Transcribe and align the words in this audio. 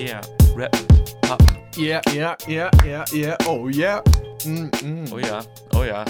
Yeah, 0.00 0.20
rap, 0.56 0.72
pop. 1.22 1.40
Yeah, 1.76 2.00
yeah, 2.14 2.34
yeah, 2.48 2.70
yeah, 2.84 3.04
yeah, 3.12 3.36
oh 3.46 3.68
yeah. 3.68 4.02
Mm, 4.46 4.70
mm. 4.82 5.12
Oh 5.12 5.18
ja, 5.18 5.44
oh 5.74 5.84
ja. 5.84 6.04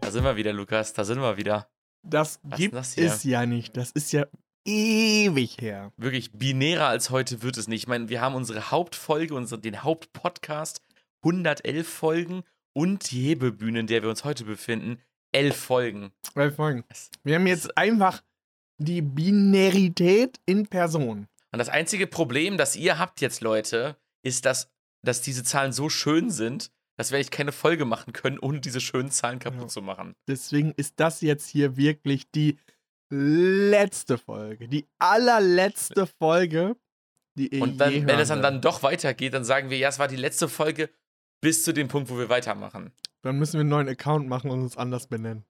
Da 0.00 0.10
sind 0.10 0.24
wir 0.24 0.34
wieder, 0.36 0.52
Lukas. 0.52 0.92
Da 0.92 1.04
sind 1.04 1.20
wir 1.20 1.36
wieder. 1.36 1.68
Das 2.02 2.40
Was 2.42 2.58
gibt 2.58 2.74
ist 2.74 2.98
das 2.98 3.16
es 3.16 3.24
ja 3.24 3.46
nicht. 3.46 3.76
Das 3.76 3.92
ist 3.92 4.12
ja 4.12 4.26
ewig 4.64 5.58
her. 5.60 5.92
Wirklich 5.96 6.32
binärer 6.32 6.86
als 6.88 7.10
heute 7.10 7.42
wird 7.42 7.56
es 7.56 7.68
nicht. 7.68 7.82
Ich 7.82 7.88
meine, 7.88 8.08
wir 8.08 8.20
haben 8.20 8.34
unsere 8.34 8.70
Hauptfolge, 8.72 9.34
unseren, 9.34 9.62
den 9.62 9.82
Hauptpodcast, 9.82 10.80
111 11.24 11.88
Folgen 11.88 12.42
und 12.72 13.10
die 13.10 13.22
Hebebühne, 13.28 13.80
in 13.80 13.86
der 13.86 14.02
wir 14.02 14.10
uns 14.10 14.24
heute 14.24 14.44
befinden, 14.44 14.98
11 15.32 15.56
Folgen. 15.56 16.10
Weil 16.34 16.50
Folgen. 16.50 16.84
Das- 16.88 17.10
Wir 17.22 17.36
haben 17.36 17.46
jetzt 17.46 17.76
einfach 17.78 18.22
die 18.78 19.02
Binarität 19.02 20.40
in 20.46 20.66
Person. 20.66 21.28
Und 21.56 21.60
das 21.60 21.70
einzige 21.70 22.06
Problem, 22.06 22.58
das 22.58 22.76
ihr 22.76 22.98
habt 22.98 23.22
jetzt, 23.22 23.40
Leute, 23.40 23.96
ist, 24.22 24.44
dass, 24.44 24.70
dass 25.00 25.22
diese 25.22 25.42
Zahlen 25.42 25.72
so 25.72 25.88
schön 25.88 26.30
sind, 26.30 26.70
dass 26.98 27.12
wir 27.12 27.16
eigentlich 27.16 27.30
keine 27.30 27.50
Folge 27.50 27.86
machen 27.86 28.12
können, 28.12 28.38
ohne 28.38 28.60
diese 28.60 28.78
schönen 28.78 29.10
Zahlen 29.10 29.38
kaputt 29.38 29.62
Ja. 29.62 29.68
zu 29.68 29.80
machen. 29.80 30.14
Deswegen 30.28 30.72
ist 30.72 31.00
das 31.00 31.22
jetzt 31.22 31.48
hier 31.48 31.78
wirklich 31.78 32.30
die 32.30 32.58
letzte 33.08 34.18
Folge. 34.18 34.68
Die 34.68 34.86
allerletzte 34.98 36.06
Folge, 36.06 36.76
die 37.38 37.48
ihr 37.54 37.62
Und 37.62 37.78
dann, 37.78 37.90
je 37.90 38.06
wenn 38.06 38.18
es 38.18 38.28
dann, 38.28 38.42
dann 38.42 38.60
doch 38.60 38.82
weitergeht, 38.82 39.32
dann 39.32 39.44
sagen 39.46 39.70
wir, 39.70 39.78
ja, 39.78 39.88
es 39.88 39.98
war 39.98 40.08
die 40.08 40.16
letzte 40.16 40.50
Folge 40.50 40.90
bis 41.40 41.64
zu 41.64 41.72
dem 41.72 41.88
Punkt, 41.88 42.10
wo 42.10 42.18
wir 42.18 42.28
weitermachen. 42.28 42.92
Dann 43.22 43.38
müssen 43.38 43.54
wir 43.54 43.60
einen 43.60 43.70
neuen 43.70 43.88
Account 43.88 44.28
machen 44.28 44.50
und 44.50 44.60
uns 44.60 44.76
anders 44.76 45.06
benennen. 45.06 45.46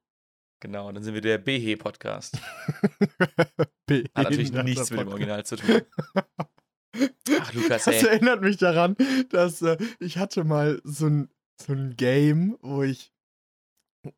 Genau, 0.60 0.90
dann 0.90 1.02
sind 1.02 1.14
wir 1.14 1.20
der 1.20 1.38
BH-Podcast. 1.38 2.40
Hat 2.40 3.58
Hat 3.90 4.10
natürlich 4.14 4.52
nichts 4.52 4.90
mit 4.90 5.00
dem 5.00 5.08
Original 5.08 5.44
zu 5.44 5.56
tun. 5.56 5.82
Ach, 7.40 7.52
Lukas, 7.52 7.84
Das 7.84 8.02
ey. 8.02 8.08
erinnert 8.08 8.40
mich 8.40 8.56
daran, 8.56 8.96
dass 9.30 9.60
äh, 9.62 9.76
ich 10.00 10.16
hatte 10.16 10.44
mal 10.44 10.80
so 10.82 11.06
ein, 11.06 11.28
so 11.60 11.74
ein 11.74 11.96
Game, 11.96 12.56
wo 12.62 12.82
ich 12.82 13.12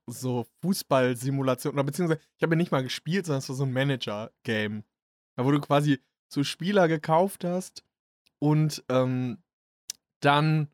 so 0.07 0.47
Fußballsimulationen, 0.63 1.77
oder 1.77 1.85
beziehungsweise 1.85 2.21
ich 2.37 2.43
habe 2.43 2.55
ja 2.55 2.57
nicht 2.57 2.71
mal 2.71 2.83
gespielt, 2.83 3.27
sondern 3.27 3.41
es 3.41 3.49
war 3.49 3.57
so 3.57 3.65
ein 3.65 3.73
Manager-Game. 3.73 4.85
Da 5.37 5.45
wo 5.45 5.51
du 5.51 5.61
quasi 5.61 6.01
so 6.33 6.45
Spieler 6.45 6.89
gekauft 6.89 7.45
hast 7.45 7.85
und 8.39 8.85
ähm, 8.89 9.39
dann 10.21 10.69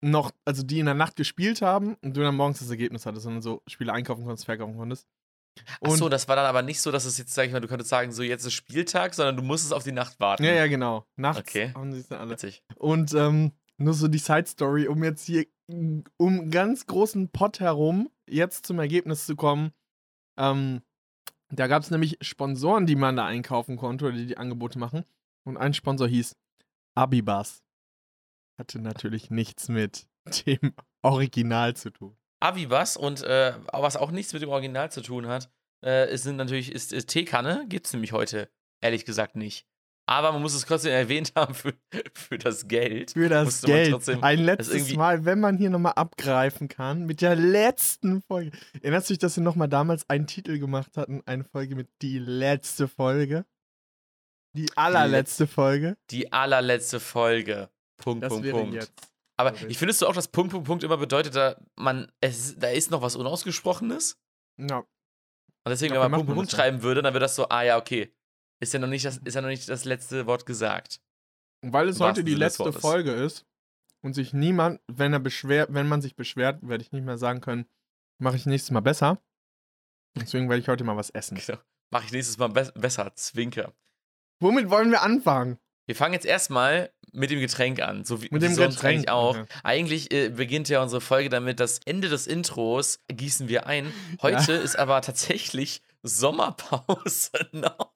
noch, 0.00 0.30
also 0.44 0.62
die 0.62 0.78
in 0.78 0.86
der 0.86 0.94
Nacht 0.94 1.16
gespielt 1.16 1.62
haben 1.62 1.96
und 2.02 2.16
du 2.16 2.20
dann 2.20 2.36
morgens 2.36 2.60
das 2.60 2.70
Ergebnis 2.70 3.04
hattest, 3.06 3.24
sondern 3.24 3.42
so 3.42 3.62
Spiele 3.66 3.92
einkaufen 3.92 4.24
konntest, 4.24 4.44
verkaufen 4.44 4.76
konntest. 4.76 5.06
Ach 5.80 5.90
so, 5.90 6.08
das 6.08 6.28
war 6.28 6.36
dann 6.36 6.46
aber 6.46 6.62
nicht 6.62 6.80
so, 6.80 6.92
dass 6.92 7.04
es 7.04 7.18
jetzt, 7.18 7.34
sag 7.34 7.46
ich 7.46 7.52
mal, 7.52 7.60
du 7.60 7.66
könntest 7.66 7.90
sagen, 7.90 8.12
so 8.12 8.22
jetzt 8.22 8.44
ist 8.44 8.52
Spieltag, 8.52 9.14
sondern 9.14 9.36
du 9.36 9.42
musstest 9.42 9.74
auf 9.74 9.82
die 9.82 9.90
Nacht 9.92 10.20
warten. 10.20 10.44
Ja, 10.44 10.52
ja, 10.52 10.68
genau. 10.68 11.04
Nachts 11.16 11.40
Okay. 11.40 11.72
haben 11.74 11.92
sie 11.92 11.98
es 12.00 12.06
dann 12.08 12.20
alle. 12.20 12.30
Witzig. 12.30 12.62
Und 12.76 13.12
ähm, 13.14 13.52
nur 13.76 13.94
so 13.94 14.06
die 14.06 14.18
Side 14.18 14.46
Story, 14.46 14.86
um 14.86 15.02
jetzt 15.02 15.24
hier 15.24 15.46
um 16.16 16.50
ganz 16.50 16.86
großen 16.86 17.30
Pot 17.30 17.60
herum 17.60 18.08
jetzt 18.28 18.66
zum 18.66 18.78
Ergebnis 18.78 19.26
zu 19.26 19.36
kommen. 19.36 19.72
Ähm, 20.38 20.82
da 21.50 21.66
gab 21.66 21.82
es 21.82 21.90
nämlich 21.90 22.18
Sponsoren, 22.20 22.86
die 22.86 22.96
man 22.96 23.16
da 23.16 23.26
einkaufen 23.26 23.76
konnte 23.76 24.06
oder 24.06 24.16
die 24.16 24.26
die 24.26 24.36
Angebote 24.38 24.78
machen. 24.78 25.04
Und 25.44 25.56
ein 25.56 25.74
Sponsor 25.74 26.06
hieß 26.06 26.36
Abibas. 26.94 27.62
Hatte 28.58 28.80
natürlich 28.80 29.30
nichts 29.30 29.68
mit 29.68 30.06
dem 30.46 30.74
Original 31.02 31.74
zu 31.76 31.90
tun. 31.90 32.16
Avibas 32.40 32.96
und 32.96 33.22
äh, 33.22 33.54
was 33.72 33.96
auch 33.96 34.10
nichts 34.10 34.32
mit 34.32 34.42
dem 34.42 34.48
Original 34.50 34.90
zu 34.92 35.00
tun 35.00 35.26
hat, 35.26 35.50
äh, 35.84 36.12
ist, 36.12 36.24
sind 36.24 36.36
natürlich, 36.36 36.72
ist, 36.72 36.92
ist 36.92 37.08
Teekanne, 37.08 37.66
gibt 37.68 37.86
es 37.86 37.92
nämlich 37.92 38.12
heute, 38.12 38.50
ehrlich 38.80 39.04
gesagt, 39.04 39.36
nicht. 39.36 39.66
Aber 40.08 40.32
man 40.32 40.40
muss 40.42 40.54
es 40.54 40.64
trotzdem 40.64 40.92
erwähnt 40.92 41.32
haben 41.36 41.54
für, 41.54 41.74
für 42.14 42.38
das 42.38 42.66
Geld. 42.66 43.12
Für 43.12 43.28
das 43.28 43.60
Geld. 43.62 43.90
trotzdem- 43.92 44.22
Ein 44.24 44.38
letztes 44.40 44.94
Mal, 44.94 45.24
wenn 45.24 45.38
man 45.40 45.56
hier 45.58 45.70
nochmal 45.70 45.92
abgreifen 45.94 46.68
kann, 46.68 47.04
mit 47.06 47.20
der 47.20 47.36
letzten 47.36 48.22
Folge. 48.22 48.50
Erinnerst 48.80 49.10
du 49.10 49.14
dich, 49.14 49.18
dass 49.18 49.36
wir 49.36 49.42
nochmal 49.44 49.68
damals 49.68 50.08
einen 50.08 50.26
Titel 50.26 50.58
gemacht 50.58 50.96
hatten? 50.96 51.22
Eine 51.26 51.44
Folge 51.44 51.74
mit 51.76 51.88
die 52.02 52.18
letzte 52.18 52.88
Folge? 52.88 53.44
Die 54.56 54.68
allerletzte 54.76 55.46
Folge? 55.46 55.96
Die 56.10 56.32
allerletzte 56.32 57.00
Folge. 57.00 57.68
Punkt, 57.98 58.22
Das 58.22 58.30
Punkt, 58.30 58.44
wäre 58.44 58.58
Punkt. 58.58 58.74
jetzt. 58.74 58.92
Aber 59.36 59.54
Sorry. 59.54 59.70
ich 59.70 59.78
findest 59.78 60.02
du 60.02 60.06
auch, 60.06 60.14
dass 60.14 60.28
Punkt, 60.28 60.50
Punkt, 60.52 60.66
Punkt 60.66 60.82
immer 60.84 60.96
bedeutet, 60.96 61.36
da, 61.36 61.56
man, 61.76 62.10
es, 62.20 62.56
da 62.58 62.68
ist 62.68 62.90
noch 62.90 63.02
was 63.02 63.14
Unausgesprochenes? 63.14 64.18
Ja. 64.56 64.78
Und 64.78 64.86
deswegen, 65.66 65.94
wenn 65.94 66.00
man 66.00 66.10
Punkt, 66.12 66.26
Punkt, 66.26 66.36
Punkt 66.38 66.50
schreiben 66.50 66.82
würde, 66.82 67.02
dann 67.02 67.14
wäre 67.14 67.20
das 67.20 67.36
so, 67.36 67.48
ah 67.48 67.62
ja, 67.62 67.76
okay. 67.78 68.12
Ist 68.60 68.72
ja 68.72 68.80
noch 68.80 68.88
nicht 68.88 69.04
das, 69.04 69.18
ist 69.18 69.34
ja 69.34 69.40
noch 69.40 69.48
nicht 69.48 69.68
das 69.68 69.84
letzte 69.84 70.26
Wort 70.26 70.46
gesagt. 70.46 71.00
Und 71.62 71.72
weil 71.72 71.88
es 71.88 72.00
heute 72.00 72.24
die 72.24 72.34
letzte. 72.34 72.72
Folge 72.72 73.12
ist 73.12 73.46
und 74.02 74.14
sich 74.14 74.32
niemand, 74.32 74.80
wenn 74.88 75.12
er 75.12 75.20
beschwert, 75.20 75.72
wenn 75.72 75.88
man 75.88 76.02
sich 76.02 76.16
beschwert, 76.16 76.58
werde 76.62 76.82
ich 76.82 76.92
nicht 76.92 77.04
mehr 77.04 77.18
sagen 77.18 77.40
können, 77.40 77.66
mache 78.20 78.36
ich 78.36 78.46
nächstes 78.46 78.70
Mal 78.72 78.80
besser. 78.80 79.22
Deswegen 80.16 80.48
werde 80.48 80.60
ich 80.60 80.68
heute 80.68 80.84
mal 80.84 80.96
was 80.96 81.10
essen. 81.10 81.38
Genau. 81.38 81.58
Mach 81.90 82.04
ich 82.04 82.12
nächstes 82.12 82.38
Mal 82.38 82.48
be 82.48 82.72
besser, 82.74 83.14
zwinker. 83.14 83.72
Womit 84.40 84.70
wollen 84.70 84.90
wir 84.90 85.02
anfangen? 85.02 85.58
Wir 85.86 85.96
fangen 85.96 86.14
jetzt 86.14 86.26
erstmal 86.26 86.92
mit 87.12 87.30
dem 87.30 87.40
Getränk 87.40 87.80
an, 87.80 88.04
so 88.04 88.22
wie, 88.22 88.28
Mit 88.30 88.42
dem 88.42 88.56
Getränk, 88.56 88.84
eigentlich 88.84 89.10
auch. 89.10 89.36
okay. 89.36 89.46
Eigentlich 89.62 90.12
äh, 90.12 90.30
beginnt 90.30 90.68
ja 90.68 90.82
unsere 90.82 91.00
Folge 91.00 91.28
damit, 91.28 91.60
das 91.60 91.80
Ende 91.84 92.08
des 92.08 92.26
Intros 92.26 93.00
gießen 93.08 93.48
wir 93.48 93.66
ein. 93.66 93.92
Heute 94.22 94.52
ist 94.52 94.78
aber 94.78 95.00
tatsächlich 95.00 95.82
Sommerpause 96.02 97.30
noch. 97.52 97.92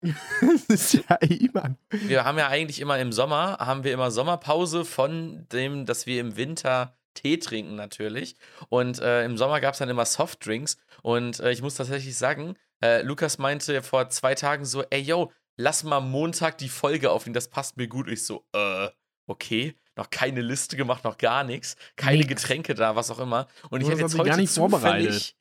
das 0.00 0.64
ist 0.68 0.92
ja 0.94 1.16
immer. 1.16 1.76
Wir 1.90 2.24
haben 2.24 2.38
ja 2.38 2.48
eigentlich 2.48 2.80
immer 2.80 2.98
im 2.98 3.12
Sommer, 3.12 3.58
haben 3.60 3.84
wir 3.84 3.92
immer 3.92 4.10
Sommerpause 4.10 4.84
von 4.84 5.46
dem, 5.52 5.86
dass 5.86 6.06
wir 6.06 6.20
im 6.20 6.36
Winter 6.36 6.94
Tee 7.14 7.38
trinken 7.38 7.74
natürlich. 7.74 8.36
Und 8.68 9.00
äh, 9.00 9.24
im 9.24 9.36
Sommer 9.36 9.60
gab 9.60 9.72
es 9.74 9.78
dann 9.78 9.88
immer 9.88 10.04
Softdrinks. 10.04 10.76
Und 11.02 11.40
äh, 11.40 11.50
ich 11.50 11.62
muss 11.62 11.74
tatsächlich 11.74 12.16
sagen, 12.16 12.54
äh, 12.80 13.02
Lukas 13.02 13.38
meinte 13.38 13.82
vor 13.82 14.08
zwei 14.10 14.34
Tagen 14.34 14.64
so, 14.64 14.84
ey 14.90 15.00
yo, 15.00 15.32
lass 15.58 15.84
mal 15.84 16.00
Montag 16.00 16.56
die 16.56 16.70
Folge 16.70 17.10
aufnehmen, 17.10 17.34
das 17.34 17.48
passt 17.48 17.76
mir 17.76 17.88
gut. 17.88 18.08
Ich 18.08 18.24
so, 18.24 18.46
äh, 18.54 18.88
okay, 19.26 19.74
noch 19.96 20.08
keine 20.08 20.40
Liste 20.40 20.76
gemacht, 20.76 21.04
noch 21.04 21.18
gar 21.18 21.44
nichts, 21.44 21.76
keine 21.96 22.18
Nix. 22.18 22.28
Getränke 22.28 22.74
da, 22.74 22.96
was 22.96 23.10
auch 23.10 23.18
immer. 23.18 23.48
Und 23.68 23.82
ich 23.82 23.90
hast 23.90 23.98
jetzt 23.98 24.12
dich 24.14 24.18
gar 24.18 24.28
heute 24.28 24.40
nicht 24.40 24.52
zufällig, 24.52 25.36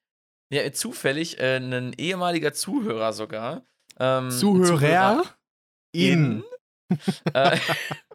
ja, 0.50 0.72
zufällig, 0.74 1.40
äh, 1.40 1.58
ein 1.58 1.94
ehemaliger 1.94 2.52
Zuhörer 2.52 3.14
sogar. 3.14 3.64
Ähm, 4.00 4.32
Zuhörer 4.32 5.24
in, 5.92 6.44
in. 6.90 7.00
äh, 7.34 7.58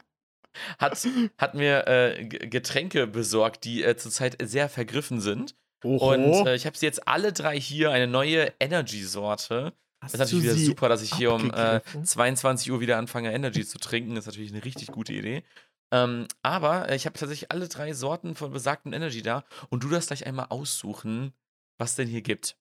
hat, 0.79 1.09
hat 1.39 1.55
mir 1.55 1.87
äh, 1.87 2.27
Getränke 2.27 3.07
besorgt, 3.07 3.65
die 3.65 3.83
äh, 3.83 3.97
zurzeit 3.97 4.37
sehr 4.43 4.69
vergriffen 4.69 5.21
sind. 5.21 5.55
Oho. 5.85 6.13
Und 6.13 6.47
äh, 6.47 6.55
ich 6.55 6.67
habe 6.67 6.77
sie 6.77 6.87
jetzt 6.87 7.07
alle 7.09 7.33
drei 7.33 7.59
hier, 7.59 7.91
eine 7.91 8.07
neue 8.07 8.53
Energy-Sorte. 8.61 9.73
Hast 10.03 10.15
ist 10.15 10.19
natürlich 10.19 10.45
wieder 10.45 10.57
super, 10.57 10.89
dass 10.89 11.01
ich 11.01 11.15
hier 11.15 11.33
um 11.33 11.51
äh, 11.51 11.55
abgegriffen? 11.55 12.05
22 12.05 12.73
Uhr 12.73 12.81
wieder 12.81 12.99
anfange, 12.99 13.33
Energy 13.33 13.65
zu 13.65 13.79
trinken. 13.79 14.17
Das 14.17 14.25
ist 14.25 14.27
natürlich 14.27 14.53
eine 14.53 14.65
richtig 14.65 14.89
gute 14.89 15.13
Idee. 15.13 15.45
Ähm, 15.93 16.27
aber 16.43 16.89
äh, 16.89 16.97
ich 16.97 17.07
habe 17.07 17.17
tatsächlich 17.17 17.53
alle 17.53 17.69
drei 17.69 17.93
Sorten 17.93 18.35
von 18.35 18.51
besagtem 18.51 18.93
Energy 18.93 19.23
da 19.23 19.45
und 19.69 19.85
du 19.85 19.89
darfst 19.89 20.09
gleich 20.09 20.27
einmal 20.27 20.47
aussuchen, 20.49 21.33
was 21.79 21.95
denn 21.95 22.09
hier 22.09 22.23
gibt. 22.23 22.57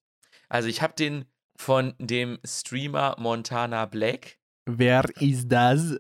Also 0.50 0.68
ich 0.68 0.84
habe 0.84 0.94
den 0.94 1.26
von 1.56 1.96
dem 1.98 2.38
Streamer 2.46 3.16
Montana 3.18 3.88
Black. 3.88 4.38
Wer 4.66 5.06
ist 5.20 5.48
das? 5.48 6.00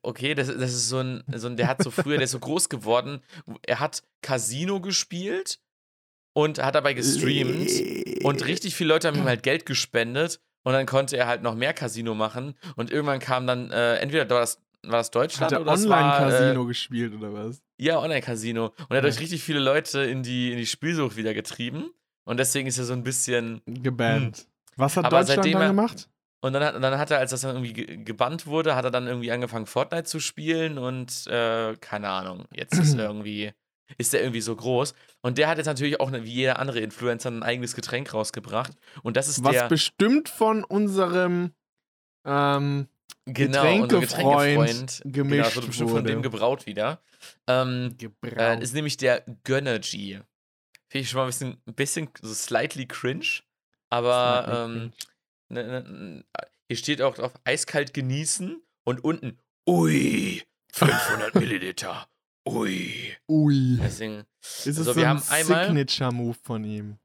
Okay, 0.00 0.34
das, 0.34 0.46
das 0.46 0.72
ist 0.72 0.88
so 0.88 1.00
ein, 1.00 1.22
so 1.34 1.48
ein, 1.48 1.58
der 1.58 1.68
hat 1.68 1.82
so 1.82 1.90
früher, 1.90 2.16
der 2.16 2.24
ist 2.24 2.30
so 2.30 2.40
groß 2.40 2.70
geworden. 2.70 3.20
Er 3.66 3.80
hat 3.80 4.02
Casino 4.22 4.80
gespielt 4.80 5.60
und 6.32 6.62
hat 6.62 6.74
dabei 6.74 6.94
gestreamt. 6.94 8.24
Und 8.24 8.46
richtig 8.46 8.74
viele 8.74 8.88
Leute 8.88 9.08
haben 9.08 9.18
ihm 9.18 9.24
halt 9.24 9.42
Geld 9.42 9.66
gespendet 9.66 10.40
und 10.64 10.72
dann 10.72 10.86
konnte 10.86 11.16
er 11.16 11.26
halt 11.26 11.42
noch 11.42 11.54
mehr 11.54 11.72
Casino 11.72 12.14
machen. 12.14 12.54
Und 12.76 12.90
irgendwann 12.90 13.18
kam 13.20 13.46
dann, 13.46 13.70
äh, 13.70 13.96
entweder 13.96 14.28
war 14.30 14.40
das, 14.40 14.60
war 14.82 14.98
das 14.98 15.10
Deutschland 15.10 15.52
Hat 15.52 15.58
er 15.58 15.62
oder 15.62 15.72
Online-Casino 15.72 16.62
äh, 16.62 16.66
gespielt 16.66 17.14
oder 17.14 17.32
was? 17.32 17.62
ja, 17.78 17.98
Online-Casino. 17.98 18.66
Und 18.66 18.74
er 18.78 18.84
hat 18.84 18.90
Ja. 18.96 19.00
durch 19.02 19.20
richtig 19.20 19.42
viele 19.42 19.58
Leute 19.60 20.00
in 20.02 20.22
die, 20.22 20.52
in 20.52 20.58
die 20.58 20.66
Spielsucht 20.66 21.16
wieder 21.16 21.34
getrieben. 21.34 21.90
Und 22.24 22.38
deswegen 22.38 22.68
ist 22.68 22.78
er 22.78 22.84
so 22.84 22.92
ein 22.92 23.02
bisschen. 23.04 23.62
Gebannt. 23.66 24.46
Was 24.76 24.96
hat 24.96 25.04
Hm. 25.04 25.06
Aber 25.06 25.18
Deutschland 25.24 25.44
dann 25.54 25.62
er- 25.62 25.68
gemacht? 25.68 26.08
Und 26.40 26.52
dann 26.52 26.62
hat, 26.62 26.74
dann 26.80 26.98
hat 26.98 27.10
er, 27.10 27.18
als 27.18 27.32
das 27.32 27.40
dann 27.40 27.56
irgendwie 27.56 27.72
ge- 27.72 27.96
gebannt 28.04 28.46
wurde, 28.46 28.76
hat 28.76 28.84
er 28.84 28.92
dann 28.92 29.08
irgendwie 29.08 29.32
angefangen, 29.32 29.66
Fortnite 29.66 30.04
zu 30.04 30.20
spielen 30.20 30.78
und 30.78 31.26
äh, 31.26 31.74
keine 31.80 32.08
Ahnung, 32.10 32.44
jetzt 32.54 32.74
ist 32.78 32.94
er 32.96 33.06
irgendwie, 33.10 33.52
ist 33.96 34.12
er 34.14 34.20
irgendwie 34.20 34.40
so 34.40 34.54
groß. 34.54 34.94
Und 35.22 35.38
der 35.38 35.48
hat 35.48 35.56
jetzt 35.58 35.66
natürlich 35.66 36.00
auch, 36.00 36.12
wie 36.12 36.18
jeder 36.30 36.58
andere 36.58 36.80
Influencer, 36.80 37.30
ein 37.30 37.42
eigenes 37.42 37.74
Getränk 37.74 38.12
rausgebracht. 38.12 38.72
Und 39.02 39.16
das 39.16 39.28
ist 39.28 39.42
Was 39.42 39.52
der. 39.52 39.68
bestimmt 39.68 40.28
von 40.28 40.64
unserem 40.64 41.52
ähm, 42.24 42.88
Genau, 43.24 43.62
Getränkefreund 43.62 44.00
Getränkefreund. 44.08 45.00
Genau, 45.04 45.12
gemischt 45.12 45.46
das 45.48 45.56
wurde 45.56 45.66
bestimmt 45.66 45.90
von 45.90 45.98
wurde. 46.00 46.12
dem 46.12 46.22
gebraut 46.22 46.66
wieder. 46.66 47.02
Ähm, 47.46 47.94
gebraut. 47.98 48.38
äh, 48.38 48.62
ist 48.62 48.74
nämlich 48.74 48.96
der 48.96 49.22
Gönnergy. 49.44 50.20
Finde 50.88 51.02
ich 51.02 51.10
schon 51.10 51.18
mal 51.18 51.24
ein 51.24 51.28
bisschen, 51.28 51.62
ein 51.66 51.74
bisschen 51.74 52.08
so 52.22 52.32
slightly 52.32 52.86
cringe. 52.86 53.40
Aber 53.90 54.66
ähm, 54.70 54.92
ne, 55.50 55.64
ne, 55.82 56.24
hier 56.68 56.76
steht 56.76 57.02
auch 57.02 57.14
drauf, 57.14 57.34
eiskalt 57.44 57.92
genießen 57.92 58.62
und 58.84 59.04
unten, 59.04 59.38
ui, 59.68 60.42
500 60.72 61.34
Milliliter. 61.34 62.08
Ui. 62.54 63.16
Ui. 63.28 63.78
Deswegen, 63.82 64.24
Es 64.40 64.66
ist 64.66 64.78
Also, 64.78 64.92
so 64.92 64.96
wir 64.96 65.04
ein 65.10 65.18
haben 65.18 65.22
einmal- 65.30 65.66
Signature-Move 65.66 66.36
von 66.42 66.64
ihm. 66.64 66.98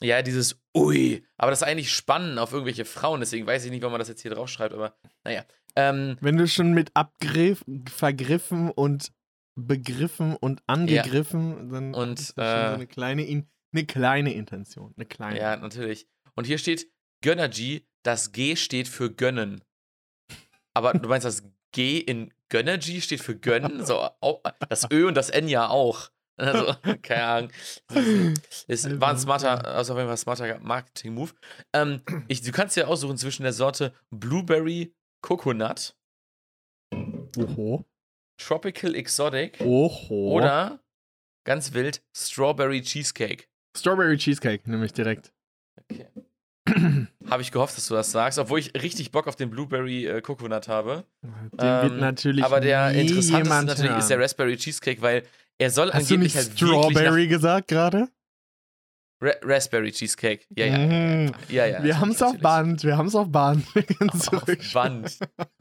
ja, 0.00 0.22
dieses 0.22 0.58
Ui. 0.76 1.24
Aber 1.36 1.50
das 1.50 1.62
ist 1.62 1.68
eigentlich 1.68 1.92
spannend 1.92 2.38
auf 2.38 2.52
irgendwelche 2.52 2.84
Frauen, 2.84 3.20
deswegen 3.20 3.46
weiß 3.46 3.64
ich 3.64 3.70
nicht, 3.70 3.82
warum 3.82 3.92
man 3.92 3.98
das 4.00 4.08
jetzt 4.08 4.22
hier 4.22 4.30
draufschreibt, 4.32 4.74
aber 4.74 4.96
naja. 5.24 5.44
Ähm, 5.74 6.16
Wenn 6.20 6.36
du 6.38 6.48
schon 6.48 6.72
mit 6.72 6.90
abgriff, 6.94 7.62
vergriffen 7.94 8.70
und 8.70 9.12
begriffen 9.56 10.36
und 10.36 10.62
angegriffen, 10.66 11.70
dann 11.70 11.94
Und, 11.94 12.18
ist 12.20 12.36
das 12.38 12.50
schon 12.50 12.60
äh, 12.60 12.68
so 12.70 12.74
eine 12.74 12.86
kleine, 12.86 13.24
In 13.24 13.46
eine 13.74 13.84
kleine 13.86 14.32
Intention. 14.34 14.94
Eine 14.96 15.06
kleine. 15.06 15.38
ja, 15.38 15.56
natürlich. 15.56 16.06
Und 16.34 16.46
hier 16.46 16.56
steht 16.58 16.90
Gönnergy, 17.22 17.86
das 18.02 18.32
G 18.32 18.56
steht 18.56 18.88
für 18.88 19.10
gönnen. 19.14 19.62
Aber 20.74 20.92
du 20.94 21.08
meinst, 21.08 21.24
das 21.26 21.42
G 21.72 21.98
in 21.98 22.32
Gönnergy 22.48 23.00
steht 23.00 23.20
für 23.20 23.36
gönnen? 23.36 23.82
So, 23.86 24.08
das 24.68 24.86
Ö 24.90 25.06
und 25.06 25.14
das 25.14 25.30
N 25.30 25.48
ja 25.48 25.68
auch. 25.68 26.10
Also, 26.38 26.74
keine 27.00 27.24
Ahnung. 27.24 27.50
Ist, 28.68 29.00
war 29.00 29.08
ein 29.08 29.18
smarter, 29.18 29.66
also 29.66 29.94
auf 29.94 29.98
jeden 29.98 30.08
Fall 30.10 30.18
smarter 30.18 30.58
Marketing-Move. 30.58 31.32
Ähm, 31.72 32.02
ich, 32.28 32.42
du 32.42 32.52
kannst 32.52 32.76
dir 32.76 32.88
aussuchen 32.88 33.16
zwischen 33.16 33.44
der 33.44 33.54
Sorte 33.54 33.94
Blueberry 34.10 34.94
Coconut, 35.22 35.96
Oho. 37.38 37.86
Tropical 38.38 38.94
Exotic 38.94 39.60
Oho. 39.62 40.32
oder 40.32 40.80
ganz 41.44 41.72
wild 41.72 42.02
Strawberry 42.14 42.82
Cheesecake. 42.82 43.48
Strawberry 43.76 44.18
Cheesecake, 44.18 44.68
nämlich 44.68 44.92
direkt. 44.92 45.32
Okay. 45.90 46.08
Habe 47.30 47.42
ich 47.42 47.52
gehofft, 47.52 47.76
dass 47.76 47.86
du 47.86 47.94
das 47.94 48.10
sagst, 48.12 48.38
obwohl 48.38 48.58
ich 48.58 48.72
richtig 48.74 49.10
Bock 49.10 49.26
auf 49.26 49.36
den 49.36 49.50
Blueberry 49.50 50.06
äh, 50.06 50.20
Coconut 50.20 50.68
habe. 50.68 51.04
Den 51.22 51.58
wird 51.58 51.92
Ähm, 51.92 51.98
natürlich. 51.98 52.44
Aber 52.44 52.60
der 52.60 52.92
interessanteste 52.92 53.64
natürlich 53.66 53.96
ist 53.96 54.10
der. 54.10 54.18
Raspberry 54.20 54.56
Cheesecake, 54.56 55.02
weil 55.02 55.22
er 55.58 55.70
soll 55.70 55.90
Hast 55.92 56.10
du 56.10 56.14
angeblich 56.14 56.34
nicht 56.34 56.46
halt 56.46 56.56
Strawberry 56.56 57.28
gesagt 57.28 57.68
gerade? 57.68 58.08
Ra 59.20 59.32
Raspberry 59.42 59.92
Cheesecake. 59.92 60.44
Ja, 60.54 60.66
ja. 60.66 60.78
Mhm. 60.78 61.32
ja, 61.48 61.66
ja 61.66 61.82
wir 61.82 61.98
haben 61.98 62.10
es 62.10 62.22
auf. 62.22 62.38
Band, 62.38 62.84
wir 62.84 62.98
haben 62.98 63.06
es 63.06 63.14
auf 63.14 63.30
Band. 63.30 63.64
Auf. 64.08 64.74
Wand. 64.74 65.18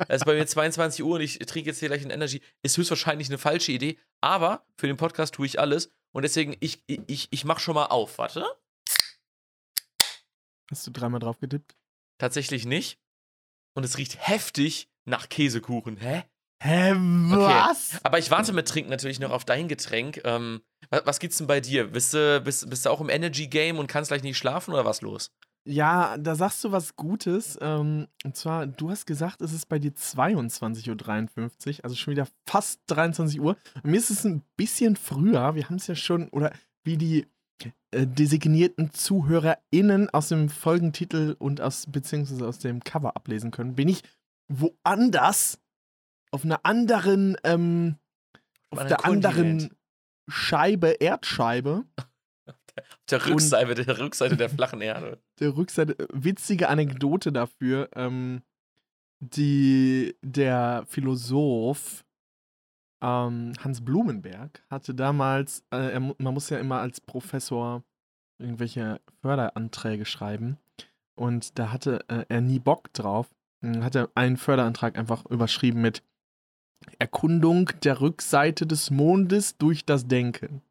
Es 0.07 0.15
ist 0.17 0.25
bei 0.25 0.33
mir 0.33 0.45
22 0.45 1.03
Uhr 1.03 1.15
und 1.15 1.21
ich 1.21 1.39
trinke 1.39 1.69
jetzt 1.69 1.79
hier 1.79 1.87
gleich 1.87 2.03
ein 2.03 2.11
Energy. 2.11 2.41
Ist 2.63 2.77
höchstwahrscheinlich 2.77 3.29
eine 3.29 3.37
falsche 3.37 3.71
Idee, 3.71 3.97
aber 4.21 4.65
für 4.77 4.87
den 4.87 4.97
Podcast 4.97 5.35
tue 5.35 5.45
ich 5.45 5.59
alles 5.59 5.89
und 6.11 6.23
deswegen, 6.23 6.55
ich, 6.59 6.83
ich, 6.87 7.27
ich 7.31 7.45
mach 7.45 7.59
schon 7.59 7.75
mal 7.75 7.85
auf. 7.85 8.17
Warte. 8.17 8.45
Hast 10.71 10.85
du 10.87 10.91
dreimal 10.91 11.19
drauf 11.19 11.39
getippt? 11.39 11.75
Tatsächlich 12.17 12.65
nicht. 12.65 12.99
Und 13.75 13.83
es 13.83 13.97
riecht 13.97 14.17
heftig 14.27 14.89
nach 15.05 15.29
Käsekuchen. 15.29 15.97
Hä? 15.97 16.23
Hä, 16.63 16.93
was? 16.95 17.99
Aber 18.03 18.17
ich 18.17 18.31
warte 18.31 18.53
mit 18.53 18.67
Trinken 18.67 18.89
natürlich 18.89 19.19
noch 19.19 19.31
auf 19.31 19.45
dein 19.45 19.67
Getränk. 19.67 20.21
Ähm, 20.23 20.61
was, 20.89 21.05
was 21.05 21.19
gibt's 21.19 21.37
denn 21.37 21.47
bei 21.47 21.59
dir? 21.59 21.91
Bist 21.91 22.13
du, 22.13 22.41
bist, 22.41 22.69
bist 22.69 22.85
du 22.85 22.89
auch 22.89 23.01
im 23.01 23.09
Energy-Game 23.09 23.77
und 23.77 23.87
kannst 23.87 24.09
gleich 24.09 24.23
nicht 24.23 24.37
schlafen 24.37 24.73
oder 24.73 24.85
was 24.85 25.01
los? 25.01 25.31
Ja, 25.67 26.17
da 26.17 26.35
sagst 26.35 26.63
du 26.63 26.71
was 26.71 26.95
Gutes. 26.95 27.57
Ähm, 27.61 28.07
und 28.23 28.35
zwar, 28.35 28.67
du 28.67 28.89
hast 28.89 29.05
gesagt, 29.05 29.41
es 29.41 29.51
ist 29.51 29.67
bei 29.67 29.79
dir 29.79 29.91
22.53 29.91 30.89
Uhr, 31.77 31.83
also 31.83 31.95
schon 31.95 32.11
wieder 32.11 32.27
fast 32.47 32.81
23 32.87 33.41
Uhr. 33.41 33.57
Und 33.83 33.91
mir 33.91 33.97
ist 33.97 34.11
es 34.11 34.23
ein 34.23 34.43
bisschen 34.55 34.95
früher. 34.95 35.55
Wir 35.55 35.65
haben 35.65 35.75
es 35.75 35.87
ja 35.87 35.95
schon, 35.95 36.29
oder 36.29 36.53
wie 36.83 36.97
die 36.97 37.27
äh, 37.63 38.05
designierten 38.07 38.91
ZuhörerInnen 38.91 40.09
aus 40.09 40.29
dem 40.29 40.49
Folgentitel 40.49 41.35
und 41.39 41.61
aus, 41.61 41.85
beziehungsweise 41.89 42.47
aus 42.47 42.59
dem 42.59 42.83
Cover 42.83 43.15
ablesen 43.15 43.51
können, 43.51 43.75
bin 43.75 43.87
ich 43.87 44.01
woanders 44.47 45.59
auf 46.31 46.43
einer 46.43 46.59
anderen, 46.63 47.37
ähm, 47.43 47.95
auf 48.69 48.85
der 48.85 49.05
anderen 49.05 49.59
Kontinent. 49.59 49.77
Scheibe, 50.27 50.87
Erdscheibe. 50.99 51.85
Auf 52.47 53.05
der 53.09 53.25
Rückseite, 53.25 53.85
der 53.85 53.99
Rückseite 53.99 54.35
der 54.35 54.49
flachen 54.49 54.81
Erde. 54.81 55.23
der 55.39 55.55
Rückseite 55.55 55.97
äh, 55.97 56.07
witzige 56.11 56.67
Anekdote 56.67 57.31
dafür. 57.31 57.89
Ähm, 57.95 58.41
die, 59.19 60.17
der 60.21 60.83
Philosoph 60.87 62.04
ähm, 63.05 63.53
Hans 63.63 63.85
Blumenberg 63.85 64.63
hatte 64.69 64.95
damals, 64.95 65.63
äh, 65.71 65.93
er, 65.93 65.99
man 65.99 66.33
muss 66.33 66.49
ja 66.49 66.57
immer 66.57 66.79
als 66.79 66.99
Professor 66.99 67.83
irgendwelche 68.39 68.99
Förderanträge 69.21 70.05
schreiben. 70.05 70.57
Und 71.15 71.59
da 71.59 71.71
hatte 71.71 72.03
äh, 72.09 72.25
er 72.27 72.41
nie 72.41 72.59
Bock 72.59 72.91
drauf. 72.93 73.29
Dann 73.61 73.83
Hat 73.83 73.95
er 73.95 74.09
einen 74.15 74.37
Förderantrag 74.37 74.97
einfach 74.97 75.25
überschrieben 75.27 75.81
mit 75.81 76.03
Erkundung 76.99 77.69
der 77.83 78.01
Rückseite 78.01 78.65
des 78.65 78.89
Mondes 78.89 79.57
durch 79.57 79.85
das 79.85 80.07
Denken. 80.07 80.61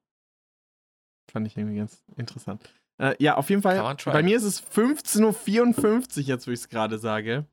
Fand 1.30 1.46
ich 1.46 1.56
irgendwie 1.56 1.78
ganz 1.78 2.04
interessant. 2.16 2.62
Äh, 2.98 3.14
ja, 3.18 3.36
auf 3.36 3.48
jeden 3.48 3.62
Fall. 3.62 3.96
Bei 4.04 4.22
mir 4.22 4.36
ist 4.36 4.44
es 4.44 4.62
15.54 4.62 6.18
Uhr, 6.18 6.22
jetzt 6.24 6.46
wo 6.46 6.50
ich 6.50 6.60
es 6.60 6.68
gerade 6.68 6.98
sage. 6.98 7.46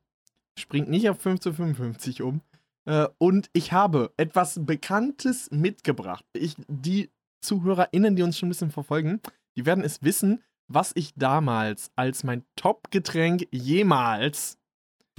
Springt 0.58 0.90
nicht 0.90 1.08
auf 1.08 1.24
15.55 1.24 2.20
Uhr 2.20 2.28
um. 2.28 2.40
Äh, 2.84 3.08
und 3.18 3.48
ich 3.52 3.72
habe 3.72 4.12
etwas 4.16 4.58
Bekanntes 4.64 5.50
mitgebracht. 5.50 6.24
Ich, 6.32 6.54
die 6.68 7.10
ZuhörerInnen, 7.44 8.16
die 8.16 8.22
uns 8.22 8.38
schon 8.38 8.48
ein 8.48 8.50
bisschen 8.50 8.70
verfolgen, 8.70 9.20
die 9.56 9.66
werden 9.66 9.84
es 9.84 10.02
wissen, 10.02 10.42
was 10.68 10.92
ich 10.94 11.12
damals 11.14 11.90
als 11.96 12.24
mein 12.24 12.44
Top-Getränk 12.56 13.46
jemals 13.50 14.58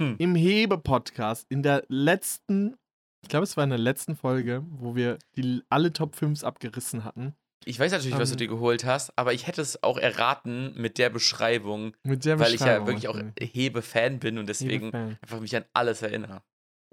Hm. 0.00 0.16
im 0.18 0.34
Hebe-Podcast 0.34 1.46
in 1.50 1.62
der 1.62 1.84
letzten, 1.88 2.74
ich 3.22 3.28
glaube, 3.28 3.44
es 3.44 3.56
war 3.56 3.62
in 3.62 3.70
der 3.70 3.78
letzten 3.78 4.16
Folge, 4.16 4.64
wo 4.68 4.96
wir 4.96 5.18
die, 5.36 5.62
alle 5.68 5.92
Top 5.92 6.16
5s 6.16 6.42
abgerissen 6.42 7.04
hatten. 7.04 7.36
Ich 7.64 7.78
weiß 7.78 7.92
natürlich, 7.92 8.18
was 8.18 8.30
du 8.30 8.34
Ähm. 8.34 8.38
dir 8.38 8.48
geholt 8.48 8.84
hast, 8.84 9.16
aber 9.16 9.32
ich 9.34 9.46
hätte 9.46 9.62
es 9.62 9.82
auch 9.84 9.96
erraten 9.96 10.74
mit 10.76 10.98
der 10.98 11.10
Beschreibung, 11.10 11.96
Mit 12.02 12.24
der 12.24 12.40
weil 12.40 12.54
ich 12.54 12.60
ja 12.60 12.80
Beschreibung 12.80 12.86
wirklich 12.88 13.08
auch. 13.08 13.20
Hebe-Fan 13.40 14.18
bin 14.18 14.38
und 14.38 14.48
deswegen 14.48 14.92
einfach 14.92 15.38
mich 15.40 15.54
an 15.56 15.64
alles 15.72 16.02
erinnere. 16.02 16.42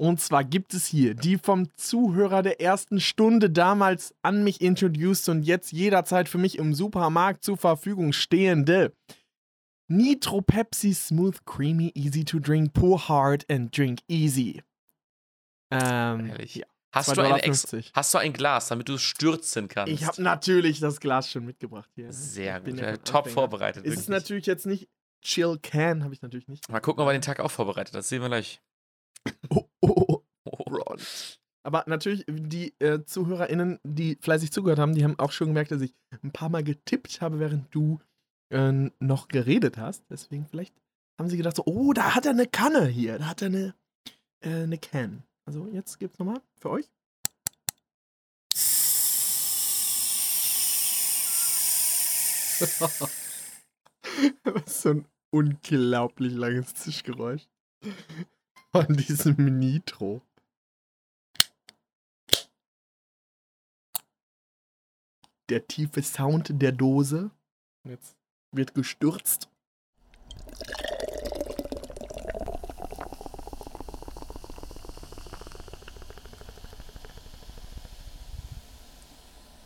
Und 0.01 0.19
zwar 0.19 0.43
gibt 0.43 0.73
es 0.73 0.87
hier 0.87 1.13
die 1.13 1.37
vom 1.37 1.67
Zuhörer 1.75 2.41
der 2.41 2.59
ersten 2.59 2.99
Stunde 2.99 3.51
damals 3.51 4.15
an 4.23 4.43
mich 4.43 4.59
introduced 4.59 5.29
und 5.29 5.43
jetzt 5.43 5.71
jederzeit 5.71 6.27
für 6.27 6.39
mich 6.39 6.57
im 6.57 6.73
Supermarkt 6.73 7.43
zur 7.43 7.55
Verfügung 7.55 8.11
stehende 8.11 8.95
Nitro 9.87 10.41
Pepsi 10.41 10.95
Smooth 10.95 11.45
Creamy 11.45 11.91
Easy 11.93 12.25
to 12.25 12.39
Drink 12.39 12.73
Pour 12.73 13.09
Hard 13.09 13.45
and 13.47 13.77
Drink 13.77 13.99
Easy. 14.07 14.63
Ähm, 15.69 16.25
Herrlich. 16.25 16.55
ja, 16.55 16.65
Hast 16.91 17.15
du, 17.15 17.21
ein 17.21 17.35
Ex 17.35 17.67
2,50 17.67 17.91
hast 17.93 18.13
du 18.15 18.17
ein 18.17 18.33
Glas, 18.33 18.69
damit 18.69 18.89
du 18.89 18.95
es 18.95 19.03
stürzen 19.03 19.67
kannst? 19.67 19.93
Ich 19.93 20.07
habe 20.07 20.19
natürlich 20.19 20.79
das 20.79 20.99
Glas 20.99 21.29
schon 21.29 21.45
mitgebracht 21.45 21.91
hier. 21.93 22.11
Sehr 22.11 22.59
gut. 22.59 22.75
ja 22.79 22.97
top 22.97 23.17
Anfänger. 23.17 23.33
vorbereitet. 23.35 23.85
Es 23.85 23.91
ist 23.91 23.97
wirklich. 24.07 24.09
natürlich 24.09 24.45
jetzt 24.47 24.65
nicht 24.65 24.89
Chill 25.21 25.59
Can, 25.61 26.03
habe 26.03 26.15
ich 26.15 26.23
natürlich 26.23 26.47
nicht. 26.47 26.67
Mal 26.71 26.79
gucken, 26.79 27.03
ob 27.03 27.07
er 27.07 27.13
den 27.13 27.21
Tag 27.21 27.39
auch 27.39 27.51
vorbereitet. 27.51 27.93
Das 27.93 28.09
sehen 28.09 28.23
wir 28.23 28.29
gleich. 28.29 28.59
Oh, 29.49 29.67
oh, 29.81 29.89
oh. 30.07 30.21
Ron. 30.71 30.99
Aber 31.63 31.83
natürlich, 31.87 32.25
die 32.27 32.73
äh, 32.79 33.03
ZuhörerInnen, 33.05 33.79
die 33.83 34.17
fleißig 34.19 34.51
zugehört 34.51 34.79
haben, 34.79 34.95
die 34.95 35.03
haben 35.03 35.19
auch 35.19 35.31
schon 35.31 35.47
gemerkt, 35.47 35.71
dass 35.71 35.81
ich 35.81 35.93
ein 36.23 36.31
paar 36.31 36.49
Mal 36.49 36.63
getippt 36.63 37.21
habe, 37.21 37.39
während 37.39 37.73
du 37.73 37.99
äh, 38.49 38.89
noch 38.99 39.27
geredet 39.27 39.77
hast. 39.77 40.03
Deswegen 40.09 40.47
vielleicht 40.47 40.73
haben 41.19 41.29
sie 41.29 41.37
gedacht 41.37 41.55
so, 41.55 41.63
oh, 41.65 41.93
da 41.93 42.15
hat 42.15 42.25
er 42.25 42.31
eine 42.31 42.47
Kanne 42.47 42.87
hier, 42.87 43.19
da 43.19 43.27
hat 43.27 43.43
er 43.43 43.47
eine, 43.47 43.75
äh, 44.43 44.63
eine 44.63 44.79
Can. 44.79 45.23
Also 45.45 45.67
jetzt 45.67 45.99
gibt's 45.99 46.17
nochmal 46.17 46.41
für 46.59 46.71
euch. 46.71 46.89
Was 54.43 54.81
so 54.83 54.89
ein 54.89 55.07
unglaublich 55.31 56.33
langes 56.33 56.75
Zischgeräusch 56.75 57.47
von 58.71 58.95
diesem 58.95 59.59
Nitro. 59.59 60.21
Der 65.49 65.67
tiefe 65.67 66.01
Sound 66.01 66.49
der 66.61 66.71
Dose. 66.71 67.31
Jetzt 67.83 68.15
wird 68.51 68.73
gestürzt. 68.73 69.49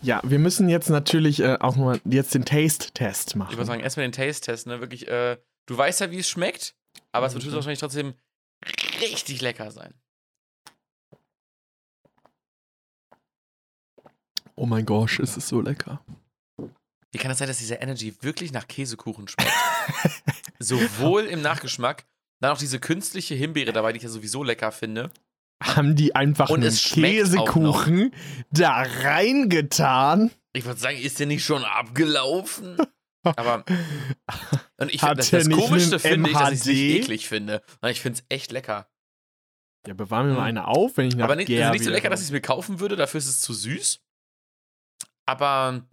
Ja, 0.01 0.21
wir 0.23 0.37
müssen 0.37 0.69
jetzt 0.69 0.89
natürlich 0.89 1.39
äh, 1.39 1.57
auch 1.59 1.75
mal 1.77 1.99
jetzt 2.05 2.35
den 2.35 2.45
Taste-Test 2.45 3.35
machen. 3.35 3.49
Ich 3.51 3.57
würde 3.57 3.65
sagen, 3.65 3.81
erstmal 3.81 4.05
den 4.05 4.11
Taste-Test, 4.11 4.67
ne? 4.67 4.79
Wirklich, 4.79 5.07
äh, 5.07 5.37
du 5.65 5.77
weißt 5.77 5.99
ja, 6.01 6.11
wie 6.11 6.19
es 6.19 6.29
schmeckt, 6.29 6.75
aber 7.11 7.25
es 7.25 7.33
wird 7.33 7.43
Mhm. 7.45 7.53
wahrscheinlich 7.53 7.79
trotzdem 7.79 8.13
richtig 9.01 9.41
lecker 9.41 9.71
sein. 9.71 9.93
oh 14.55 14.65
mein 14.65 14.85
Gott, 14.85 15.19
ist 15.19 15.37
es 15.37 15.47
so 15.47 15.61
lecker. 15.61 16.01
Wie 17.11 17.17
kann 17.17 17.31
es 17.31 17.37
sein, 17.37 17.47
dass 17.47 17.59
dieser 17.59 17.81
Energy 17.81 18.15
wirklich 18.21 18.51
nach 18.51 18.67
Käsekuchen 18.67 19.27
schmeckt? 19.27 19.51
Sowohl 20.59 21.23
im 21.23 21.41
Nachgeschmack, 21.41 22.05
dann 22.41 22.51
auch 22.51 22.57
diese 22.57 22.79
künstliche 22.79 23.35
Himbeere 23.35 23.71
dabei, 23.71 23.93
die 23.93 23.97
ich 23.97 24.03
ja 24.03 24.09
sowieso 24.09 24.43
lecker 24.43 24.71
finde. 24.71 25.11
Haben 25.63 25.95
die 25.95 26.15
einfach 26.15 26.49
Und 26.49 26.63
einen 26.63 26.75
Käsekuchen 26.75 28.13
da 28.51 28.81
reingetan? 28.81 30.31
Ich 30.53 30.65
würde 30.65 30.79
sagen, 30.79 30.97
ist 30.97 31.19
der 31.19 31.27
nicht 31.27 31.45
schon 31.45 31.63
abgelaufen? 31.63 32.77
Aber 33.23 33.63
und 34.77 34.93
ich 34.93 35.01
Hat 35.01 35.17
das, 35.17 35.29
das 35.29 35.49
Komischste 35.49 35.99
finde 35.99 36.29
ich, 36.29 36.37
dass 36.37 36.51
ich 36.51 36.59
es 36.59 36.65
nicht 36.65 36.79
eklig 36.79 37.27
finde. 37.27 37.63
Weil 37.81 37.91
ich 37.91 38.01
finde 38.01 38.19
es 38.19 38.25
echt 38.29 38.51
lecker. 38.51 38.89
Ja, 39.87 39.93
bewahr 39.93 40.23
mir 40.23 40.33
mal 40.33 40.39
Hm. 40.39 40.43
eine 40.45 40.67
auf, 40.67 40.97
wenn 40.97 41.07
ich 41.07 41.15
nach 41.15 41.25
Aber 41.25 41.35
nicht, 41.35 41.49
also 41.49 41.71
nicht 41.71 41.83
so 41.83 41.91
lecker, 41.91 42.09
dass 42.09 42.21
ich 42.21 42.27
es 42.27 42.31
mir 42.31 42.41
kaufen 42.41 42.79
würde, 42.79 42.95
dafür 42.95 43.19
ist 43.19 43.27
es 43.27 43.41
zu 43.41 43.53
süß. 43.53 44.01
Aber 45.27 45.87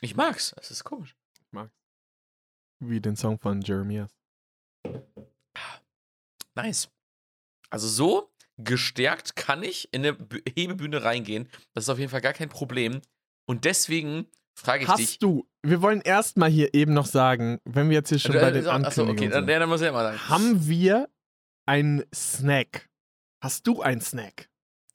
ich 0.00 0.16
mag's. 0.16 0.54
Es 0.58 0.70
ist 0.70 0.84
komisch. 0.84 1.16
Wie 2.78 3.00
den 3.00 3.16
Song 3.16 3.38
von 3.38 3.62
Jeremias. 3.62 4.14
Nice. 6.54 6.90
Also 7.70 7.88
so 7.88 8.30
gestärkt 8.58 9.36
kann 9.36 9.62
ich 9.62 9.92
in 9.94 10.04
eine 10.04 10.18
Hebebühne 10.54 11.02
reingehen. 11.02 11.48
Das 11.72 11.84
ist 11.84 11.88
auf 11.88 11.98
jeden 11.98 12.10
Fall 12.10 12.20
gar 12.20 12.32
kein 12.32 12.48
Problem. 12.48 13.00
Und 13.46 13.64
deswegen 13.64 14.26
frage 14.56 14.84
ich 14.84 14.90
dich. 14.92 15.06
Hast 15.08 15.22
du, 15.22 15.46
wir 15.62 15.82
wollen 15.82 16.00
erstmal 16.00 16.50
hier 16.50 16.74
eben 16.74 16.92
noch 16.94 17.06
sagen, 17.06 17.60
wenn 17.64 17.88
wir 17.90 17.96
jetzt 17.96 18.08
hier 18.08 18.18
schon 18.18 18.34
Äh, 18.36 18.40
bei 18.40 18.50
den 18.50 18.64
so, 18.64 18.70
achso, 18.70 19.02
Ankündigungen 19.02 19.18
okay, 19.32 19.46
dann, 19.46 19.46
dann 19.60 19.68
muss 19.68 19.80
ich 19.80 19.86
ja 19.86 19.92
mal 19.92 20.04
sagen. 20.04 20.28
haben 20.28 20.66
wir 20.66 21.08
einen 21.66 22.04
Snack? 22.14 22.88
Hast 23.42 23.66
du 23.66 23.82
einen 23.82 24.00
Snack? 24.00 24.48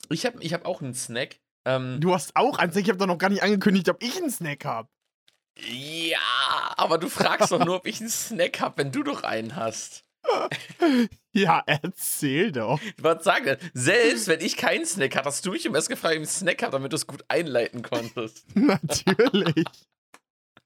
Ich 0.10 0.26
habe 0.26 0.42
ich 0.42 0.54
hab 0.54 0.66
auch 0.66 0.82
einen 0.82 0.94
Snack. 0.94 1.40
Ähm, 1.66 2.00
Du 2.02 2.14
hast 2.14 2.36
auch 2.36 2.58
einen 2.58 2.72
Snack? 2.72 2.84
Ich 2.84 2.90
habe 2.90 2.98
doch 3.00 3.08
noch 3.08 3.18
gar 3.18 3.30
nicht 3.30 3.44
angekündigt, 3.44 3.88
ob 3.90 4.02
ich 4.04 4.18
einen 4.18 4.32
Snack 4.32 4.66
habe. 4.66 4.90
ja, 5.58 6.18
aber 6.78 6.98
du 6.98 7.08
fragst 7.10 7.52
doch 7.52 7.64
nur, 7.64 7.76
ob 7.78 7.86
ich 7.88 8.00
einen 8.00 8.10
Snack 8.10 8.60
habe, 8.62 8.78
wenn 8.78 8.92
du 8.92 9.04
doch 9.04 9.24
einen 9.24 9.56
hast. 9.56 10.04
Ja, 11.34 11.64
erzähl 11.66 12.52
doch. 12.52 12.78
Ich 12.98 13.04
wollte 13.04 13.24
sagen, 13.24 13.56
selbst 13.74 14.28
wenn 14.28 14.42
ich 14.42 14.58
keinen 14.58 14.86
Snack 14.86 15.16
hatte, 15.16 15.28
hast 15.28 15.46
du 15.46 15.52
mich 15.52 15.66
im 15.66 15.74
erst 15.74 15.88
gefragt, 15.88 16.08
ob 16.16 16.22
ich 16.22 16.28
einen 16.28 16.28
Snack 16.28 16.62
habe, 16.62 16.74
damit 16.74 16.92
du 16.92 16.98
es 16.98 17.08
gut 17.08 17.24
einleiten 17.30 17.84
konntest. 17.84 18.44
Natürlich. 18.54 19.66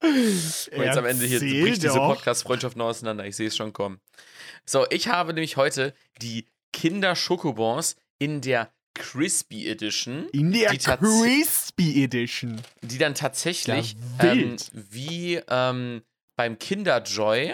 Und 0.01 0.81
jetzt 0.83 0.97
am 0.97 1.05
Ende 1.05 1.25
hier 1.25 1.39
bricht 1.39 1.83
diese 1.83 1.89
doch. 1.95 2.07
Podcast-Freundschaft 2.15 2.77
noch 2.77 2.85
auseinander. 2.87 3.25
Ich 3.25 3.35
sehe 3.35 3.47
es 3.47 3.55
schon 3.55 3.73
kommen. 3.73 3.99
So, 4.65 4.85
ich 4.89 5.07
habe 5.07 5.33
nämlich 5.33 5.55
heute 5.57 5.93
die 6.21 6.45
Kinder-Schokobons 6.73 7.95
in 8.17 8.41
der 8.41 8.71
Crispy 8.95 9.67
Edition, 9.69 10.29
In 10.29 10.51
der 10.51 10.75
Crispy 10.77 12.03
Edition. 12.03 12.61
die 12.81 12.97
dann 12.97 13.13
tatsächlich 13.13 13.95
Ja, 14.21 14.31
ähm, 14.31 14.55
wie 14.71 15.41
ähm, 15.47 16.01
beim 16.37 16.57
Kinderjoy 16.57 17.53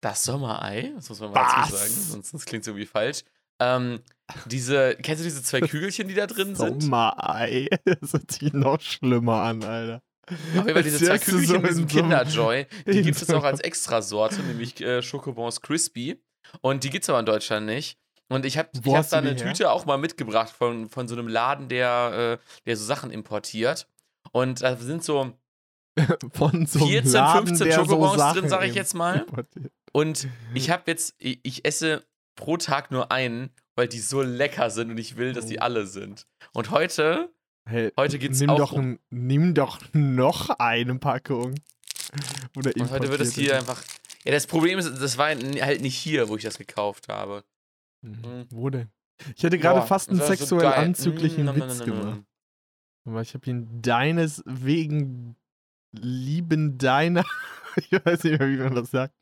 das 0.00 0.22
Sommerei, 0.22 0.92
das 0.94 1.08
muss 1.08 1.20
man 1.20 1.32
mal 1.32 1.44
dazu 1.44 1.72
Was? 1.72 1.80
sagen, 1.80 2.22
sonst, 2.22 2.46
klingt 2.46 2.62
es 2.62 2.68
irgendwie 2.68 2.86
falsch. 2.86 3.22
Ähm, 3.60 4.00
diese, 4.46 4.96
kennst 4.96 5.20
du 5.20 5.24
diese 5.24 5.42
zwei 5.42 5.60
Kügelchen, 5.60 6.06
die 6.08 6.14
da 6.14 6.26
drin 6.26 6.54
sind? 6.54 6.82
Sommerei. 6.82 7.68
Das 7.84 8.12
hört 8.12 8.30
sich 8.30 8.52
noch 8.52 8.80
schlimmer 8.80 9.42
an, 9.42 9.64
Alter. 9.64 10.02
Auf 10.28 10.54
jeden 10.54 10.68
Fall 10.68 10.82
diese 10.82 11.04
zwei 11.04 11.18
Kügelchen 11.18 11.46
so 11.46 11.60
mit 11.60 11.70
diesem 11.70 11.88
so 11.88 11.96
Kinderjoy, 11.96 12.66
die 12.86 13.02
gibt 13.02 13.20
es 13.20 13.26
so 13.26 13.38
auch 13.38 13.44
als 13.44 13.60
Extrasorte, 13.60 14.42
nämlich 14.42 14.80
äh, 14.80 15.02
Schokobons 15.02 15.60
Crispy. 15.60 16.22
Und 16.60 16.84
die 16.84 16.90
gibt 16.90 17.04
es 17.04 17.10
aber 17.10 17.20
in 17.20 17.26
Deutschland 17.26 17.66
nicht. 17.66 17.98
Und 18.28 18.44
ich 18.44 18.58
habe 18.58 18.68
hab 18.86 19.08
da 19.08 19.18
eine 19.18 19.30
her? 19.30 19.36
Tüte 19.36 19.70
auch 19.70 19.86
mal 19.86 19.96
mitgebracht 19.96 20.50
von, 20.50 20.88
von 20.90 21.08
so 21.08 21.16
einem 21.16 21.28
Laden, 21.28 21.68
der, 21.68 22.38
äh, 22.40 22.60
der 22.66 22.76
so 22.76 22.84
Sachen 22.84 23.10
importiert. 23.10 23.88
Und 24.32 24.62
da 24.62 24.76
sind 24.76 25.02
so 25.02 25.32
Von 26.32 26.66
so 26.66 26.80
einem 26.80 26.88
14, 26.88 27.12
Laden, 27.12 27.46
15 27.46 27.66
der 27.66 27.76
so 27.76 27.84
Schokobons 27.84 28.16
Sachen 28.16 28.40
drin, 28.40 28.48
sage 28.48 28.66
ich 28.66 28.74
jetzt 28.74 28.94
mal. 28.94 29.26
Und 29.92 30.28
ich 30.54 30.70
habe 30.70 30.84
jetzt, 30.86 31.14
ich, 31.18 31.40
ich 31.42 31.64
esse 31.64 32.04
pro 32.36 32.56
Tag 32.56 32.90
nur 32.90 33.10
einen, 33.10 33.50
weil 33.74 33.88
die 33.88 33.98
so 34.00 34.22
lecker 34.22 34.70
sind 34.70 34.90
und 34.90 34.98
ich 34.98 35.16
will, 35.16 35.32
dass 35.32 35.46
die 35.46 35.58
Oh. 35.58 35.62
alle 35.62 35.86
sind. 35.86 36.26
Und 36.52 36.70
heute, 36.70 37.32
Hey, 37.68 37.92
Heute 37.98 38.18
geht's 38.18 38.40
nimm 38.40 38.48
auch 38.50 38.56
doch, 38.58 38.72
um- 38.72 38.98
nimm 39.10 39.52
doch 39.52 39.80
noch 39.92 40.48
eine 40.58 40.94
Packung. 40.98 41.54
Oder 42.56 42.72
und 42.76 42.90
heute 42.90 43.08
wird 43.10 43.20
es 43.20 43.34
hier 43.34 43.56
einfach. 43.58 43.82
Ja, 44.24 44.32
das 44.32 44.46
Problem 44.46 44.78
ist, 44.78 44.90
das 45.02 45.18
war 45.18 45.26
halt 45.28 45.80
nicht 45.82 45.96
hier, 45.96 46.30
wo 46.30 46.36
ich 46.36 46.44
das 46.44 46.56
gekauft 46.56 47.08
habe. 47.08 47.44
Mhm. 48.00 48.46
Wo 48.50 48.70
denn? 48.70 48.88
Ich 49.36 49.42
hätte 49.42 49.58
gerade 49.58 49.86
fast 49.86 50.08
einen 50.08 50.18
so 50.18 50.24
sexuell 50.26 50.62
geil. 50.62 50.84
anzüglichen 50.84 51.44
Mm, 51.44 51.56
Witz 51.56 51.84
gemacht. 51.84 52.22
Aber 53.04 53.20
ich 53.20 53.34
habe 53.34 53.50
ihn 53.50 53.68
deines 53.82 54.42
wegen 54.46 55.36
lieben 55.92 56.78
deiner. 56.78 57.24
ich 57.90 57.92
weiß 58.04 58.24
nicht 58.24 58.38
mehr, 58.38 58.48
wie 58.48 58.56
man 58.56 58.74
das 58.74 58.90
sagt. 58.90 59.14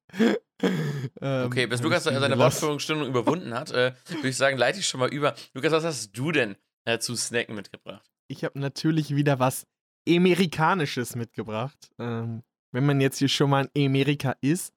Ähm, 1.20 1.46
Okay, 1.46 1.66
bis 1.66 1.82
Lukas 1.82 2.04
seine. 2.04 2.38
Wortführungsstimmung 2.38 3.06
überwunden 3.06 3.52
hat, 3.54 3.70
äh, 3.72 3.92
würde 4.08 4.28
ich 4.28 4.36
sagen, 4.36 4.56
leite 4.56 4.78
ich 4.78 4.86
schon 4.86 5.00
mal 5.00 5.12
über. 5.12 5.34
Lukas, 5.54 5.72
was 5.72 5.84
hast 5.84 6.12
du 6.12 6.32
denn 6.32 6.56
äh, 6.84 6.98
zu 6.98 7.14
Snacken 7.14 7.54
mitgebracht? 7.54 8.10
Ich 8.28 8.44
habe 8.44 8.58
natürlich 8.58 9.14
wieder 9.14 9.38
was 9.38 9.66
Amerikanisches 10.08 11.14
mitgebracht. 11.16 11.90
Ähm, 11.98 12.42
wenn 12.72 12.86
man 12.86 13.00
jetzt 13.00 13.18
hier 13.18 13.28
schon 13.28 13.50
mal 13.50 13.68
in 13.74 13.86
Amerika 13.86 14.36
ist, 14.40 14.72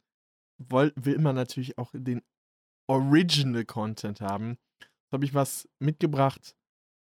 woll, 0.58 0.92
will 0.96 1.20
man 1.20 1.36
natürlich 1.36 1.78
auch 1.78 1.92
den 1.94 2.22
Original 2.88 3.66
Content 3.66 4.22
haben. 4.22 4.58
Da 4.80 5.16
habe 5.16 5.26
ich 5.26 5.34
was 5.34 5.68
mitgebracht, 5.80 6.56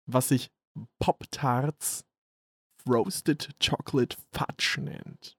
was 0.06 0.28
sich 0.28 0.50
Pop-Tarts 1.00 2.04
Roasted 2.88 3.50
Chocolate 3.62 4.16
Fudge 4.32 4.80
nennt. 4.80 5.37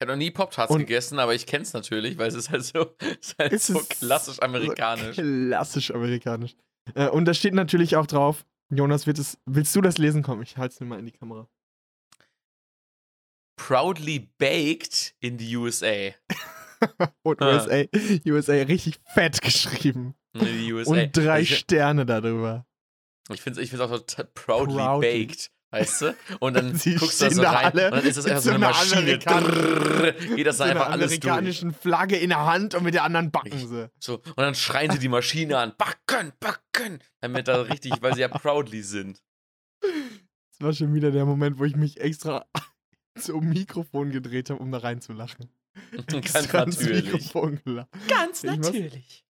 Ich 0.00 0.06
habe 0.06 0.12
noch 0.12 0.18
nie 0.18 0.30
Pop-Tarts 0.30 0.74
gegessen, 0.78 1.18
aber 1.18 1.34
ich 1.34 1.44
kenne 1.44 1.60
es 1.62 1.74
natürlich, 1.74 2.16
weil 2.16 2.28
es 2.28 2.34
ist 2.34 2.48
halt 2.48 2.64
so, 2.64 2.96
ist 3.20 3.36
halt 3.38 3.52
Es 3.52 3.66
so 3.66 3.78
ist 3.80 3.90
klassisch 4.00 4.40
amerikanisch. 4.40 5.16
So 5.16 5.22
klassisch 5.48 5.90
amerikanisch. 5.90 6.56
Äh, 6.94 7.08
und 7.10 7.26
da 7.26 7.34
steht 7.34 7.52
natürlich 7.52 7.96
auch 7.96 8.06
drauf, 8.06 8.46
Jonas, 8.70 9.06
wird 9.06 9.18
es, 9.18 9.36
willst 9.44 9.76
du 9.76 9.82
das 9.82 9.98
lesen? 9.98 10.22
Komm, 10.22 10.40
ich 10.40 10.56
halte 10.56 10.72
es 10.72 10.80
mir 10.80 10.86
mal 10.86 10.98
in 10.98 11.04
die 11.04 11.12
Kamera. 11.12 11.46
Proudly 13.56 14.30
baked 14.38 15.14
in 15.20 15.38
the 15.38 15.56
USA. 15.56 16.12
Und 17.22 17.42
Ah. 17.42 17.56
USA, 17.56 17.84
USA 18.26 18.52
richtig 18.54 19.00
fett 19.04 19.42
geschrieben. 19.42 20.14
In 20.32 20.40
the 20.46 20.72
USA. 20.72 20.92
Und 20.92 21.14
drei 21.14 21.42
ich 21.42 21.58
Sterne 21.58 22.06
darüber. 22.06 22.66
ich 23.30 23.42
finde 23.42 23.60
es 23.60 23.64
ich 23.64 23.70
find's 23.70 23.84
auch 23.84 23.90
so 23.94 24.24
proudly, 24.32 24.76
Proudly. 24.76 25.26
baked, 25.26 25.50
weißt 25.70 26.02
du? 26.02 26.16
Und 26.40 26.54
dann 26.54 26.74
Sie 26.76 26.94
guckst 26.94 27.20
du 27.20 27.26
da 27.26 27.30
so 27.30 27.42
da 27.42 27.50
rein 27.52 27.72
alle 27.72 27.86
und 27.86 27.96
dann 27.96 28.06
ist 28.06 28.16
das 28.16 28.24
mit 28.24 28.32
einfach 28.32 28.44
so 28.44 28.50
eine 28.50 28.58
Maschine. 28.58 29.18
Drrrr, 29.18 30.12
geht 30.12 30.46
das 30.46 30.58
so 30.58 30.64
dann 30.64 30.70
einer 30.72 30.80
einfach 30.80 30.92
alles 30.92 31.10
durch. 31.10 31.24
amerikanischen 31.24 31.72
Flagge 31.72 32.16
in 32.16 32.30
der 32.30 32.46
Hand 32.46 32.74
und 32.74 32.84
mit 32.84 32.94
der 32.94 33.04
anderen 33.04 33.30
backen 33.30 33.66
sie. 33.66 33.90
So, 33.98 34.16
und 34.16 34.38
dann 34.38 34.54
schreien 34.54 34.90
sie 34.90 34.98
die 34.98 35.08
Maschine 35.08 35.58
an. 35.58 35.74
Backen, 35.76 36.32
backen. 36.40 37.00
Damit 37.20 37.48
da 37.48 37.62
richtig, 37.62 37.94
weil 38.00 38.14
sie 38.14 38.20
ja 38.20 38.28
proudly 38.28 38.82
sind. 38.82 39.22
Das 39.80 40.60
war 40.60 40.72
schon 40.72 40.94
wieder 40.94 41.10
der 41.10 41.24
Moment, 41.24 41.58
wo 41.58 41.64
ich 41.64 41.76
mich 41.76 42.00
extra 42.00 42.46
zum 43.18 43.48
Mikrofon 43.48 44.10
gedreht 44.10 44.50
habe, 44.50 44.60
um 44.60 44.70
da 44.70 44.78
reinzulachen. 44.78 45.50
Ganz 46.06 46.34
Extra 46.34 46.62
ins 46.64 46.80
natürlich. 46.80 47.32
Ganz 48.08 48.42
natürlich. 48.42 49.24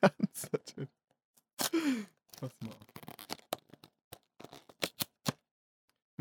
Ganz 0.00 0.50
natürlich. 0.52 0.90
Pass 2.40 2.50
mal 2.60 2.70
auf. 2.70 2.93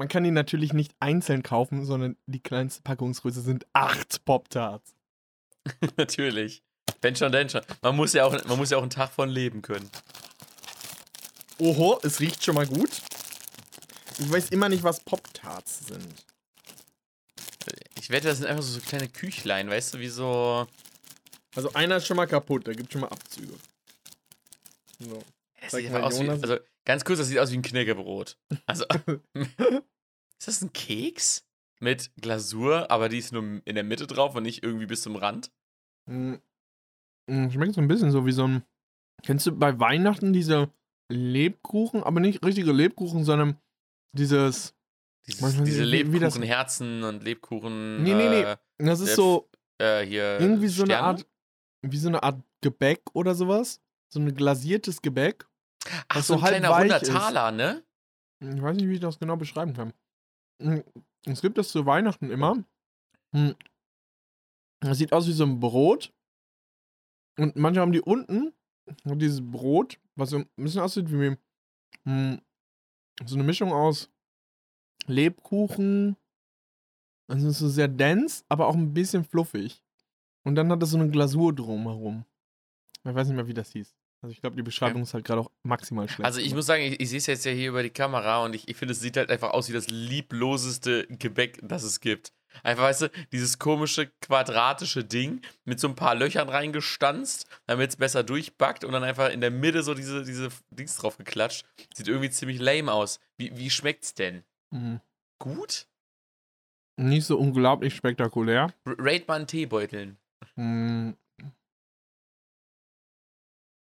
Man 0.04 0.10
kann 0.10 0.26
die 0.26 0.32
natürlich 0.32 0.74
nicht 0.74 0.94
einzeln 1.00 1.44
kaufen, 1.44 1.86
sondern 1.86 2.18
die 2.26 2.42
kleinste 2.42 2.82
Packungsgröße 2.82 3.40
sind 3.40 3.66
acht 3.72 4.26
Pop-Tarts. 4.26 4.96
natürlich. 5.96 6.62
Wenn 7.00 7.16
schon, 7.16 7.32
denn 7.32 7.48
schon. 7.48 7.62
Man 7.82 7.96
muss 7.96 8.12
ja 8.12 8.26
auch, 8.26 8.44
man 8.44 8.58
muss 8.58 8.70
ja 8.70 8.80
auch 8.80 8.82
einen 8.82 8.90
Tag 8.90 9.14
von 9.14 9.30
leben 9.30 9.62
können. 9.62 9.90
Oho, 11.58 12.02
es 12.04 12.20
riecht 12.20 12.44
schon 12.44 12.56
mal 12.56 12.68
gut. 12.68 12.90
Ich 14.20 14.30
weiß 14.30 14.50
immer 14.50 14.68
nicht, 14.68 14.84
was 14.84 15.00
Pop-Tarts 15.00 15.88
sind. 15.88 16.26
Ich 17.98 18.10
wette, 18.10 18.28
das 18.28 18.40
sind 18.40 18.48
einfach 18.48 18.64
so, 18.64 18.74
so 18.74 18.82
kleine 18.82 19.08
Küchlein, 19.08 19.70
weißt 19.70 19.94
du, 19.94 20.00
wie 20.00 20.10
so. 20.10 20.68
Also 21.56 21.72
einer 21.76 21.96
ist 21.96 22.08
schon 22.08 22.18
mal 22.18 22.28
kaputt, 22.28 22.68
da 22.68 22.74
gibt 22.74 22.92
schon 22.92 23.00
mal 23.00 23.08
Abzüge. 23.08 23.54
So. 25.00 25.24
Das 25.62 25.72
sieht 25.72 25.90
mal, 25.94 26.04
aus 26.04 26.20
wie, 26.20 26.28
also 26.28 26.58
ganz 26.84 27.06
kurz, 27.06 27.20
das 27.20 27.30
sieht 27.30 27.40
aus 27.40 27.52
wie 27.52 27.58
ein 27.58 27.62
Knäckebrot. 27.62 28.38
Also. 28.66 28.84
ist 30.40 30.48
das 30.48 30.62
ein 30.62 30.74
Keks? 30.74 31.46
Mit 31.80 32.12
Glasur, 32.22 32.90
aber 32.92 33.10
die 33.10 33.18
ist 33.18 33.34
nur 33.34 33.44
in 33.66 33.76
der 33.76 33.84
Mitte 33.84 34.08
drauf 34.08 34.36
und 34.36 34.44
nicht 34.44 34.64
irgendwie 34.64 34.86
bis 34.86 35.02
zum 35.02 35.18
Rand? 35.18 35.52
Mm, 36.06 36.36
mm, 37.28 37.50
Schmeckt 37.50 37.74
so 37.74 37.82
ein 37.82 37.88
bisschen 37.90 38.12
so 38.12 38.26
wie 38.26 38.32
so 38.32 38.48
ein. 38.48 38.64
Kennst 39.24 39.46
du 39.48 39.52
bei 39.52 39.78
Weihnachten 39.80 40.32
diese 40.32 40.70
Lebkuchen, 41.10 42.02
aber 42.04 42.22
nicht 42.22 42.44
richtige 42.46 42.72
Lebkuchen, 42.72 43.26
sondern 43.26 43.58
dieses. 44.14 44.76
Dieses, 45.26 45.42
Manchmal 45.42 45.66
diese 45.66 45.84
Lebkuchenherzen 45.84 47.04
und 47.04 47.24
Lebkuchen. 47.24 48.04
Nee, 48.04 48.14
nee, 48.14 48.30
nee. 48.30 48.42
Äh, 48.44 48.58
Das 48.78 49.00
ist 49.00 49.16
so 49.16 49.50
äh, 49.78 50.06
hier. 50.06 50.40
irgendwie 50.40 50.68
so 50.68 50.84
eine 50.84 50.94
Sterne? 50.94 51.08
Art. 51.08 51.28
Wie 51.82 51.98
so 51.98 52.08
eine 52.10 52.24
Art 52.24 52.42
Gebäck 52.62 53.02
oder 53.14 53.36
sowas. 53.36 53.82
So 54.10 54.20
ein 54.20 54.34
glasiertes 54.36 55.02
Gebäck. 55.02 55.46
Ach, 56.08 56.24
so 56.24 56.36
ein 56.36 56.42
halb 56.42 56.52
kleiner 56.52 56.70
weich 56.70 56.92
100 56.92 57.04
ist. 57.04 57.12
Taler, 57.12 57.52
ne? 57.52 57.84
Ich 58.40 58.62
weiß 58.62 58.76
nicht, 58.78 58.88
wie 58.88 58.94
ich 58.94 59.00
das 59.00 59.20
genau 59.20 59.36
beschreiben 59.38 59.74
kann. 59.74 59.94
Mm, 60.64 60.80
Es 61.26 61.42
gibt 61.42 61.58
das 61.58 61.70
zu 61.70 61.86
Weihnachten 61.86 62.30
immer. 62.32 62.64
Mm, 63.34 63.52
Das 64.82 64.98
sieht 64.98 65.14
aus 65.14 65.28
wie 65.28 65.32
so 65.34 65.46
ein 65.46 65.60
Brot. 65.60 66.14
Und 67.38 67.56
manche 67.56 67.80
haben 67.82 67.92
die 67.94 68.02
unten, 68.02 68.54
dieses 69.06 69.42
Brot, 69.42 70.00
was 70.16 70.30
so 70.32 70.38
ein 70.38 70.50
bisschen 70.56 70.82
aussieht 70.82 71.10
wie 71.12 71.38
mh, 72.06 72.42
so 73.26 73.36
eine 73.36 73.44
Mischung 73.44 73.72
aus 73.74 74.12
Lebkuchen. 75.08 76.18
Also 77.30 77.48
es 77.48 77.54
ist 77.56 77.60
so 77.60 77.70
sehr 77.70 77.88
dense, 77.88 78.44
aber 78.50 78.68
auch 78.68 78.76
ein 78.76 78.94
bisschen 78.94 79.24
fluffig. 79.24 79.82
Und 80.46 80.56
dann 80.56 80.72
hat 80.72 80.84
es 80.84 80.92
so 80.92 80.98
eine 81.00 81.10
Glasur 81.10 81.54
drumherum. 81.56 82.26
Ich 83.06 83.16
weiß 83.16 83.28
nicht 83.28 83.36
mehr, 83.38 83.48
wie 83.48 83.54
das 83.54 83.72
hieß. 83.72 83.96
Also 84.24 84.32
ich 84.32 84.40
glaube, 84.40 84.56
die 84.56 84.64
Beschreibung 84.64 85.02
ist 85.02 85.14
halt 85.14 85.26
gerade 85.26 85.42
auch 85.42 85.52
maximal 85.64 86.08
schlecht. 86.08 86.26
Also 86.26 86.40
ich 86.40 86.56
muss 86.56 86.66
sagen, 86.66 86.82
ich, 86.82 86.98
ich 87.02 87.10
sehe 87.10 87.18
es 87.18 87.26
jetzt 87.28 87.44
ja 87.44 87.52
hier 87.52 87.68
über 87.68 87.84
die 87.84 87.90
Kamera 87.90 88.46
und 88.46 88.56
ich, 88.56 88.70
ich 88.70 88.78
finde, 88.78 88.94
es 88.94 89.02
sieht 89.02 89.18
halt 89.18 89.30
einfach 89.30 89.52
aus 89.52 89.68
wie 89.68 89.74
das 89.74 89.90
liebloseste 89.90 91.08
Gebäck, 91.08 91.60
das 91.62 91.84
es 91.84 92.00
gibt. 92.00 92.32
Einfach, 92.64 92.84
weißt 92.84 93.02
du, 93.02 93.12
dieses 93.34 93.60
komische 93.60 94.12
quadratische 94.22 95.04
Ding 95.04 95.42
mit 95.66 95.82
so 95.82 95.90
ein 95.90 95.96
paar 95.96 96.16
Löchern 96.16 96.48
reingestanzt, 96.48 97.48
damit 97.66 97.90
es 97.90 97.96
besser 97.98 98.24
durchbackt 98.24 98.86
und 98.86 98.94
dann 98.94 99.04
einfach 99.04 99.30
in 99.30 99.42
der 99.42 99.52
Mitte 99.52 99.84
so 99.84 99.94
diese, 99.94 100.24
diese 100.24 100.48
Dings 100.70 100.96
drauf 100.96 101.18
geklatscht. 101.18 101.66
Sieht 101.94 102.08
irgendwie 102.08 102.30
ziemlich 102.30 102.60
lame 102.62 102.94
aus. 102.94 103.20
Wie, 103.38 103.58
wie 103.58 103.70
schmeckt's 103.70 104.14
denn? 104.14 104.46
Mhm. 104.72 105.02
Gut? 105.40 105.88
Nicht 106.96 107.26
so 107.26 107.38
unglaublich 107.38 107.94
spektakulär. 107.94 108.74
R 108.86 108.96
Rate 109.00 109.26
mal 109.28 109.36
einen 109.36 109.48
Teebeuteln. 109.48 110.18
Mhm. 110.56 111.18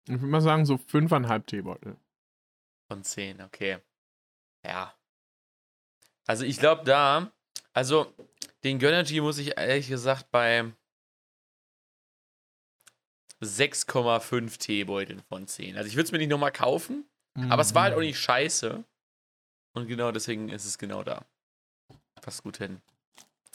Ich 0.07 0.13
würde 0.21 0.25
mal 0.27 0.41
sagen, 0.41 0.65
so 0.65 0.77
fünfeinhalb 0.77 1.47
Teebeutel. 1.47 1.97
Von 2.87 3.03
10, 3.03 3.41
okay. 3.41 3.79
Ja. 4.65 4.93
Also 6.25 6.45
ich 6.45 6.59
glaube 6.59 6.83
da, 6.85 7.31
also 7.73 8.13
den 8.63 8.79
Gönnergy 8.79 9.21
muss 9.21 9.37
ich 9.37 9.57
ehrlich 9.57 9.87
gesagt 9.87 10.31
bei 10.31 10.71
6,5 13.41 14.57
Teebeuteln 14.57 15.21
von 15.29 15.47
10. 15.47 15.77
Also 15.77 15.87
ich 15.87 15.95
würde 15.95 16.05
es 16.05 16.11
mir 16.11 16.17
nicht 16.17 16.29
nochmal 16.29 16.51
kaufen, 16.51 17.05
Mhm. 17.35 17.51
aber 17.51 17.61
es 17.61 17.75
war 17.75 17.83
halt 17.83 17.93
auch 17.93 17.99
nicht 17.99 18.19
scheiße. 18.19 18.83
Und 19.73 19.87
genau 19.87 20.11
deswegen 20.11 20.49
ist 20.49 20.65
es 20.65 20.77
genau 20.77 21.03
da. 21.03 21.23
Passt 22.21 22.41
gut 22.43 22.57
hin. 22.57 22.81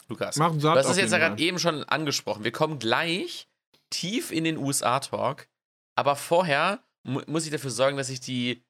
Lukas, 0.07 0.35
du 0.35 0.69
hast 0.69 0.87
es 0.87 0.97
jetzt 0.97 1.11
ja 1.11 1.17
gerade 1.17 1.41
eben 1.41 1.59
schon 1.59 1.83
angesprochen. 1.83 2.43
Wir 2.43 2.51
kommen 2.51 2.79
gleich 2.79 3.47
tief 3.89 4.31
in 4.31 4.43
den 4.45 4.57
USA-Talk. 4.57 5.47
Aber 5.95 6.15
vorher 6.15 6.83
mu 7.03 7.21
muss 7.27 7.45
ich 7.45 7.51
dafür 7.51 7.71
sorgen, 7.71 7.97
dass 7.97 8.07
sich 8.07 8.19
die, 8.19 8.63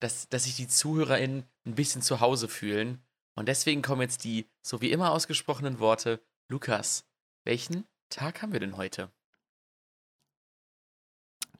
dass, 0.00 0.28
dass 0.28 0.44
sich 0.44 0.56
die 0.56 0.68
ZuhörerInnen 0.68 1.44
ein 1.66 1.74
bisschen 1.74 2.02
zu 2.02 2.20
Hause 2.20 2.48
fühlen. 2.48 3.02
Und 3.34 3.46
deswegen 3.46 3.82
kommen 3.82 4.02
jetzt 4.02 4.24
die, 4.24 4.48
so 4.62 4.80
wie 4.80 4.90
immer 4.90 5.12
ausgesprochenen 5.12 5.78
Worte. 5.78 6.20
Lukas, 6.48 7.04
welchen 7.44 7.86
Tag 8.08 8.42
haben 8.42 8.52
wir 8.52 8.60
denn 8.60 8.76
heute? 8.76 9.10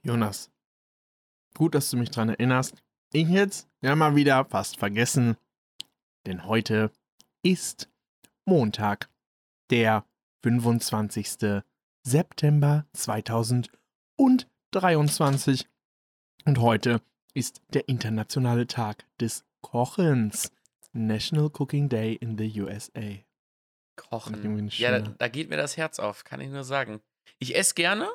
Jonas, 0.02 0.50
gut, 1.54 1.74
dass 1.74 1.90
du 1.90 1.96
mich 1.96 2.10
dran 2.10 2.30
erinnerst. 2.30 2.82
Ich 3.12 3.28
jetzt 3.28 3.68
ja 3.82 3.94
mal 3.96 4.14
wieder 4.14 4.44
fast 4.44 4.78
vergessen, 4.78 5.36
denn 6.26 6.46
heute 6.46 6.90
ist 7.42 7.90
Montag, 8.44 9.10
der 9.70 10.04
25. 10.42 11.62
September 12.02 12.86
2023 14.72 15.66
und 16.44 16.60
heute 16.60 17.00
ist 17.34 17.60
der 17.74 17.88
internationale 17.88 18.68
Tag 18.68 19.04
des 19.20 19.44
Kochens. 19.62 20.52
National 20.92 21.50
Cooking 21.56 21.88
Day 21.88 22.14
in 22.14 22.38
the 22.38 22.60
USA. 22.60 23.18
Kochen. 23.96 24.68
Ja, 24.68 24.98
da, 24.98 25.14
da 25.18 25.28
geht 25.28 25.50
mir 25.50 25.56
das 25.56 25.76
Herz 25.76 25.98
auf, 25.98 26.22
kann 26.22 26.40
ich 26.40 26.50
nur 26.50 26.62
sagen. 26.62 27.00
Ich 27.40 27.56
esse 27.56 27.74
gerne 27.74 28.08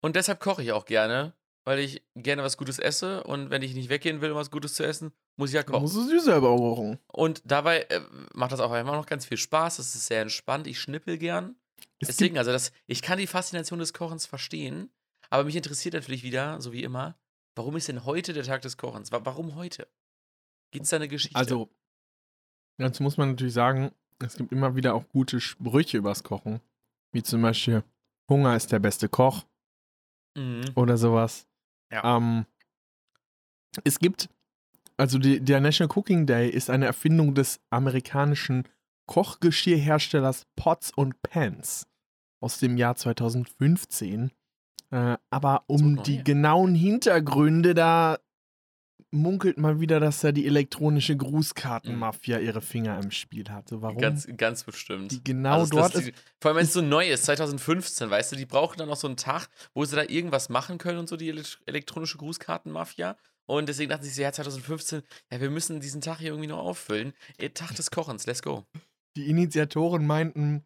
und 0.00 0.16
deshalb 0.16 0.40
koche 0.40 0.62
ich 0.62 0.72
auch 0.72 0.86
gerne, 0.86 1.34
weil 1.64 1.78
ich 1.78 2.02
gerne 2.14 2.42
was 2.42 2.56
Gutes 2.56 2.78
esse 2.78 3.22
und 3.24 3.50
wenn 3.50 3.60
ich 3.60 3.74
nicht 3.74 3.90
weggehen 3.90 4.22
will, 4.22 4.30
um 4.30 4.38
was 4.38 4.50
Gutes 4.50 4.74
zu 4.74 4.84
essen, 4.84 5.12
muss 5.36 5.50
ich 5.50 5.54
ja 5.54 5.62
kochen. 5.64 5.82
musst 5.82 5.96
es 5.96 6.24
selber 6.24 6.56
kochen. 6.56 6.98
Und 7.08 7.42
dabei 7.44 7.82
äh, 7.82 8.00
macht 8.32 8.52
das 8.52 8.60
auch 8.60 8.72
immer 8.72 8.92
noch 8.92 9.06
ganz 9.06 9.26
viel 9.26 9.38
Spaß. 9.38 9.78
Es 9.78 9.94
ist 9.94 10.06
sehr 10.06 10.22
entspannt. 10.22 10.66
Ich 10.66 10.80
schnippel 10.80 11.18
gern. 11.18 11.56
Es 12.00 12.08
Deswegen, 12.08 12.38
also 12.38 12.52
das, 12.52 12.72
ich 12.86 13.02
kann 13.02 13.18
die 13.18 13.26
Faszination 13.26 13.78
des 13.78 13.92
Kochens 13.92 14.26
verstehen, 14.26 14.90
aber 15.34 15.44
mich 15.44 15.56
interessiert 15.56 15.94
natürlich 15.94 16.22
wieder, 16.22 16.60
so 16.60 16.72
wie 16.72 16.82
immer, 16.82 17.16
warum 17.56 17.76
ist 17.76 17.88
denn 17.88 18.04
heute 18.04 18.32
der 18.32 18.44
Tag 18.44 18.62
des 18.62 18.76
Kochens? 18.76 19.10
Wa- 19.12 19.20
Warum 19.24 19.54
heute? 19.54 19.88
Gibt 20.70 20.84
es 20.84 20.90
da 20.90 20.96
eine 20.96 21.08
Geschichte? 21.08 21.36
Also, 21.36 21.68
dazu 22.78 23.02
muss 23.02 23.16
man 23.16 23.30
natürlich 23.30 23.54
sagen, 23.54 23.92
es 24.20 24.36
gibt 24.36 24.52
immer 24.52 24.76
wieder 24.76 24.94
auch 24.94 25.08
gute 25.08 25.40
Sprüche 25.40 25.98
übers 25.98 26.22
Kochen. 26.22 26.60
Wie 27.12 27.22
zum 27.22 27.42
Beispiel, 27.42 27.82
Hunger 28.28 28.56
ist 28.56 28.72
der 28.72 28.78
beste 28.78 29.08
Koch 29.08 29.44
Mhm. 30.36 30.64
oder 30.74 30.96
sowas. 30.96 31.46
Ja. 31.92 32.16
Ähm, 32.16 32.46
es 33.84 33.98
gibt, 33.98 34.28
also 34.96 35.18
die, 35.18 35.40
der 35.40 35.60
National 35.60 35.96
Cooking 35.96 36.26
Day 36.26 36.48
ist 36.48 36.70
eine 36.70 36.86
Erfindung 36.86 37.34
des 37.34 37.60
amerikanischen 37.70 38.68
Kochgeschirrherstellers 39.06 40.46
Pots 40.56 40.92
und 40.94 41.20
Pans 41.22 41.86
aus 42.40 42.58
dem 42.58 42.76
Jahr 42.76 42.96
2015. 42.96 44.30
Äh, 44.94 45.16
aber 45.30 45.64
So 45.66 45.74
um 45.74 45.94
neu. 45.94 46.02
die 46.02 46.22
genauen 46.22 46.74
Hintergründe, 46.74 47.74
da 47.74 48.18
munkelt 49.10 49.58
mal 49.58 49.80
wieder, 49.80 50.00
dass 50.00 50.20
da 50.20 50.32
die 50.32 50.46
elektronische 50.46 51.16
Grußkartenmafia 51.16 52.38
ihre 52.38 52.60
Finger 52.60 52.98
im 53.02 53.10
Spiel 53.10 53.48
hatte. 53.48 53.80
Warum 53.82 53.98
Ganz, 53.98 54.26
ganz 54.36 54.64
bestimmt. 54.64 55.10
die 55.12 55.22
genau 55.24 55.60
Also, 55.60 55.76
dort 55.76 55.94
ist? 55.94 56.06
die, 56.08 56.12
vor 56.40 56.50
allem, 56.50 56.58
wenn 56.58 56.64
es 56.64 56.72
so 56.72 56.80
neu 56.82 57.08
ist, 57.10 57.24
2015, 57.24 58.10
weißt 58.10 58.32
du, 58.32 58.36
die 58.36 58.46
brauchen 58.46 58.78
dann 58.78 58.88
noch 58.88 58.96
so 58.96 59.06
einen 59.06 59.16
Tag, 59.16 59.48
wo 59.72 59.84
sie 59.84 59.96
da 59.96 60.02
irgendwas 60.02 60.48
machen 60.48 60.78
können 60.78 60.98
und 60.98 61.08
so, 61.08 61.16
die 61.16 61.28
ele- 61.28 61.42
elektronische 61.66 62.18
Grußkartenmafia. 62.18 63.16
Und 63.46 63.68
deswegen 63.68 63.90
dachten 63.90 64.04
sie 64.04 64.10
sich, 64.10 64.22
ja, 64.22 64.32
2015, 64.32 65.02
ja, 65.30 65.40
wir 65.40 65.50
müssen 65.50 65.78
diesen 65.80 66.00
Tag 66.00 66.18
hier 66.18 66.28
irgendwie 66.30 66.48
noch 66.48 66.58
auffüllen. 66.58 67.12
Äh, 67.36 67.50
Tag 67.50 67.74
des 67.76 67.90
Kochens, 67.90 68.26
let's 68.26 68.42
go. 68.42 68.64
Die 69.16 69.28
Initiatoren 69.28 70.06
meinten, 70.06 70.64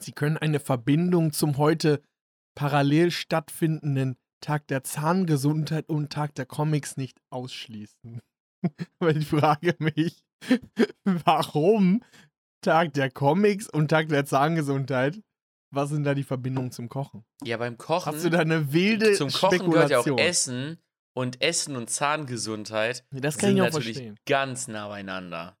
sie 0.00 0.12
können 0.12 0.36
eine 0.38 0.60
Verbindung 0.60 1.32
zum 1.32 1.56
heute 1.58 2.00
parallel 2.58 3.12
stattfindenden 3.12 4.16
Tag 4.40 4.66
der 4.66 4.82
Zahngesundheit 4.82 5.88
und 5.88 6.12
Tag 6.12 6.34
der 6.34 6.44
Comics 6.44 6.96
nicht 6.96 7.20
ausschließen. 7.30 8.20
Aber 8.98 9.14
ich 9.14 9.28
frage 9.28 9.76
mich, 9.78 10.24
warum 11.04 12.02
Tag 12.60 12.94
der 12.94 13.12
Comics 13.12 13.68
und 13.68 13.88
Tag 13.88 14.08
der 14.08 14.24
Zahngesundheit? 14.24 15.22
Was 15.72 15.90
sind 15.90 16.02
da 16.02 16.14
die 16.14 16.24
Verbindungen 16.24 16.72
zum 16.72 16.88
Kochen? 16.88 17.24
Ja, 17.44 17.58
beim 17.58 17.78
Kochen, 17.78 18.12
Hast 18.12 18.24
du 18.24 18.30
da 18.30 18.40
eine 18.40 18.72
wilde 18.72 19.12
zum 19.12 19.30
Kochen 19.30 19.70
gehört 19.70 19.90
ja 19.90 20.00
auch? 20.00 20.18
Essen 20.18 20.78
und 21.16 21.40
Essen 21.40 21.76
und 21.76 21.88
Zahngesundheit 21.90 23.04
das 23.12 23.38
kann 23.38 23.50
sind 23.50 23.56
ich 23.58 23.62
auch 23.62 23.66
natürlich 23.66 23.98
verstehen. 23.98 24.18
ganz 24.26 24.66
nah 24.66 24.88
beieinander. 24.88 25.56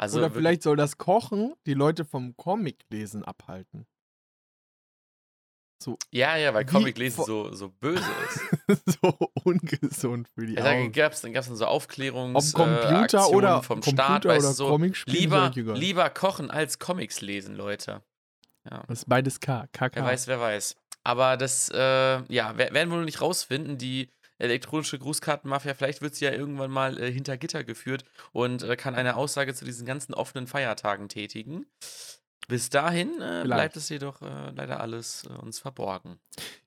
Also 0.00 0.18
Oder 0.18 0.30
vielleicht 0.30 0.62
soll 0.62 0.76
das 0.76 0.96
Kochen 0.96 1.54
die 1.66 1.74
Leute 1.74 2.06
vom 2.06 2.36
Comic-Lesen 2.36 3.22
abhalten. 3.22 3.86
So, 5.80 5.96
Ja, 6.10 6.36
ja, 6.36 6.52
weil 6.54 6.66
Wie 6.66 6.72
Comic 6.72 6.98
lesen 6.98 7.16
vor- 7.16 7.26
so, 7.26 7.52
so 7.54 7.68
böse 7.68 8.02
ist. 8.68 9.00
so 9.00 9.16
ungesund 9.44 10.28
für 10.34 10.44
die 10.46 10.54
Ja, 10.54 10.62
da 10.64 10.72
Augen. 10.72 10.92
gab 10.92 11.12
es 11.12 11.20
dann, 11.20 11.32
gab's 11.32 11.46
dann 11.46 11.56
so 11.56 11.66
Aufklärungs 11.66 12.54
Ob 12.54 12.66
Computer 12.66 13.26
äh, 13.28 13.34
oder 13.34 13.62
vom 13.62 13.80
Computer 13.80 14.04
Staat, 14.04 14.26
oder 14.26 14.34
weißt 14.34 14.56
so. 14.56 14.76
Lieber, 15.06 15.52
lieber 15.54 16.10
kochen 16.10 16.50
als 16.50 16.78
Comics 16.80 17.20
lesen, 17.20 17.54
Leute. 17.54 18.02
Ja, 18.68 18.82
Das 18.88 19.00
ist 19.00 19.08
beides 19.08 19.38
K. 19.40 19.66
KK. 19.72 19.94
wer 19.96 20.04
weiß, 20.04 20.26
wer 20.26 20.40
weiß. 20.40 20.74
Aber 21.04 21.36
das, 21.36 21.68
äh, 21.70 21.78
ja, 21.78 22.52
wer- 22.56 22.74
werden 22.74 22.90
wir 22.90 22.98
noch 22.98 23.04
nicht 23.04 23.20
rausfinden, 23.20 23.78
die 23.78 24.10
elektronische 24.38 24.98
Grußkartenmafia, 24.98 25.74
vielleicht 25.74 26.02
wird 26.02 26.14
sie 26.16 26.24
ja 26.24 26.32
irgendwann 26.32 26.70
mal 26.72 27.00
äh, 27.00 27.10
hinter 27.10 27.36
Gitter 27.36 27.62
geführt 27.64 28.04
und 28.32 28.62
äh, 28.64 28.76
kann 28.76 28.94
eine 28.96 29.16
Aussage 29.16 29.54
zu 29.54 29.64
diesen 29.64 29.86
ganzen 29.86 30.12
offenen 30.14 30.46
Feiertagen 30.48 31.08
tätigen. 31.08 31.66
Bis 32.48 32.70
dahin 32.70 33.20
äh, 33.20 33.42
bleibt 33.44 33.76
es 33.76 33.90
jedoch 33.90 34.22
äh, 34.22 34.50
leider 34.50 34.80
alles 34.80 35.24
äh, 35.24 35.32
uns 35.34 35.58
verborgen. 35.58 36.18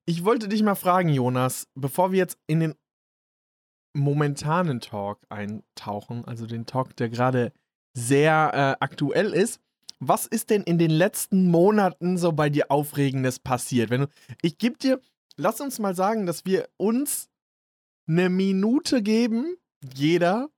Ich 0.06 0.24
wollte 0.24 0.48
dich 0.48 0.62
mal 0.62 0.76
fragen, 0.76 1.10
Jonas, 1.10 1.68
bevor 1.74 2.12
wir 2.12 2.20
jetzt 2.20 2.38
in 2.46 2.60
den 2.60 2.76
momentanen 3.94 4.80
Talk 4.80 5.20
eintauchen, 5.30 6.24
also 6.26 6.46
den 6.46 6.68
Talk, 6.68 6.96
der 6.96 7.10
gerade 7.10 7.52
sehr 7.94 8.52
äh, 8.54 8.84
aktuell 8.84 9.34
ist. 9.34 9.60
Was 10.00 10.28
ist 10.28 10.50
denn 10.52 10.64
in 10.64 10.78
den 10.78 10.92
letzten 10.92 11.48
Monaten 11.50 12.18
so 12.18 12.32
bei 12.32 12.50
dir 12.50 12.72
Aufregendes 12.72 13.40
passiert? 13.40 13.90
Wenn 13.90 14.02
du, 14.02 14.08
ich 14.42 14.58
gebe 14.60 14.78
dir, 14.78 15.02
lass 15.36 15.62
uns 15.62 15.80
mal 15.80 15.96
sagen, 15.96 16.26
dass 16.26 16.46
wir 16.46 16.70
uns 16.78 17.30
eine 18.08 18.30
Minute 18.30 19.02
geben, 19.02 19.58
jeder, 19.94 20.50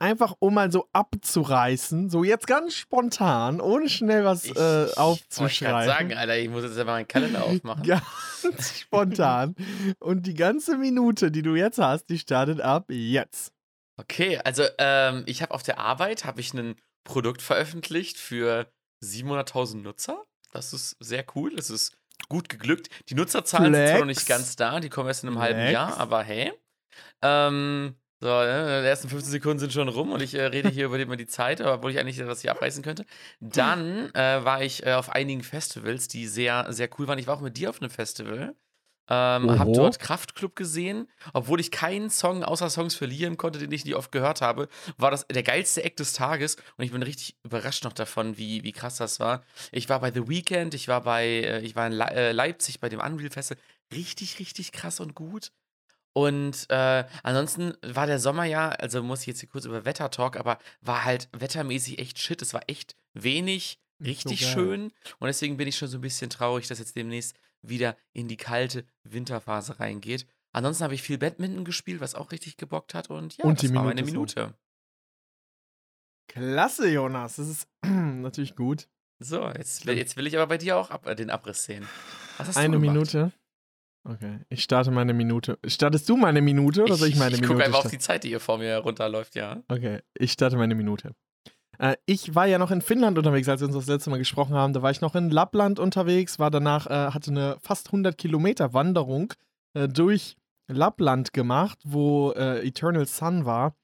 einfach 0.00 0.34
um 0.40 0.54
mal 0.54 0.72
so 0.72 0.88
abzureißen, 0.92 2.10
so 2.10 2.24
jetzt 2.24 2.46
ganz 2.46 2.74
spontan, 2.74 3.60
ohne 3.60 3.88
schnell 3.88 4.24
was 4.24 4.44
Ich 4.46 4.56
äh, 4.56 4.86
aufzuschreiben. 4.96 5.86
sagen, 5.86 6.14
Alter, 6.14 6.38
ich 6.38 6.48
muss 6.48 6.62
jetzt 6.64 6.78
einfach 6.78 6.94
meinen 6.94 7.06
Kalender 7.08 7.44
aufmachen. 7.44 7.82
Ganz 8.42 8.78
spontan. 8.80 9.54
Und 10.00 10.26
die 10.26 10.34
ganze 10.34 10.76
Minute, 10.78 11.30
die 11.30 11.42
du 11.42 11.54
jetzt 11.54 11.78
hast, 11.78 12.06
die 12.08 12.18
startet 12.18 12.60
ab 12.60 12.86
jetzt. 12.88 13.52
Okay, 13.98 14.38
also 14.38 14.64
ähm, 14.78 15.24
ich 15.26 15.42
habe 15.42 15.52
auf 15.52 15.62
der 15.62 15.78
Arbeit 15.78 16.24
habe 16.24 16.40
ich 16.40 16.54
ein 16.54 16.74
Produkt 17.04 17.42
veröffentlicht 17.42 18.16
für 18.16 18.66
700.000 19.04 19.82
Nutzer. 19.82 20.24
Das 20.52 20.72
ist 20.72 20.96
sehr 21.00 21.24
cool. 21.34 21.54
Das 21.54 21.68
ist 21.68 21.92
gut 22.28 22.48
geglückt. 22.48 22.88
Die 23.10 23.14
Nutzerzahlen 23.14 23.74
sind 23.74 23.86
zwar 23.88 23.98
noch 24.00 24.06
nicht 24.06 24.20
Flex. 24.22 24.28
ganz 24.38 24.56
da, 24.56 24.80
die 24.80 24.88
kommen 24.88 25.08
erst 25.08 25.22
in 25.24 25.28
einem 25.28 25.38
halben 25.38 25.60
Flex. 25.60 25.72
Jahr, 25.72 25.98
aber 25.98 26.22
hey, 26.22 26.52
Ähm, 27.22 27.94
so, 28.20 28.26
ne, 28.26 28.82
die 28.82 28.86
ersten 28.86 29.08
15 29.08 29.32
Sekunden 29.32 29.58
sind 29.58 29.72
schon 29.72 29.88
rum 29.88 30.12
und 30.12 30.20
ich 30.20 30.34
äh, 30.34 30.44
rede 30.44 30.68
hier 30.68 30.86
über 30.86 30.98
die, 30.98 31.04
über 31.04 31.16
die 31.16 31.26
Zeit, 31.26 31.62
obwohl 31.62 31.90
ich 31.90 31.98
eigentlich 31.98 32.24
was 32.26 32.42
hier 32.42 32.50
abreißen 32.50 32.82
könnte. 32.82 33.06
Dann 33.40 34.14
äh, 34.14 34.44
war 34.44 34.62
ich 34.62 34.84
äh, 34.84 34.92
auf 34.92 35.08
einigen 35.08 35.42
Festivals, 35.42 36.06
die 36.06 36.26
sehr, 36.26 36.66
sehr 36.70 36.90
cool 36.98 37.08
waren. 37.08 37.18
Ich 37.18 37.26
war 37.26 37.36
auch 37.36 37.40
mit 37.40 37.56
dir 37.56 37.70
auf 37.70 37.80
einem 37.80 37.90
Festival. 37.90 38.54
Ähm, 39.12 39.58
hab 39.58 39.72
dort 39.72 39.98
Kraftklub 39.98 40.54
gesehen, 40.54 41.08
obwohl 41.32 41.58
ich 41.58 41.72
keinen 41.72 42.10
Song 42.10 42.44
außer 42.44 42.70
Songs 42.70 42.94
verlieren 42.94 43.36
konnte, 43.38 43.58
den 43.58 43.72
ich 43.72 43.84
nie 43.84 43.94
oft 43.94 44.12
gehört 44.12 44.40
habe, 44.40 44.68
war 44.98 45.10
das 45.10 45.26
der 45.26 45.42
geilste 45.42 45.82
Act 45.82 45.98
des 45.98 46.12
Tages 46.12 46.56
und 46.76 46.84
ich 46.84 46.92
bin 46.92 47.02
richtig 47.02 47.36
überrascht 47.42 47.82
noch 47.82 47.92
davon, 47.92 48.38
wie, 48.38 48.62
wie 48.62 48.70
krass 48.70 48.98
das 48.98 49.18
war. 49.18 49.42
Ich 49.72 49.88
war 49.88 49.98
bei 49.98 50.12
The 50.12 50.28
Weeknd, 50.28 50.74
ich 50.74 50.86
war 50.86 51.00
bei, 51.00 51.26
äh, 51.26 51.60
ich 51.62 51.74
war 51.74 51.88
in 51.88 51.98
äh, 51.98 52.30
Leipzig 52.30 52.78
bei 52.78 52.88
dem 52.88 53.00
Unreal 53.00 53.30
Festival, 53.30 53.60
richtig, 53.92 54.38
richtig 54.38 54.70
krass 54.70 55.00
und 55.00 55.16
gut. 55.16 55.50
Und 56.12 56.66
äh, 56.70 57.04
ansonsten 57.22 57.74
war 57.82 58.06
der 58.06 58.18
Sommer 58.18 58.44
ja, 58.44 58.70
also 58.70 59.02
muss 59.02 59.20
ich 59.20 59.28
jetzt 59.28 59.40
hier 59.40 59.48
kurz 59.48 59.64
über 59.64 59.84
Wetter 59.84 60.10
talk, 60.10 60.36
aber 60.36 60.58
war 60.80 61.04
halt 61.04 61.28
wettermäßig 61.32 61.98
echt 61.98 62.18
shit. 62.18 62.42
Es 62.42 62.52
war 62.52 62.62
echt 62.66 62.96
wenig, 63.14 63.78
so 63.98 64.04
richtig 64.06 64.40
geil. 64.40 64.50
schön. 64.52 64.92
Und 65.18 65.26
deswegen 65.26 65.56
bin 65.56 65.68
ich 65.68 65.76
schon 65.76 65.88
so 65.88 65.98
ein 65.98 66.02
bisschen 66.02 66.30
traurig, 66.30 66.66
dass 66.66 66.78
jetzt 66.78 66.96
demnächst 66.96 67.36
wieder 67.62 67.96
in 68.12 68.26
die 68.26 68.36
kalte 68.36 68.84
Winterphase 69.04 69.78
reingeht. 69.78 70.26
Ansonsten 70.52 70.84
habe 70.84 70.94
ich 70.94 71.02
viel 71.02 71.18
Badminton 71.18 71.64
gespielt, 71.64 72.00
was 72.00 72.14
auch 72.14 72.32
richtig 72.32 72.56
gebockt 72.56 72.94
hat. 72.94 73.08
Und 73.10 73.36
ja, 73.36 73.44
Und 73.44 73.62
das 73.62 73.68
die 73.68 73.74
war 73.74 73.84
meine 73.84 74.02
Minute 74.02 74.40
Minute. 74.40 74.54
Klasse, 76.26 76.88
Jonas. 76.88 77.36
Das 77.36 77.48
ist 77.48 77.68
natürlich 77.84 78.56
gut. 78.56 78.88
So, 79.18 79.46
jetzt, 79.48 79.84
jetzt 79.84 80.16
will 80.16 80.26
ich 80.26 80.36
aber 80.36 80.46
bei 80.46 80.58
dir 80.58 80.78
auch 80.78 80.90
ab, 80.90 81.06
äh, 81.06 81.14
den 81.14 81.30
Abriss 81.30 81.64
sehen. 81.64 81.86
Was 82.38 82.48
hast 82.48 82.56
Eine? 82.56 82.78
Minute. 82.78 83.32
Okay, 84.04 84.40
ich 84.48 84.62
starte 84.62 84.90
meine 84.90 85.12
Minute. 85.12 85.58
Startest 85.66 86.08
du 86.08 86.16
meine 86.16 86.40
Minute 86.40 86.84
oder 86.84 86.96
soll 86.96 87.08
ich 87.08 87.16
meine 87.16 87.34
ich 87.34 87.40
Minute 87.40 87.54
gucke 87.54 87.64
einfach 87.64 87.84
auf 87.84 87.90
die 87.90 87.98
Zeit, 87.98 88.24
die 88.24 88.28
hier 88.28 88.40
vor 88.40 88.58
mir 88.58 88.78
runterläuft, 88.78 89.34
ja. 89.34 89.62
Okay, 89.68 90.00
ich 90.14 90.32
starte 90.32 90.56
meine 90.56 90.74
Minute. 90.74 91.14
Äh, 91.78 91.96
ich 92.06 92.34
war 92.34 92.46
ja 92.46 92.58
noch 92.58 92.70
in 92.70 92.82
Finnland 92.82 93.18
unterwegs, 93.18 93.48
als 93.48 93.60
wir 93.60 93.66
uns 93.66 93.76
das 93.76 93.86
letzte 93.86 94.10
Mal 94.10 94.18
gesprochen 94.18 94.54
haben. 94.54 94.72
Da 94.72 94.82
war 94.82 94.90
ich 94.90 95.00
noch 95.00 95.14
in 95.14 95.30
Lappland 95.30 95.78
unterwegs, 95.78 96.38
war 96.38 96.50
danach, 96.50 96.86
äh, 96.86 97.12
hatte 97.12 97.30
eine 97.30 97.58
fast 97.60 97.88
100 97.88 98.16
Kilometer 98.16 98.72
Wanderung 98.72 99.32
äh, 99.74 99.88
durch 99.88 100.36
Lappland 100.68 101.32
gemacht, 101.32 101.78
wo 101.84 102.32
äh, 102.32 102.66
Eternal 102.66 103.06
Sun 103.06 103.44
war. 103.44 103.76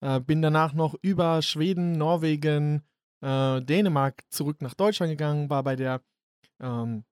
Äh, 0.00 0.20
bin 0.20 0.42
danach 0.42 0.74
noch 0.74 0.94
über 1.00 1.40
Schweden, 1.42 1.92
Norwegen, 1.92 2.82
äh, 3.22 3.60
Dänemark 3.62 4.22
zurück 4.30 4.60
nach 4.60 4.74
Deutschland 4.74 5.10
gegangen, 5.10 5.48
war 5.48 5.62
bei 5.62 5.76
der 5.76 6.02
ähm, 6.60 7.04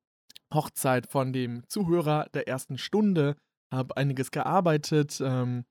Hochzeit 0.53 1.07
von 1.07 1.33
dem 1.33 1.67
Zuhörer 1.69 2.27
der 2.35 2.49
ersten 2.49 2.79
Stunde, 2.79 3.37
habe 3.73 3.97
einiges 3.97 4.31
gearbeitet, 4.31 5.21
ähm, 5.25 5.65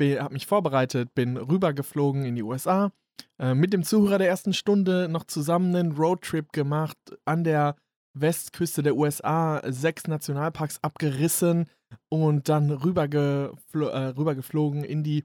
habe 0.00 0.34
mich 0.34 0.46
vorbereitet, 0.46 1.14
bin 1.14 1.36
rübergeflogen 1.36 2.24
in 2.24 2.36
die 2.36 2.42
USA, 2.42 2.92
äh, 3.40 3.54
mit 3.54 3.72
dem 3.72 3.82
Zuhörer 3.82 4.18
der 4.18 4.28
ersten 4.28 4.52
Stunde 4.52 5.08
noch 5.08 5.24
zusammen 5.24 5.74
einen 5.74 5.92
Roadtrip 5.92 6.52
gemacht, 6.52 6.98
an 7.24 7.44
der 7.44 7.76
Westküste 8.14 8.82
der 8.82 8.96
USA 8.96 9.60
sechs 9.70 10.06
Nationalparks 10.06 10.82
abgerissen 10.82 11.68
und 12.08 12.48
dann 12.48 12.70
rübergeflo 12.70 13.88
äh, 13.88 14.08
rübergeflogen 14.08 14.84
in 14.84 15.02
die, 15.02 15.24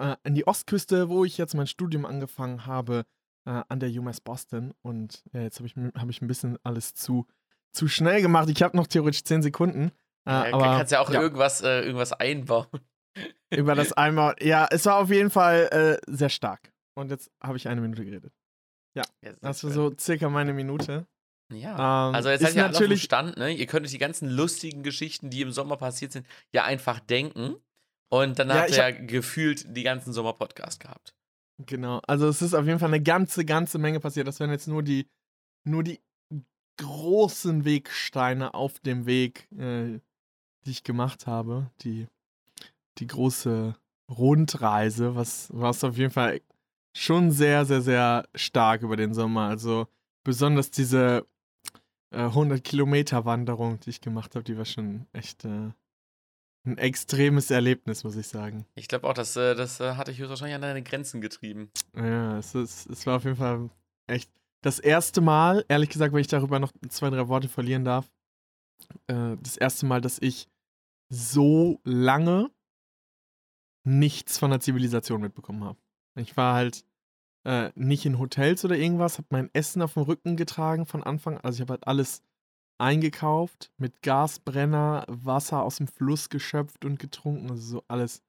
äh, 0.00 0.16
in 0.24 0.34
die 0.34 0.46
Ostküste, 0.46 1.08
wo 1.08 1.24
ich 1.24 1.38
jetzt 1.38 1.54
mein 1.54 1.66
Studium 1.66 2.04
angefangen 2.04 2.66
habe, 2.66 3.04
äh, 3.46 3.62
an 3.68 3.80
der 3.80 3.90
UMass 3.90 4.20
Boston. 4.20 4.72
Und 4.82 5.22
ja, 5.32 5.42
jetzt 5.42 5.58
habe 5.58 5.66
ich, 5.66 5.76
hab 5.76 6.08
ich 6.08 6.22
ein 6.22 6.28
bisschen 6.28 6.58
alles 6.62 6.94
zu, 6.94 7.26
zu 7.74 7.88
schnell 7.88 8.22
gemacht. 8.22 8.48
Ich 8.48 8.62
habe 8.62 8.76
noch 8.76 8.86
theoretisch 8.86 9.24
zehn 9.24 9.42
Sekunden. 9.42 9.92
Äh, 10.26 10.30
Ja, 10.30 10.54
aber 10.54 10.76
kannst 10.78 10.92
ja 10.92 11.00
auch 11.00 11.10
ja. 11.10 11.20
Irgendwas, 11.20 11.60
äh, 11.60 11.80
irgendwas 11.82 12.12
einbauen. 12.12 12.66
über 13.50 13.74
das 13.74 13.92
einmal. 13.92 14.36
Ja, 14.40 14.66
es 14.70 14.86
war 14.86 14.96
auf 14.96 15.10
jeden 15.10 15.30
Fall 15.30 16.00
äh, 16.06 16.10
sehr 16.10 16.30
stark. 16.30 16.72
Und 16.96 17.10
jetzt 17.10 17.30
habe 17.42 17.56
ich 17.56 17.68
eine 17.68 17.80
Minute 17.80 18.04
geredet. 18.04 18.32
Ja, 18.96 19.02
sehr 19.22 19.34
Das 19.40 19.64
war 19.64 19.70
so 19.70 19.92
circa 19.98 20.28
meine 20.30 20.52
Minute. 20.52 21.06
Ja. 21.52 22.08
Ähm, 22.08 22.14
Also 22.14 22.30
jetzt 22.30 22.40
ist 22.42 22.54
seid 22.54 22.56
ihr 22.56 22.70
natürlich 22.72 23.02
Stand, 23.02 23.36
ne? 23.36 23.50
Ihr 23.52 23.66
könnt 23.66 23.84
euch 23.84 23.92
die 23.92 23.98
ganzen 23.98 24.28
lustigen 24.30 24.82
Geschichten, 24.82 25.30
die 25.30 25.42
im 25.42 25.50
Sommer 25.52 25.76
passiert 25.76 26.12
sind, 26.12 26.26
ja 26.52 26.64
einfach 26.64 27.00
denken. 27.00 27.56
Und 28.10 28.38
dann 28.38 28.48
Ja, 28.48 28.60
habt 28.60 28.70
ihr 28.70 28.76
ja 28.76 28.90
gefühlt 28.92 29.76
die 29.76 29.82
ganzen 29.82 30.12
Sommer-Podcast 30.12 30.80
gehabt. 30.80 31.14
Genau, 31.58 32.00
also 32.06 32.28
es 32.28 32.42
ist 32.42 32.54
auf 32.54 32.66
jeden 32.66 32.78
Fall 32.78 32.88
eine 32.88 33.02
ganze, 33.02 33.44
ganze 33.44 33.78
Menge 33.78 34.00
passiert. 34.00 34.26
Das 34.26 34.40
wären 34.40 34.50
jetzt 34.50 34.68
nur 34.68 34.82
die, 34.82 35.08
nur 35.64 35.82
die 35.82 36.00
großen 36.76 37.64
Wegsteine 37.64 38.54
auf 38.54 38.80
dem 38.80 39.06
Weg, 39.06 39.48
äh, 39.52 40.00
die 40.64 40.70
ich 40.70 40.84
gemacht 40.84 41.26
habe. 41.26 41.70
Die, 41.80 42.06
die 42.98 43.06
große 43.06 43.76
Rundreise, 44.10 45.14
was, 45.14 45.48
was 45.52 45.84
auf 45.84 45.96
jeden 45.96 46.10
Fall 46.10 46.40
schon 46.94 47.30
sehr, 47.30 47.64
sehr, 47.64 47.82
sehr 47.82 48.28
stark 48.34 48.82
über 48.82 48.96
den 48.96 49.14
Sommer. 49.14 49.48
Also 49.48 49.88
besonders 50.22 50.70
diese 50.70 51.26
äh, 52.10 52.18
100 52.18 52.62
Kilometer 52.62 53.24
Wanderung, 53.24 53.80
die 53.80 53.90
ich 53.90 54.00
gemacht 54.00 54.34
habe, 54.34 54.44
die 54.44 54.56
war 54.56 54.64
schon 54.64 55.06
echt 55.12 55.44
äh, 55.44 55.70
ein 56.66 56.78
extremes 56.78 57.50
Erlebnis, 57.50 58.04
muss 58.04 58.16
ich 58.16 58.28
sagen. 58.28 58.64
Ich 58.74 58.88
glaube 58.88 59.08
auch, 59.08 59.14
das, 59.14 59.36
äh, 59.36 59.54
das 59.54 59.80
äh, 59.80 59.94
hatte 59.94 60.10
ich 60.10 60.18
höchstwahrscheinlich 60.18 60.54
an 60.54 60.62
deine 60.62 60.82
Grenzen 60.82 61.20
getrieben. 61.20 61.70
Ja, 61.94 62.38
es, 62.38 62.54
ist, 62.54 62.86
es 62.86 63.06
war 63.06 63.16
auf 63.16 63.24
jeden 63.24 63.36
Fall 63.36 63.68
echt 64.06 64.30
das 64.64 64.78
erste 64.78 65.20
Mal, 65.20 65.66
ehrlich 65.68 65.90
gesagt, 65.90 66.14
wenn 66.14 66.22
ich 66.22 66.26
darüber 66.26 66.58
noch 66.58 66.72
zwei, 66.88 67.10
drei 67.10 67.28
Worte 67.28 67.48
verlieren 67.48 67.84
darf, 67.84 68.10
äh, 69.08 69.36
das 69.42 69.58
erste 69.58 69.84
Mal, 69.84 70.00
dass 70.00 70.18
ich 70.18 70.48
so 71.10 71.80
lange 71.84 72.50
nichts 73.86 74.38
von 74.38 74.50
der 74.50 74.60
Zivilisation 74.60 75.20
mitbekommen 75.20 75.64
habe. 75.64 75.78
Ich 76.14 76.38
war 76.38 76.54
halt 76.54 76.86
äh, 77.44 77.72
nicht 77.74 78.06
in 78.06 78.18
Hotels 78.18 78.64
oder 78.64 78.76
irgendwas, 78.76 79.18
habe 79.18 79.28
mein 79.28 79.50
Essen 79.52 79.82
auf 79.82 79.94
dem 79.94 80.04
Rücken 80.04 80.34
getragen 80.36 80.86
von 80.86 81.02
Anfang. 81.02 81.36
Also 81.38 81.56
ich 81.56 81.60
habe 81.60 81.74
halt 81.74 81.86
alles 81.86 82.22
eingekauft, 82.78 83.70
mit 83.76 84.00
Gasbrenner, 84.00 85.04
Wasser 85.08 85.62
aus 85.62 85.76
dem 85.76 85.88
Fluss 85.88 86.30
geschöpft 86.30 86.86
und 86.86 86.98
getrunken, 86.98 87.50
also 87.50 87.62
so 87.62 87.84
alles 87.86 88.22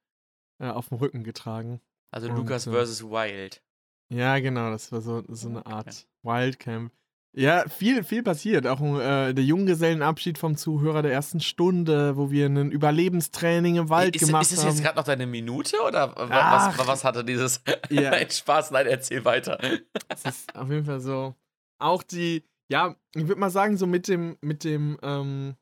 äh, 0.60 0.68
auf 0.68 0.90
dem 0.90 0.98
Rücken 0.98 1.24
getragen. 1.24 1.80
Also 2.12 2.28
Und, 2.28 2.36
Lukas 2.36 2.68
äh, 2.68 2.72
versus 2.72 3.04
Wild. 3.04 3.62
Ja, 4.10 4.40
genau, 4.40 4.70
das 4.70 4.92
war 4.92 5.02
so, 5.02 5.24
so 5.28 5.50
eine. 5.50 5.66
Art 5.66 6.08
Wildcamp. 6.24 6.92
Ja, 7.38 7.68
viel, 7.68 8.04
viel 8.06 8.24
passiert. 8.24 8.66
Auch 8.66 8.80
äh, 8.82 9.34
der 9.34 9.44
Junggesellenabschied 9.44 10.38
vom 10.38 10.56
Zuhörer 10.56 11.02
der 11.02 11.12
ersten 11.12 11.42
Stunde, 11.42 12.16
wo 12.16 12.32
wir 12.32 12.46
ein 12.46 12.72
Überlebenstraining 12.72 13.76
im 13.76 13.90
Wald 13.90 14.16
ist, 14.16 14.26
gemacht 14.26 14.44
ist 14.44 14.54
es 14.54 14.60
haben. 14.64 14.70
jetzt 14.70 14.82
gerade 14.82 14.96
noch 14.96 15.04
deine 15.04 15.28
Minute 15.28 15.76
oder 15.86 16.16
was, 16.16 16.88
was 16.88 17.04
hatte 17.04 17.26
dieses 17.26 17.62
Ja. 17.90 18.12
Nein, 18.12 18.30
Spaß? 18.30 18.72
Nein, 18.72 18.88
erzähl 18.88 19.26
weiter. 19.26 19.60
Es 20.08 20.24
ist 20.24 20.56
auf 20.56 20.70
jeden 20.70 20.86
Fall 20.86 21.02
so. 21.02 21.36
Auch 21.78 22.04
die, 22.04 22.46
ja, 22.70 22.96
ich 23.14 23.28
würde 23.28 23.40
mal 23.42 23.50
sagen, 23.50 23.76
so 23.76 23.86
mit 23.86 24.08
dem, 24.08 24.38
mit 24.40 24.64
dem, 24.64 24.98
ähm, 25.02 25.56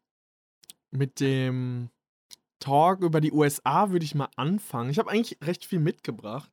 mit 0.92 1.20
dem 1.20 1.90
Talk 2.60 3.02
über 3.02 3.20
die 3.20 3.32
USA 3.32 3.90
würde 3.90 4.06
ich 4.06 4.14
mal 4.14 4.30
anfangen. 4.36 4.92
Ich 4.92 5.00
habe 5.00 5.10
eigentlich 5.10 5.40
recht 5.44 5.66
viel 5.66 5.80
mitgebracht, 5.80 6.52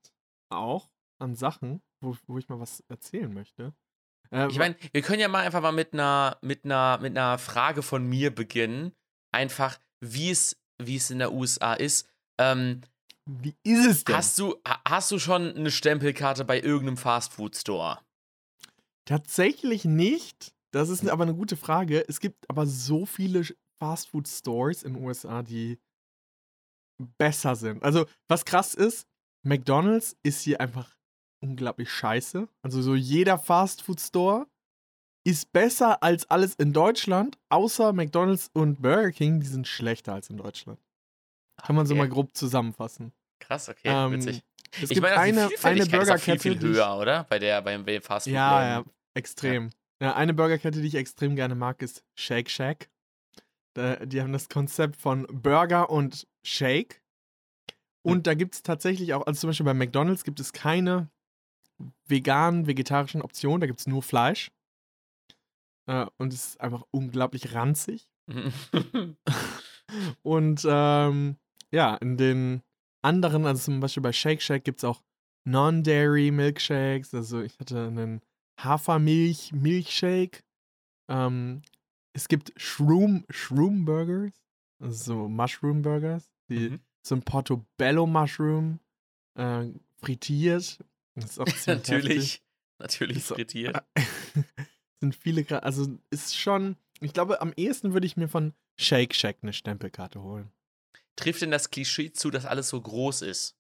auch 0.49 0.89
an 1.21 1.35
Sachen, 1.35 1.81
wo, 2.01 2.17
wo 2.27 2.39
ich 2.39 2.49
mal 2.49 2.61
was 2.61 2.81
erzählen 2.89 3.33
möchte. 3.33 3.75
Äh, 4.31 4.49
Ich 4.49 4.59
meine, 4.59 4.77
wir 4.93 5.03
können 5.03 5.21
ja 5.21 5.29
mal 5.29 5.45
einfach 5.45 5.61
mal 5.63 5.73
mit 5.73 5.93
einer, 5.93 6.39
mit 6.43 6.65
einer, 6.65 6.99
mit 7.01 7.17
einer 7.17 7.39
Frage 7.39 7.83
von 7.83 8.07
mir 8.07 8.35
beginnen. 8.35 8.93
Einfach, 9.33 9.79
wie 10.01 10.31
es, 10.31 10.57
wie 10.83 10.97
es 10.97 11.11
in 11.11 11.19
der 11.19 11.33
USA 11.33 11.75
ist. 11.75 12.09
Ähm, 12.39 12.81
wie 13.27 13.55
ist 13.63 13.87
es 13.87 14.05
denn? 14.05 14.17
hast, 14.17 14.39
du, 14.39 14.57
ha- 14.67 14.81
hast 14.89 15.11
du 15.11 15.19
schon 15.19 15.55
eine 15.55 15.71
Stempelkarte 15.71 16.45
bei 16.45 16.61
irgendeinem 16.61 16.97
Fastfood-Store? 16.97 17.99
Tatsächlich 19.05 19.85
nicht. 19.85 20.55
Das 20.73 20.89
ist 20.89 21.09
aber 21.09 21.25
eine 21.25 21.35
gute 21.35 21.57
Frage. 21.57 22.05
Es 22.09 22.21
gibt 22.21 22.49
aber 22.49 22.67
so 22.67 23.07
viele 23.07 23.45
Fastfood-Stores 23.83 24.83
in 24.83 24.95
den 24.95 25.05
USA, 25.05 25.43
die 25.43 25.79
besser 27.19 27.57
sind. 27.57 27.83
Also, 27.83 28.07
was 28.29 28.45
krass 28.45 28.75
ist, 28.75 29.07
McDonald's 29.43 30.17
ist 30.23 30.43
hier 30.43 30.61
einfach 30.61 30.95
unglaublich 31.41 31.91
scheiße. 31.91 32.49
Also, 32.63 32.83
so 32.83 32.95
jeder 32.95 33.39
Fastfood-Store 33.39 34.47
ist 35.27 35.53
besser 35.53 36.03
als 36.03 36.29
alles 36.31 36.55
in 36.55 36.73
Deutschland, 36.73 37.39
außer 37.51 37.93
McDonald's 37.93 38.51
und 38.55 38.81
Burger 38.81 39.13
King, 39.13 39.41
die 39.41 39.47
sind 39.47 39.67
schlechter 39.69 40.15
als 40.15 40.31
in 40.31 40.39
Deutschland. 40.39 40.81
Kann 41.63 41.77
man 41.77 41.87
so 41.87 41.93
Okay. 41.95 41.99
mal 42.03 42.09
grob 42.09 42.35
zusammenfassen. 42.35 43.13
Krass, 43.41 43.69
okay, 43.69 43.81
Ähm, 43.85 44.13
witzig. 44.13 44.43
Es 44.73 44.83
Ich 44.85 44.89
gibt 44.91 45.01
meine, 45.03 45.15
die 45.15 45.21
eine, 45.21 45.49
eine 45.63 45.83
viel, 45.87 45.91
Burgerkette, 45.99 46.39
viel 46.41 46.53
ich- 46.57 46.61
höher, 46.63 46.97
oder? 46.99 47.25
Bei 47.25 47.39
der, 47.39 47.61
beim, 47.61 47.85
fastfood 48.03 48.33
Ja, 48.33 48.63
ja, 48.79 48.85
extrem. 49.15 49.71
Ja. 50.01 50.15
eine 50.15 50.33
Burgerkette, 50.33 50.81
die 50.81 50.87
ich 50.89 50.95
extrem 50.95 51.37
gerne 51.37 51.55
mag, 51.55 51.83
ist 51.83 52.03
Shake 52.19 52.49
Shack. 52.51 52.89
Da, 53.75 53.97
die 54.07 54.23
haben 54.23 54.33
das 54.33 54.49
Konzept 54.49 54.97
von 54.97 55.27
Burger 55.31 55.91
und 55.91 56.27
Shake. 56.47 57.03
Und 58.03 58.19
Hm. 58.19 58.23
da 58.23 58.35
gibt 58.35 58.55
es 58.55 58.63
tatsächlich 58.63 59.13
auch, 59.13 59.27
also 59.27 59.41
zum 59.41 59.51
Beispiel 59.51 59.67
bei 59.67 59.75
McDonalds 59.75 60.25
gibt 60.25 60.41
es 60.41 60.53
keine 60.55 61.11
veganen, 62.07 62.67
vegetarischen 62.67 63.23
Optionen, 63.23 63.61
da 63.61 63.67
gibt 63.67 63.81
es 63.81 63.87
nur 63.87 64.03
Fleisch. 64.03 64.51
Äh, 65.87 66.07
und 66.19 66.33
es 66.33 66.49
ist 66.51 66.61
einfach 66.61 66.83
unglaublich 66.91 67.55
ranzig. 67.55 68.09
Und 70.23 70.65
ähm, 70.69 71.37
ja, 71.73 71.97
in 71.97 72.17
den 72.17 72.63
anderen, 73.03 73.47
also 73.47 73.65
zum 73.65 73.81
Beispiel 73.81 74.03
bei 74.03 74.13
Shake 74.13 74.43
Shack 74.43 74.65
gibt 74.65 74.79
es 74.79 74.85
auch 74.85 75.03
Non-Dairy 75.45 76.31
Milkshakes. 76.31 77.15
Also 77.15 77.41
ich 77.41 77.59
hatte 77.59 77.87
einen 77.87 78.21
Hafermilch-Milchshake. 78.63 80.45
Ähm, 81.09 81.63
es 82.13 82.29
gibt 82.29 82.53
Shroom, 82.57 83.25
Shroom 83.31 83.85
Burgers, 83.85 84.33
also 84.81 85.15
so 85.15 85.29
Mushroom 85.29 85.83
Burgers, 85.83 86.31
die 86.49 86.71
Mhm. 86.71 86.81
so 87.03 87.15
ein 87.17 87.23
Portobello 87.23 88.07
Mushroom 88.07 88.81
äh, 89.37 89.67
frittiert. 89.97 90.79
Das 91.21 91.33
ist 91.33 91.39
auch 91.41 91.45
ziemlich 91.47 91.67
natürlich, 91.67 92.43
natürlich 92.79 93.25
So, 93.25 93.35
frittiert. 93.35 93.83
sind 95.01 95.17
viele 95.17 95.45
gerade, 95.45 95.63
also 95.65 95.99
ist 96.11 96.37
schon, 96.37 96.77
ich 97.01 97.13
glaube, 97.13 97.41
am 97.41 97.53
ehesten 97.57 97.93
würde 97.93 98.07
ich 98.07 98.17
mir 98.17 98.29
von 98.29 98.55
Shake 98.79 99.15
Shack 99.15 99.39
eine 99.43 99.53
Stempelkarte 99.53 100.23
holen. 100.23 100.53
Trifft 101.17 101.43
denn 101.43 101.51
das 101.51 101.71
Klischee 101.71 102.13
zu, 102.13 102.31
dass 102.31 102.47
alles 102.47 102.69
so 102.69 102.81
groß 102.81 103.23
ist? 103.23 103.57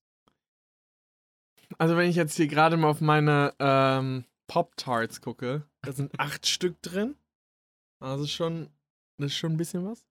Also 1.79 1.96
wenn 1.96 2.09
ich 2.11 2.16
jetzt 2.16 2.37
hier 2.37 2.49
gerade 2.49 2.77
mal 2.77 2.88
auf 2.88 3.01
meine 3.01 3.55
ähm, 3.59 4.25
Pop-Tarts 4.49 5.20
gucke, 5.20 5.66
da 5.83 5.92
sind 5.92 6.12
acht 6.18 6.46
Stück 6.46 6.81
drin. 6.83 7.16
Also 8.01 8.27
schon, 8.27 8.70
das 9.18 9.33
ist 9.33 9.37
schon 9.37 9.53
ein 9.53 9.59
bisschen 9.59 9.85
was. 9.87 10.05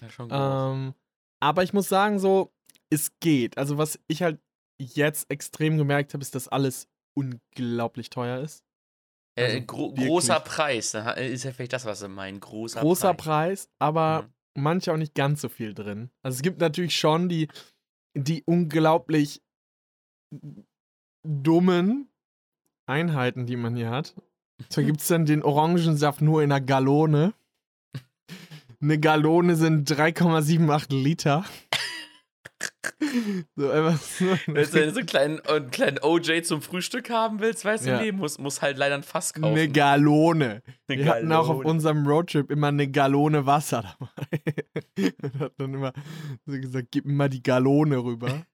Ja, 0.00 0.08
schon 0.10 0.28
groß. 0.28 0.72
Ähm, 0.74 0.94
aber 1.40 1.62
ich 1.62 1.72
muss 1.72 1.88
sagen, 1.88 2.18
so, 2.18 2.52
es 2.90 3.18
geht. 3.20 3.58
Also 3.58 3.76
was 3.76 3.98
ich 4.06 4.22
halt 4.22 4.40
jetzt 4.78 5.30
extrem 5.30 5.76
gemerkt 5.78 6.14
habe, 6.14 6.22
ist, 6.22 6.34
dass 6.34 6.48
alles 6.48 6.88
unglaublich 7.16 8.10
teuer 8.10 8.40
ist. 8.40 8.64
äh, 9.36 9.44
also 9.44 9.60
gro 9.66 9.90
wirklich. 9.90 10.06
großer 10.08 10.40
Preis, 10.40 10.92
da 10.92 11.10
ist 11.12 11.44
ja 11.44 11.52
vielleicht 11.52 11.72
das, 11.72 11.84
was 11.84 12.00
Sie 12.00 12.08
meinen. 12.08 12.40
Großer, 12.40 12.80
Großer 12.80 13.14
Preis. 13.14 13.66
Preis, 13.66 13.68
aber 13.78 14.22
Mhm. 14.56 14.62
manche 14.62 14.92
auch 14.92 14.96
nicht 14.96 15.14
ganz 15.14 15.40
so 15.40 15.48
viel 15.48 15.74
drin. 15.74 16.10
Also 16.22 16.36
es 16.36 16.42
gibt 16.42 16.60
natürlich 16.60 16.96
schon 16.96 17.28
die, 17.28 17.48
die 18.16 18.42
unglaublich 18.46 19.42
dummen 21.26 22.08
Einheiten, 22.86 23.46
die 23.46 23.56
man 23.56 23.76
hier 23.76 23.90
hat. 23.90 24.14
So 24.68 24.82
gibt 24.98 25.00
es 25.00 25.08
dann 25.08 25.26
den 25.26 25.42
Orangensaft 25.42 26.20
nur 26.20 26.42
in 26.42 26.52
einer 26.52 26.60
Gallone. 26.64 27.32
Eine 28.80 28.98
Gallone 29.00 29.56
sind 29.56 29.90
3,78 29.90 30.92
Liter. 31.02 31.44
So 33.56 33.70
einfach 33.70 33.98
so. 34.00 34.24
Wenn 34.46 34.54
du 34.54 34.90
so 34.92 34.98
einen 34.98 35.06
kleinen, 35.06 35.40
einen 35.46 35.70
kleinen 35.70 35.98
OJ 36.02 36.42
zum 36.42 36.62
Frühstück 36.62 37.10
haben 37.10 37.40
willst, 37.40 37.64
weißt 37.64 37.86
du, 37.86 37.90
Ja. 37.90 38.00
nee, 38.00 38.12
muss, 38.12 38.38
muss 38.38 38.62
halt 38.62 38.76
leider 38.78 38.94
ein 38.96 39.02
Fass 39.02 39.32
kaufen. 39.32 39.46
Eine 39.46 39.68
Gallone. 39.68 40.62
Eine 40.88 41.04
Wir 41.04 41.08
hatten 41.08 41.32
auch 41.32 41.48
auf 41.48 41.64
unserem 41.64 42.06
Roadtrip 42.06 42.50
immer 42.50 42.68
eine 42.68 42.88
Gallone 42.88 43.46
Wasser 43.46 43.96
dabei. 43.98 44.42
Und 45.22 45.40
hat 45.40 45.52
dann 45.58 45.74
immer 45.74 45.92
so 46.46 46.52
gesagt, 46.60 46.88
gib 46.90 47.04
mir 47.04 47.12
mal 47.14 47.28
die 47.28 47.42
Gallone 47.42 47.96
rüber. 47.98 48.44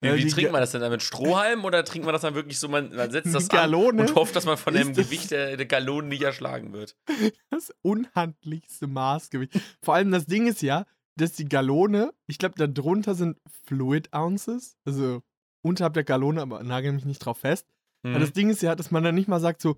Wie, 0.00 0.08
Ja, 0.08 0.16
wie 0.16 0.26
trinkt 0.26 0.52
man 0.52 0.60
das 0.60 0.72
denn 0.72 0.80
dann 0.80 0.90
mit 0.90 1.02
Strohhalm 1.02 1.64
oder 1.64 1.84
trinkt 1.84 2.04
man 2.04 2.12
das 2.12 2.22
dann 2.22 2.34
wirklich 2.34 2.58
so, 2.58 2.68
man, 2.68 2.94
man 2.94 3.10
setzt 3.10 3.34
das 3.34 3.48
Gallone 3.48 4.02
an 4.02 4.08
und 4.08 4.14
hofft, 4.14 4.34
dass 4.36 4.44
man 4.44 4.56
von 4.56 4.74
dem 4.74 4.94
Gewicht 4.94 5.30
der, 5.30 5.56
der 5.56 5.66
Gallonen 5.66 6.08
nicht 6.08 6.22
erschlagen 6.22 6.72
wird? 6.72 6.96
Das 7.50 7.72
unhandlichste 7.82 8.86
Maßgewicht. 8.86 9.52
Vor 9.82 9.94
allem 9.94 10.10
das 10.10 10.26
Ding 10.26 10.46
ist 10.46 10.62
ja, 10.62 10.86
dass 11.16 11.32
die 11.32 11.48
Gallone, 11.48 12.12
ich 12.26 12.38
glaube, 12.38 12.54
da 12.56 12.66
drunter 12.66 13.14
sind 13.14 13.38
Fluid 13.66 14.12
Ounces. 14.12 14.76
Also 14.84 15.22
unterhalb 15.62 15.94
der 15.94 16.04
Gallone, 16.04 16.40
aber 16.40 16.62
nagel 16.62 16.92
mich 16.92 17.04
nicht 17.04 17.20
drauf 17.20 17.38
fest. 17.38 17.66
Mhm. 18.02 18.20
Das 18.20 18.32
Ding 18.32 18.50
ist 18.50 18.62
ja, 18.62 18.74
dass 18.74 18.90
man 18.90 19.04
dann 19.04 19.14
nicht 19.14 19.28
mal 19.28 19.40
sagt 19.40 19.62
so, 19.62 19.76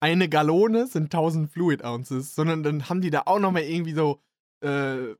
eine 0.00 0.28
Gallone 0.28 0.86
sind 0.86 1.04
1000 1.04 1.50
Fluid 1.50 1.84
Ounces, 1.84 2.34
sondern 2.34 2.62
dann 2.62 2.88
haben 2.88 3.00
die 3.00 3.10
da 3.10 3.22
auch 3.26 3.40
nochmal 3.40 3.64
irgendwie 3.64 3.94
so, 3.94 4.22
äh, 4.64 5.14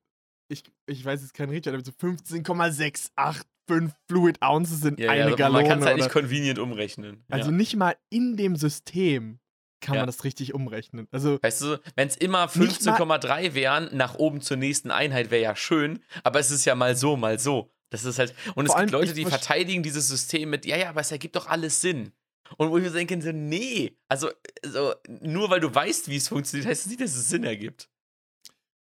ich, 0.51 0.63
ich 0.87 1.05
weiß 1.05 1.21
jetzt 1.23 1.35
kein 1.35 1.51
Richard, 1.51 1.75
aber 1.75 1.85
so 1.85 1.93
15,685 1.93 3.95
Fluid 4.09 4.41
Ounces 4.41 4.81
sind 4.81 5.01
ja, 5.01 5.11
eine 5.11 5.31
ja, 5.31 5.37
Gallone. 5.37 5.63
man 5.63 5.69
kann 5.69 5.81
es 5.81 5.87
halt 5.87 5.97
nicht 5.99 6.11
convenient 6.11 6.59
umrechnen. 6.59 7.25
also 7.29 7.51
ja. 7.51 7.57
nicht 7.57 7.77
mal 7.77 7.97
in 8.09 8.37
dem 8.37 8.57
System 8.57 9.41
kann 9.81 9.95
Ja. 9.95 10.01
man 10.03 10.07
das 10.07 10.25
richtig 10.25 10.55
umrechnen. 10.55 11.07
Also 11.11 11.39
Weißt 11.43 11.63
du, 11.63 11.81
wenn 11.97 12.09
es 12.09 12.17
immer 12.17 12.47
Nicht 12.55 12.85
mal- 12.87 12.97
15,3 12.97 13.55
wären, 13.55 13.89
nach 13.97 14.15
oben 14.17 14.41
zur 14.41 14.57
nächsten 14.57 14.91
Einheit 14.91 15.31
wäre 15.31 15.43
ja 15.43 15.57
schön, 15.57 16.01
aber 16.25 16.41
es 16.41 16.51
ist 16.51 16.65
ja 16.65 16.75
mal 16.75 16.97
so, 16.97 17.17
mal 17.17 17.39
so. 17.39 17.71
Das 17.91 18.05
ist 18.05 18.19
halt. 18.19 18.35
Und 18.55 18.67
es 18.69 18.75
gibt 18.77 18.91
Leute, 18.91 19.15
die 19.15 19.25
verteidigen 19.25 19.83
dieses 19.83 20.09
System 20.09 20.51
mit, 20.51 20.67
ja, 20.67 20.77
ja, 20.77 20.91
aber 20.91 21.01
es 21.01 21.11
ergibt 21.11 21.37
doch 21.37 21.47
alles 21.47 21.81
Sinn. 21.81 22.13
Und 22.57 22.71
wo 22.71 22.79
ich 22.79 22.85
mir 22.85 22.91
denke, 22.91 23.21
so, 23.21 23.31
nee, 23.33 23.97
also 24.09 24.31
so, 24.65 24.95
nur 25.09 25.51
weil 25.51 25.61
du 25.61 25.75
weißt, 25.75 26.09
wie 26.09 26.17
es 26.17 26.29
funktioniert, 26.29 26.67
heißt 26.69 26.83
es 26.83 26.87
nicht, 26.89 27.01
dass 27.01 27.15
es 27.15 27.29
Sinn 27.29 27.45
ergibt. 27.45 27.89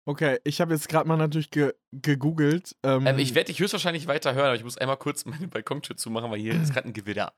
Okay, 0.09 0.39
ich 0.45 0.61
habe 0.61 0.73
jetzt 0.73 0.89
gerade 0.89 1.09
mal 1.09 1.17
natürlich 1.17 1.51
ge 1.51 1.73
gegoogelt. 1.91 2.77
Ähm, 2.85 3.07
Ähm, 3.07 3.19
ich 3.19 3.35
werde 3.35 3.47
dich 3.49 3.59
höchstwahrscheinlich 3.59 4.07
weiter 4.07 4.35
hören, 4.35 4.47
aber 4.47 4.55
ich 4.55 4.63
muss 4.63 4.79
einmal 4.79 4.97
kurz 4.99 5.25
meine 5.25 5.49
Balkontür 5.49 5.97
zumachen, 5.97 6.31
weil 6.31 6.39
hier 6.39 6.55
ist 6.55 6.73
gerade 6.73 6.89
ein 6.89 6.93
Gewitter. 6.93 7.33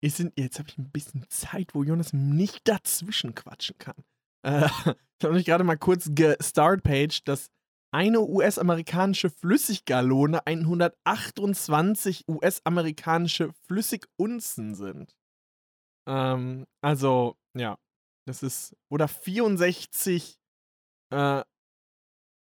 Ich 0.00 0.14
sind, 0.14 0.32
jetzt 0.38 0.58
habe 0.58 0.68
ich 0.68 0.78
ein 0.78 0.90
bisschen 0.90 1.24
Zeit, 1.28 1.74
wo 1.74 1.82
Jonas 1.82 2.12
nicht 2.12 2.66
dazwischen 2.68 3.34
quatschen 3.34 3.78
kann. 3.78 3.96
Äh, 4.42 4.66
ich 5.18 5.24
habe 5.24 5.34
mich 5.34 5.46
gerade 5.46 5.64
mal 5.64 5.78
kurz 5.78 6.08
gestartpage, 6.12 7.24
dass 7.24 7.50
eine 7.90 8.20
US-amerikanische 8.20 9.30
Flüssiggallone 9.30 10.46
128 10.46 12.28
US-amerikanische 12.28 13.52
Flüssigunzen 13.66 14.74
sind. 14.74 15.16
Ähm, 16.06 16.66
also, 16.82 17.36
ja, 17.56 17.78
das 18.26 18.42
ist, 18.42 18.76
oder 18.90 19.08
64 19.08 20.38
äh, 21.10 21.42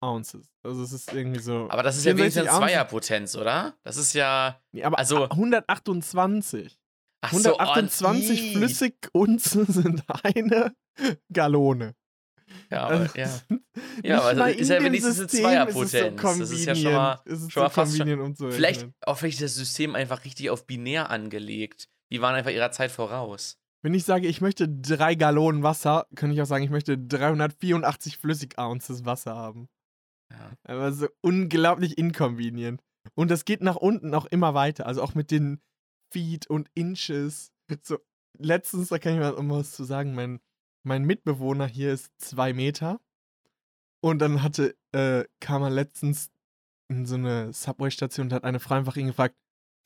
Ounces. 0.02 0.52
Also 0.64 0.84
es 0.84 0.92
ist 0.92 1.14
irgendwie 1.14 1.40
so. 1.40 1.70
Aber 1.70 1.82
das 1.82 1.98
ist 1.98 2.06
ja 2.06 2.14
64 2.14 2.44
wenigstens. 2.44 2.58
Zweierpotenz, 2.58 3.36
oder? 3.36 3.76
Das 3.84 3.98
ist 3.98 4.14
ja. 4.14 4.62
Nee, 4.72 4.84
aber 4.84 5.00
also- 5.00 5.30
128. 5.30 6.78
Ach 7.26 7.32
so, 7.34 7.58
128 7.58 8.30
oh, 8.42 8.44
ii. 8.44 8.56
Flüssigunzen 8.56 9.66
sind 9.68 10.04
eine 10.24 10.76
Gallone. 11.32 11.96
Ja, 12.70 12.82
aber, 12.88 13.00
Also, 13.00 13.18
ja. 13.18 13.30
Ja, 14.04 14.22
aber 14.22 14.34
mal 14.36 14.52
das 14.52 14.62
ist 14.62 14.70
ja 14.70 14.84
wenigstens 14.84 15.18
eine 15.18 15.26
es 15.26 15.32
so 15.32 15.38
Zweierpotenz. 15.42 16.40
Das 16.40 16.52
ist 16.52 16.66
ja 16.66 16.76
schon 16.76 16.94
mal- 16.94 17.22
schon 17.26 17.36
mal 17.36 17.48
so 17.48 17.70
fast 17.70 17.98
schon- 17.98 18.20
umzurechnen. 18.20 18.56
Vielleicht, 18.56 18.88
auch 19.02 19.18
vielleicht 19.18 19.42
ist 19.42 19.44
das 19.44 19.56
System 19.56 19.96
einfach 19.96 20.26
richtig 20.26 20.50
auf 20.50 20.68
binär 20.68 21.10
angelegt. 21.10 21.88
Die 22.12 22.22
waren 22.22 22.36
einfach 22.36 22.52
ihrer 22.52 22.72
Zeit 22.72 22.92
voraus. 22.92 23.58
Wenn 23.82 23.94
ich 23.94 24.04
sage, 24.06 24.28
ich 24.28 24.40
möchte 24.40 24.70
drei 24.70 25.16
Gallonen 25.16 25.64
Wasser, 25.64 26.08
könnte 26.16 26.36
ich 26.36 26.42
auch 26.42 26.46
sagen, 26.46 26.64
ich 26.64 26.70
möchte 26.70 26.98
384 26.98 28.18
Flüssig-Ounces 28.18 29.06
Wasser 29.06 29.36
haben. 29.36 29.68
Ja. 30.32 30.52
Aber 30.64 30.92
so 30.94 31.08
unglaublich 31.22 31.98
inconvenient. 31.98 32.82
Und 33.16 33.30
das 33.32 33.46
geht 33.46 33.62
nach 33.62 33.76
unten 33.76 34.14
auch 34.14 34.26
immer 34.26 34.54
weiter. 34.54 34.86
Also 34.86 35.02
auch 35.02 35.16
mit 35.16 35.32
den 35.32 35.60
Feet 36.14 36.48
und 36.48 36.70
Inches. 36.76 37.52
So, 37.82 37.98
letztens, 38.38 38.90
da 38.90 39.00
kann 39.00 39.14
ich 39.14 39.20
mal 39.20 39.34
um 39.34 39.50
was 39.50 39.72
zu 39.72 39.84
sagen, 39.84 40.14
mein, 40.14 40.40
mein 40.84 41.04
Mitbewohner 41.04 41.68
hier 41.68 41.92
ist 41.94 42.12
zwei 42.20 42.54
Meter. 42.54 43.02
Und 44.02 44.20
dann 44.20 44.44
hatte, 44.44 44.78
äh, 44.92 45.26
kam 45.40 45.64
er 45.64 45.70
letztens 45.70 46.30
in 46.90 47.06
so 47.06 47.16
eine 47.16 47.52
Subway-Station 47.52 48.28
und 48.28 48.34
hat 48.34 48.44
eine 48.44 48.60
Frau 48.60 48.76
einfach 48.76 48.96
ihn 48.98 49.08
gefragt, 49.08 49.36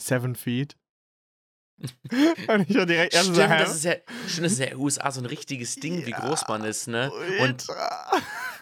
seven 0.02 0.36
feet. 0.36 0.76
und 1.80 2.70
ich 2.70 2.76
war 2.76 2.88
direkt 2.88 3.13
erst 3.13 3.30
Stimmt, 3.30 3.38
das 3.52 3.76
ist 3.76 3.84
ja, 3.86 3.94
stimmt, 4.28 4.46
das 4.46 4.54
ist 4.54 4.60
ja 4.60 4.66
in 4.66 4.72
den 4.72 4.80
USA 4.80 5.12
so 5.12 5.22
ein 5.22 5.28
richtiges 5.28 5.76
Ding, 5.76 6.06
wie 6.08 6.12
Ja, 6.12 6.20
groß 6.20 6.48
man 6.48 6.63
ist, 6.63 6.88
ne? 6.88 7.12
Ultra. 7.40 8.12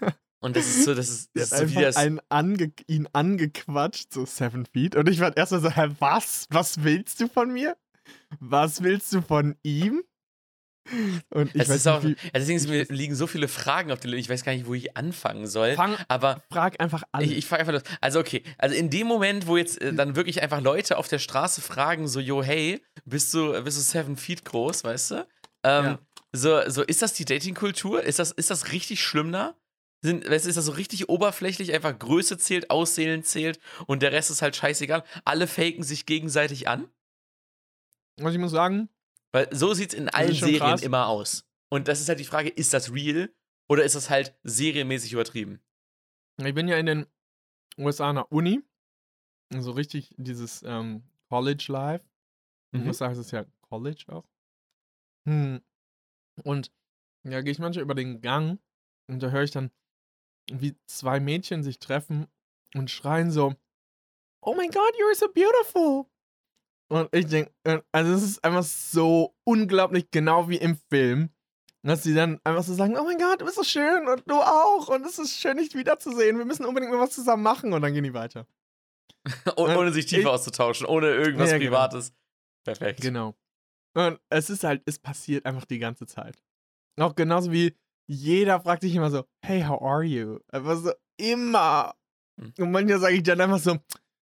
und 0.02 0.16
das 0.54 0.66
ist 0.68 0.84
so, 0.84 0.94
das 0.94 1.10
ist, 1.10 1.30
das 1.34 1.52
ist 1.52 1.58
so 1.58 1.70
wie 1.76 1.82
das. 1.82 1.96
einen 1.96 2.20
ange 2.30 2.72
ihn 2.88 3.08
angequatscht, 3.14 4.14
so 4.14 4.26
Seven 4.26 4.66
Feet. 4.66 4.96
Und 4.96 5.08
ich 5.10 5.20
war 5.20 5.36
erstmal 5.36 5.62
so, 5.62 5.70
hä, 5.70 5.90
was? 6.00 6.48
Was 6.50 6.84
willst 6.84 7.22
du 7.22 7.28
von 7.28 7.52
mir? 7.52 7.78
Was 8.40 8.84
willst 8.84 9.14
du 9.14 9.22
von 9.22 9.56
ihm? 9.64 10.04
Und 11.32 11.56
ich 11.56 11.64
es 11.64 11.70
weiß 11.70 11.78
ist 11.78 11.88
auch, 11.88 12.04
wie, 12.04 12.16
deswegen 12.34 12.60
ich 12.60 12.68
mir 12.68 12.84
liegen 12.96 13.16
so 13.16 13.26
viele 13.26 13.48
Fragen 13.48 13.92
auf 13.92 14.00
der 14.00 14.12
Liste. 14.12 14.22
Ich 14.22 14.30
weiß 14.30 14.44
gar 14.44 14.52
nicht, 14.54 14.68
wo 14.68 14.76
ich 14.76 14.96
anfangen 14.96 15.48
soll. 15.48 15.74
fang, 15.74 15.96
Aber 16.10 16.44
frag 16.52 16.80
einfach 16.80 17.02
alle. 17.12 17.26
ich, 17.26 17.32
ich 17.38 17.46
frage 17.48 17.62
einfach 17.62 17.74
los. 17.74 17.82
Also, 18.02 18.20
okay. 18.20 18.44
Also, 18.60 18.76
in 18.76 18.92
dem 18.92 19.08
Moment, 19.08 19.48
wo 19.48 19.58
jetzt 19.58 19.82
äh, 19.82 19.94
dann 19.94 20.16
wirklich 20.16 20.44
einfach 20.44 20.62
Leute 20.62 20.98
auf 21.00 21.08
der 21.08 21.18
Straße 21.18 21.62
fragen, 21.62 22.08
so, 22.08 22.20
yo, 22.20 22.44
hey, 22.44 22.84
bist 23.04 23.34
du, 23.34 23.60
bist 23.64 23.78
du 23.80 23.82
seven 23.82 24.16
feet 24.16 24.46
groß, 24.46 24.84
weißt 24.84 25.12
du? 25.12 25.16
Ähm, 25.64 25.86
Ja. 25.86 26.00
so, 26.34 26.62
so, 26.70 26.84
ist 26.84 27.02
das 27.02 27.14
die 27.14 27.26
Datingkultur? 27.26 28.04
Ist 28.04 28.20
das, 28.20 28.30
ist 28.32 28.52
das 28.52 28.72
richtig 28.72 29.02
schlimm 29.04 29.32
da? 29.32 29.56
Sind, 30.06 30.24
du, 30.24 30.36
ist 30.36 30.46
das 30.46 30.66
so 30.66 30.72
richtig 30.74 31.10
oberflächlich, 31.10 31.74
einfach 31.74 31.98
Größe 31.98 32.38
zählt, 32.38 32.70
Aussehen 32.70 33.24
zählt 33.24 33.60
und 33.88 34.04
der 34.04 34.12
Rest 34.12 34.30
ist 34.30 34.44
halt 34.44 34.56
scheißegal? 34.56 35.04
Alle 35.24 35.48
faken 35.48 35.82
sich 35.82 36.06
gegenseitig 36.06 36.68
an? 36.68 36.88
Was 38.18 38.34
ich 38.34 38.40
muss 38.40 38.52
sagen, 38.52 38.88
Weil 39.32 39.48
so 39.52 39.74
sieht 39.74 39.94
es 39.94 40.00
in 40.00 40.10
allen 40.10 40.36
Serien 40.36 40.60
krass. 40.60 40.84
immer 40.84 41.08
aus. 41.08 41.48
Und 41.70 41.88
das 41.88 42.02
ist 42.02 42.08
halt 42.08 42.20
die 42.20 42.26
Frage, 42.26 42.50
ist 42.50 42.72
das 42.74 42.94
real 42.94 43.34
oder 43.68 43.84
ist 43.84 43.96
das 43.96 44.12
halt 44.12 44.36
serienmäßig 44.44 45.14
übertrieben? 45.14 45.60
ich 46.38 46.54
bin 46.54 46.68
ja 46.68 46.78
in 46.78 46.86
den 46.86 47.06
USA 47.80 48.10
an 48.12 48.18
der 48.18 48.32
Uni. 48.32 48.62
So 49.58 49.72
richtig 49.72 50.14
dieses 50.18 50.62
ähm, 50.62 51.02
College 51.30 51.66
Life. 51.70 52.06
Mhm. 52.74 52.86
USA 52.86 53.10
ist 53.10 53.18
es 53.18 53.32
ja 53.32 53.46
College 53.62 54.06
auch. 54.10 54.26
Hm. 55.28 55.62
Und 56.44 56.72
ja, 57.24 57.42
gehe 57.42 57.52
ich 57.52 57.60
manchmal 57.60 57.84
über 57.84 57.96
den 57.96 58.22
Gang 58.22 58.60
und 59.08 59.24
da 59.24 59.30
höre 59.32 59.44
ich 59.44 59.52
dann, 59.52 59.72
wie 60.52 60.76
zwei 60.86 61.20
Mädchen 61.20 61.64
sich 61.64 61.80
treffen 61.80 62.28
und 62.74 62.92
schreien 62.92 63.32
so: 63.32 63.56
oh 64.42 64.54
my 64.54 64.68
God, 64.68 64.94
you're 65.00 65.16
so 65.16 65.28
beautiful. 65.28 66.06
Und 66.88 67.10
ich 67.16 67.26
denke, 67.26 67.52
also 67.92 68.14
es 68.14 68.24
ist 68.24 68.44
einfach 68.44 68.64
so 68.64 69.36
unglaublich 69.44 70.12
genau 70.12 70.48
wie 70.50 70.58
im 70.58 70.78
Film, 70.90 71.30
dass 71.82 72.04
sie 72.04 72.14
dann 72.14 72.40
einfach 72.44 72.64
so 72.64 72.74
sagen, 72.74 72.98
oh 72.98 73.04
mein 73.04 73.18
Gott, 73.18 73.42
du 73.42 73.46
bist 73.46 73.58
so 73.58 73.64
schön 73.64 74.08
und 74.08 74.24
du 74.30 74.36
auch 74.36 74.88
und 74.90 75.06
es 75.06 75.18
ist 75.18 75.40
schön, 75.40 75.58
dich 75.58 75.74
wiederzusehen. 75.74 76.38
Wir 76.38 76.46
müssen 76.46 76.66
unbedingt 76.66 76.92
mal 76.92 77.00
was 77.00 77.12
zusammen 77.12 77.44
machen 77.44 77.74
und 77.74 77.82
dann 77.82 77.94
gehen 77.94 78.04
die 78.04 78.14
weiter. 78.14 78.48
ohne, 79.56 79.78
ohne 79.78 79.92
sich 79.92 80.06
tiefer 80.06 80.22
ich, 80.22 80.28
auszutauschen, 80.28 80.86
ohne 80.86 81.08
irgendwas 81.08 81.52
ja, 81.52 81.58
genau. 81.58 81.72
Privates. 81.72 82.10
Genau. 82.10 82.20
Perfekt. 82.66 83.02
Genau. 83.02 83.36
Und 83.96 84.20
es 84.30 84.50
ist 84.50 84.64
halt, 84.64 84.84
es 84.86 85.00
passiert 85.00 85.46
einfach 85.46 85.66
die 85.66 85.80
ganze 85.80 86.06
Zeit. 86.06 86.44
Auch 87.00 87.16
genauso 87.16 87.52
wie 87.52 87.76
jeder 88.08 88.60
fragt 88.60 88.84
sich 88.84 88.96
immer 88.96 89.12
so, 89.12 89.24
hey, 89.44 89.64
how 89.64 89.82
are 89.82 90.04
you? 90.04 90.40
Einfach 90.52 90.78
so 90.78 90.92
immer. 91.18 91.96
Hm. 92.40 92.54
Und 92.60 92.72
manchmal 92.72 93.00
sage 93.00 93.16
ich 93.16 93.24
dann 93.24 93.42
einfach 93.42 93.60
so, 93.60 93.78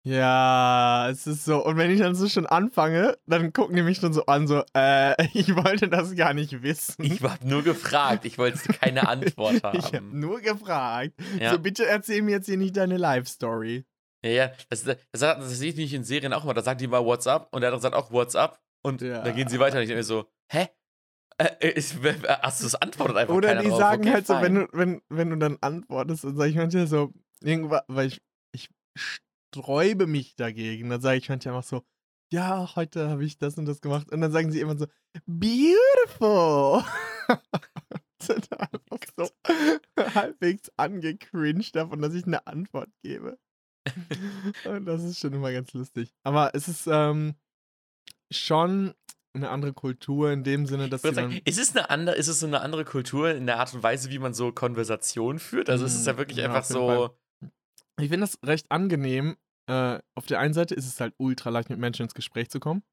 ja, 0.05 1.09
es 1.09 1.27
ist 1.27 1.43
so. 1.43 1.63
Und 1.63 1.77
wenn 1.77 1.91
ich 1.91 1.99
dann 1.99 2.15
so 2.15 2.29
schon 2.29 2.45
anfange, 2.45 3.17
dann 3.25 3.51
gucken 3.51 3.75
die 3.75 3.83
mich 3.83 3.97
schon 3.97 4.13
so 4.13 4.25
an, 4.25 4.47
so, 4.47 4.63
äh, 4.73 5.13
ich 5.33 5.55
wollte 5.55 5.89
das 5.89 6.15
gar 6.15 6.33
nicht 6.33 6.63
wissen. 6.63 7.03
Ich 7.03 7.21
habe 7.21 7.47
nur 7.47 7.63
gefragt, 7.63 8.25
ich 8.25 8.37
wollte 8.37 8.59
keine 8.73 9.07
Antwort 9.07 9.61
haben. 9.63 9.77
ich 9.77 9.93
habe 9.93 10.05
nur 10.05 10.39
gefragt. 10.41 11.13
Ja. 11.39 11.51
So, 11.51 11.59
bitte 11.59 11.85
erzähl 11.85 12.21
mir 12.21 12.31
jetzt 12.31 12.45
hier 12.45 12.57
nicht 12.57 12.77
deine 12.77 12.97
Life-Story. 12.97 13.85
Ja, 14.23 14.29
ja, 14.31 14.51
das, 14.69 14.83
das, 14.83 14.97
das, 15.11 15.21
das 15.21 15.57
sehe 15.57 15.69
ich 15.69 15.75
nicht 15.75 15.93
in 15.93 16.03
Serien 16.03 16.33
auch 16.33 16.43
immer. 16.43 16.53
Da 16.53 16.61
sagt 16.61 16.81
die 16.81 16.87
mal 16.87 17.03
WhatsApp 17.03 17.47
und 17.51 17.61
der 17.61 17.69
andere 17.69 17.81
sagt 17.81 17.95
auch 17.95 18.11
WhatsApp 18.11 18.57
und 18.83 19.01
ja. 19.01 19.21
dann 19.21 19.35
gehen 19.35 19.47
sie 19.47 19.59
weiter 19.59 19.77
und 19.77 19.83
ich 19.83 19.89
denke 19.89 19.99
mir 19.99 20.03
so, 20.03 20.25
hä? 20.51 20.67
Äh, 21.39 21.81
hast 22.41 22.59
du 22.59 22.65
das 22.65 22.75
antwortet 22.75 23.15
einfach 23.15 23.33
Oder 23.33 23.55
die 23.61 23.69
drauf. 23.69 23.79
sagen 23.79 24.03
okay, 24.03 24.13
halt 24.13 24.27
so, 24.27 24.33
wenn 24.41 24.55
du, 24.55 24.67
wenn, 24.73 25.01
wenn 25.07 25.29
du 25.29 25.37
dann 25.37 25.57
antwortest, 25.61 26.25
dann 26.25 26.35
sage 26.35 26.49
ich 26.49 26.57
manchmal 26.57 26.87
so, 26.87 27.13
irgendwas, 27.41 27.83
weil 27.87 28.07
ich, 28.07 28.21
ich 28.51 28.69
sträube 28.97 30.05
mich 30.05 30.35
dagegen. 30.35 30.89
Dann 30.89 30.99
sage 30.99 31.17
ich 31.17 31.29
manchmal 31.29 31.55
einfach 31.55 31.67
so, 31.67 31.83
ja, 32.31 32.75
heute 32.75 33.09
habe 33.09 33.23
ich 33.23 33.37
das 33.37 33.57
und 33.57 33.65
das 33.65 33.79
gemacht. 33.79 34.11
Und 34.11 34.19
dann 34.19 34.33
sagen 34.33 34.51
sie 34.51 34.59
immer 34.59 34.77
so, 34.77 34.87
beautiful. 35.25 36.83
sind 38.21 38.51
einfach 38.59 38.99
so 39.15 39.29
halbwegs 40.13 40.69
angecringed 40.75 41.75
davon, 41.75 42.01
dass 42.01 42.13
ich 42.13 42.25
eine 42.25 42.45
Antwort 42.47 42.89
gebe. 43.01 43.39
und 44.65 44.85
das 44.85 45.03
ist 45.03 45.19
schon 45.19 45.33
immer 45.33 45.53
ganz 45.53 45.73
lustig. 45.73 46.13
Aber 46.23 46.53
es 46.53 46.67
ist 46.67 46.85
ähm, 46.87 47.35
schon 48.29 48.93
eine 49.33 49.49
andere 49.49 49.73
Kultur 49.73 50.31
in 50.31 50.43
dem 50.43 50.65
Sinne, 50.65 50.89
dass 50.89 51.03
ich 51.03 51.13
sagen, 51.13 51.39
ist 51.45 51.59
es 51.59 51.75
eine 51.75 51.89
andere, 51.89 52.15
ist 52.15 52.27
es 52.27 52.39
so 52.39 52.47
eine 52.47 52.61
andere 52.61 52.85
Kultur 52.85 53.31
in 53.31 53.45
der 53.45 53.59
Art 53.59 53.73
und 53.73 53.83
Weise, 53.83 54.09
wie 54.09 54.19
man 54.19 54.33
so 54.33 54.51
Konversation 54.51 55.39
führt? 55.39 55.69
Also 55.69 55.85
ist 55.85 55.95
es 55.95 56.05
ja 56.05 56.13
hm, 56.13 56.17
wirklich 56.17 56.39
ja, 56.39 56.45
einfach 56.45 56.63
so. 56.63 56.87
Fall. 56.87 57.51
Ich 58.01 58.09
finde 58.09 58.21
das 58.21 58.39
recht 58.43 58.65
angenehm. 58.69 59.37
Äh, 59.67 59.99
auf 60.15 60.25
der 60.25 60.39
einen 60.39 60.53
Seite 60.53 60.73
ist 60.73 60.87
es 60.87 60.99
halt 60.99 61.13
ultra 61.17 61.49
leicht, 61.49 61.69
mit 61.69 61.79
Menschen 61.79 62.03
ins 62.03 62.15
Gespräch 62.15 62.49
zu 62.49 62.59
kommen. 62.59 62.83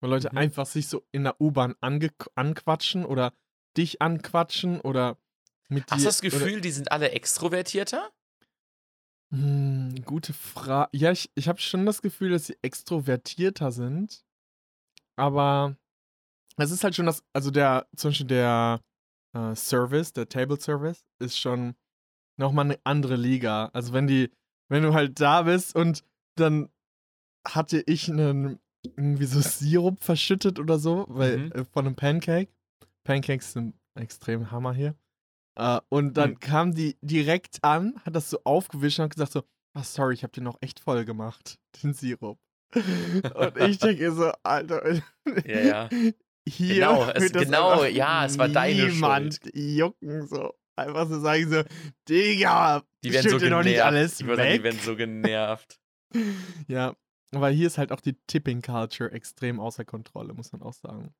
Weil 0.00 0.10
Leute 0.10 0.30
mhm. 0.32 0.38
einfach 0.38 0.66
sich 0.66 0.88
so 0.88 1.06
in 1.12 1.24
der 1.24 1.40
U-Bahn 1.40 1.74
anquatschen 1.80 3.04
oder 3.04 3.32
dich 3.76 4.00
anquatschen 4.00 4.80
oder 4.80 5.18
mit 5.68 5.90
Hast 5.90 6.02
du 6.02 6.06
das 6.06 6.20
Gefühl, 6.20 6.60
die 6.60 6.70
sind 6.70 6.92
alle 6.92 7.10
extrovertierter? 7.10 8.10
Hm, 9.30 10.02
gute 10.04 10.32
Frage. 10.32 10.88
Ja, 10.96 11.10
ich, 11.10 11.30
ich 11.34 11.48
habe 11.48 11.60
schon 11.60 11.84
das 11.84 12.02
Gefühl, 12.02 12.30
dass 12.30 12.46
sie 12.46 12.56
extrovertierter 12.62 13.72
sind. 13.72 14.24
Aber 15.16 15.76
es 16.56 16.70
ist 16.70 16.84
halt 16.84 16.94
schon 16.94 17.06
das, 17.06 17.24
also 17.32 17.50
der, 17.50 17.86
zum 17.96 18.10
Beispiel 18.10 18.26
der 18.26 18.80
äh, 19.34 19.54
Service, 19.54 20.12
der 20.12 20.28
Table 20.28 20.60
Service, 20.60 21.04
ist 21.18 21.38
schon 21.38 21.74
nochmal 22.38 22.66
eine 22.66 22.80
andere 22.84 23.16
Liga. 23.16 23.70
Also 23.72 23.92
wenn 23.92 24.06
die, 24.06 24.30
wenn 24.68 24.82
du 24.82 24.94
halt 24.94 25.20
da 25.20 25.42
bist 25.42 25.74
und 25.74 26.04
dann 26.36 26.68
hatte 27.46 27.82
ich 27.86 28.10
einen 28.10 28.58
irgendwie 28.82 29.26
so 29.26 29.40
Sirup 29.40 30.02
verschüttet 30.02 30.58
oder 30.58 30.78
so, 30.78 31.06
weil 31.08 31.38
mhm. 31.38 31.52
äh, 31.52 31.64
von 31.64 31.86
einem 31.86 31.96
Pancake. 31.96 32.50
Pancakes 33.04 33.52
sind 33.52 33.74
extrem 33.94 34.50
Hammer 34.50 34.74
hier. 34.74 34.94
Uh, 35.58 35.80
und 35.88 36.18
dann 36.18 36.32
mhm. 36.32 36.40
kam 36.40 36.74
die 36.74 36.98
direkt 37.00 37.64
an, 37.64 37.98
hat 38.04 38.14
das 38.14 38.28
so 38.28 38.40
aufgewischt 38.44 38.98
und 38.98 39.04
hat 39.04 39.14
gesagt 39.14 39.32
so, 39.32 39.42
ach 39.72 39.84
sorry, 39.84 40.12
ich 40.12 40.22
hab 40.22 40.32
den 40.32 40.44
noch 40.44 40.58
echt 40.60 40.80
voll 40.80 41.06
gemacht, 41.06 41.58
den 41.82 41.94
Sirup. 41.94 42.38
Und 42.74 43.56
ich 43.58 43.78
denke 43.78 44.12
so, 44.12 44.32
Alter. 44.42 45.02
Ja, 45.44 45.60
ja. 45.60 45.88
Hier 46.48 46.74
genau, 46.74 47.10
es, 47.10 47.32
genau 47.32 47.84
ja, 47.84 48.24
es 48.24 48.38
war 48.38 48.48
deine 48.48 48.90
Schuld. 48.90 49.40
jucken, 49.54 50.26
so. 50.26 50.54
Einfach 50.76 51.08
so 51.08 51.18
sagen 51.20 51.50
so, 51.50 51.62
Digga, 52.08 52.82
die 53.02 53.12
werden 53.12 53.30
so 53.30 53.38
genervt. 53.38 53.50
noch 53.50 53.64
nicht 53.64 53.80
alles 53.80 54.20
ich 54.20 54.26
weg. 54.26 54.36
Sagen, 54.36 54.52
die 54.52 54.62
werden 54.62 54.80
so 54.80 54.94
genervt. 54.94 55.80
ja, 56.68 56.94
weil 57.32 57.54
hier 57.54 57.66
ist 57.66 57.78
halt 57.78 57.92
auch 57.92 58.00
die 58.00 58.18
Tipping 58.26 58.60
Culture 58.60 59.10
extrem 59.10 59.58
außer 59.58 59.86
Kontrolle, 59.86 60.34
muss 60.34 60.52
man 60.52 60.62
auch 60.62 60.74
sagen. 60.74 61.14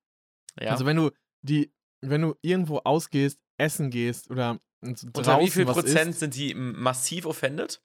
Ja. 0.61 0.73
Also 0.73 0.85
wenn 0.85 0.97
du 0.97 1.11
die, 1.41 1.73
wenn 2.03 2.23
du 2.23 2.35
irgendwo 2.43 2.79
ausgehst, 2.79 3.41
essen 3.57 3.91
gehst 3.91 4.31
oder 4.31 4.61
so 4.83 5.07
Unter 5.15 5.41
wie 5.41 5.51
viel 5.51 5.65
Prozent 5.65 6.11
isst, 6.11 6.21
sind 6.21 6.37
die 6.37 6.55
massiv 6.55 7.25
offended? 7.25 7.83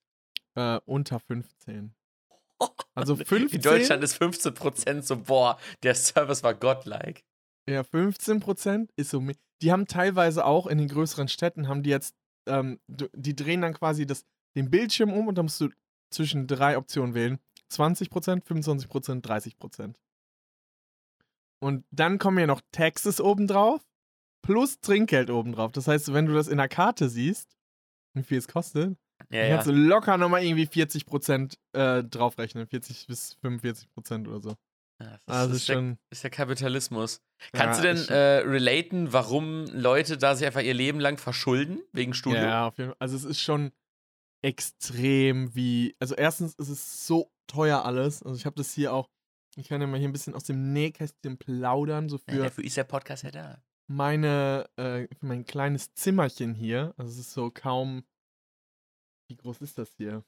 Äh, 0.55 0.79
unter 0.85 1.19
15. 1.19 1.95
Also 2.93 3.15
15. 3.15 3.47
In 3.57 3.61
Deutschland 3.61 4.03
ist 4.03 4.15
15 4.15 4.53
Prozent 4.53 5.05
so, 5.05 5.15
boah, 5.15 5.57
der 5.81 5.95
Service 5.95 6.43
war 6.43 6.53
godlike. 6.53 7.21
Ja, 7.69 7.83
15 7.83 8.41
Prozent 8.41 8.91
ist 8.97 9.11
so. 9.11 9.25
Die 9.61 9.71
haben 9.71 9.87
teilweise 9.87 10.45
auch 10.45 10.67
in 10.67 10.77
den 10.77 10.89
größeren 10.89 11.29
Städten, 11.29 11.69
haben 11.69 11.83
die 11.83 11.89
jetzt, 11.89 12.15
ähm, 12.47 12.81
die 12.87 13.35
drehen 13.35 13.61
dann 13.61 13.73
quasi 13.73 14.05
das, 14.05 14.25
den 14.57 14.69
Bildschirm 14.69 15.13
um 15.13 15.29
und 15.29 15.37
dann 15.37 15.45
musst 15.45 15.61
du 15.61 15.69
zwischen 16.13 16.47
drei 16.47 16.77
Optionen 16.77 17.15
wählen. 17.15 17.39
20 17.69 18.09
Prozent, 18.09 18.45
25 18.45 18.89
Prozent, 18.89 19.25
30 19.25 19.57
Prozent. 19.57 19.97
Und 21.63 21.85
dann 21.91 22.17
kommen 22.17 22.39
ja 22.39 22.47
noch 22.47 22.61
Taxes 22.71 23.21
obendrauf 23.21 23.81
plus 24.41 24.79
Trinkgeld 24.79 25.29
obendrauf. 25.29 25.71
Das 25.71 25.87
heißt, 25.87 26.13
wenn 26.13 26.25
du 26.25 26.33
das 26.33 26.47
in 26.47 26.57
der 26.57 26.67
Karte 26.67 27.09
siehst, 27.09 27.55
wie 28.13 28.23
viel 28.23 28.37
es 28.37 28.47
kostet, 28.47 28.97
ja, 29.31 29.49
kannst 29.49 29.67
du 29.67 29.71
locker 29.71 30.17
nochmal 30.17 30.43
irgendwie 30.43 30.65
40% 30.65 31.55
äh, 31.73 32.03
draufrechnen. 32.03 32.67
40 32.67 33.07
bis 33.07 33.37
45% 33.43 34.27
oder 34.27 34.41
so. 34.41 34.55
Ja, 35.01 35.17
das 35.25 35.35
also 35.35 35.55
ist, 35.55 35.65
schon, 35.65 35.85
der, 35.87 35.97
ist 36.11 36.23
der 36.23 36.29
Kapitalismus. 36.29 37.21
Kannst 37.53 37.83
ja, 37.83 37.93
du 37.93 37.99
denn 37.99 38.07
äh, 38.09 38.47
relaten, 38.47 39.13
warum 39.13 39.65
Leute 39.65 40.17
da 40.17 40.35
sich 40.35 40.45
einfach 40.45 40.61
ihr 40.61 40.75
Leben 40.75 40.99
lang 40.99 41.17
verschulden 41.17 41.81
wegen 41.91 42.13
Studium? 42.13 42.43
Ja, 42.43 42.67
auf 42.67 42.77
jeden 42.77 42.91
Fall. 42.91 42.97
Also 42.99 43.15
es 43.15 43.23
ist 43.23 43.39
schon 43.39 43.71
extrem 44.43 45.55
wie. 45.55 45.95
Also 45.99 46.15
erstens 46.15 46.53
ist 46.55 46.69
es 46.69 47.07
so 47.07 47.31
teuer 47.47 47.83
alles. 47.83 48.21
Also 48.21 48.37
ich 48.37 48.45
habe 48.45 48.55
das 48.55 48.73
hier 48.73 48.93
auch. 48.93 49.09
Ich 49.57 49.67
kann 49.67 49.81
ja 49.81 49.87
mal 49.87 49.97
hier 49.97 50.07
ein 50.07 50.13
bisschen 50.13 50.35
aus 50.35 50.43
dem 50.43 50.71
Nähkästchen 50.71 51.37
plaudern. 51.37 52.07
So 52.07 52.19
für, 52.19 52.35
ja, 52.35 52.43
dafür 52.43 52.63
ist 52.63 52.77
der 52.77 52.83
Podcast 52.83 53.23
ja 53.23 53.31
da 53.31 53.63
meine, 53.91 54.69
äh, 54.77 55.07
mein 55.21 55.45
kleines 55.45 55.93
Zimmerchen 55.93 56.55
hier. 56.55 56.93
Also 56.97 57.11
es 57.11 57.19
ist 57.19 57.33
so 57.33 57.51
kaum. 57.51 58.03
Wie 59.31 59.37
groß 59.37 59.61
ist 59.61 59.77
das 59.77 59.93
hier? 59.95 60.25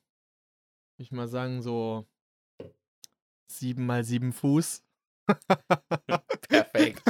Ich 0.98 1.12
mal 1.12 1.28
sagen, 1.28 1.62
so 1.62 2.08
sieben 3.48 3.86
mal 3.86 4.06
sieben 4.06 4.32
Fuß. 4.32 4.82
Perfekt. 6.48 7.04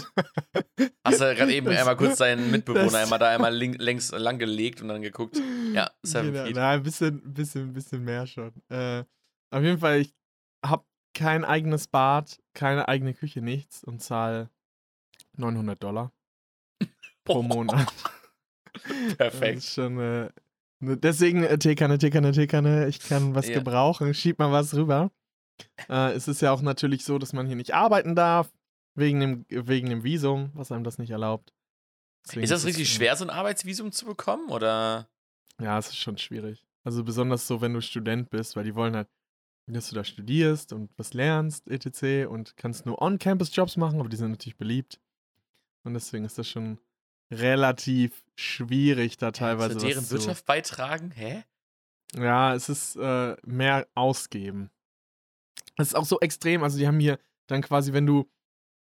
Hast 1.03 1.21
du 1.21 1.35
gerade 1.35 1.53
eben 1.53 1.67
das, 1.67 1.77
einmal 1.77 1.95
kurz 1.95 2.17
deinen 2.17 2.49
Mitbewohner 2.51 2.85
das, 2.85 2.95
einmal 2.95 3.19
da 3.19 3.29
einmal 3.29 3.53
link, 3.55 3.77
längs 3.77 4.09
lang 4.09 4.39
gelegt 4.39 4.81
und 4.81 4.87
dann 4.87 5.03
geguckt. 5.03 5.39
Ja, 5.71 5.91
seven 6.01 6.33
genau, 6.33 6.45
feet. 6.45 6.55
Nein, 6.55 6.79
ein 6.79 6.83
bisschen, 6.83 7.31
bisschen, 7.31 7.73
bisschen 7.73 8.03
mehr 8.03 8.25
schon. 8.25 8.51
Äh, 8.69 9.03
auf 9.51 9.61
jeden 9.61 9.77
Fall, 9.77 9.99
ich 9.99 10.15
habe 10.65 10.85
kein 11.13 11.45
eigenes 11.45 11.87
Bad, 11.87 12.41
keine 12.55 12.87
eigene 12.87 13.13
Küche, 13.13 13.43
nichts 13.43 13.83
und 13.83 14.01
zahle 14.01 14.49
900 15.33 15.83
Dollar 15.83 16.11
pro 17.23 17.43
Monat. 17.43 17.93
Perfekt. 19.17 19.57
Das 19.57 19.63
ist 19.65 19.73
schon, 19.75 19.99
äh, 19.99 20.01
ne, 20.23 20.33
deswegen 20.85 21.43
äh, 21.43 21.57
Teekanne, 21.57 21.97
Teekanne, 21.97 22.31
Teekanne, 22.31 22.87
ich 22.87 22.99
kann 22.99 23.35
was 23.35 23.47
ja. 23.47 23.55
gebrauchen, 23.55 24.13
schieb 24.13 24.39
mal 24.39 24.51
was 24.51 24.73
rüber. 24.73 25.11
Äh, 25.89 26.13
es 26.13 26.27
ist 26.27 26.41
ja 26.41 26.51
auch 26.51 26.61
natürlich 26.61 27.05
so, 27.05 27.17
dass 27.17 27.33
man 27.33 27.47
hier 27.47 27.55
nicht 27.55 27.73
arbeiten 27.73 28.15
darf, 28.15 28.51
wegen 28.95 29.19
dem, 29.19 29.45
wegen 29.49 29.89
dem 29.89 30.03
Visum, 30.03 30.51
was 30.53 30.71
einem 30.71 30.83
das 30.83 30.97
nicht 30.97 31.11
erlaubt. 31.11 31.53
Deswegen 32.25 32.43
ist 32.43 32.51
das 32.51 32.65
richtig 32.65 32.83
ist, 32.83 32.95
schwer, 32.95 33.15
so 33.15 33.25
ein 33.25 33.29
Arbeitsvisum 33.29 33.91
zu 33.91 34.05
bekommen, 34.05 34.49
oder? 34.49 35.09
Ja, 35.59 35.77
es 35.77 35.89
ist 35.89 35.97
schon 35.97 36.17
schwierig. 36.17 36.65
Also 36.83 37.03
besonders 37.03 37.47
so, 37.47 37.61
wenn 37.61 37.73
du 37.73 37.81
Student 37.81 38.29
bist, 38.29 38.55
weil 38.55 38.63
die 38.63 38.75
wollen 38.75 38.95
halt, 38.95 39.09
dass 39.67 39.89
du 39.89 39.95
da 39.95 40.03
studierst 40.03 40.73
und 40.73 40.91
was 40.97 41.13
lernst, 41.13 41.69
etc. 41.69 42.27
und 42.29 42.57
kannst 42.57 42.85
nur 42.85 43.01
On-Campus-Jobs 43.01 43.77
machen, 43.77 43.99
aber 43.99 44.09
die 44.09 44.17
sind 44.17 44.31
natürlich 44.31 44.57
beliebt. 44.57 44.99
Und 45.83 45.93
deswegen 45.93 46.25
ist 46.25 46.37
das 46.37 46.47
schon 46.47 46.79
relativ 47.39 48.23
schwierig, 48.35 49.17
da 49.17 49.31
teilweise. 49.31 49.77
Zu 49.77 49.87
deren 49.87 50.09
Wirtschaft 50.09 50.45
beitragen? 50.45 51.11
Hä? 51.11 51.43
Ja, 52.15 52.53
es 52.53 52.69
ist 52.69 52.95
äh, 52.95 53.35
mehr 53.43 53.87
ausgeben. 53.95 54.69
Es 55.77 55.89
ist 55.89 55.95
auch 55.95 56.05
so 56.05 56.19
extrem. 56.19 56.63
Also, 56.63 56.77
die 56.77 56.87
haben 56.87 56.99
hier 56.99 57.19
dann 57.47 57.61
quasi, 57.61 57.93
wenn 57.93 58.05
du 58.05 58.29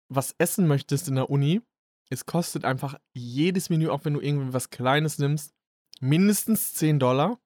was 0.08 0.34
essen 0.38 0.66
möchtest 0.66 1.08
in 1.08 1.14
der 1.14 1.30
Uni, 1.30 1.62
es 2.10 2.26
kostet 2.26 2.64
einfach 2.64 2.98
jedes 3.14 3.70
Menü, 3.70 3.88
auch 3.88 4.04
wenn 4.04 4.14
du 4.14 4.20
irgendwie 4.20 4.52
was 4.52 4.70
Kleines 4.70 5.18
nimmst, 5.18 5.54
mindestens 6.00 6.74
10 6.74 6.98
Dollar. 6.98 7.40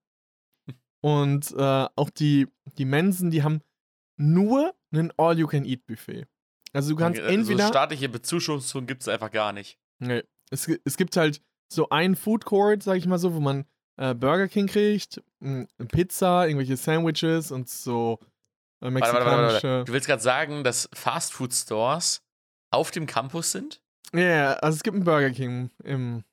Und 1.00 1.52
äh, 1.52 1.86
auch 1.94 2.10
die, 2.10 2.48
die 2.78 2.84
Mensen, 2.84 3.30
die 3.30 3.42
haben 3.42 3.60
nur 4.16 4.74
ein 4.92 5.12
All-You-Can-Eat-Buffet. 5.16 6.26
Also 6.72 6.90
du 6.90 6.96
kannst 6.96 7.20
Okay, 7.20 7.34
entweder. 7.34 7.64
So 7.64 7.68
staatliche 7.68 8.08
Bezuschussung 8.08 8.86
gibt 8.86 9.02
es 9.02 9.08
einfach 9.08 9.30
gar 9.30 9.52
nicht. 9.52 9.78
Nee, 9.98 10.24
es, 10.50 10.68
es 10.84 10.96
gibt 10.96 11.16
halt 11.16 11.40
so 11.72 11.88
einen 11.88 12.16
Food 12.16 12.44
Court, 12.44 12.82
sag 12.82 12.96
ich 12.96 13.06
mal 13.06 13.18
so, 13.18 13.34
wo 13.34 13.40
man 13.40 13.64
äh, 13.96 14.14
Burger 14.14 14.48
King 14.48 14.66
kriegt, 14.66 15.22
m, 15.40 15.66
Pizza, 15.88 16.46
irgendwelche 16.46 16.76
Sandwiches 16.76 17.50
und 17.50 17.68
so 17.68 18.18
äh, 18.80 18.92
Warte, 18.92 18.94
warte, 18.94 19.12
warte, 19.12 19.24
mexikanische. 19.24 19.68
warte. 19.68 19.84
Du 19.84 19.92
willst 19.92 20.06
gerade 20.06 20.22
sagen, 20.22 20.64
dass 20.64 20.88
Fastfood-Stores 20.92 22.22
auf 22.70 22.90
dem 22.90 23.06
Campus 23.06 23.52
sind? 23.52 23.80
Ja, 24.12 24.20
yeah, 24.20 24.52
also 24.54 24.76
es 24.76 24.82
gibt 24.82 24.94
einen 24.94 25.04
Burger 25.04 25.30
King 25.30 25.70
im, 25.82 26.24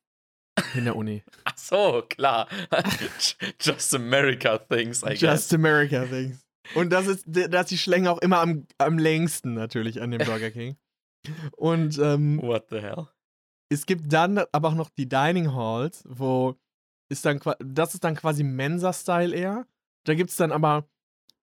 in 0.75 0.85
der 0.85 0.95
Uni. 0.95 1.23
Ach 1.45 1.57
so, 1.57 2.03
klar. 2.07 2.47
Just 3.61 3.95
America 3.95 4.57
things, 4.57 5.03
I 5.03 5.09
guess. 5.09 5.21
Just 5.21 5.53
America 5.53 6.05
Things. 6.05 6.45
Und 6.75 6.91
das 6.91 7.07
ist, 7.07 7.25
da 7.25 7.61
ist 7.61 7.71
die 7.71 7.77
Schlange 7.77 8.09
auch 8.09 8.19
immer 8.19 8.39
am, 8.39 8.67
am 8.77 8.97
längsten 8.97 9.53
natürlich 9.53 10.01
an 10.01 10.11
dem 10.11 10.25
Burger 10.25 10.51
King. 10.51 10.77
Und 11.51 11.97
ähm, 11.97 12.41
What 12.41 12.67
the 12.69 12.79
hell? 12.79 13.07
Es 13.73 13.85
gibt 13.85 14.11
dann 14.13 14.39
aber 14.51 14.69
auch 14.69 14.75
noch 14.75 14.89
die 14.89 15.09
Dining 15.09 15.53
Halls, 15.53 16.03
wo 16.07 16.55
ist 17.09 17.25
dann 17.25 17.39
das 17.59 17.93
ist 17.93 18.03
dann 18.03 18.15
quasi 18.15 18.43
Mensa-Style 18.43 19.35
eher. 19.35 19.67
Da 20.05 20.15
gibt 20.15 20.29
es 20.29 20.37
dann 20.37 20.51
aber 20.51 20.87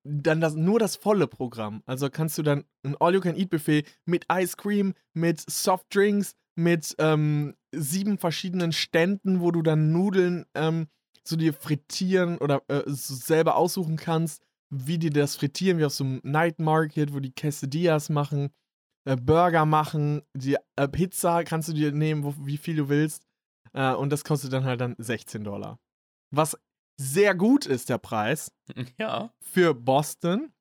dann 0.02 0.40
das, 0.40 0.54
nur 0.54 0.78
das 0.78 0.96
volle 0.96 1.26
Programm. 1.26 1.82
Also 1.86 2.08
kannst 2.08 2.38
du 2.38 2.42
dann 2.42 2.64
ein 2.84 2.96
All-You-Can-Eat-Buffet 2.98 3.84
mit 4.06 4.26
Ice 4.32 4.56
Cream, 4.56 4.94
mit 5.12 5.40
Softdrinks, 5.48 6.34
mit 6.56 6.94
ähm, 6.98 7.54
sieben 7.72 8.18
verschiedenen 8.18 8.72
Ständen, 8.72 9.40
wo 9.40 9.50
du 9.50 9.62
dann 9.62 9.92
Nudeln 9.92 10.46
ähm, 10.54 10.88
so 11.22 11.36
dir 11.36 11.52
frittieren 11.52 12.38
oder 12.38 12.62
äh, 12.68 12.82
so 12.86 13.14
selber 13.14 13.56
aussuchen 13.56 13.96
kannst, 13.96 14.42
wie 14.70 14.98
die 14.98 15.10
das 15.10 15.36
frittieren, 15.36 15.78
wie 15.78 15.84
auf 15.84 15.92
so 15.92 16.04
einem 16.04 16.20
Night 16.22 16.58
Market, 16.58 17.12
wo 17.12 17.20
die 17.20 17.32
Quesadillas 17.32 18.08
machen, 18.08 18.50
Burger 19.04 19.64
machen, 19.66 20.22
die 20.34 20.56
äh, 20.76 20.88
Pizza 20.88 21.42
kannst 21.44 21.68
du 21.68 21.72
dir 21.72 21.92
nehmen, 21.92 22.22
wo, 22.24 22.34
wie 22.46 22.58
viel 22.58 22.76
du 22.76 22.88
willst. 22.88 23.26
Äh, 23.72 23.94
und 23.94 24.10
das 24.10 24.24
kostet 24.24 24.52
dann 24.52 24.64
halt 24.64 24.80
dann 24.80 24.94
16 24.98 25.44
Dollar. 25.44 25.78
Was 26.30 26.56
sehr 26.98 27.34
gut 27.34 27.66
ist, 27.66 27.88
der 27.88 27.98
Preis 27.98 28.52
Ja. 28.98 29.32
für 29.40 29.74
Boston, 29.74 30.52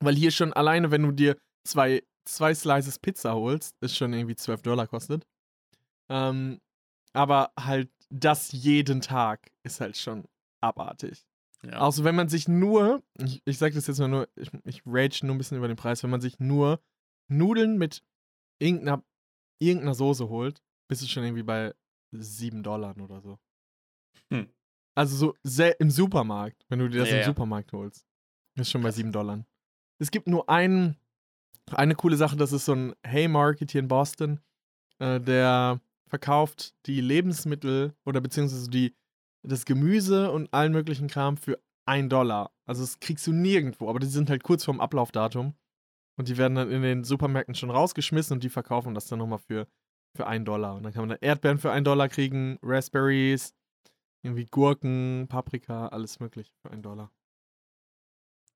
weil 0.00 0.14
hier 0.14 0.30
schon 0.30 0.52
alleine, 0.52 0.90
wenn 0.90 1.02
du 1.02 1.12
dir 1.12 1.36
zwei, 1.66 2.02
zwei 2.26 2.54
Slices 2.54 2.98
Pizza 2.98 3.34
holst, 3.34 3.74
ist 3.80 3.96
schon 3.96 4.12
irgendwie 4.12 4.36
12 4.36 4.62
Dollar 4.62 4.86
kostet. 4.86 5.26
Ähm, 6.10 6.60
aber 7.12 7.52
halt 7.58 7.90
das 8.10 8.52
jeden 8.52 9.00
Tag 9.00 9.50
ist 9.62 9.80
halt 9.80 9.96
schon 9.96 10.24
abartig. 10.60 11.24
ja. 11.64 11.72
Also 11.80 12.04
wenn 12.04 12.14
man 12.14 12.28
sich 12.28 12.46
nur, 12.48 13.02
ich, 13.18 13.40
ich 13.46 13.58
sag 13.58 13.72
das 13.72 13.86
jetzt 13.86 13.98
mal 13.98 14.08
nur, 14.08 14.28
ich, 14.36 14.50
ich 14.64 14.82
rage 14.84 15.20
nur 15.26 15.34
ein 15.34 15.38
bisschen 15.38 15.56
über 15.56 15.68
den 15.68 15.76
Preis, 15.76 16.02
wenn 16.02 16.10
man 16.10 16.20
sich 16.20 16.38
nur 16.38 16.80
Nudeln 17.28 17.78
mit 17.78 18.02
irgendeiner, 18.60 19.02
irgendeiner 19.58 19.94
Soße 19.94 20.28
holt, 20.28 20.62
bist 20.88 21.02
du 21.02 21.06
schon 21.06 21.24
irgendwie 21.24 21.42
bei 21.42 21.74
7 22.12 22.62
Dollar 22.62 22.96
oder 22.98 23.20
so. 23.20 23.38
Hm. 24.32 24.48
Also 24.96 25.16
so 25.16 25.34
sel- 25.42 25.74
im 25.78 25.90
Supermarkt, 25.90 26.64
wenn 26.68 26.78
du 26.78 26.88
dir 26.88 27.00
das 27.00 27.08
Ja, 27.10 27.14
im 27.16 27.20
ja. 27.22 27.26
Supermarkt 27.26 27.72
holst. 27.72 28.06
Ist 28.56 28.70
schon 28.70 28.82
bei 28.82 28.88
Krass. 28.88 28.96
7 28.96 29.10
Dollar. 29.12 29.44
Es 29.98 30.10
gibt 30.10 30.28
nur 30.28 30.48
einen, 30.48 30.96
eine 31.72 31.94
coole 31.94 32.16
Sache, 32.16 32.36
das 32.36 32.52
ist 32.52 32.64
so 32.66 32.74
ein 32.74 32.94
Haymarket 33.06 33.72
hier 33.72 33.80
in 33.80 33.88
Boston, 33.88 34.40
äh, 34.98 35.20
der 35.20 35.80
verkauft 36.08 36.74
die 36.86 37.00
Lebensmittel 37.00 37.94
oder 38.04 38.20
beziehungsweise 38.20 38.70
die, 38.70 38.94
das 39.42 39.64
Gemüse 39.64 40.30
und 40.30 40.52
allen 40.54 40.72
möglichen 40.72 41.08
Kram 41.08 41.36
für 41.36 41.58
1 41.86 42.08
Dollar. 42.08 42.52
Also 42.66 42.82
das 42.82 43.00
kriegst 43.00 43.26
du 43.26 43.32
nirgendwo, 43.32 43.88
aber 43.90 43.98
die 43.98 44.06
sind 44.06 44.30
halt 44.30 44.42
kurz 44.44 44.64
vorm 44.64 44.80
Ablaufdatum. 44.80 45.54
Und 46.16 46.28
die 46.28 46.36
werden 46.36 46.54
dann 46.54 46.70
in 46.70 46.82
den 46.82 47.04
Supermärkten 47.04 47.54
schon 47.54 47.70
rausgeschmissen 47.70 48.36
und 48.36 48.44
die 48.44 48.50
verkaufen 48.50 48.94
das 48.94 49.06
dann 49.06 49.18
nochmal 49.18 49.40
für, 49.40 49.66
für 50.16 50.26
1 50.26 50.44
Dollar. 50.44 50.76
Und 50.76 50.84
dann 50.84 50.92
kann 50.92 51.02
man 51.02 51.08
dann 51.10 51.18
Erdbeeren 51.20 51.58
für 51.58 51.72
1 51.72 51.84
Dollar 51.84 52.08
kriegen, 52.08 52.58
Raspberries, 52.62 53.54
irgendwie 54.22 54.46
Gurken, 54.46 55.26
Paprika, 55.28 55.88
alles 55.88 56.20
mögliche 56.20 56.52
für 56.62 56.70
1 56.70 56.82
Dollar. 56.82 57.10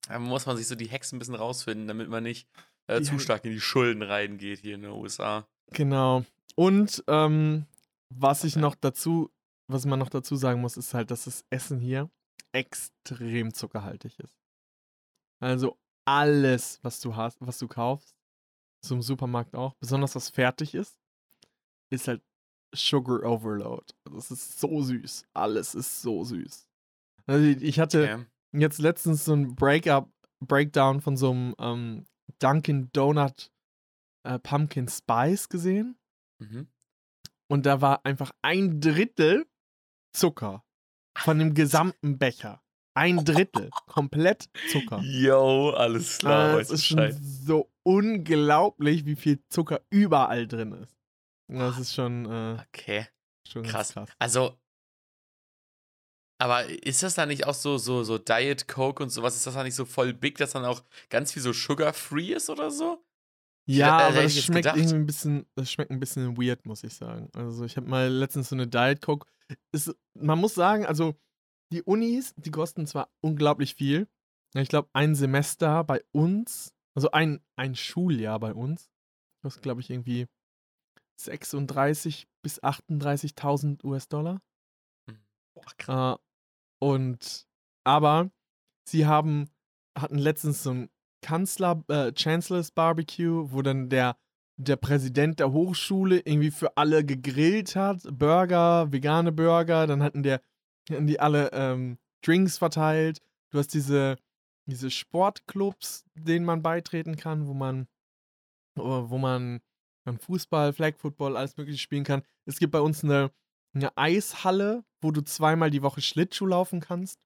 Da 0.06 0.18
muss 0.18 0.46
man 0.46 0.56
sich 0.56 0.66
so 0.66 0.74
die 0.74 0.90
Hacks 0.90 1.12
ein 1.12 1.18
bisschen 1.18 1.34
rausfinden, 1.34 1.88
damit 1.88 2.08
man 2.08 2.22
nicht 2.22 2.48
äh, 2.86 3.02
zu 3.02 3.18
stark 3.18 3.44
in 3.44 3.52
die 3.52 3.60
Schulden 3.60 4.02
reingeht 4.02 4.60
hier 4.60 4.74
in 4.74 4.82
den 4.82 4.92
USA. 4.92 5.46
Genau. 5.72 6.24
Und 6.54 7.04
ähm, 7.06 7.66
was 8.08 8.44
ich 8.44 8.56
noch 8.56 8.74
dazu, 8.74 9.30
was 9.66 9.84
man 9.84 9.98
noch 9.98 10.08
dazu 10.08 10.36
sagen 10.36 10.60
muss, 10.60 10.76
ist 10.76 10.94
halt, 10.94 11.10
dass 11.10 11.24
das 11.24 11.44
Essen 11.50 11.78
hier 11.78 12.10
extrem 12.52 13.52
zuckerhaltig 13.52 14.18
ist. 14.18 14.34
Also 15.40 15.76
alles, 16.08 16.78
was 16.82 17.00
du 17.00 17.14
hast, 17.16 17.38
was 17.40 17.58
du 17.58 17.68
kaufst, 17.68 18.16
so 18.84 18.94
im 18.94 19.02
Supermarkt 19.02 19.54
auch, 19.54 19.74
besonders 19.74 20.14
was 20.14 20.30
fertig 20.30 20.74
ist, 20.74 20.98
ist 21.92 22.08
halt 22.08 22.22
Sugar 22.74 23.22
Overload. 23.22 23.84
Es 24.16 24.30
ist 24.30 24.58
so 24.60 24.82
süß. 24.82 25.24
Alles 25.34 25.74
ist 25.74 26.02
so 26.02 26.24
süß. 26.24 26.68
Also 27.26 27.44
ich- 27.46 27.78
hatte 27.80 28.02
Okay. 28.14 28.26
jetzt 28.60 28.78
letztens 28.78 29.24
so 29.24 29.34
ein 29.34 29.54
Breakup, 29.54 30.10
Breakdown 30.44 31.00
von 31.00 31.16
so 31.16 31.30
einem 31.30 31.54
ähm, 31.58 32.06
Dunkin' 32.38 32.90
Donut 32.92 33.50
äh, 34.24 34.38
Pumpkin 34.38 34.88
Spice 34.88 35.48
gesehen. 35.48 35.98
Mhm. 36.40 36.68
Und 37.50 37.64
da 37.66 37.80
war 37.80 38.04
einfach 38.04 38.30
ein 38.42 38.80
Drittel 38.80 39.46
Zucker 40.14 40.62
von 41.16 41.38
dem 41.38 41.54
gesamten 41.54 42.18
Becher. 42.18 42.62
Ein 42.98 43.24
Drittel. 43.24 43.70
Komplett 43.86 44.48
Zucker. 44.70 45.00
Yo, 45.04 45.70
alles 45.70 46.18
klar, 46.18 46.50
Äh, 46.50 46.56
weiß 46.56 46.66
es 46.70 46.80
ist 46.80 46.86
schon 46.86 47.12
so 47.20 47.70
unglaublich, 47.84 49.06
wie 49.06 49.16
viel 49.16 49.38
Zucker 49.48 49.80
überall 49.90 50.46
drin 50.48 50.72
ist. 50.72 50.96
Das 51.48 51.78
ist 51.78 51.94
schon, 51.94 52.26
äh, 52.26 52.58
Okay, 52.68 53.06
schon 53.46 53.62
krass. 53.62 53.92
krass. 53.92 54.10
Also, 54.18 54.58
aber 56.40 56.66
ist 56.66 57.02
das 57.02 57.14
da 57.14 57.26
nicht 57.26 57.46
auch 57.46 57.54
so, 57.54 57.78
so, 57.78 58.04
so 58.04 58.18
Diet 58.18 58.68
Coke 58.68 59.02
und 59.02 59.10
sowas? 59.10 59.34
Ist 59.36 59.46
das 59.46 59.54
da 59.54 59.64
nicht 59.64 59.74
so 59.74 59.84
voll 59.84 60.12
big, 60.12 60.38
dass 60.38 60.52
dann 60.52 60.64
auch 60.64 60.82
ganz 61.08 61.32
viel 61.32 61.42
so 61.42 61.52
sugar-free 61.52 62.32
ist 62.34 62.48
oder 62.50 62.70
so? 62.70 63.04
Ja, 63.66 63.96
hätte- 63.98 64.04
aber 64.18 64.22
das 64.22 64.34
schmeckt 64.44 64.64
gedacht. 64.64 64.76
irgendwie 64.76 64.94
ein 64.96 65.06
bisschen, 65.06 65.46
das 65.54 65.70
schmeckt 65.70 65.90
ein 65.90 66.00
bisschen 66.00 66.36
weird, 66.36 66.64
muss 66.64 66.84
ich 66.84 66.94
sagen. 66.94 67.28
Also 67.34 67.64
ich 67.64 67.76
habe 67.76 67.88
mal 67.88 68.08
letztens 68.08 68.48
so 68.48 68.54
eine 68.56 68.66
Diet 68.66 69.02
Coke. 69.02 69.26
Ist, 69.72 69.94
man 70.14 70.38
muss 70.38 70.54
sagen, 70.54 70.86
also 70.86 71.14
die 71.72 71.82
Unis, 71.82 72.34
die 72.36 72.50
kosten 72.50 72.86
zwar 72.86 73.10
unglaublich 73.20 73.74
viel. 73.74 74.08
Ich 74.54 74.68
glaube, 74.68 74.88
ein 74.92 75.14
Semester 75.14 75.84
bei 75.84 76.02
uns, 76.12 76.74
also 76.94 77.10
ein, 77.10 77.40
ein 77.56 77.74
Schuljahr 77.74 78.40
bei 78.40 78.54
uns, 78.54 78.90
kostet, 79.42 79.62
glaube 79.62 79.80
ich, 79.80 79.90
irgendwie 79.90 80.26
36 81.20 82.28
bis 82.42 82.62
38.000 82.62 83.84
US-Dollar. 83.84 84.40
Boah, 85.54 85.64
krass. 85.76 86.16
Äh, 86.16 86.22
und 86.80 87.46
aber 87.84 88.30
sie 88.88 89.06
haben 89.06 89.50
hatten 89.98 90.18
letztens 90.18 90.62
so 90.62 90.70
ein 90.70 90.90
Kanzler 91.22 91.82
äh, 91.88 92.12
Chancellor's 92.14 92.70
Barbecue, 92.70 93.50
wo 93.50 93.62
dann 93.62 93.88
der 93.88 94.16
der 94.60 94.76
Präsident 94.76 95.38
der 95.40 95.52
Hochschule 95.52 96.18
irgendwie 96.18 96.50
für 96.50 96.76
alle 96.76 97.04
gegrillt 97.04 97.76
hat, 97.76 98.02
Burger, 98.10 98.92
vegane 98.92 99.30
Burger, 99.30 99.86
dann 99.86 100.02
hatten 100.02 100.22
der 100.22 100.42
die 100.88 101.20
alle 101.20 101.50
ähm, 101.52 101.98
Drinks 102.22 102.58
verteilt. 102.58 103.20
Du 103.50 103.58
hast 103.58 103.74
diese 103.74 104.16
diese 104.66 104.90
Sportclubs, 104.90 106.04
denen 106.14 106.44
man 106.44 106.62
beitreten 106.62 107.16
kann, 107.16 107.46
wo 107.46 107.54
man 107.54 107.88
wo 108.76 109.18
man 109.18 109.60
Fußball, 110.20 110.72
Flag 110.72 110.96
Football, 110.96 111.36
alles 111.36 111.56
mögliche 111.56 111.78
spielen 111.78 112.04
kann. 112.04 112.22
Es 112.46 112.58
gibt 112.58 112.72
bei 112.72 112.80
uns 112.80 113.02
eine 113.04 113.30
eine 113.74 113.96
Eishalle, 113.96 114.84
wo 115.02 115.10
du 115.10 115.20
zweimal 115.22 115.70
die 115.70 115.82
Woche 115.82 116.00
Schlittschuh 116.00 116.46
laufen 116.46 116.80
kannst. 116.80 117.20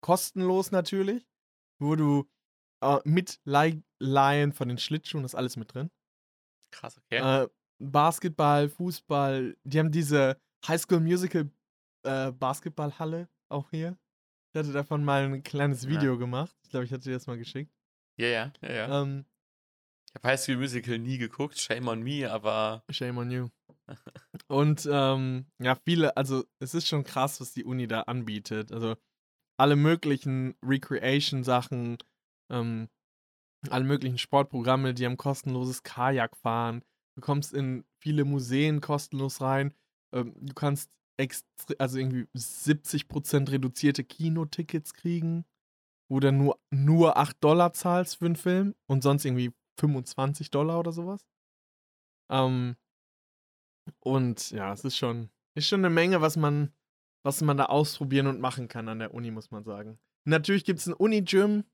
Kostenlos 0.00 0.70
natürlich. 0.72 1.26
Wo 1.80 1.94
du 1.96 2.28
äh, 2.82 2.98
mit 3.04 3.40
Leih- 3.44 3.82
Leihen 4.00 4.52
von 4.52 4.68
den 4.68 4.78
Schlittschuhen, 4.78 5.24
ist 5.24 5.34
alles 5.34 5.56
mit 5.56 5.72
drin. 5.72 5.90
Krass, 6.72 6.98
okay. 6.98 7.44
Äh, 7.44 7.48
Basketball, 7.78 8.68
Fußball. 8.68 9.56
Die 9.64 9.78
haben 9.78 9.92
diese 9.92 10.40
High 10.66 10.80
School 10.80 11.00
Musical 11.00 11.48
äh, 12.04 12.32
Basketballhalle 12.32 13.28
auch 13.48 13.70
hier. 13.70 13.96
Ich 14.52 14.58
hatte 14.58 14.72
davon 14.72 15.04
mal 15.04 15.24
ein 15.24 15.42
kleines 15.42 15.84
Ja. 15.84 15.90
Video 15.90 16.16
gemacht. 16.18 16.54
Ich 16.62 16.70
glaube, 16.70 16.84
ich 16.84 16.92
hatte 16.92 17.04
dir 17.04 17.14
das 17.14 17.26
mal 17.26 17.38
geschickt. 17.38 17.72
ja, 18.16 18.28
ja, 18.28 18.52
ja, 18.62 18.72
ja. 18.72 19.02
Ähm, 19.02 19.24
ich 20.08 20.14
habe 20.14 20.28
High 20.28 20.40
School 20.40 20.56
Musical 20.58 20.98
nie 20.98 21.18
geguckt, 21.18 21.58
shame 21.58 21.88
on 21.88 22.02
me, 22.02 22.30
aber 22.30 22.84
Shame 22.90 23.18
on 23.18 23.30
you. 23.30 23.48
Und 24.46 24.88
ähm, 24.90 25.46
ja, 25.58 25.74
viele, 25.74 26.16
also 26.16 26.44
es 26.60 26.74
ist 26.74 26.86
schon 26.86 27.02
krass, 27.04 27.40
was 27.40 27.52
die 27.52 27.64
Uni 27.64 27.88
da 27.88 28.02
anbietet. 28.02 28.70
Also 28.70 28.96
alle 29.58 29.74
möglichen 29.76 30.54
Recreation-Sachen, 30.64 31.98
ähm, 32.50 32.88
alle 33.70 33.84
möglichen 33.84 34.18
Sportprogramme, 34.18 34.94
die 34.94 35.04
haben 35.06 35.16
kostenloses 35.16 35.82
Kajakfahren. 35.82 36.84
Du 37.16 37.20
kommst 37.20 37.52
in 37.52 37.84
viele 38.00 38.24
Museen 38.24 38.80
kostenlos 38.80 39.40
rein. 39.40 39.74
Ähm, 40.12 40.34
du 40.40 40.54
kannst 40.54 40.90
also 41.78 41.98
irgendwie 41.98 42.26
70% 42.36 43.50
reduzierte 43.50 44.04
Kinotickets 44.04 44.94
kriegen. 44.94 45.44
wo 46.10 46.20
du 46.20 46.30
nur, 46.32 46.60
nur 46.70 47.16
8 47.16 47.42
Dollar 47.42 47.72
zahlst 47.72 48.18
für 48.18 48.26
einen 48.26 48.36
Film 48.36 48.74
und 48.86 49.02
sonst 49.02 49.24
irgendwie 49.24 49.52
25 49.80 50.50
Dollar 50.50 50.78
oder 50.78 50.92
sowas. 50.92 51.26
Ähm, 52.30 52.76
und 54.00 54.50
ja, 54.50 54.72
es 54.72 54.84
ist 54.84 54.96
schon, 54.96 55.30
ist 55.54 55.68
schon 55.68 55.80
eine 55.80 55.90
Menge, 55.90 56.20
was 56.20 56.36
man, 56.36 56.72
was 57.24 57.40
man 57.40 57.56
da 57.56 57.66
ausprobieren 57.66 58.26
und 58.26 58.40
machen 58.40 58.68
kann 58.68 58.88
an 58.88 58.98
der 58.98 59.14
Uni, 59.14 59.30
muss 59.30 59.50
man 59.50 59.64
sagen. 59.64 59.98
Natürlich 60.26 60.64
gibt 60.64 60.80
es 60.80 60.86
ein 60.86 60.94
Uni-Gym, 60.94 61.64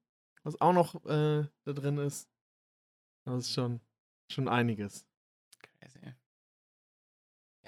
was 0.44 0.60
auch 0.60 0.72
noch 0.72 0.94
äh, 1.06 1.46
da 1.64 1.72
drin 1.72 1.98
ist. 1.98 2.28
Das 3.26 3.46
ist 3.46 3.52
schon, 3.52 3.80
schon 4.30 4.48
einiges. 4.48 5.06
Crazy. 5.60 6.14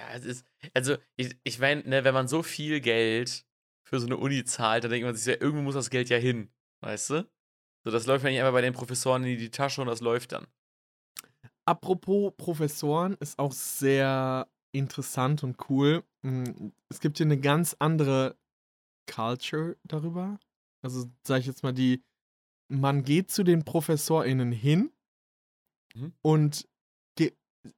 Ja, 0.02 0.14
es 0.16 0.24
ist, 0.24 0.46
also 0.74 0.96
ich, 1.16 1.36
ich 1.44 1.58
meine, 1.60 1.82
ne, 1.88 2.02
wenn 2.04 2.14
man 2.14 2.26
so 2.26 2.42
viel 2.42 2.80
Geld 2.80 3.46
für 3.84 4.00
so 4.00 4.06
eine 4.06 4.16
Uni 4.16 4.44
zahlt, 4.44 4.82
dann 4.84 4.90
denkt 4.90 5.06
man 5.06 5.14
sich 5.14 5.26
ja, 5.26 5.40
irgendwo 5.40 5.62
muss 5.62 5.74
das 5.74 5.90
Geld 5.90 6.08
ja 6.08 6.16
hin, 6.16 6.50
weißt 6.80 7.10
du? 7.10 7.30
So, 7.84 7.90
das 7.92 8.06
läuft 8.06 8.24
ja 8.24 8.30
nicht 8.30 8.40
einfach 8.40 8.52
bei 8.52 8.62
den 8.62 8.72
Professoren 8.74 9.24
in 9.24 9.38
die 9.38 9.50
Tasche 9.50 9.80
und 9.80 9.86
das 9.86 10.00
läuft 10.00 10.32
dann. 10.32 10.46
Apropos 11.64 12.32
Professoren, 12.36 13.16
ist 13.20 13.38
auch 13.38 13.52
sehr 13.52 14.48
interessant 14.72 15.44
und 15.44 15.56
cool. 15.70 16.04
Hm, 16.22 16.72
es 16.88 17.00
gibt 17.00 17.18
hier 17.18 17.26
eine 17.26 17.38
ganz 17.38 17.76
andere 17.78 18.36
Culture 19.12 19.76
darüber. 19.84 20.40
Also, 20.82 21.06
sage 21.26 21.40
ich 21.40 21.46
jetzt 21.46 21.62
mal, 21.62 21.72
die, 21.72 22.04
man 22.68 23.04
geht 23.04 23.30
zu 23.30 23.44
den 23.44 23.64
ProfessorInnen 23.64 24.52
hin 24.52 24.92
Mhm. 25.94 26.12
und 26.22 26.66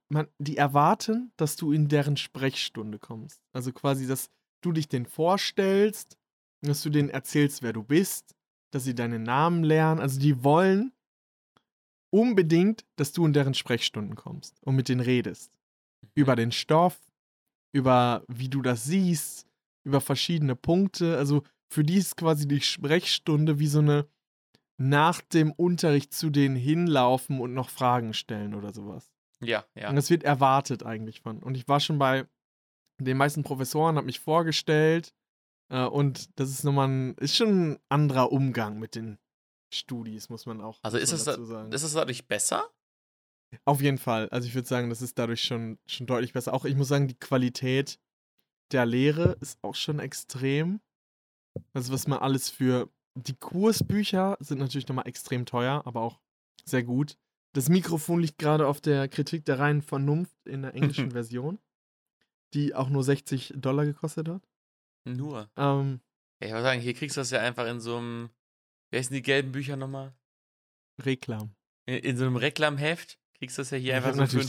man, 0.09 0.28
die 0.39 0.57
erwarten, 0.57 1.32
dass 1.37 1.57
du 1.57 1.72
in 1.72 1.89
deren 1.89 2.16
Sprechstunde 2.16 2.99
kommst. 2.99 3.41
Also 3.53 3.72
quasi, 3.72 4.07
dass 4.07 4.30
du 4.61 4.72
dich 4.72 4.89
denen 4.89 5.07
vorstellst, 5.07 6.16
dass 6.62 6.82
du 6.82 6.91
denen 6.91 7.11
erzählst, 7.11 7.62
wer 7.62 7.72
du 7.72 7.82
bist, 7.82 8.35
dass 8.70 8.85
sie 8.85 8.95
deinen 8.95 9.22
Namen 9.22 9.64
lernen. 9.64 10.01
Also 10.01 10.18
die 10.18 10.43
wollen 10.43 10.93
unbedingt, 12.11 12.85
dass 12.97 13.12
du 13.12 13.26
in 13.26 13.32
deren 13.32 13.55
Sprechstunden 13.55 14.14
kommst 14.14 14.62
und 14.62 14.76
mit 14.76 14.89
denen 14.89 15.01
redest. 15.01 15.53
Über 16.14 16.37
den 16.37 16.53
Stoff, 16.53 16.99
über 17.72 18.24
wie 18.28 18.49
du 18.49 18.62
das 18.62 18.85
siehst, 18.85 19.47
über 19.85 20.01
verschiedene 20.01 20.57
Punkte. 20.57 21.16
Also 21.16 21.43
für 21.68 21.85
die 21.85 21.97
ist 21.97 22.16
quasi 22.16 22.47
die 22.47 22.61
Sprechstunde 22.61 23.59
wie 23.59 23.66
so 23.66 23.80
eine 23.80 24.09
nach 24.76 25.20
dem 25.20 25.53
Unterricht 25.53 26.12
zu 26.12 26.30
denen 26.30 26.57
hinlaufen 26.57 27.41
und 27.41 27.55
noch 27.55 27.68
Fragen 27.68 28.12
stellen 28.14 28.55
oder 28.55 28.72
sowas. 28.72 29.13
Ja, 29.41 29.64
ja. 29.74 29.91
Und 29.91 29.97
das 29.97 30.11
wird 30.11 30.22
erwartet 30.22 30.82
eigentlich 30.82 31.20
von. 31.20 31.43
Und 31.43 31.57
ich 31.57 31.68
war 31.68 31.80
schon 31.80 31.99
bei 31.99 32.26
den 33.01 33.16
meisten 33.16 33.43
Professoren, 33.43 33.97
habe 33.97 34.07
mich 34.07 34.20
vorgestellt. 34.20 35.14
Äh, 35.70 35.85
und 35.85 36.39
das 36.39 36.51
ist 36.51 36.64
nochmal 36.64 36.89
ein, 36.89 37.14
ist 37.16 37.37
schon 37.37 37.72
ein 37.72 37.78
anderer 37.89 38.32
Umgang 38.32 38.78
mit 38.78 38.95
den 38.95 39.18
Studis, 39.72 40.28
muss 40.28 40.47
man 40.47 40.61
auch 40.61 40.78
Also 40.82 40.99
ist 40.99 41.12
es, 41.12 41.24
dazu 41.24 41.45
sagen. 41.45 41.72
ist 41.72 41.82
es 41.82 41.93
dadurch 41.95 42.26
besser? 42.26 42.70
Auf 43.64 43.80
jeden 43.80 43.99
Fall. 43.99 44.28
Also 44.30 44.47
ich 44.49 44.55
würde 44.55 44.68
sagen, 44.68 44.91
das 44.91 45.03
ist 45.03 45.18
dadurch 45.18 45.43
schon, 45.43 45.78
schon 45.87 46.07
deutlich 46.07 46.32
besser. 46.32 46.55
Auch 46.55 46.64
ich 46.64 46.76
muss 46.76 46.89
sagen, 46.89 47.09
die 47.09 47.18
Qualität 47.18 48.01
der 48.72 48.87
Lehre 48.87 49.37
ist 49.41 49.59
auch 49.62 49.74
schon 49.74 49.99
extrem. 49.99 50.80
Also 51.72 51.93
was 51.93 52.07
man 52.09 52.18
alles 52.18 52.51
für 52.51 52.89
die 53.16 53.35
Kursbücher 53.35 54.37
sind 54.41 54.59
natürlich 54.59 54.89
nochmal 54.89 55.07
extrem 55.07 55.47
teuer, 55.47 55.82
aber 55.85 56.01
auch 56.01 56.20
sehr 56.64 56.82
gut. 56.82 57.16
Das 57.55 57.68
Mikrofon 57.68 58.20
liegt 58.20 58.38
gerade 58.38 58.66
auf 58.66 58.80
der 58.80 59.09
Kritik 59.09 59.44
der 59.44 59.59
reinen 59.59 59.80
Vernunft 59.82 60.36
in 60.46 60.62
der 60.62 60.74
englischen 60.74 61.11
Version, 61.12 61.59
die 62.52 62.74
auch 62.74 62.88
nur 62.88 63.02
60 63.05 63.55
Dollar 63.57 63.84
gekostet 63.86 64.28
hat. 64.28 64.42
Nur. 65.07 65.48
Ähm, 65.57 66.00
ich 66.40 66.50
würde 66.50 66.62
sagen, 66.62 66.80
hier 66.80 66.94
kriegst 66.94 67.16
du 67.16 67.20
das 67.20 67.30
ja 67.30 67.40
einfach 67.40 67.66
in 67.66 67.80
so 67.80 67.96
einem, 67.96 68.30
wie 68.90 68.98
heißen 68.98 69.14
die 69.14 69.22
gelben 69.22 69.52
Bücher 69.52 69.76
nochmal? 69.76 70.12
Reklam. 71.00 71.55
In, 71.86 71.94
in 71.96 72.16
so 72.16 72.24
einem 72.24 72.36
Reklamheft 72.36 73.18
kriegst 73.38 73.57
du 73.59 73.62
das 73.62 73.70
ja 73.70 73.78
hier 73.78 73.90
Ich 73.98 74.05
einfach 74.05 74.14
so 74.14 74.26
für 74.26 74.40
einen 74.40 74.48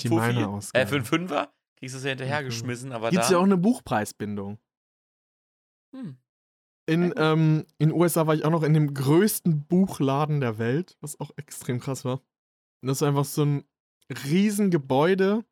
Fuffi. 0.51 0.77
Äh, 0.77 0.85
für 0.87 0.95
einen 0.95 1.05
Fünfer 1.05 1.53
kriegst 1.77 1.93
du 1.93 1.97
das 1.97 2.03
ja 2.05 2.09
hinterhergeschmissen, 2.09 2.91
aber 2.91 3.09
Gibt 3.11 3.23
es 3.23 3.29
da. 3.29 3.35
ja 3.35 3.39
auch 3.39 3.43
eine 3.43 3.57
Buchpreisbindung. 3.57 4.57
hm, 5.93 6.17
In, 6.87 7.13
ähm, 7.17 7.65
in 7.77 7.91
USA 7.91 8.25
war 8.27 8.35
ich 8.35 8.45
auch 8.45 8.51
noch 8.51 8.63
in 8.63 8.73
dem 8.73 8.93
größten 8.93 9.65
Buchladen 9.67 10.39
der 10.39 10.57
Welt, 10.57 10.97
was 11.01 11.19
auch 11.19 11.31
extrem 11.37 11.79
krass 11.79 12.05
war. 12.05 12.21
Das 12.87 12.97
ist 12.97 13.03
einfach 13.03 13.25
so 13.25 13.43
ein 13.43 13.63
Riesengebäude. 14.25 15.43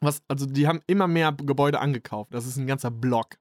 Was, 0.00 0.22
also 0.28 0.46
die 0.46 0.66
haben 0.66 0.80
immer 0.86 1.06
mehr 1.08 1.32
Gebäude 1.32 1.80
angekauft. 1.80 2.32
Das 2.34 2.46
ist 2.46 2.56
ein 2.56 2.66
ganzer 2.66 2.90
Block. 2.90 3.38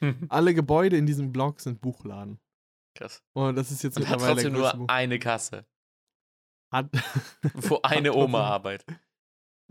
Alle 0.28 0.54
Gebäude 0.54 0.96
in 0.96 1.06
diesem 1.06 1.32
Block 1.32 1.60
sind 1.60 1.80
Buchladen. 1.80 2.38
Krass. 2.96 3.22
Und 3.32 3.56
das 3.56 3.70
ist 3.70 3.82
jetzt 3.82 3.96
Und 3.96 4.04
hat 4.08 4.20
mittlerweile 4.20 4.34
trotzdem 4.42 4.52
der 4.52 4.60
größte 4.62 4.76
nur 4.78 4.86
Buch. 4.86 4.92
eine 4.94 5.18
Kasse, 5.18 5.66
Hat, 6.72 6.90
wo 7.54 7.80
eine 7.82 8.08
Hat 8.10 8.16
Oma 8.16 8.38
trotzdem- 8.38 8.52
arbeitet. 8.52 9.00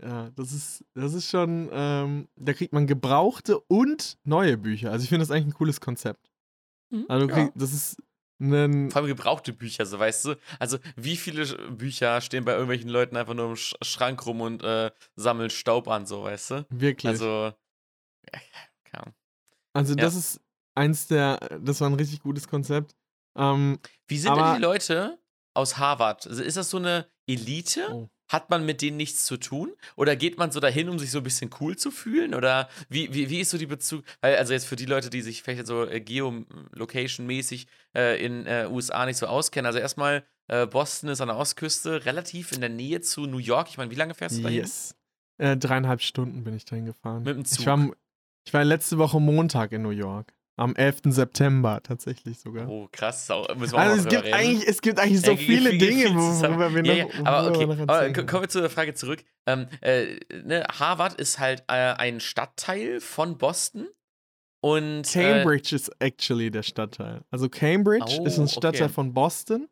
Ja, 0.00 0.30
das 0.30 0.52
ist, 0.52 0.84
das 0.94 1.12
ist 1.14 1.28
schon, 1.28 1.68
ähm, 1.72 2.28
da 2.36 2.52
kriegt 2.52 2.72
man 2.72 2.86
gebrauchte 2.86 3.58
und 3.58 4.16
neue 4.24 4.56
Bücher. 4.56 4.92
Also 4.92 5.02
ich 5.02 5.08
finde 5.08 5.22
das 5.24 5.30
eigentlich 5.32 5.46
ein 5.54 5.54
cooles 5.58 5.80
Konzept. 5.80 6.30
Also 7.08 7.26
du 7.26 7.32
Ja. 7.34 7.44
krieg, 7.46 7.52
das 7.56 7.72
ist 7.72 8.00
ein, 8.40 8.90
Vor 8.90 9.00
allem 9.02 9.08
gebrauchte 9.08 9.52
Bücher, 9.52 9.84
so 9.86 9.98
weißt 9.98 10.24
du. 10.26 10.34
Also, 10.58 10.78
wie 10.96 11.16
viele 11.16 11.44
Bücher 11.70 12.20
stehen 12.20 12.44
bei 12.44 12.52
irgendwelchen 12.52 12.88
Leuten 12.88 13.16
einfach 13.16 13.34
nur 13.34 13.50
im 13.50 13.56
Sch 13.56 13.74
Schrank 13.82 14.24
rum 14.26 14.40
und 14.40 14.62
äh, 14.62 14.90
sammeln 15.16 15.50
Staub 15.50 15.88
an, 15.88 16.06
so 16.06 16.22
weißt 16.24 16.50
du? 16.52 16.66
wirklich. 16.70 17.10
Also, 17.10 17.52
Ahnung. 18.92 19.14
Also 19.74 19.94
Ja. 19.94 20.02
das 20.02 20.14
ist 20.14 20.40
eins 20.74 21.06
der, 21.08 21.38
das 21.60 21.80
war 21.80 21.88
ein 21.90 21.94
richtig 21.94 22.20
gutes 22.20 22.48
Konzept. 22.48 22.94
Ähm, 23.36 23.78
Wie 24.06 24.18
sind 24.18 24.34
denn 24.34 24.42
Aber- 24.42 24.56
die 24.56 24.62
Leute 24.62 25.18
aus 25.54 25.76
Harvard? 25.78 26.26
Also 26.26 26.42
ist 26.42 26.56
das 26.56 26.70
so 26.70 26.78
eine 26.78 27.06
Elite? 27.26 27.88
Oh. 27.92 28.08
Hat 28.28 28.50
man 28.50 28.64
mit 28.64 28.82
denen 28.82 28.96
nichts 28.96 29.24
zu 29.24 29.36
tun? 29.36 29.72
Oder 29.96 30.16
geht 30.16 30.38
man 30.38 30.50
so 30.50 30.60
dahin, 30.60 30.88
um 30.88 30.98
sich 30.98 31.10
so 31.10 31.18
ein 31.18 31.24
bisschen 31.24 31.50
cool 31.60 31.76
zu 31.76 31.90
fühlen? 31.90 32.34
Oder 32.34 32.68
wie, 32.88 33.12
wie, 33.14 33.30
wie 33.30 33.40
ist 33.40 33.50
so 33.50 33.58
die 33.58 33.66
Bezug? 33.66 34.04
Also 34.20 34.52
jetzt 34.52 34.66
für 34.66 34.76
die 34.76 34.86
Leute, 34.86 35.10
die 35.10 35.22
sich 35.22 35.42
vielleicht 35.42 35.66
so 35.66 35.84
äh, 35.84 36.00
geolocation-mäßig 36.00 37.66
äh, 37.94 38.24
in 38.24 38.46
äh, 38.46 38.68
USA 38.70 39.06
nicht 39.06 39.16
so 39.16 39.26
auskennen. 39.26 39.66
Also 39.66 39.78
erstmal, 39.78 40.24
äh, 40.48 40.66
Boston 40.66 41.10
ist 41.10 41.20
an 41.20 41.28
der 41.28 41.36
Ostküste, 41.36 42.04
relativ 42.04 42.52
in 42.52 42.60
der 42.60 42.70
Nähe 42.70 43.00
zu 43.00 43.26
New 43.26 43.38
York. 43.38 43.68
Ich 43.70 43.78
meine, 43.78 43.90
wie 43.90 43.96
lange 43.96 44.14
fährst 44.14 44.38
du 44.38 44.42
dahin? 44.42 44.58
yes. 44.58 44.94
Äh, 45.38 45.56
dreieinhalb 45.56 46.02
Stunden 46.02 46.44
bin 46.44 46.54
ich 46.54 46.64
dahin 46.64 46.86
gefahren. 46.86 47.22
Mit 47.22 47.36
dem 47.36 47.44
Zug. 47.44 47.60
Ich 47.60 47.66
war, 47.66 47.90
ich 48.44 48.54
war 48.54 48.64
letzte 48.64 48.98
Woche 48.98 49.20
Montag 49.20 49.72
in 49.72 49.82
New 49.82 49.90
York. 49.90 50.34
Am 50.58 50.74
11. 50.74 51.02
September 51.06 51.80
tatsächlich 51.82 52.38
sogar. 52.40 52.68
Oh, 52.68 52.88
krass. 52.92 53.28
Müssen 53.56 53.72
wir 53.74 53.78
also 53.78 53.96
es 54.02 54.08
gibt, 54.08 54.24
reden. 54.24 54.34
eigentlich, 54.34 54.66
es 54.68 54.80
gibt 54.82 54.98
eigentlich 54.98 55.20
so 55.20 55.36
ge- 55.36 55.46
viele 55.46 55.70
viel- 55.70 55.78
Dinge, 55.78 56.04
wo- 56.14 56.40
worüber 56.42 56.74
wir 56.74 56.84
ja, 56.84 57.04
noch, 57.04 57.14
ja, 57.14 57.24
aber 57.24 57.48
okay, 57.56 57.64
aber 57.86 58.12
kommen 58.26 58.42
wir 58.42 58.48
zur 58.48 58.68
Frage 58.68 58.92
zurück. 58.94 59.24
Ähm, 59.46 59.66
äh, 59.80 60.16
ne, 60.44 60.64
Harvard 60.78 61.14
ist 61.14 61.38
halt 61.38 61.60
äh, 61.68 61.72
ein 61.74 62.20
Stadtteil 62.20 63.00
von 63.00 63.38
Boston 63.38 63.88
und 64.60 65.02
Cambridge 65.10 65.74
ist 65.76 65.90
actually 66.00 66.50
der 66.50 66.62
Stadtteil. 66.64 67.22
Also 67.30 67.48
Cambridge 67.48 68.18
Oh, 68.20 68.24
ist 68.26 68.38
ein 68.38 68.48
Stadtteil 68.48 68.86
okay. 68.86 68.92
von 68.92 69.14
Boston 69.14 69.68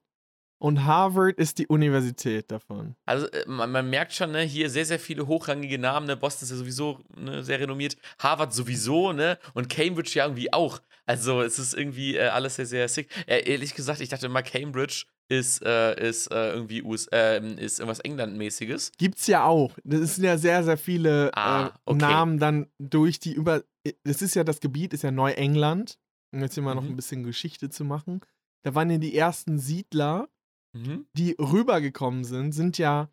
und 0.59 0.85
Harvard 0.85 1.39
ist 1.39 1.59
die 1.59 1.67
Universität 1.67 2.51
davon. 2.51 2.97
Also 3.05 3.27
äh, 3.29 3.45
man, 3.47 3.71
man 3.71 3.89
merkt 3.91 4.13
schon, 4.13 4.33
ne, 4.33 4.41
hier 4.43 4.71
sehr, 4.71 4.85
sehr 4.87 4.99
viele 4.99 5.27
hochrangige 5.27 5.79
Namen. 5.79 6.07
Ne? 6.07 6.17
Boston 6.17 6.45
ist 6.45 6.51
ja 6.51 6.57
sowieso 6.57 7.01
ne, 7.17 7.45
sehr 7.45 7.61
renommiert, 7.61 7.97
Harvard 8.19 8.53
sowieso, 8.55 9.13
ne? 9.13 9.39
Und 9.55 9.69
Cambridge 9.69 10.13
ja 10.15 10.25
irgendwie 10.25 10.53
auch. 10.53 10.81
Also 11.05 11.43
es 11.43 11.59
ist 11.59 11.75
irgendwie 11.75 12.17
äh, 12.17 12.29
alles 12.29 12.57
sehr, 12.57 12.67
sehr 12.67 12.89
sick. 12.89 13.09
Äh, 13.27 13.49
ehrlich 13.51 13.75
gesagt, 13.75 14.01
ich 14.01 14.09
dachte 14.09 14.27
immer, 14.27 14.43
Cambridge 14.43 15.05
ist, 15.29 15.63
äh, 15.65 16.09
ist 16.09 16.31
äh, 16.33 16.53
irgendwie 16.53 16.83
US, 16.83 17.07
äh, 17.13 17.41
ist 17.57 17.79
irgendwas 17.81 18.01
Englandmäßiges. 18.01 18.93
Gibt's 18.99 19.27
ja 19.27 19.45
auch. 19.45 19.73
Das 19.85 20.17
sind 20.17 20.25
ja 20.25 20.39
sehr, 20.39 20.65
sehr 20.65 20.77
viele 20.79 21.31
Ah, 21.37 21.67
äh, 21.67 21.71
okay. 21.85 21.99
Namen 21.99 22.39
dann 22.39 22.67
durch 22.79 23.19
die 23.21 23.33
über. 23.35 23.63
Das 24.05 24.23
ist 24.23 24.35
ja 24.35 24.43
das 24.45 24.61
Gebiet, 24.61 24.93
ist 24.95 25.03
ja 25.03 25.11
Neuengland. 25.11 25.99
Um 26.33 26.41
jetzt 26.43 26.55
hier 26.55 26.63
mal 26.63 26.75
noch 26.75 26.83
Mhm. 26.83 26.91
ein 26.91 26.97
bisschen 26.97 27.23
Geschichte 27.25 27.71
zu 27.71 27.85
machen. 27.85 28.21
Da 28.63 28.75
waren 28.75 28.91
ja 28.91 28.99
die 28.99 29.17
ersten 29.17 29.59
Siedler, 29.59 30.29
Mhm. 30.77 31.07
die 31.15 31.37
rübergekommen 31.39 32.25
sind, 32.25 32.53
sind 32.53 32.79
ja 32.79 33.11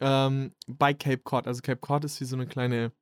ähm, 0.00 0.52
bei 0.66 0.94
Cape 0.94 1.22
Cod. 1.22 1.46
Also 1.46 1.62
Cape 1.62 1.80
Cod 1.80 2.04
ist 2.04 2.20
wie 2.20 2.24
so 2.24 2.36
eine 2.36 2.46
kleine, 2.46 2.92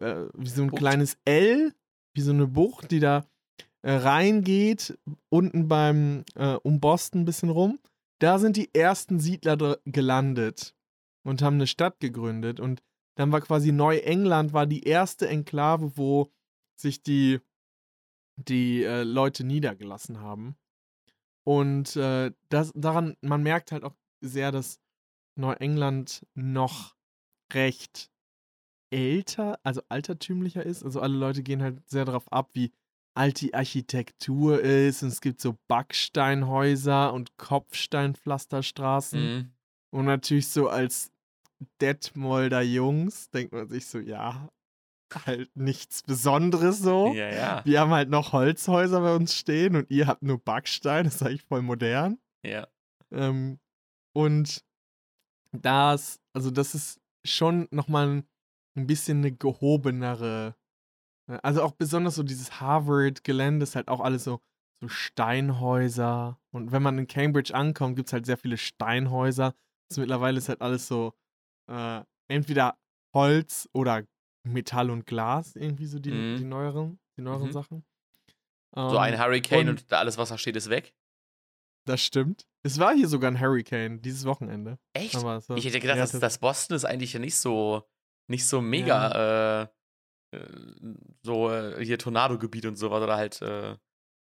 äh, 0.00 0.26
wie 0.34 0.48
so 0.48 0.62
ein 0.62 0.70
Bucht. 0.70 0.78
kleines 0.78 1.18
L, 1.24 1.74
wie 2.14 2.20
so 2.20 2.32
eine 2.32 2.46
Bucht, 2.46 2.90
die 2.90 3.00
da 3.00 3.26
äh, 3.82 3.92
reingeht, 3.92 4.98
unten 5.28 5.68
beim, 5.68 6.24
äh, 6.34 6.54
um 6.54 6.80
Boston 6.80 7.22
ein 7.22 7.24
bisschen 7.24 7.50
rum. 7.50 7.78
Da 8.20 8.38
sind 8.38 8.56
die 8.56 8.74
ersten 8.74 9.20
Siedler 9.20 9.78
gelandet 9.84 10.74
und 11.22 11.42
haben 11.42 11.54
eine 11.54 11.68
Stadt 11.68 12.00
gegründet. 12.00 12.58
Und 12.58 12.82
dann 13.14 13.30
war 13.30 13.40
quasi 13.40 13.70
Neuengland 13.70 14.52
war 14.52 14.66
die 14.66 14.82
erste 14.82 15.28
Enklave, 15.28 15.96
wo 15.96 16.32
sich 16.76 17.02
die, 17.02 17.40
die 18.36 18.82
äh, 18.82 19.04
Leute 19.04 19.44
niedergelassen 19.44 20.20
haben. 20.20 20.56
Und 21.48 21.96
äh, 21.96 22.30
das, 22.50 22.72
daran, 22.74 23.16
man 23.22 23.42
merkt 23.42 23.72
halt 23.72 23.82
auch 23.82 23.94
sehr, 24.20 24.52
dass 24.52 24.82
Neuengland 25.34 26.26
noch 26.34 26.94
recht 27.54 28.10
älter, 28.90 29.58
also 29.62 29.80
altertümlicher 29.88 30.62
ist. 30.62 30.84
Also 30.84 31.00
alle 31.00 31.16
Leute 31.16 31.42
gehen 31.42 31.62
halt 31.62 31.88
sehr 31.88 32.04
darauf 32.04 32.30
ab, 32.30 32.50
wie 32.52 32.70
alt 33.14 33.40
die 33.40 33.54
Architektur 33.54 34.60
ist 34.60 35.02
und 35.02 35.08
es 35.08 35.22
gibt 35.22 35.40
so 35.40 35.56
Backsteinhäuser 35.68 37.14
und 37.14 37.38
Kopfsteinpflasterstraßen. 37.38 39.20
Mhm. 39.22 39.52
Und 39.88 40.04
natürlich 40.04 40.48
so 40.48 40.68
als 40.68 41.10
Detmolder 41.80 42.60
Jungs 42.60 43.30
denkt 43.30 43.54
man 43.54 43.70
sich 43.70 43.86
so, 43.86 43.98
ja, 44.00 44.50
halt 45.26 45.54
nichts 45.56 46.02
Besonderes 46.02 46.78
so. 46.78 47.12
Ja, 47.14 47.32
ja. 47.32 47.64
Wir 47.64 47.80
haben 47.80 47.90
halt 47.90 48.10
noch 48.10 48.32
Holzhäuser 48.32 49.00
bei 49.00 49.14
uns 49.14 49.34
stehen 49.34 49.76
und 49.76 49.90
ihr 49.90 50.06
habt 50.06 50.22
nur 50.22 50.38
Backstein, 50.38 51.04
das 51.04 51.16
ist 51.16 51.22
eigentlich 51.22 51.42
voll 51.42 51.62
modern. 51.62 52.18
Ja. 52.44 52.66
Ähm, 53.10 53.58
und 54.14 54.64
das, 55.52 56.20
also 56.32 56.50
das 56.50 56.74
ist 56.74 57.00
schon 57.24 57.68
nochmal 57.70 58.08
ein, 58.08 58.28
ein 58.76 58.86
bisschen 58.86 59.18
eine 59.18 59.32
gehobenere, 59.32 60.56
äh, 61.28 61.38
also 61.42 61.62
auch 61.62 61.72
besonders 61.72 62.14
so 62.14 62.22
dieses 62.22 62.60
Harvard-Gelände 62.60 63.64
ist 63.64 63.76
halt 63.76 63.88
auch 63.88 64.00
alles 64.00 64.24
so, 64.24 64.40
so 64.80 64.88
Steinhäuser. 64.88 66.38
Und 66.50 66.72
wenn 66.72 66.82
man 66.82 66.98
in 66.98 67.06
Cambridge 67.06 67.54
ankommt, 67.54 67.96
gibt 67.96 68.08
es 68.08 68.12
halt 68.12 68.26
sehr 68.26 68.38
viele 68.38 68.56
Steinhäuser. 68.56 69.54
Also 69.90 70.00
mittlerweile 70.00 70.38
ist 70.38 70.48
halt 70.48 70.60
alles 70.60 70.86
so 70.86 71.14
äh, 71.70 72.02
entweder 72.28 72.78
Holz 73.14 73.68
oder 73.72 74.04
Metall 74.52 74.90
und 74.90 75.06
Glas, 75.06 75.56
irgendwie 75.56 75.86
so 75.86 75.98
die, 75.98 76.10
Mhm. 76.10 76.36
die 76.38 76.44
neueren, 76.44 76.98
die 77.16 77.22
neueren 77.22 77.48
Mhm. 77.48 77.52
Sachen. 77.52 77.84
So 78.74 78.98
ein 78.98 79.14
Ähm, 79.14 79.20
Hurricane 79.20 79.68
und- 79.70 79.82
und, 79.82 79.92
alles, 79.92 80.18
was 80.18 80.28
da 80.28 80.38
steht, 80.38 80.54
ist 80.56 80.68
weg. 80.68 80.94
Das 81.86 82.02
stimmt. 82.02 82.46
Es 82.62 82.78
war 82.78 82.94
hier 82.94 83.08
sogar 83.08 83.30
ein 83.30 83.40
Hurricane 83.40 84.00
dieses 84.02 84.24
Wochenende. 84.26 84.78
Echt? 84.92 85.12
So, 85.18 85.54
Ich 85.56 85.64
hätte 85.64 85.80
gedacht, 85.80 85.96
ja, 85.96 86.02
dass, 86.02 86.12
das- 86.12 86.20
dass 86.20 86.38
Boston 86.38 86.76
ist 86.76 86.84
eigentlich 86.84 87.14
ja 87.14 87.18
nicht 87.18 87.36
so, 87.36 87.82
nicht 88.28 88.46
so 88.46 88.60
mega 88.60 89.62
äh, 89.62 90.36
äh, 90.36 90.94
so 91.22 91.50
äh, 91.50 91.82
hier 91.82 91.98
Tornado-Gebiet 91.98 92.66
und 92.66 92.76
sowas 92.76 93.02
oder 93.02 93.16
halt 93.16 93.40
äh, 93.40 93.76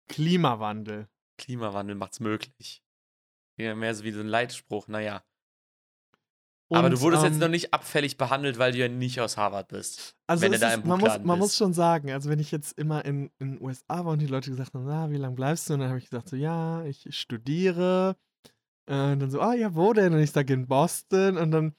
Klimawandel. 0.09 1.09
Klimawandel 1.39 1.95
macht's 1.95 2.19
möglich. 2.19 2.83
Ja, 3.57 3.73
mehr 3.73 3.95
so 3.95 4.03
wie 4.03 4.11
so 4.11 4.19
ein 4.19 4.27
Leitspruch, 4.27 4.87
naja. 4.87 5.23
Aber 6.71 6.89
du 6.89 6.95
Und, 6.95 7.01
wurdest 7.01 7.23
ähm, 7.23 7.31
jetzt 7.31 7.39
noch 7.39 7.47
nicht 7.47 7.73
abfällig 7.73 8.17
behandelt, 8.17 8.57
weil 8.57 8.71
du 8.71 8.79
ja 8.79 8.87
nicht 8.87 9.21
aus 9.21 9.37
Harvard 9.37 9.67
bist. 9.67 10.15
Also 10.25 10.43
wenn 10.43 10.51
du 10.51 10.59
da 10.59 10.69
ist, 10.69 10.83
im 10.83 10.87
man, 10.87 10.99
muss, 10.99 11.19
man 11.23 11.39
muss 11.39 11.55
schon 11.55 11.73
sagen, 11.73 12.11
also 12.11 12.29
wenn 12.29 12.39
ich 12.39 12.51
jetzt 12.51 12.77
immer 12.79 13.05
in 13.05 13.29
in 13.39 13.53
den 13.53 13.61
USA 13.61 14.03
war 14.03 14.13
und 14.13 14.19
die 14.19 14.27
Leute 14.27 14.49
gesagt 14.49 14.73
haben, 14.73 14.85
na, 14.85 15.11
wie 15.11 15.17
lange 15.17 15.35
bleibst 15.35 15.69
du? 15.69 15.73
Und 15.75 15.81
dann 15.81 15.89
habe 15.89 15.99
ich 15.99 16.09
gesagt, 16.09 16.29
so, 16.29 16.35
ja, 16.35 16.83
ich 16.85 17.07
studiere. 17.09 18.15
Äh, 18.87 19.11
und 19.11 19.19
dann 19.19 19.29
so, 19.29 19.41
ah 19.41 19.53
ja, 19.53 19.75
wo 19.75 19.93
denn? 19.93 20.13
Und 20.13 20.19
ich 20.19 20.31
sage 20.31 20.53
in 20.53 20.67
Boston. 20.67 21.37
Und 21.37 21.51
dann 21.51 21.75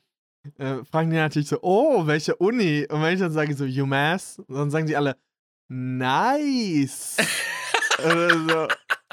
äh, 0.59 0.84
fragen 0.84 1.11
die 1.11 1.16
natürlich 1.16 1.49
so, 1.49 1.59
oh, 1.62 2.07
welche 2.07 2.37
Uni? 2.37 2.87
Und 2.89 3.03
wenn 3.03 3.14
ich 3.14 3.20
dann 3.20 3.32
sage 3.32 3.55
so 3.55 3.64
UMass, 3.64 4.41
dann 4.49 4.70
sagen 4.70 4.87
die 4.87 4.97
alle, 4.97 5.16
nice. 5.68 7.16
Oder 7.99 8.30
so. 8.30 8.68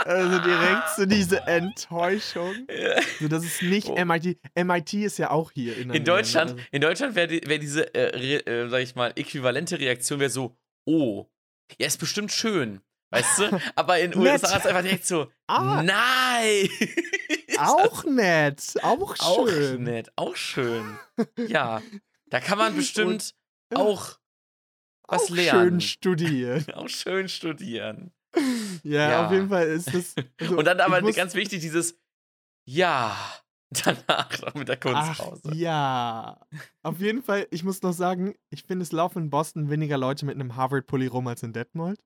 Also 0.06 0.40
direkt 0.40 0.90
so 0.96 1.06
diese 1.06 1.42
Enttäuschung. 1.48 2.56
So, 3.20 3.28
das 3.28 3.44
ist 3.44 3.62
nicht 3.62 3.88
Oh. 3.90 3.96
MIT. 3.96 4.38
MIT 4.56 4.94
ist 5.06 5.18
ja 5.18 5.32
auch 5.32 5.52
hier 5.52 5.78
in, 5.78 5.90
In? 5.92 6.04
Deutschland, 6.04 6.52
Also- 6.52 6.64
in 6.72 6.82
Deutschland 6.82 7.16
wäre 7.16 7.30
wär 7.48 7.58
diese, 7.60 7.94
äh, 7.96 8.36
äh, 8.38 8.70
sag 8.70 8.80
ich 8.82 8.96
mal, 8.96 9.14
äquivalente 9.16 9.80
Reaktion 9.80 10.20
wäre 10.20 10.30
so, 10.30 10.56
oh, 10.86 11.28
ja, 11.80 11.88
ist 11.88 12.00
bestimmt 12.00 12.32
schön. 12.32 12.82
Weißt 13.12 13.40
du? 13.40 13.44
Aber 13.76 14.00
in. 14.00 14.16
USA 14.18 14.58
ist 14.58 14.66
einfach 14.68 14.82
direkt 14.82 15.06
so, 15.06 15.32
Ah. 15.48 15.82
nein! 15.84 16.68
Auch 17.60 18.04
nett, 18.06 18.74
auch 18.82 19.16
Auch 19.20 19.48
schön. 19.48 19.84
nett, 19.84 20.12
auch 20.16 20.36
schön. 20.36 20.98
Ja, 21.38 21.84
da 22.32 22.40
kann 22.40 22.58
man 22.58 22.76
bestimmt 22.76 23.36
Und- 23.70 23.78
auch 23.80 24.18
was 25.08 25.26
auch 25.26 25.30
lernen. 25.30 25.80
schön 25.80 25.82
studieren. 25.82 26.66
auch 26.74 26.90
schön 26.90 27.30
studieren. 27.30 28.12
Ja, 28.84 29.10
Ja. 29.10 29.26
auf 29.26 29.32
jeden 29.32 29.50
Fall 29.50 29.68
ist 29.68 29.94
das. 29.94 30.16
also 30.40 30.58
Und 30.58 30.66
dann 30.66 30.80
aber 30.80 31.02
ganz 31.12 31.34
wichtig, 31.36 31.62
dieses 31.62 32.00
Ja, 32.66 33.16
danach 33.70 34.30
noch 34.42 34.54
mit 34.56 34.68
der 34.68 34.80
Ach, 34.84 35.18
Kunstpause. 35.18 35.56
ja. 35.56 36.40
Auf 36.84 37.00
jeden 37.00 37.24
Fall, 37.24 37.48
ich 37.52 37.64
muss 37.64 37.82
noch 37.82 37.94
sagen, 37.94 38.36
ich 38.50 38.64
finde, 38.64 38.84
es 38.84 38.92
laufen 38.92 39.24
in 39.24 39.30
Boston 39.30 39.70
weniger 39.70 39.98
Leute 39.98 40.26
mit 40.26 40.36
einem 40.36 40.56
Harvard-Pulli 40.56 41.08
rum 41.08 41.28
als 41.28 41.44
in 41.44 41.54
Detmold. 41.54 42.00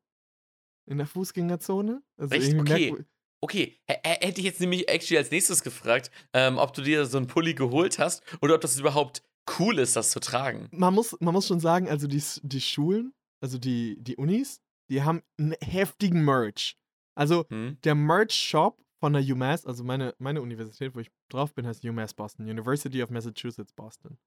In 0.90 0.98
der 0.98 1.08
Fußgängerzone. 1.08 2.02
Also 2.18 2.34
Echt? 2.36 2.58
Okay. 2.60 2.96
Okay, 3.40 3.80
h- 3.88 4.00
hätte 4.04 4.40
ich 4.42 4.46
jetzt 4.46 4.60
nämlich 4.62 4.90
actually 4.90 5.18
als 5.20 5.30
nächstes 5.30 5.62
gefragt, 5.62 6.10
ähm, 6.34 6.58
ob 6.58 6.74
du 6.74 6.82
dir 6.82 7.06
so 7.06 7.18
einen 7.18 7.28
Pulli 7.28 7.54
geholt 7.54 8.00
hast 8.00 8.24
oder 8.42 8.56
ob 8.56 8.62
das 8.62 8.80
überhaupt 8.80 9.22
cool 9.60 9.78
ist, 9.78 9.96
das 9.96 10.10
zu 10.10 10.20
tragen. 10.20 10.68
Man 10.72 10.94
muss, 10.96 11.16
man 11.20 11.34
muss 11.36 11.46
schon 11.48 11.60
sagen, 11.60 11.88
also 11.88 12.08
die, 12.08 12.24
die 12.42 12.62
Schulen, 12.62 13.14
also 13.40 13.60
die, 13.60 13.96
die 14.02 14.16
Unis, 14.16 14.60
die 14.90 15.04
haben 15.04 15.22
einen 15.40 15.54
heftigen 15.62 16.24
Merch. 16.26 16.78
Also 17.16 17.46
Hm? 17.50 17.78
der 17.84 17.96
Merch-Shop 17.96 18.82
von 19.00 19.14
der 19.14 19.22
UMass, 19.24 19.66
also 19.66 19.84
meine, 19.84 20.14
meine 20.20 20.42
Universität, 20.42 20.96
wo 20.96 21.00
ich 21.00 21.12
drauf 21.30 21.54
bin, 21.54 21.66
heißt 21.68 21.84
UMass 21.86 22.14
Boston, 22.14 22.46
University 22.50 23.02
of 23.04 23.10
Massachusetts 23.10 23.74
Boston. 23.74 24.18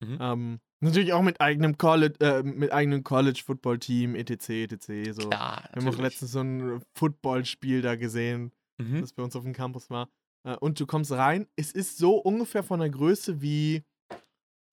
Mhm. 0.00 0.18
Ähm, 0.20 0.60
natürlich 0.80 1.12
auch 1.12 1.22
mit 1.22 1.40
eigenem 1.40 1.78
College, 1.78 2.16
äh, 2.20 2.42
mit 2.42 2.72
eigenem 2.72 3.04
College-Football-Team, 3.04 4.16
etc., 4.16 4.48
etc. 4.72 5.12
So. 5.12 5.28
Klar, 5.28 5.68
Wir 5.72 5.82
haben 5.84 5.88
auch 5.94 5.98
letztens 5.98 6.32
so 6.32 6.40
ein 6.40 6.82
Footballspiel 6.96 7.82
da 7.82 7.94
gesehen, 7.96 8.52
Mhm. 8.80 9.00
das 9.00 9.12
bei 9.12 9.22
uns 9.22 9.36
auf 9.36 9.44
dem 9.44 9.52
Campus 9.52 9.90
war. 9.90 10.08
Äh, 10.44 10.56
und 10.56 10.80
du 10.80 10.86
kommst 10.86 11.12
rein, 11.12 11.46
es 11.56 11.70
ist 11.72 11.98
so 11.98 12.16
ungefähr 12.16 12.64
von 12.64 12.80
der 12.80 12.90
Größe 12.90 13.40
wie 13.42 13.84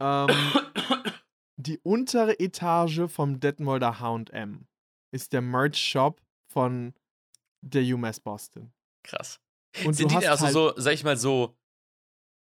ähm, 0.01 0.29
die 1.57 1.77
untere 1.83 2.39
Etage 2.39 3.01
vom 3.07 3.39
Detmolder 3.39 3.99
H&M. 3.99 4.65
Ist 5.11 5.33
der 5.33 5.41
Merch-Shop 5.41 6.21
von 6.51 6.93
der 7.61 7.83
UMass 7.83 8.19
Boston. 8.19 8.71
Krass. 9.03 9.39
Und 9.85 9.93
sind 9.93 10.11
die 10.11 10.27
also 10.27 10.45
halt, 10.45 10.53
so, 10.53 10.73
sag 10.77 10.93
ich 10.93 11.03
mal, 11.03 11.17
so 11.17 11.55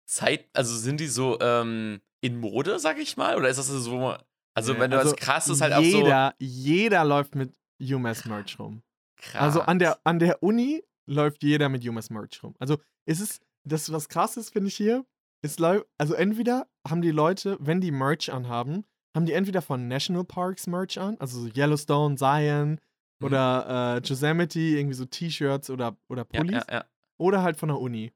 Zeit, 0.06 0.48
also 0.54 0.76
sind 0.76 1.00
die 1.00 1.06
so 1.06 1.38
ähm, 1.40 2.00
in 2.20 2.38
Mode, 2.38 2.78
sag 2.78 2.98
ich 2.98 3.16
mal? 3.16 3.36
Oder 3.36 3.48
ist 3.48 3.58
das 3.58 3.68
so, 3.68 4.16
also 4.54 4.74
Ja, 4.74 4.80
wenn 4.80 4.90
du 4.90 4.98
also 4.98 5.10
als 5.10 5.20
krass 5.20 5.48
ist 5.48 5.60
halt 5.60 5.72
auch 5.72 5.82
so 5.82 5.98
jeder, 5.98 6.34
jeder 6.38 7.04
läuft 7.04 7.34
mit 7.34 7.54
UMass 7.80 8.24
Merch 8.24 8.58
rum. 8.58 8.82
krass. 9.16 9.42
Also 9.42 9.60
an 9.62 9.78
der, 9.78 10.00
an 10.04 10.18
der 10.18 10.42
Uni 10.42 10.82
läuft 11.06 11.42
jeder 11.42 11.68
mit 11.68 11.86
UMass 11.86 12.10
Merch 12.10 12.42
rum. 12.42 12.54
Also 12.58 12.78
es 13.06 13.20
ist, 13.20 13.42
das 13.64 13.92
was 13.92 14.08
krass 14.08 14.36
ist, 14.36 14.50
finde 14.50 14.68
ich 14.68 14.76
hier, 14.76 15.04
es 15.42 15.58
läuft, 15.58 15.86
also 15.98 16.14
entweder 16.14 16.68
haben 16.86 17.02
die 17.02 17.10
Leute, 17.10 17.56
wenn 17.60 17.80
die 17.80 17.92
Merch 17.92 18.32
anhaben, 18.32 18.84
haben 19.18 19.26
die 19.26 19.32
entweder 19.32 19.60
von 19.62 19.88
National 19.88 20.24
Parks 20.24 20.66
Merch 20.66 20.98
an, 20.98 21.16
also 21.18 21.40
so 21.42 21.48
Yellowstone, 21.48 22.16
Zion 22.16 22.80
Mhm. 23.20 23.26
oder 23.26 23.96
äh, 24.02 24.06
Yosemite, 24.06 24.60
irgendwie 24.60 24.94
so 24.94 25.04
T-Shirts 25.04 25.70
oder, 25.70 25.96
oder 26.08 26.24
ja, 26.32 26.40
Pullis, 26.40 26.64
ja, 26.68 26.74
ja. 26.74 26.84
oder 27.18 27.42
halt 27.42 27.56
von 27.56 27.68
der 27.68 27.78
Uni. 27.80 28.12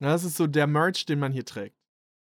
Na, 0.00 0.10
das 0.10 0.22
ist 0.24 0.36
so 0.36 0.46
der 0.46 0.66
Merch, 0.66 1.06
den 1.06 1.18
man 1.18 1.32
hier 1.32 1.46
trägt. 1.46 1.78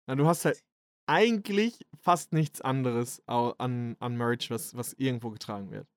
Na, 0.06 0.14
du 0.14 0.26
hast 0.26 0.44
halt 0.44 0.62
eigentlich 1.06 1.78
fast 2.02 2.32
nichts 2.34 2.60
anderes 2.60 3.22
an, 3.26 3.96
an 4.00 4.16
Merch, 4.18 4.50
was, 4.50 4.76
was 4.76 4.92
irgendwo 4.94 5.30
getragen 5.30 5.70
wird. 5.70 5.88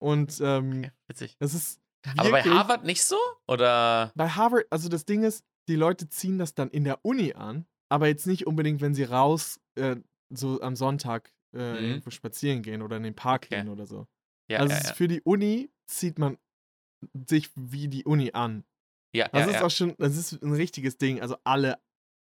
Und 0.00 0.40
ähm, 0.40 0.78
Okay, 0.80 0.90
witzig. 1.08 1.36
das 1.38 1.54
ist 1.54 1.80
Aber 2.18 2.30
bei 2.30 2.42
Harvard 2.42 2.84
nicht 2.84 3.04
so? 3.04 3.16
Oder? 3.46 4.10
bei 4.16 4.28
Harvard, 4.28 4.66
also 4.70 4.88
das 4.88 5.04
Ding 5.04 5.22
ist, 5.22 5.44
die 5.68 5.76
Leute 5.76 6.08
ziehen 6.08 6.38
das 6.38 6.54
dann 6.54 6.68
in 6.70 6.82
der 6.82 7.04
Uni 7.04 7.34
an, 7.34 7.66
aber 7.88 8.08
jetzt 8.08 8.26
nicht 8.26 8.48
unbedingt, 8.48 8.80
wenn 8.80 8.94
sie 8.96 9.04
raus 9.04 9.60
äh, 9.76 9.96
so 10.34 10.60
am 10.60 10.76
Sonntag 10.76 11.32
äh, 11.54 11.58
Mhm. 11.72 11.84
irgendwo 11.88 12.10
spazieren 12.10 12.62
gehen 12.62 12.82
oder 12.82 12.96
in 12.96 13.02
den 13.02 13.14
Park 13.14 13.48
gehen 13.48 13.68
oder 13.68 13.86
so. 13.86 14.06
Ja, 14.48 14.58
also 14.58 14.74
ja, 14.74 14.80
es 14.80 14.90
für 14.92 15.08
die 15.08 15.20
Uni 15.22 15.70
zieht 15.86 16.18
man 16.18 16.38
sich 17.28 17.50
wie 17.54 17.88
die 17.88 18.04
Uni 18.04 18.30
an. 18.32 18.64
ja, 19.14 19.28
Das 19.28 19.46
ist 19.48 19.62
auch 19.62 19.70
schon, 19.70 19.94
das 19.98 20.16
ist 20.16 20.42
ein 20.42 20.52
richtiges 20.52 20.98
Ding. 20.98 21.20
Also 21.20 21.36
alle, 21.44 21.78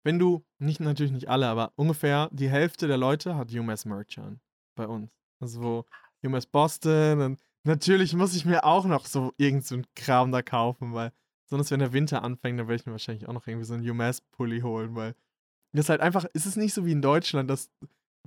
wenn 0.04 0.18
du, 0.18 0.44
nicht 0.58 0.80
natürlich 0.80 1.12
nicht 1.12 1.28
alle, 1.28 1.46
aber 1.48 1.72
ungefähr 1.76 2.28
die 2.32 2.48
Hälfte 2.48 2.86
der 2.86 2.96
Leute 2.96 3.36
hat 3.36 3.52
UMass 3.52 3.84
Merch 3.84 4.18
an 4.18 4.40
bei 4.74 4.86
uns. 4.86 5.10
Also 5.40 5.62
wo 5.62 5.84
UMass 6.22 6.46
Boston 6.46 7.20
und 7.20 7.40
natürlich 7.64 8.14
muss 8.14 8.34
ich 8.34 8.44
mir 8.44 8.64
auch 8.64 8.84
noch 8.86 9.06
so 9.06 9.32
irgend 9.36 9.64
so 9.66 9.76
ein 9.76 9.86
Kram 9.94 10.32
da 10.32 10.42
kaufen, 10.42 10.94
weil 10.94 11.12
sonst 11.46 11.70
wenn 11.70 11.80
der 11.80 11.92
Winter 11.92 12.22
anfängt, 12.22 12.58
dann 12.58 12.68
werde 12.68 12.80
ich 12.80 12.86
mir 12.86 12.92
wahrscheinlich 12.92 13.28
auch 13.28 13.32
noch 13.32 13.46
irgendwie 13.46 13.66
so 13.66 13.74
einen 13.74 13.88
UMass-Pulli 13.88 14.60
holen, 14.60 14.94
weil 14.94 15.14
das 15.72 15.88
halt 15.88 16.00
einfach, 16.00 16.24
es 16.32 16.46
ist 16.46 16.56
nicht 16.56 16.72
so 16.74 16.86
wie 16.86 16.92
in 16.92 17.02
Deutschland, 17.02 17.48
dass 17.50 17.70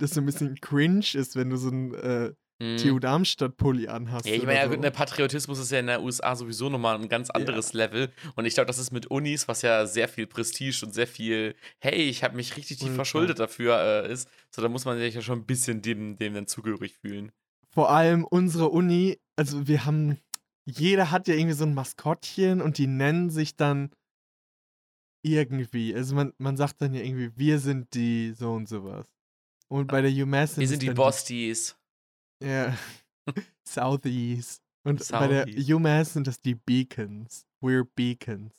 das 0.02 0.10
so 0.10 0.20
ein 0.20 0.26
bisschen 0.26 0.60
cringe 0.60 1.06
ist, 1.14 1.36
wenn 1.36 1.50
du 1.50 1.56
so 1.56 1.68
einen 1.68 1.94
äh, 1.94 2.32
Mhm. 2.62 2.76
TU 2.76 2.98
Darmstadt-Pulli 3.00 3.88
anhast. 3.88 4.24
Ja, 4.24 4.34
ich 4.34 4.44
meine, 4.44 4.60
ja, 4.60 4.64
so. 4.66 4.70
gut, 4.70 4.84
der 4.84 4.92
Patriotismus 4.92 5.58
ist 5.58 5.72
ja 5.72 5.80
in 5.80 5.88
der 5.88 6.00
USA 6.00 6.36
sowieso 6.36 6.68
nochmal 6.68 6.94
ein 6.94 7.08
ganz 7.08 7.28
anderes 7.28 7.72
Level. 7.72 8.12
Und 8.36 8.44
ich 8.44 8.54
glaube, 8.54 8.68
das 8.68 8.78
ist 8.78 8.92
mit 8.92 9.08
Unis, 9.08 9.48
was 9.48 9.62
ja 9.62 9.84
sehr 9.84 10.06
viel 10.06 10.28
Prestige 10.28 10.86
und 10.86 10.94
sehr 10.94 11.08
viel, 11.08 11.56
hey, 11.80 12.08
ich 12.08 12.22
habe 12.22 12.36
mich 12.36 12.56
richtig 12.56 12.78
tief 12.78 12.94
verschuldet 12.94 13.40
dafür 13.40 14.04
äh, 14.04 14.12
ist. 14.12 14.28
So, 14.54 14.62
da 14.62 14.68
muss 14.68 14.84
man 14.84 14.96
sich 14.96 15.12
ja 15.12 15.22
schon 15.22 15.40
ein 15.40 15.46
bisschen 15.46 15.82
dem, 15.82 16.16
dem 16.18 16.34
dann 16.34 16.46
zugehörig 16.46 16.94
fühlen. 16.98 17.32
vor 17.68 17.90
allem 17.90 18.24
unsere 18.24 18.68
Uni, 18.68 19.18
also 19.34 19.66
wir 19.66 19.84
haben, 19.84 20.18
jeder 20.64 21.10
hat 21.10 21.26
ja 21.26 21.34
irgendwie 21.34 21.56
so 21.56 21.64
ein 21.64 21.74
Maskottchen 21.74 22.60
und 22.60 22.78
die 22.78 22.86
nennen 22.86 23.30
sich 23.30 23.56
dann 23.56 23.90
irgendwie. 25.24 25.96
Also 25.96 26.14
man, 26.14 26.32
man 26.38 26.56
sagt 26.56 26.80
dann 26.80 26.94
ja 26.94 27.02
irgendwie, 27.02 27.32
wir 27.34 27.58
sind 27.58 27.94
die 27.94 28.34
so 28.34 28.52
und 28.52 28.68
sowas. 28.68 29.08
Und 29.72 29.86
bei 29.86 30.02
der 30.02 30.10
UMass 30.10 30.58
Wir 30.58 30.64
es 30.64 30.70
sind 30.70 30.82
die 30.82 30.90
Bosties. 30.90 31.78
Ja. 32.42 32.76
Southeast. 33.66 34.62
Und 34.84 35.08
bei 35.08 35.26
der. 35.26 35.46
UMass 35.46 36.12
sind 36.12 36.26
das 36.26 36.42
die 36.42 36.56
Beacons. 36.56 37.46
We're 37.62 37.88
Beacons. 37.94 38.52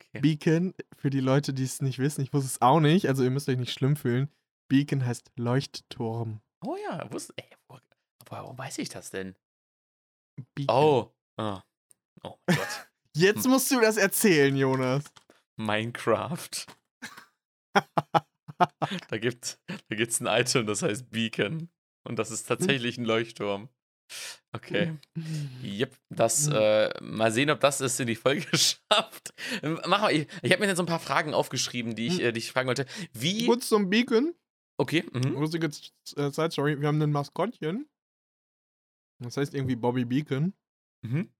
Okay. 0.00 0.20
Beacon, 0.20 0.72
für 0.96 1.10
die 1.10 1.20
Leute, 1.20 1.52
die 1.52 1.64
es 1.64 1.82
nicht 1.82 1.98
wissen, 1.98 2.22
ich 2.22 2.32
wusste 2.32 2.46
es 2.46 2.62
auch 2.62 2.80
nicht, 2.80 3.06
also 3.06 3.22
ihr 3.22 3.30
müsst 3.30 3.50
euch 3.50 3.58
nicht 3.58 3.74
schlimm 3.74 3.96
fühlen. 3.96 4.30
Beacon 4.68 5.04
heißt 5.04 5.30
Leuchtturm. 5.36 6.40
Oh 6.64 6.76
ja, 6.82 7.12
wusste, 7.12 7.34
ey, 7.36 7.50
wo, 7.68 7.78
warum 8.30 8.56
weiß 8.56 8.78
ich 8.78 8.88
das 8.88 9.10
denn? 9.10 9.36
Beacon. 10.54 10.74
Oh. 10.74 11.12
Oh, 11.36 11.60
oh 12.22 12.38
mein 12.46 12.56
Gott. 12.56 12.88
Jetzt 13.14 13.46
musst 13.46 13.70
du 13.70 13.78
das 13.78 13.98
erzählen, 13.98 14.56
Jonas. 14.56 15.04
Minecraft. 15.56 16.66
Da 19.08 19.18
gibt 19.18 19.58
da 19.68 19.96
gibt's 19.96 20.20
ein 20.20 20.26
Item, 20.26 20.66
das 20.66 20.82
heißt 20.82 21.10
Beacon. 21.10 21.68
Und 22.06 22.18
das 22.18 22.30
ist 22.30 22.44
tatsächlich 22.44 22.98
ein 22.98 23.04
Leuchtturm. 23.04 23.68
Okay. 24.52 24.96
Yep, 25.62 25.96
das, 26.10 26.46
äh, 26.48 26.90
mal 27.02 27.32
sehen, 27.32 27.50
ob 27.50 27.60
das 27.60 27.80
es 27.80 27.98
in 27.98 28.06
die 28.06 28.14
Folge 28.14 28.46
schafft. 28.56 29.34
Ähm, 29.62 29.80
Mach 29.86 30.02
mal, 30.02 30.12
ich, 30.12 30.28
ich 30.42 30.52
habe 30.52 30.60
mir 30.60 30.68
jetzt 30.68 30.76
so 30.76 30.82
ein 30.84 30.86
paar 30.86 31.00
Fragen 31.00 31.34
aufgeschrieben, 31.34 31.94
die 31.96 32.06
ich, 32.06 32.18
Mhm. 32.18 32.24
äh, 32.24 32.32
die 32.32 32.38
ich 32.38 32.52
fragen 32.52 32.68
wollte. 32.68 32.86
Wie. 33.12 33.46
Kurz 33.46 33.68
zum 33.68 33.90
Beacon. 33.90 34.34
Okay. 34.78 35.04
Mhm. 35.12 35.32
Lustige 35.32 35.66
äh, 35.66 36.30
Side 36.30 36.50
Story. 36.52 36.80
Wir 36.80 36.88
haben 36.88 37.02
ein 37.02 37.10
Maskottchen. 37.10 37.88
Das 39.22 39.36
heißt 39.36 39.54
irgendwie 39.54 39.76
Bobby 39.76 40.04
Beacon. 40.04 40.54
Mhm. 41.02 41.30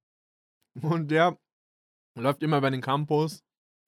Und 0.83 1.11
der 1.11 1.39
läuft 2.19 2.43
immer 2.43 2.59
über 2.59 2.71
den 2.71 2.81
Campus. 2.81 3.45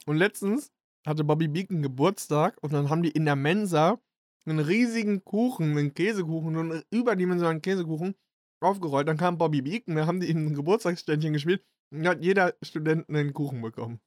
Und 0.06 0.16
letztens 0.18 0.70
hatte 1.08 1.24
Bobby 1.24 1.48
Beacon 1.48 1.82
Geburtstag 1.82 2.56
und 2.62 2.72
dann 2.72 2.90
haben 2.90 3.02
die 3.02 3.10
in 3.10 3.24
der 3.24 3.36
Mensa 3.36 4.00
einen 4.46 4.60
riesigen 4.60 5.24
Kuchen, 5.24 5.76
einen 5.76 5.94
Käsekuchen, 5.94 6.56
einen 6.56 6.82
überdimensionalen 6.90 7.60
Käsekuchen 7.62 8.14
aufgerollt. 8.60 9.08
Dann 9.08 9.16
kam 9.16 9.38
Bobby 9.38 9.62
Beacon, 9.62 9.96
da 9.96 10.06
haben 10.06 10.20
die 10.20 10.28
ihm 10.30 10.46
ein 10.46 10.54
Geburtstagsständchen 10.54 11.32
gespielt 11.32 11.64
und 11.92 12.02
da 12.04 12.10
hat 12.10 12.22
jeder 12.22 12.54
Student 12.62 13.08
einen 13.08 13.32
Kuchen 13.32 13.60
bekommen. 13.62 14.00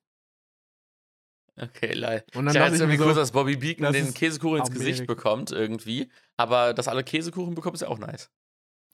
Okay, 1.57 1.93
leid. 1.93 2.25
Und 2.35 2.45
dann 2.45 2.53
dachte 2.55 2.71
dachte 2.71 2.83
irgendwie 2.83 2.97
so, 2.97 3.13
dass 3.13 3.31
Bobby 3.31 3.57
Beacon 3.57 3.91
den 3.91 4.13
Käsekuchen 4.13 4.59
ins 4.59 4.71
Gesicht 4.71 4.99
Amerika. 5.01 5.13
bekommt, 5.13 5.51
irgendwie. 5.51 6.09
Aber 6.37 6.73
dass 6.73 6.87
alle 6.87 7.03
Käsekuchen 7.03 7.55
bekommen, 7.55 7.75
ist 7.75 7.81
ja 7.81 7.89
auch 7.89 7.99
nice. 7.99 8.31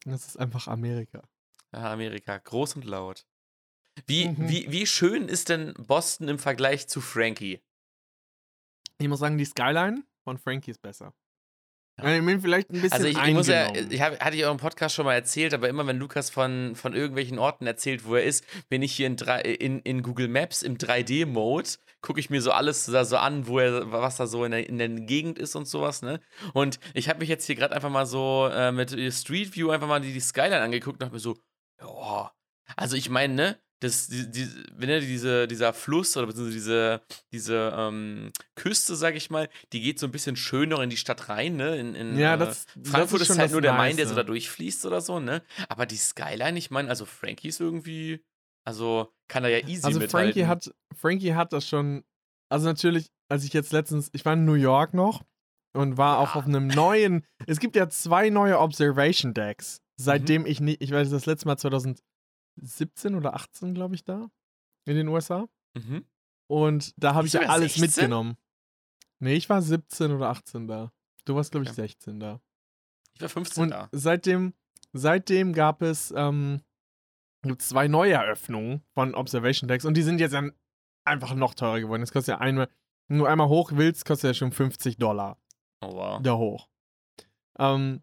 das 0.05 0.27
ist 0.27 0.37
einfach 0.37 0.67
Amerika. 0.67 1.23
Ja, 1.73 1.91
Amerika, 1.93 2.37
groß 2.37 2.75
und 2.77 2.85
laut. 2.85 3.25
Wie, 4.05 4.27
Mhm. 4.27 4.49
wie, 4.49 4.71
wie 4.71 4.85
schön 4.85 5.27
ist 5.27 5.49
denn 5.49 5.73
Boston 5.75 6.27
im 6.27 6.39
Vergleich 6.39 6.87
zu 6.87 6.99
Frankie? 7.01 7.61
Ich 8.99 9.07
muss 9.07 9.19
sagen, 9.19 9.37
die 9.37 9.45
Skyline 9.45 10.03
von 10.23 10.37
Frankie 10.37 10.71
ist 10.71 10.81
besser. 10.81 11.13
Ja. 11.99 12.15
Ich 12.15 12.23
bin 12.23 12.41
vielleicht 12.41 12.69
ein 12.69 12.81
bisschen 12.81 12.93
Also 12.93 13.07
ich, 13.07 13.17
ich 13.17 13.33
muss 13.33 13.47
ja, 13.47 13.73
ich 13.73 14.01
hab, 14.01 14.19
hatte 14.19 14.37
ich 14.37 14.45
auch 14.45 14.51
im 14.51 14.57
Podcast 14.57 14.93
schon 14.93 15.05
mal 15.05 15.15
erzählt, 15.15 15.53
aber 15.55 15.67
immer 15.67 15.87
wenn 15.87 15.97
Lukas 15.97 16.29
von, 16.29 16.75
von 16.75 16.93
irgendwelchen 16.93 17.39
Orten 17.39 17.65
erzählt, 17.65 18.05
wo 18.05 18.15
er 18.15 18.23
ist, 18.23 18.45
bin 18.69 18.83
ich 18.83 18.93
hier 18.93 19.07
in, 19.07 19.15
drei, 19.15 19.41
in, 19.41 19.79
in 19.79 20.03
Google 20.03 20.27
Maps 20.27 20.61
im 20.61 20.77
3D-Mode, 20.77 21.69
gucke 22.01 22.19
ich 22.19 22.29
mir 22.29 22.41
so 22.41 22.51
alles 22.51 22.85
da 22.85 23.03
so 23.03 23.17
an, 23.17 23.47
wo 23.47 23.57
er, 23.57 23.91
was 23.91 24.17
da 24.17 24.27
so 24.27 24.45
in 24.45 24.51
der, 24.51 24.69
in 24.69 24.77
der 24.77 24.89
Gegend 24.89 25.39
ist 25.39 25.55
und 25.55 25.67
sowas, 25.67 26.03
ne? 26.03 26.19
Und 26.53 26.79
ich 26.93 27.09
habe 27.09 27.19
mich 27.19 27.29
jetzt 27.29 27.47
hier 27.47 27.55
gerade 27.55 27.75
einfach 27.75 27.89
mal 27.89 28.05
so 28.05 28.47
äh, 28.51 28.71
mit 28.71 28.91
Street 29.11 29.55
View 29.55 29.71
einfach 29.71 29.87
mal 29.87 29.99
die, 29.99 30.13
die 30.13 30.19
Skyline 30.19 30.61
angeguckt 30.61 31.01
und 31.01 31.05
habe 31.05 31.15
mir 31.15 31.19
so, 31.19 31.35
ja, 31.81 32.31
also 32.75 32.95
ich 32.95 33.09
meine, 33.09 33.33
ne? 33.33 33.59
Das, 33.80 34.07
die, 34.07 34.30
die, 34.32 34.47
wenn 34.73 34.89
er 34.89 34.99
diese, 35.01 35.47
dieser 35.47 35.71
Fluss 35.71 36.17
oder 36.17 36.25
beziehungsweise 36.25 36.55
diese, 36.55 37.01
diese 37.32 37.73
ähm, 37.78 38.32
Küste, 38.55 38.95
sag 38.95 39.15
ich 39.15 39.30
mal, 39.30 39.49
die 39.71 39.82
geht 39.82 39.99
so 39.99 40.07
ein 40.07 40.11
bisschen 40.11 40.36
schön 40.36 40.69
noch 40.69 40.80
in 40.82 40.89
die 40.89 40.97
Stadt 40.97 41.30
rein, 41.30 41.57
ne? 41.57 41.78
In, 41.78 41.93
in, 41.93 42.17
ja, 42.17 42.34
äh, 42.34 42.38
das, 42.39 42.65
das 42.75 42.91
Frankfurt 42.91 43.21
ist, 43.21 43.28
schon 43.28 43.38
halt 43.38 43.45
das 43.45 43.51
nur 43.51 43.61
der 43.61 43.73
Main, 43.73 43.95
der 43.95 44.07
so 44.07 44.15
da 44.15 44.23
durchfließt 44.23 44.86
oder 44.88 44.99
so, 45.01 45.19
ne? 45.19 45.43
Aber 45.69 45.86
die 45.86 45.95
Skyline, 45.97 46.57
ich 46.57 46.71
meine, 46.71 46.89
also 46.89 47.05
Frankie 47.05 47.49
ist 47.49 47.59
irgendwie, 47.59 48.23
also 48.65 49.13
kann 49.28 49.43
er 49.43 49.51
ja 49.51 49.67
easy 49.67 49.86
Also 49.86 49.99
mithalten. 49.99 50.34
Frankie 50.34 50.47
hat, 50.47 50.73
Frankie 50.95 51.34
hat 51.36 51.53
das 51.53 51.67
schon, 51.67 52.03
also 52.49 52.65
natürlich, 52.65 53.11
als 53.30 53.43
ich 53.43 53.53
jetzt 53.53 53.73
letztens, 53.73 54.09
ich 54.13 54.25
war 54.25 54.34
in 54.34 54.45
New 54.45 54.53
York 54.55 54.95
noch 54.95 55.23
und 55.75 55.97
war 55.97 56.17
auch 56.17 56.30
Ja. 56.34 56.36
auf 56.41 56.45
einem 56.45 56.67
neuen, 56.67 57.23
es 57.45 57.59
gibt 57.59 57.75
ja 57.75 57.88
zwei 57.89 58.32
neue 58.32 58.57
Observation 58.57 59.36
Decks, 59.36 59.82
seitdem 59.97 60.41
Mhm. 60.41 60.47
ich 60.47 60.59
nicht, 60.61 60.82
ich 60.82 60.89
war 60.91 61.03
das 61.05 61.25
letzte 61.28 61.47
Mal 61.47 61.57
2017 62.59 63.15
oder 63.15 63.33
18, 63.35 63.73
glaube 63.73 63.95
ich, 63.95 64.03
da 64.03 64.29
in 64.85 64.95
den 64.95 65.07
USA 65.07 65.47
Mhm. 65.75 66.05
und 66.47 66.93
da 66.97 67.13
habe 67.13 67.27
ich 67.27 67.33
ja 67.33 67.41
alles 67.41 67.75
16? 67.75 67.81
mitgenommen. 68.03 68.37
Nee, 69.19 69.33
ich 69.35 69.49
war 69.49 69.61
17 69.61 70.11
oder 70.11 70.29
18 70.29 70.67
da. 70.67 70.91
Du 71.25 71.35
warst, 71.35 71.51
glaube 71.51 71.65
ich, 71.65 71.71
Okay. 71.71 71.81
16 71.81 72.19
da. 72.19 72.39
Ich 73.13 73.21
war 73.21 73.29
15 73.29 73.63
Und 73.63 73.69
da. 73.71 73.89
seitdem, 73.91 74.53
seitdem 74.93 75.53
gab 75.53 75.81
es 75.81 76.13
ähm, 76.15 76.61
zwei 77.59 77.87
neue 77.87 78.13
Eröffnungen 78.13 78.83
von 78.93 79.15
Observation 79.15 79.67
Decks 79.67 79.85
und 79.85 79.95
die 79.95 80.03
sind 80.03 80.19
jetzt 80.19 80.33
dann 80.33 80.53
einfach 81.05 81.33
noch 81.35 81.53
teurer 81.53 81.79
geworden. 81.79 82.01
Das 82.01 82.11
kostet 82.11 82.33
ja 82.35 82.37
einmal, 82.39 82.69
wenn 83.07 83.17
du 83.19 83.25
einmal 83.25 83.47
hoch 83.49 83.71
willst, 83.73 84.05
kostet 84.05 84.29
ja 84.29 84.33
schon 84.33 84.51
50 84.51 84.97
Dollar 84.97 85.37
Oh 85.81 85.93
wow. 85.93 86.21
da 86.21 86.35
hoch. 86.37 86.67
Ähm, 87.59 88.01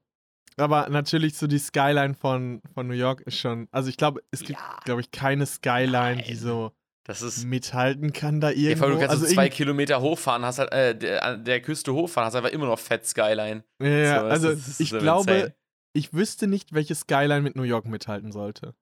aber 0.56 0.88
natürlich 0.88 1.36
so 1.36 1.46
die 1.46 1.58
Skyline 1.58 2.14
von, 2.14 2.60
von 2.74 2.86
New 2.86 2.94
York 2.94 3.20
ist 3.22 3.38
schon, 3.38 3.68
also 3.70 3.88
ich 3.88 3.96
glaube, 3.96 4.22
es 4.30 4.40
gibt, 4.40 4.58
Ja, 4.58 4.78
glaube 4.84 5.00
ich, 5.00 5.10
keine 5.10 5.46
Skyline, 5.46 6.22
die 6.22 6.32
Nein. 6.32 6.36
so 6.40 6.72
das 7.04 7.20
ist. 7.22 7.44
mithalten 7.44 8.12
kann 8.12 8.40
da 8.40 8.50
Ja, 8.50 8.70
irgendwo. 8.70 8.76
vor 8.78 8.86
allem, 8.86 8.94
du 8.94 9.00
kannst 9.00 9.12
also 9.14 9.26
so 9.26 9.34
zwei 9.34 9.48
Kilometer 9.48 10.00
hochfahren, 10.00 10.44
hast 10.44 10.58
halt, 10.58 10.72
äh, 10.72 10.96
der, 10.96 11.24
an 11.24 11.44
der 11.44 11.60
Küste 11.60 11.92
hochfahren, 11.92 12.26
hast 12.26 12.34
einfach 12.34 12.50
immer 12.50 12.66
noch 12.66 12.78
fett 12.78 13.04
Skyline. 13.06 13.64
ja, 13.82 13.88
ja, 13.88 14.20
So, 14.20 14.26
also 14.26 14.48
ist 14.50 14.80
ich 14.80 14.88
so 14.90 14.98
glaube, 14.98 15.32
insane. 15.32 15.54
ich 15.92 16.12
wüsste 16.14 16.46
nicht, 16.46 16.72
welche 16.72 16.94
Skyline 16.94 17.42
mit 17.42 17.56
New 17.56 17.62
York 17.64 17.86
mithalten 17.86 18.32
sollte. 18.32 18.74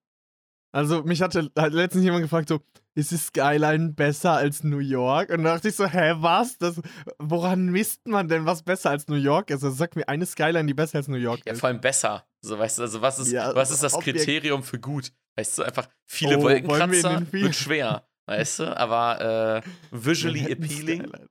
Also, 0.74 1.02
mich 1.02 1.20
hatte 1.20 1.50
hat 1.56 1.72
letztens 1.72 2.04
jemand 2.04 2.22
gefragt, 2.22 2.48
so, 2.48 2.60
ist 2.95 3.11
die 3.11 3.16
Skyline 3.16 3.93
besser 3.93 4.32
als 4.32 4.62
New 4.64 4.78
York? 4.78 5.30
Und 5.30 5.45
da 5.45 5.55
dachte 5.55 5.68
ich 5.68 5.76
so, 5.76 5.86
hä, 5.86 6.14
was? 6.18 6.59
Das, 6.59 6.80
woran 7.18 7.66
misst 7.66 8.07
man 8.07 8.28
denn, 8.28 8.45
was 8.47 8.62
besser 8.62 8.90
als 8.90 9.09
New 9.09 9.16
York 9.16 9.51
ist? 9.51 9.64
Also, 9.64 9.76
sag 9.76 9.97
mir 9.97 10.09
eine 10.09 10.26
Skyline, 10.26 10.66
die 10.66 10.74
besser 10.74 10.99
als 10.99 11.09
New 11.09 11.16
York 11.16 11.40
Ja, 11.47 11.53
ist. 11.53 11.61
vor 11.61 11.68
allem 11.68 11.80
besser. 11.80 12.26
So, 12.43 12.59
weißt 12.59 12.78
du, 12.78 12.82
also 12.82 13.01
was 13.01 13.18
ist, 13.18 13.32
Ja, 13.32 13.55
was 13.55 13.70
ist 13.70 13.82
das 13.82 13.99
Kriterium 13.99 14.62
für 14.62 14.78
gut? 14.78 15.12
Weißt 15.36 15.59
du, 15.59 15.62
einfach 15.62 15.88
viele 16.07 16.36
Oh, 16.36 16.40
wir 16.40 16.45
Wolkenkratzer 16.45 17.11
Film? 17.22 17.32
wird 17.32 17.55
schwer. 17.55 18.07
Weißt 18.26 18.59
du, 18.61 18.76
aber 18.76 19.62
äh, 19.64 19.68
visually 19.90 20.43
Manhattan 20.43 20.64
appealing. 20.64 21.01
Skyline. 21.07 21.28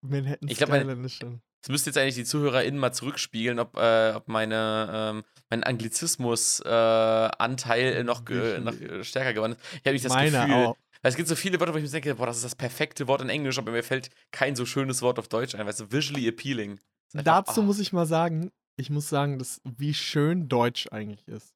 Manhattan 0.00 0.48
Ich 0.48 0.58
glaub, 0.58 0.70
meine- 0.70 0.82
Skyline 0.84 1.06
ist 1.06 1.14
schon. 1.14 1.40
Das 1.62 1.70
müsste 1.72 1.90
jetzt 1.90 1.98
eigentlich 1.98 2.14
die 2.14 2.24
ZuhörerInnen 2.24 2.78
mal 2.78 2.92
zurückspiegeln, 2.92 3.58
ob, 3.58 3.76
äh, 3.76 4.12
ob 4.14 4.28
meine, 4.28 4.88
ähm, 4.92 5.24
mein 5.50 5.64
Anglizismus-Anteil 5.64 7.92
äh, 7.94 8.04
noch, 8.04 8.22
noch 8.60 8.80
äh, 8.80 9.02
stärker 9.04 9.32
geworden 9.34 9.52
ist. 9.52 9.60
Ich 9.74 9.80
habe 9.84 9.92
nicht 9.92 10.04
das 10.04 10.12
Meine 10.12 10.30
Gefühl, 10.30 10.54
auch. 10.54 10.76
Weil 11.06 11.10
es 11.10 11.16
gibt 11.16 11.28
so 11.28 11.36
viele 11.36 11.60
Wörter, 11.60 11.72
wo 11.72 11.78
ich 11.78 11.84
mir 11.84 11.90
denke, 11.90 12.16
boah, 12.16 12.26
das 12.26 12.38
ist 12.38 12.44
das 12.44 12.56
perfekte 12.56 13.06
Wort 13.06 13.20
in 13.22 13.28
Englisch, 13.28 13.58
aber 13.58 13.70
mir 13.70 13.84
fällt 13.84 14.10
kein 14.32 14.56
so 14.56 14.66
schönes 14.66 15.02
Wort 15.02 15.20
auf 15.20 15.28
Deutsch 15.28 15.54
ein, 15.54 15.64
weißt 15.64 15.78
du, 15.78 15.92
visually 15.92 16.26
appealing. 16.26 16.72
Ist 16.78 17.14
einfach- 17.14 17.44
Dazu 17.46 17.60
ah, 17.60 17.64
muss 17.64 17.78
ich 17.78 17.92
mal 17.92 18.06
sagen, 18.06 18.50
ich 18.76 18.90
muss 18.90 19.08
sagen, 19.08 19.38
dass, 19.38 19.60
wie 19.62 19.94
schön 19.94 20.48
Deutsch 20.48 20.88
eigentlich 20.90 21.28
ist. 21.28 21.54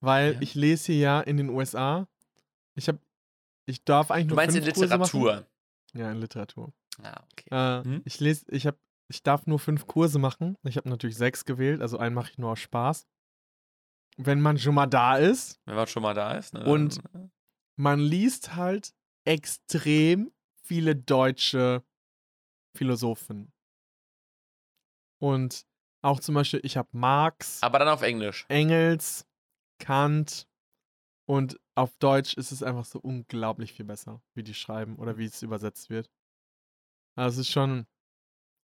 Weil 0.00 0.34
Ja. 0.34 0.40
ich 0.40 0.54
lese 0.54 0.92
hier 0.92 1.00
ja 1.00 1.20
in 1.20 1.36
den 1.36 1.48
USA, 1.50 2.06
ich 2.76 2.86
habe, 2.86 3.00
ich 3.66 3.82
darf 3.84 4.12
eigentlich 4.12 4.28
Du 4.28 4.34
nur 4.34 4.36
meinst 4.36 4.56
in 4.56 4.62
fünf 4.62 4.74
Kurse 4.76 4.98
machen. 4.98 5.18
Literatur. 5.20 5.46
Ja, 5.94 6.12
in 6.12 6.20
Literatur. 6.20 6.72
Ah, 7.02 7.24
okay. 7.32 7.48
Äh, 7.50 7.88
Mhm. 7.88 8.02
Ich 8.04 8.20
lese, 8.20 8.44
ich 8.50 8.68
habe, 8.68 8.78
ich 9.08 9.24
darf 9.24 9.48
nur 9.48 9.58
fünf 9.58 9.88
Kurse 9.88 10.20
machen. 10.20 10.56
Ich 10.62 10.76
habe 10.76 10.88
natürlich 10.88 11.16
sechs 11.16 11.44
gewählt, 11.44 11.82
also 11.82 11.98
einen 11.98 12.14
mache 12.14 12.30
ich 12.30 12.38
nur 12.38 12.52
aus 12.52 12.60
Spaß. 12.60 13.08
Wenn 14.16 14.40
man 14.40 14.58
schon 14.58 14.76
mal 14.76 14.86
da 14.86 15.16
ist, 15.16 15.58
Wenn 15.64 15.74
man 15.74 15.88
schon 15.88 16.04
mal 16.04 16.14
da 16.14 16.34
ist. 16.38 16.54
Ne, 16.54 16.64
Und- 16.64 17.00
dann, 17.12 17.32
man 17.80 17.98
liest 17.98 18.56
halt 18.56 18.94
extrem 19.24 20.30
viele 20.62 20.94
deutsche 20.94 21.82
Philosophen. 22.76 23.52
Und 25.18 25.66
auch 26.02 26.20
zum 26.20 26.34
Beispiel, 26.34 26.60
ich 26.62 26.76
habe 26.76 26.88
Marx, 26.92 27.62
aber 27.62 27.78
dann 27.78 27.88
auf 27.88 28.02
Englisch. 28.02 28.44
Engels, 28.48 29.26
Kant 29.78 30.46
und 31.26 31.58
auf 31.74 31.96
Deutsch 31.96 32.34
ist 32.34 32.52
es 32.52 32.62
einfach 32.62 32.84
so 32.84 32.98
unglaublich 33.00 33.72
viel 33.72 33.86
besser, 33.86 34.22
wie 34.34 34.42
die 34.42 34.54
schreiben 34.54 34.96
oder 34.96 35.16
wie 35.16 35.24
es 35.24 35.42
übersetzt 35.42 35.88
wird. 35.88 36.10
Also 37.16 37.40
es 37.40 37.48
ist 37.48 37.52
schon, 37.52 37.86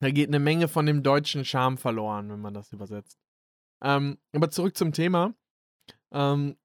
da 0.01 0.11
geht 0.11 0.29
eine 0.29 0.39
Menge 0.39 0.67
von 0.67 0.85
dem 0.85 1.01
deutschen 1.01 1.45
Charme 1.45 1.77
verloren, 1.77 2.29
wenn 2.29 2.41
man 2.41 2.53
das 2.53 2.71
übersetzt. 2.71 3.19
Ähm, 3.81 4.19
aber 4.33 4.51
zurück 4.51 4.77
zum 4.77 4.93
Thema. 4.93 5.33
Ähm, 6.11 6.57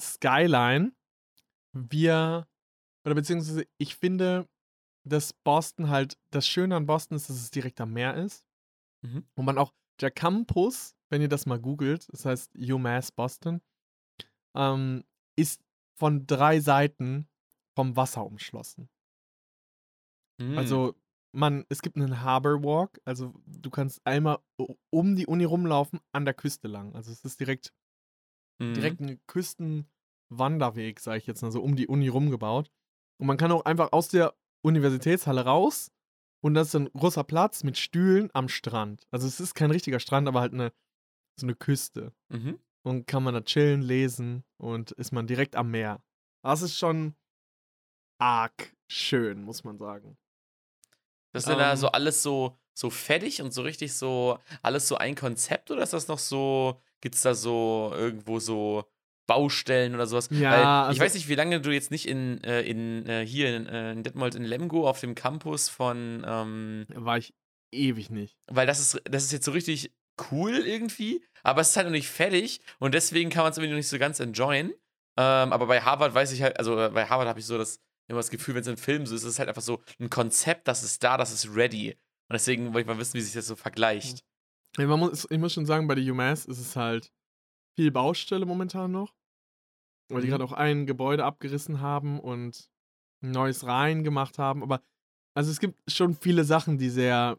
Skyline. 0.00 0.92
Wir, 1.74 2.46
oder 3.04 3.14
beziehungsweise 3.14 3.66
ich 3.78 3.96
finde, 3.96 4.48
dass 5.06 5.32
Boston 5.32 5.90
halt, 5.90 6.18
das 6.30 6.46
Schöne 6.48 6.76
an 6.76 6.86
Boston 6.86 7.16
ist, 7.16 7.28
dass 7.28 7.36
es 7.36 7.50
direkt 7.50 7.80
am 7.80 7.92
Meer 7.92 8.14
ist. 8.16 8.46
Mhm. 9.02 9.26
Und 9.34 9.44
man 9.44 9.58
auch, 9.58 9.72
der 10.00 10.10
Campus, 10.10 10.96
wenn 11.10 11.22
ihr 11.22 11.28
das 11.28 11.46
mal 11.46 11.60
googelt, 11.60 12.08
das 12.12 12.24
heißt 12.24 12.56
UMass 12.56 13.12
Boston, 13.12 13.60
ähm, 14.56 15.04
ist 15.36 15.62
von 15.98 16.26
drei 16.26 16.60
Seiten 16.60 17.28
vom 17.76 17.96
Wasser 17.96 18.24
umschlossen. 18.24 18.88
Mhm. 20.40 20.58
Also 20.58 20.94
man, 21.32 21.64
es 21.68 21.82
gibt 21.82 21.96
einen 21.96 22.22
Harbor 22.22 22.62
Walk, 22.62 23.00
also 23.04 23.34
du 23.46 23.70
kannst 23.70 24.04
einmal 24.06 24.38
um 24.90 25.16
die 25.16 25.26
Uni 25.26 25.44
rumlaufen 25.44 26.00
an 26.12 26.24
der 26.24 26.34
Küste 26.34 26.68
lang. 26.68 26.94
Also 26.94 27.12
es 27.12 27.24
ist 27.24 27.40
direkt, 27.40 27.72
Mhm. 28.60 28.74
direkt 28.74 29.00
eine 29.00 29.18
Küsten, 29.26 29.86
Wanderweg, 30.38 31.00
sage 31.00 31.18
ich 31.18 31.26
jetzt 31.26 31.42
mal 31.42 31.52
so, 31.52 31.62
um 31.62 31.76
die 31.76 31.86
Uni 31.86 32.08
rumgebaut. 32.08 32.70
Und 33.18 33.26
man 33.26 33.36
kann 33.36 33.52
auch 33.52 33.64
einfach 33.64 33.92
aus 33.92 34.08
der 34.08 34.34
Universitätshalle 34.62 35.44
raus 35.44 35.90
und 36.44 36.52
das 36.52 36.68
ist 36.68 36.74
ein 36.74 36.90
großer 36.92 37.24
Platz 37.24 37.64
mit 37.64 37.78
Stühlen 37.78 38.28
am 38.34 38.48
Strand. 38.48 39.06
Also 39.10 39.26
es 39.26 39.40
ist 39.40 39.54
kein 39.54 39.70
richtiger 39.70 39.98
Strand, 39.98 40.28
aber 40.28 40.40
halt 40.40 40.52
eine, 40.52 40.72
so 41.40 41.46
eine 41.46 41.54
Küste. 41.54 42.12
Mhm. 42.28 42.58
Und 42.82 43.06
kann 43.06 43.22
man 43.22 43.32
da 43.32 43.40
chillen, 43.40 43.80
lesen 43.80 44.44
und 44.58 44.90
ist 44.92 45.10
man 45.10 45.26
direkt 45.26 45.56
am 45.56 45.70
Meer. 45.70 46.02
Das 46.42 46.60
ist 46.60 46.76
schon 46.76 47.14
arg 48.18 48.76
schön, 48.88 49.42
muss 49.42 49.64
man 49.64 49.78
sagen. 49.78 50.18
Das 51.32 51.44
ist 51.44 51.48
denn 51.48 51.58
da 51.58 51.72
Ähm. 51.72 51.78
so 51.78 51.88
alles 51.88 52.22
so, 52.22 52.58
so 52.74 52.90
fertig 52.90 53.40
und 53.40 53.52
so 53.52 53.62
richtig 53.62 53.94
so, 53.94 54.38
alles 54.62 54.86
so 54.86 54.96
ein 54.96 55.14
Konzept 55.14 55.70
oder 55.70 55.82
ist 55.82 55.94
das 55.94 56.08
noch 56.08 56.18
so, 56.18 56.78
gibt 57.00 57.14
es 57.14 57.22
da 57.22 57.34
so 57.34 57.90
irgendwo 57.94 58.38
so 58.38 58.84
Baustellen 59.26 59.94
oder 59.94 60.06
sowas? 60.06 60.28
Ja, 60.30 60.50
Weil 60.50 60.60
ich 60.60 60.66
also- 60.66 61.00
weiß 61.00 61.14
nicht, 61.14 61.28
wie 61.28 61.34
lange 61.34 61.60
du 61.60 61.70
jetzt 61.70 61.90
nicht 61.90 62.06
in, 62.06 62.42
äh, 62.44 62.62
in 62.62 63.06
äh, 63.06 63.26
hier 63.26 63.56
in, 63.56 63.66
äh, 63.66 63.92
in 63.92 64.02
Detmold 64.02 64.34
in 64.34 64.44
Lemgo 64.44 64.88
auf 64.88 65.00
dem 65.00 65.14
Campus 65.14 65.68
von, 65.68 66.24
ähm, 66.26 66.86
War 66.90 67.18
ich 67.18 67.34
ewig 67.72 68.10
nicht. 68.10 68.36
weil 68.50 68.66
das 68.66 68.80
ist, 68.80 69.00
das 69.04 69.24
ist 69.24 69.32
jetzt 69.32 69.44
so 69.44 69.52
richtig 69.52 69.92
cool 70.30 70.52
irgendwie, 70.66 71.24
aber 71.42 71.60
es 71.62 71.70
ist 71.70 71.76
halt 71.76 71.86
noch 71.86 71.92
nicht 71.92 72.08
fertig 72.08 72.60
und 72.78 72.94
deswegen 72.94 73.30
kann 73.30 73.42
man 73.42 73.50
es 73.52 73.58
irgendwie 73.58 73.70
noch 73.70 73.76
nicht 73.78 73.88
so 73.88 73.98
ganz 73.98 74.20
enjoyen. 74.20 74.70
Ähm, 75.16 75.52
aber 75.52 75.66
bei 75.66 75.80
Harvard 75.80 76.14
weiß 76.14 76.32
ich 76.32 76.42
halt, 76.42 76.58
also 76.58 76.74
bei 76.76 77.06
Harvard 77.06 77.28
habe 77.28 77.38
ich 77.40 77.46
so 77.46 77.56
das 77.58 77.80
immer 78.08 78.18
das 78.18 78.30
Gefühl, 78.30 78.54
wenn 78.54 78.62
es 78.62 78.68
in 78.68 78.76
Filmen 78.76 79.06
so 79.06 79.14
ist, 79.14 79.22
ist 79.22 79.28
es 79.30 79.38
halt 79.38 79.48
einfach 79.48 79.62
so 79.62 79.82
ein 79.98 80.10
Konzept, 80.10 80.68
das 80.68 80.82
ist 80.82 81.02
da, 81.02 81.16
das 81.16 81.32
ist 81.32 81.54
ready. 81.56 81.92
Und 82.28 82.32
deswegen 82.34 82.66
wollte 82.66 82.80
ich 82.80 82.86
mal 82.86 82.98
wissen, 82.98 83.14
wie 83.14 83.20
sich 83.22 83.32
das 83.32 83.46
so 83.46 83.56
vergleicht. 83.56 84.22
Ja, 84.76 84.86
man 84.86 84.98
muss, 85.00 85.26
ich 85.30 85.38
muss 85.38 85.52
schon 85.52 85.66
sagen, 85.66 85.86
bei 85.86 85.94
der 85.94 86.04
UMass 86.12 86.44
ist 86.46 86.58
es 86.58 86.74
halt 86.76 87.10
viel 87.76 87.90
Baustelle 87.90 88.46
momentan 88.46 88.92
noch. 88.92 89.14
Weil 90.10 90.20
die 90.20 90.26
Mhm. 90.26 90.30
gerade 90.32 90.44
auch 90.44 90.52
ein 90.52 90.86
Gebäude 90.86 91.24
abgerissen 91.24 91.80
haben 91.80 92.20
und 92.20 92.68
ein 93.22 93.30
neues 93.30 93.64
rein 93.66 94.04
gemacht 94.04 94.38
haben. 94.38 94.62
Aber 94.62 94.82
also 95.36 95.50
es 95.50 95.60
gibt 95.60 95.78
schon 95.90 96.14
viele 96.14 96.44
Sachen, 96.44 96.78
die 96.78 96.90
sehr 96.90 97.38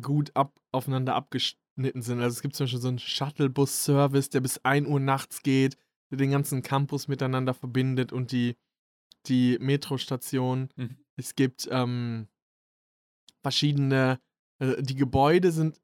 gut 0.00 0.34
ab, 0.34 0.58
aufeinander 0.72 1.14
abgeschnitten 1.14 2.02
sind. 2.02 2.20
Also 2.20 2.34
es 2.34 2.42
gibt 2.42 2.54
zum 2.56 2.64
Beispiel 2.64 2.80
so 2.80 2.88
einen 2.88 2.98
Shuttlebus-Service, 2.98 4.30
der 4.30 4.40
bis 4.40 4.58
1 4.64 4.86
Uhr 4.88 5.00
nachts 5.00 5.42
geht, 5.42 5.76
der 6.10 6.18
den 6.18 6.30
ganzen 6.30 6.62
Campus 6.62 7.08
miteinander 7.08 7.52
verbindet 7.52 8.12
und 8.12 8.32
die, 8.32 8.56
die 9.26 9.58
Metrostation. 9.60 10.68
Mhm. 10.76 10.98
Es 11.16 11.34
gibt 11.34 11.68
ähm, 11.70 12.28
verschiedene, 13.42 14.20
äh, 14.60 14.82
die 14.82 14.94
Gebäude 14.94 15.52
sind 15.52 15.80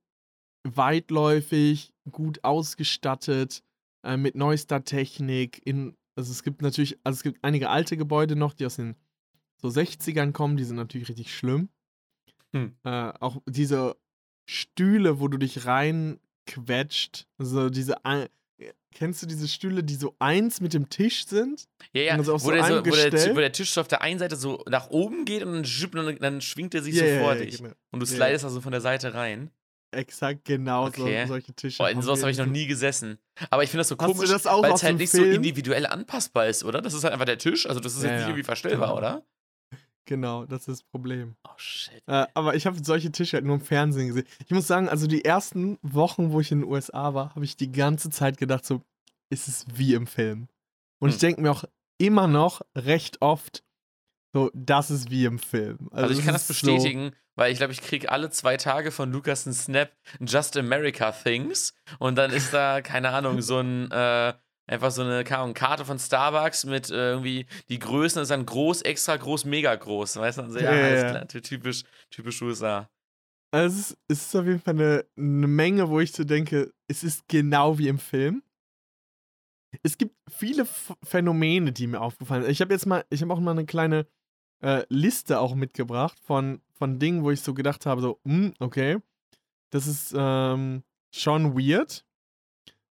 weitläufig, 0.67 1.93
gut 2.11 2.45
ausgestattet, 2.45 3.63
äh, 4.03 4.17
mit 4.17 4.35
neuester 4.35 4.85
Technik. 4.85 5.61
In, 5.65 5.97
also 6.17 6.31
es 6.33 6.43
gibt 6.43 6.63
natürlich, 6.63 6.99
also 7.05 7.17
es 7.19 7.23
gibt 7.23 7.39
einige 7.43 7.69
alte 7.71 7.97
Gebäude 7.97 8.37
noch, 8.37 8.55
die 8.55 8.67
aus 8.67 8.77
den 8.77 8.97
so 9.61 9.69
60ern 9.69 10.33
kommen, 10.33 10.57
die 10.57 10.65
sind 10.65 10.77
natürlich 10.77 11.09
richtig 11.09 11.35
schlimm. 11.35 11.69
Hm. 12.53 12.75
Äh, 12.85 13.13
auch 13.21 13.43
diese 13.47 13.97
Stühle, 14.49 15.21
wo 15.21 15.29
du 15.29 15.39
dich 15.39 15.67
reinquetscht, 15.67 17.27
also 17.39 17.71
diese, 17.71 18.05
ein- 18.05 18.29
kennst 18.93 19.23
du 19.23 19.27
diese 19.27 19.49
Stühle, 19.49 19.85
die 19.85 19.95
so 19.95 20.17
eins 20.19 20.61
mit 20.61 20.75
dem 20.75 20.89
Tisch 20.89 21.27
sind? 21.27 21.69
Ja, 21.93 22.03
ja, 22.03 22.15
Also 22.15 22.33
wo, 22.35 22.39
so 22.39 22.51
der 22.51 22.65
so, 22.65 22.79
wo, 22.85 22.91
der, 22.91 23.37
wo 23.37 23.39
der 23.41 23.53
Tisch 23.53 23.71
so 23.71 23.81
auf 23.81 23.89
der 23.89 24.03
einen 24.03 24.19
Seite 24.19 24.37
so 24.37 24.65
nach 24.69 24.91
oben 24.91 25.25
geht 25.25 25.43
und 25.45 25.63
dann, 25.95 26.17
dann, 26.19 26.41
schwingt 26.41 26.75
er 26.75 26.83
sich 26.83 26.95
Ja, 26.97 27.05
so 27.05 27.11
ja, 27.11 27.19
vor 27.21 27.35
ja, 27.35 27.41
dich. 27.45 27.59
genau. 27.59 27.73
Und 27.93 28.01
du 28.01 28.07
slidest 28.07 28.45
also 28.45 28.61
von 28.61 28.73
der 28.73 28.81
Seite 28.81 29.15
rein. 29.15 29.51
Exakt, 29.93 30.45
genau 30.45 30.87
Okay. 30.87 31.23
so, 31.27 31.29
solche 31.35 31.53
Tische. 31.53 31.79
Boah, 31.79 31.91
in 31.91 32.01
sowas 32.03 32.21
habe 32.23 32.31
ich 32.31 32.39
noch 32.39 32.45
so- 32.45 32.51
nie 32.51 32.67
gesessen. 32.67 33.19
Aber 33.51 33.63
ich 33.65 33.71
finde 33.71 33.81
das 33.81 33.89
so 33.89 33.97
Hast 33.99 34.07
komisch, 34.07 34.31
weil 34.31 34.73
es 34.73 34.83
halt 34.83 34.99
nicht 34.99 35.11
so 35.11 35.23
Film? 35.23 35.35
individuell 35.37 35.87
anpassbar 35.87 36.47
ist, 36.47 36.65
oder? 36.65 36.81
Das 36.81 36.95
ist 36.95 37.03
halt 37.05 37.13
einfach 37.13 37.25
der 37.27 37.39
Tisch. 37.39 37.67
Also 37.67 37.81
das 37.81 37.95
ist 37.97 38.03
Ja, 38.03 38.11
jetzt 38.11 38.19
nicht 38.21 38.29
irgendwie 38.29 38.45
verstellbar, 38.45 38.89
genau. 38.89 38.99
oder? 38.99 39.23
Genau, 40.07 40.45
das 40.47 40.61
ist 40.61 40.69
das 40.69 40.83
Problem. 40.83 41.37
Oh 41.47 41.53
shit. 41.57 42.03
Äh, 42.07 42.27
aber 42.35 42.55
ich 42.57 42.67
habe 42.67 42.77
solche 42.83 43.13
Tische 43.13 43.37
halt 43.37 43.45
nur 43.45 43.57
im 43.57 43.61
Fernsehen 43.61 44.09
gesehen. 44.09 44.27
Ich 44.45 44.51
muss 44.51 44.67
sagen, 44.67 44.89
also 44.89 45.07
die 45.07 45.25
ersten 45.25 45.79
Wochen, 45.83 46.33
wo 46.33 46.41
ich 46.41 46.51
in 46.51 46.61
den 46.61 46.69
USA 46.71 47.15
war, 47.15 47.35
habe 47.35 47.45
ich 47.45 47.57
die 47.57 47.71
ganze 47.71 48.11
Zeit 48.11 48.37
gedacht, 48.37 48.65
so, 48.65 48.83
ist 49.29 49.47
es 49.47 49.67
wie 49.73 49.95
im 49.95 50.07
Film. 50.07 50.49
Und 51.01 51.11
ich 51.11 51.15
Hm. 51.17 51.21
denke 51.21 51.41
mir 51.43 51.51
auch 51.53 51.65
immer 51.99 52.27
noch 52.27 52.63
recht 52.77 53.23
oft, 53.23 53.63
so, 54.33 54.51
das 54.55 54.91
ist 54.91 55.11
wie 55.11 55.25
im 55.25 55.39
Film. 55.39 55.89
Also, 55.91 56.13
ich 56.13 56.19
es 56.21 56.25
kann 56.25 56.35
das 56.35 56.49
ist 56.49 56.61
so- 56.61 56.73
bestätigen, 56.75 57.13
weil 57.37 57.53
ich 57.53 57.59
glaube, 57.59 57.73
ich 57.73 57.81
kriege 57.81 58.11
alle 58.13 58.31
zwei 58.31 58.57
Tage 58.57 58.91
von 58.91 59.11
Lukas 59.13 59.47
einen 59.47 59.55
Snap 59.55 59.91
Just 60.21 60.57
America 60.57 61.11
Things 61.13 61.75
und 61.99 62.17
dann 62.17 62.31
ist 62.31 62.53
da, 62.53 62.81
keine 62.83 63.11
Ahnung, 63.11 63.41
so 63.43 63.59
ein, 63.59 63.91
äh, 63.91 64.35
einfach 64.67 64.91
so 64.93 65.03
eine 65.03 65.25
Karte 65.25 65.85
von 65.85 65.99
Starbucks 65.99 66.65
mit 66.65 66.91
äh, 66.91 67.11
irgendwie, 67.13 67.47
die 67.69 67.79
Größen 67.81 68.23
ist 68.23 68.31
dann 68.31 68.47
groß, 68.47 68.83
extra 68.83 69.17
groß, 69.17 69.45
mega 69.47 69.75
groß. 69.75 70.17
Weißt 70.17 70.39
du? 70.39 70.43
Und 70.43 70.53
so, 70.53 70.59
ja, 70.61 70.73
Ja, 70.77 70.89
ja, 70.95 71.11
klar, 71.11 71.27
typisch, 71.29 71.83
typisch 72.11 72.41
USA. 72.43 72.89
Also 73.53 73.77
es, 73.81 73.91
ist, 73.91 73.99
es 74.07 74.27
ist 74.27 74.37
auf 74.37 74.47
jeden 74.47 74.61
Fall 74.61 74.75
eine, 74.75 75.05
eine 75.17 75.49
Menge, 75.49 75.89
wo 75.89 75.99
ich 75.99 76.13
so 76.13 76.23
denke, 76.23 76.73
es 76.87 77.03
ist 77.03 77.27
genau 77.27 77.79
wie 77.79 77.89
im 77.89 77.99
Film. 77.99 78.45
Es 79.83 79.99
gibt 79.99 80.15
viele 80.29 80.65
Ph 80.67 80.95
Phänomene, 81.03 81.73
die 81.73 81.87
mir 81.87 82.01
aufgefallen 82.01 82.43
sind. 82.43 82.53
Ich 82.53 82.61
habe 82.61 82.73
jetzt 82.73 82.87
mal, 82.87 83.05
ich 83.11 83.23
habe 83.23 83.33
auch 83.33 83.41
mal 83.41 83.53
eine 83.53 83.67
kleine 83.67 84.07
äh, 84.63 84.85
Liste 84.89 85.41
auch 85.41 85.55
mitgebracht 85.55 86.19
von, 86.21 86.61
von 86.73 86.99
Dingen, 86.99 87.23
wo 87.23 87.31
ich 87.31 87.41
so 87.41 87.55
gedacht 87.55 87.87
habe, 87.87 88.01
so, 88.01 88.21
hm, 88.25 88.55
okay, 88.59 88.99
das 89.71 89.87
ist 89.87 90.15
ähm, 90.17 90.83
schon 91.15 91.57
weird. 91.57 92.05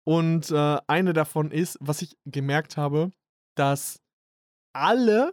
Und 0.05 0.51
äh, 0.51 0.79
eine 0.87 1.13
davon 1.13 1.51
ist, 1.51 1.79
was 1.81 2.03
ich 2.03 2.17
gemerkt 2.25 2.77
habe, 2.77 3.13
dass 3.55 4.01
alle 4.73 5.33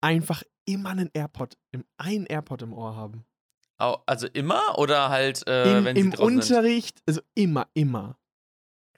einfach 0.00 0.42
immer 0.64 0.90
einen 0.90 1.10
AirPod, 1.12 1.56
im, 1.70 1.84
einen 1.96 2.26
AirPod 2.26 2.62
im 2.62 2.72
Ohr 2.72 2.96
haben. 2.96 3.24
Also 4.06 4.28
immer 4.28 4.78
oder 4.78 5.08
halt, 5.08 5.46
äh, 5.48 5.78
Im, 5.78 5.84
wenn 5.84 5.96
sie 5.96 6.02
Im 6.02 6.10
draußen 6.12 6.42
sind? 6.42 6.56
Unterricht, 6.56 7.02
also 7.06 7.20
immer, 7.34 7.68
immer. 7.74 8.16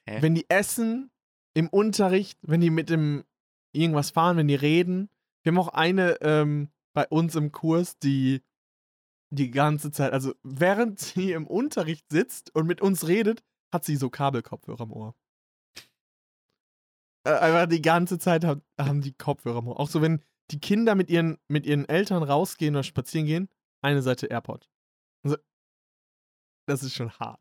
Okay. 0.06 0.20
Wenn 0.20 0.34
die 0.34 0.44
essen, 0.50 1.10
im 1.54 1.68
Unterricht, 1.68 2.38
wenn 2.42 2.60
die 2.60 2.70
mit 2.70 2.90
dem 2.90 3.24
irgendwas 3.72 4.10
fahren, 4.10 4.36
wenn 4.36 4.48
die 4.48 4.54
reden. 4.54 5.08
Wir 5.44 5.52
haben 5.52 5.58
auch 5.58 5.68
eine 5.68 6.20
ähm, 6.22 6.70
bei 6.94 7.06
uns 7.08 7.34
im 7.36 7.52
Kurs, 7.52 7.98
die 7.98 8.42
die 9.30 9.50
ganze 9.50 9.90
Zeit, 9.90 10.12
also 10.12 10.34
während 10.42 10.98
sie 10.98 11.32
im 11.32 11.46
Unterricht 11.46 12.06
sitzt 12.10 12.54
und 12.54 12.66
mit 12.66 12.80
uns 12.80 13.06
redet, 13.06 13.44
hat 13.72 13.84
sie 13.84 13.96
so 13.96 14.08
Kabelkopfhörer 14.10 14.84
im 14.84 14.92
Ohr. 14.92 15.14
Äh, 17.26 17.32
einfach 17.32 17.66
die 17.66 17.82
ganze 17.82 18.18
Zeit 18.18 18.44
hab, 18.44 18.62
haben 18.78 19.00
die 19.00 19.12
Kopfhörer 19.12 19.58
im 19.58 19.68
Ohr. 19.68 19.80
Auch 19.80 19.88
so, 19.88 20.00
wenn 20.02 20.22
die 20.50 20.60
Kinder 20.60 20.94
mit 20.94 21.10
ihren, 21.10 21.38
mit 21.48 21.66
ihren 21.66 21.88
Eltern 21.88 22.22
rausgehen 22.22 22.74
oder 22.74 22.82
spazieren 22.82 23.26
gehen, 23.26 23.48
eine 23.82 24.02
Seite 24.02 24.26
AirPod. 24.26 24.68
Also, 25.24 25.36
das 26.66 26.82
ist 26.82 26.94
schon 26.94 27.10
hart. 27.18 27.40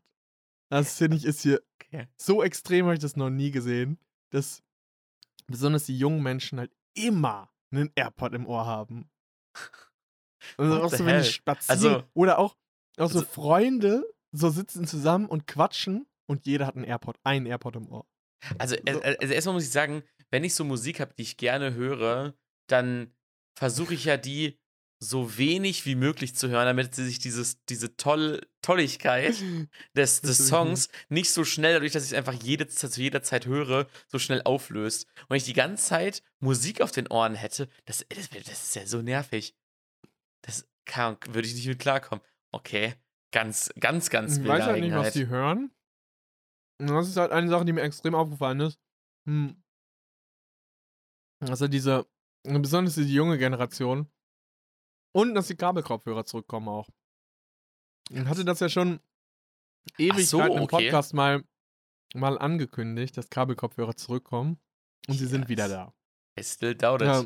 Das 0.70 0.98
finde 0.98 1.16
ich 1.16 1.24
ist 1.24 1.42
hier 1.42 1.62
Okay. 1.94 2.08
so 2.16 2.42
extrem 2.42 2.86
habe 2.86 2.94
ich 2.94 3.00
das 3.00 3.14
noch 3.14 3.30
nie 3.30 3.50
gesehen, 3.52 3.98
dass 4.30 4.62
besonders 5.46 5.84
die 5.84 5.96
jungen 5.96 6.22
Menschen 6.22 6.58
halt 6.58 6.74
immer 6.94 7.53
einen 7.76 7.92
AirPod 7.94 8.32
im 8.34 8.46
Ohr 8.46 8.66
haben. 8.66 9.10
Also 10.58 10.82
auch 10.82 10.90
so, 10.90 10.98
wenn 10.98 11.06
die 11.06 11.12
hell? 11.12 11.24
spazieren. 11.24 11.80
Also- 11.94 12.04
oder 12.12 12.38
auch, 12.38 12.54
auch 12.98 13.10
so 13.10 13.20
also- 13.20 13.24
Freunde 13.24 14.04
so 14.30 14.50
sitzen 14.50 14.86
zusammen 14.86 15.26
und 15.26 15.46
quatschen 15.46 16.06
und 16.26 16.44
jeder 16.44 16.66
hat 16.66 16.76
einen 16.76 16.84
AirPod, 16.84 17.16
einen 17.24 17.46
AirPod 17.46 17.76
im 17.76 17.88
Ohr. 17.90 18.06
Also, 18.58 18.76
So. 18.76 18.82
äh, 19.00 19.16
also 19.20 19.32
erstmal 19.32 19.54
muss 19.54 19.64
ich 19.64 19.70
sagen, 19.70 20.02
wenn 20.30 20.44
ich 20.44 20.54
so 20.54 20.64
Musik 20.64 21.00
habe, 21.00 21.14
die 21.14 21.22
ich 21.22 21.38
gerne 21.38 21.72
höre, 21.72 22.34
dann 22.68 23.14
versuche 23.58 23.94
ich 23.94 24.04
ja 24.04 24.16
die 24.18 24.58
so 25.02 25.38
wenig 25.38 25.86
wie 25.86 25.94
möglich 25.94 26.34
zu 26.34 26.48
hören, 26.48 26.66
damit 26.66 26.94
sie 26.94 27.04
sich 27.06 27.20
dieses, 27.20 27.64
diese 27.64 27.96
Toll 27.96 28.40
Tolligkeit 28.64 29.36
des, 29.94 30.20
des 30.22 30.48
Songs 30.48 30.88
nicht 31.08 31.30
so 31.30 31.44
schnell, 31.44 31.74
dadurch, 31.74 31.92
dass 31.92 32.04
ich 32.04 32.12
es 32.12 32.16
einfach 32.16 32.32
jede, 32.32 32.66
zu 32.66 32.86
jeder 32.88 33.22
Zeit 33.22 33.46
höre, 33.46 33.86
so 34.08 34.18
schnell 34.18 34.42
auflöst. 34.44 35.06
Und 35.22 35.30
wenn 35.30 35.36
ich 35.36 35.44
die 35.44 35.52
ganze 35.52 35.84
Zeit 35.84 36.22
Musik 36.40 36.80
auf 36.80 36.90
den 36.90 37.06
Ohren 37.08 37.34
hätte, 37.34 37.68
das, 37.84 38.06
das, 38.08 38.30
das 38.30 38.64
ist 38.64 38.74
ja 38.74 38.86
so 38.86 39.02
nervig. 39.02 39.54
Das 40.42 40.68
kann, 40.86 41.16
würde 41.28 41.46
ich 41.46 41.54
nicht 41.54 41.66
mit 41.66 41.78
klarkommen. 41.78 42.24
Okay, 42.52 42.94
ganz, 43.32 43.70
ganz, 43.78 44.10
ganz 44.10 44.38
Ich 44.38 44.46
weiß 44.46 44.64
halt 44.64 44.80
nicht, 44.80 44.94
was 44.94 45.12
die 45.12 45.26
hören. 45.26 45.70
Und 46.80 46.88
das 46.88 47.08
ist 47.08 47.16
halt 47.16 47.32
eine 47.32 47.48
Sache, 47.48 47.64
die 47.64 47.72
mir 47.72 47.82
extrem 47.82 48.14
aufgefallen 48.14 48.60
ist. 48.60 48.78
Hm. 49.28 49.62
Also 51.40 51.68
diese, 51.68 52.06
besonders 52.42 52.94
die 52.94 53.12
junge 53.12 53.38
Generation. 53.38 54.10
Und 55.14 55.34
dass 55.34 55.46
die 55.48 55.56
Kabelkopfhörer 55.56 56.24
zurückkommen 56.24 56.68
auch. 56.68 56.88
Und 58.10 58.28
hatte 58.28 58.44
das 58.44 58.60
ja 58.60 58.68
schon 58.68 59.00
ewig 59.98 60.28
so, 60.28 60.40
im 60.40 60.62
okay. 60.62 60.84
Podcast 60.84 61.14
mal, 61.14 61.44
mal 62.14 62.38
angekündigt, 62.38 63.16
dass 63.16 63.30
Kabelkopfhörer 63.30 63.96
zurückkommen. 63.96 64.58
Und 65.08 65.14
sie 65.14 65.26
sind 65.26 65.48
wieder 65.48 65.64
Yes. 65.64 65.72
da. 65.72 65.94
I 66.38 66.42
still 66.44 66.74
doubt 66.74 67.02
it. 67.02 67.08
Ja. 67.08 67.24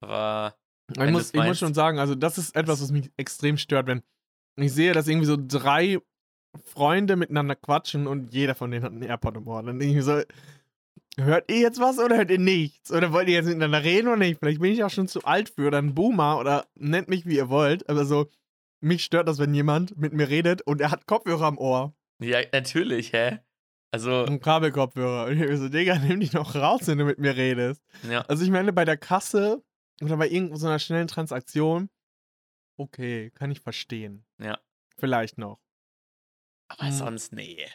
Aber 0.00 0.56
Ich 0.90 1.10
muss, 1.10 1.32
ich 1.34 1.42
muss 1.42 1.58
schon 1.58 1.74
sagen, 1.74 1.98
also 1.98 2.14
das 2.14 2.38
ist 2.38 2.54
etwas, 2.56 2.82
was 2.82 2.90
mich 2.90 3.10
extrem 3.16 3.56
stört, 3.56 3.86
wenn 3.86 4.02
ich 4.56 4.72
sehe, 4.72 4.92
dass 4.92 5.08
irgendwie 5.08 5.26
so 5.26 5.36
drei 5.38 5.98
Freunde 6.64 7.16
miteinander 7.16 7.56
quatschen 7.56 8.06
und 8.06 8.34
jeder 8.34 8.54
von 8.54 8.70
denen 8.70 8.84
hat 8.84 8.92
einen 8.92 9.02
AirPod 9.02 9.36
im 9.36 9.48
Ohr. 9.48 9.62
Dann 9.62 9.78
denke 9.78 9.90
ich 9.90 9.96
mir 9.96 10.02
so, 10.02 10.22
hört 11.22 11.50
ihr 11.50 11.60
jetzt 11.60 11.80
was 11.80 11.98
oder 11.98 12.16
hört 12.16 12.30
ihr 12.30 12.38
nichts? 12.38 12.92
Oder 12.92 13.12
wollt 13.12 13.28
ihr 13.28 13.34
jetzt 13.34 13.46
miteinander 13.46 13.82
reden 13.82 14.08
oder 14.08 14.18
nicht? 14.18 14.38
Vielleicht 14.38 14.60
bin 14.60 14.72
ich 14.72 14.84
auch 14.84 14.90
schon 14.90 15.08
zu 15.08 15.24
alt 15.24 15.48
für 15.48 15.68
oder 15.68 15.78
ein 15.78 15.94
Boomer 15.94 16.38
oder 16.38 16.66
nennt 16.74 17.08
mich 17.08 17.24
wie 17.24 17.36
ihr 17.36 17.48
wollt. 17.48 17.88
Aber 17.88 18.04
so, 18.04 18.28
mich 18.82 19.04
stört 19.04 19.28
das, 19.28 19.38
wenn 19.38 19.54
jemand 19.54 19.96
mit 19.96 20.12
mir 20.12 20.28
redet 20.28 20.62
und 20.62 20.80
er 20.80 20.90
hat 20.90 21.06
Kopfhörer 21.06 21.46
am 21.46 21.58
Ohr. 21.58 21.94
Ja, 22.20 22.40
natürlich, 22.52 23.12
hä? 23.12 23.38
Also, 23.92 24.24
Ein 24.24 24.40
Kabelkopfhörer. 24.40 25.26
Und 25.26 25.40
ich 25.40 25.58
so, 25.58 25.68
Digga, 25.68 25.98
nimm 25.98 26.20
dich 26.20 26.32
noch 26.32 26.54
raus, 26.54 26.86
wenn 26.86 26.98
du 26.98 27.04
mit 27.04 27.18
mir 27.18 27.36
redest. 27.36 27.82
ja. 28.02 28.22
Also 28.22 28.42
ich 28.44 28.50
meine, 28.50 28.72
bei 28.72 28.84
der 28.84 28.96
Kasse 28.96 29.62
oder 30.02 30.16
bei 30.16 30.28
irgendeiner 30.28 30.78
schnellen 30.78 31.08
Transaktion, 31.08 31.90
okay, 32.78 33.30
kann 33.34 33.50
ich 33.50 33.60
verstehen. 33.60 34.24
Ja. 34.38 34.58
Vielleicht 34.98 35.36
noch. 35.38 35.60
Aber 36.68 36.84
Mhm. 36.84 36.92
sonst, 36.92 37.32
nee. 37.32 37.66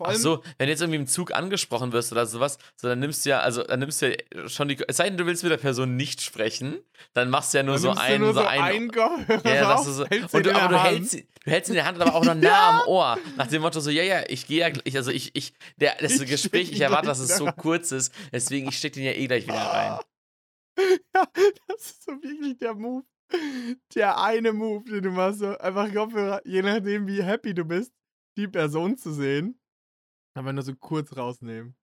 Ach 0.00 0.12
so, 0.14 0.42
wenn 0.58 0.66
du 0.66 0.70
jetzt 0.72 0.80
irgendwie 0.80 0.98
im 0.98 1.06
Zug 1.06 1.32
angesprochen 1.32 1.92
wirst 1.92 2.10
oder 2.12 2.26
sowas, 2.26 2.58
so 2.76 2.88
dann 2.88 2.98
nimmst 2.98 3.24
du 3.24 3.30
ja, 3.30 3.40
also 3.40 3.62
dann 3.62 3.78
nimmst 3.80 4.02
du 4.02 4.10
ja 4.10 4.48
schon 4.48 4.68
die, 4.68 4.76
es 4.88 4.96
sei 4.96 5.08
denn, 5.08 5.16
du 5.16 5.24
willst 5.26 5.42
mit 5.44 5.52
der 5.52 5.56
Person 5.56 5.96
nicht 5.96 6.20
sprechen, 6.20 6.78
dann 7.12 7.30
machst 7.30 7.54
du 7.54 7.58
ja 7.58 7.62
nur 7.62 7.74
dann 7.76 7.82
so 7.82 7.90
einen, 7.92 8.20
nur 8.24 8.34
so 8.34 8.40
so 8.40 8.46
einen, 8.46 8.90
ja, 9.44 9.82
du 9.84 9.92
so, 9.92 10.06
hältst 10.06 10.34
und 10.34 10.40
ihn 10.40 10.44
du, 10.44 10.50
in 10.50 10.56
aber 10.56 10.68
der 10.68 10.68
du 10.68 10.82
Hand. 10.82 10.90
hältst, 10.96 11.10
sie- 11.12 11.28
du 11.44 11.50
hältst 11.50 11.68
in 11.70 11.74
der 11.76 11.84
Hand, 11.86 12.00
aber 12.00 12.14
auch 12.14 12.24
noch 12.24 12.34
nah 12.34 12.80
am 12.82 12.88
Ohr, 12.88 13.18
nach 13.36 13.46
dem 13.46 13.62
Motto 13.62 13.78
so, 13.80 13.90
ja, 13.90 14.02
ja, 14.02 14.24
ich 14.28 14.46
gehe 14.46 14.60
ja, 14.60 14.70
gleich- 14.70 14.96
also 14.96 15.10
ich, 15.10 15.34
ich, 15.36 15.54
der, 15.76 15.94
das 16.00 16.12
Ich 16.20 16.28
Gespräch, 16.28 16.72
ich 16.72 16.80
erwarte, 16.80 17.06
dass 17.06 17.20
es 17.20 17.36
so 17.36 17.46
kurz 17.46 17.92
ist, 17.92 18.12
deswegen, 18.32 18.68
ich 18.68 18.76
steck 18.78 18.94
den 18.94 19.04
ja 19.04 19.12
eh 19.12 19.26
gleich 19.26 19.46
wieder 19.46 19.56
rein. 19.64 19.98
Ja, 21.14 21.24
das 21.68 21.82
ist 21.86 22.04
so 22.04 22.10
wirklich 22.20 22.58
der 22.58 22.74
Move. 22.74 23.04
Der 23.94 24.20
eine 24.20 24.52
Move, 24.52 24.84
den 24.90 25.04
du 25.04 25.10
machst, 25.10 25.38
so 25.38 25.56
einfach 25.58 25.92
Kopfhörer, 25.94 26.40
je 26.44 26.62
nachdem, 26.62 27.06
wie 27.06 27.22
happy 27.22 27.54
du 27.54 27.64
bist, 27.64 27.92
die 28.36 28.48
Person 28.48 28.96
zu 28.96 29.12
sehen, 29.12 29.56
aber 30.34 30.52
nur 30.52 30.62
so 30.64 30.74
kurz 30.74 31.16
rausnehmen. 31.16 31.76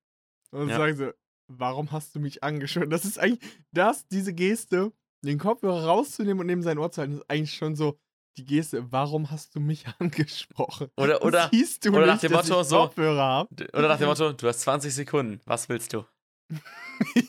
Und 0.52 0.70
Ja. 0.70 0.78
sagen 0.78 0.96
so, 0.98 1.12
warum 1.48 1.92
hast 1.92 2.14
du 2.16 2.20
mich 2.20 2.44
angeschaut? 2.44 2.92
Das 2.92 3.06
ist 3.06 3.18
eigentlich, 3.20 3.40
das, 3.72 4.08
diese 4.08 4.34
Geste, 4.34 4.92
den 5.24 5.40
Kopfhörer 5.40 5.86
rauszunehmen 5.86 6.42
und 6.42 6.48
neben 6.48 6.64
sein 6.64 6.78
Ohr 6.78 6.92
zu 6.92 7.02
halten, 7.02 7.16
ist 7.16 7.30
eigentlich 7.30 7.54
schon 7.54 7.76
so 7.76 7.98
die 8.38 8.46
Geste, 8.46 8.92
warum 8.92 9.30
hast 9.32 9.56
du 9.56 9.60
mich 9.60 9.86
angesprochen? 10.00 10.90
Oder, 10.98 11.24
oder, 11.24 11.50
Siehst 11.52 11.86
du 11.86 11.90
oder 11.90 12.06
nach 12.06 12.14
nicht, 12.14 12.24
dem 12.24 12.32
dass 12.34 12.48
Motto 12.50 12.64
so- 12.64 12.78
Kopfhörer 12.78 13.22
hab? 13.24 13.52
oder 13.52 13.88
nach 13.88 13.98
dem 13.98 14.08
Motto, 14.08 14.32
du 14.34 14.48
hast 14.48 14.62
20 14.62 14.94
Sekunden, 14.94 15.42
was 15.46 15.68
willst 15.70 15.94
du? 15.94 16.06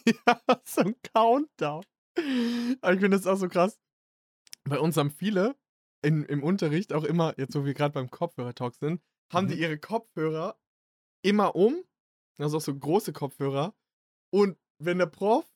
ja, 0.07 0.41
so 0.65 0.81
ein 0.83 0.95
Countdown. 1.15 1.85
Aber 2.81 2.93
ich 2.95 3.01
finde 3.01 3.17
das 3.17 3.27
auch 3.27 3.37
so 3.37 3.49
krass. 3.49 3.79
Bei 4.65 4.79
uns 4.79 4.97
haben 4.97 5.11
viele 5.11 5.57
in, 6.03 6.25
im 6.25 6.43
Unterricht 6.43 6.93
auch 6.93 7.05
immer, 7.05 7.35
jetzt 7.39 7.55
wo 7.55 7.65
wir 7.65 7.75
gerade 7.75 7.95
beim 7.95 8.11
Kopfhörer-Talk 8.11 8.75
sind, 8.75 9.01
haben 9.33 9.49
die 9.49 9.55
Mhm. 9.57 9.61
ihre 9.61 9.79
Kopfhörer 9.79 10.57
immer 11.23 11.55
um, 11.57 11.85
also 12.39 12.59
auch 12.59 12.63
so 12.63 12.75
große 12.77 13.13
Kopfhörer. 13.13 13.75
Und 14.33 14.59
wenn 14.79 14.99
der 14.99 15.07
Prof 15.07 15.47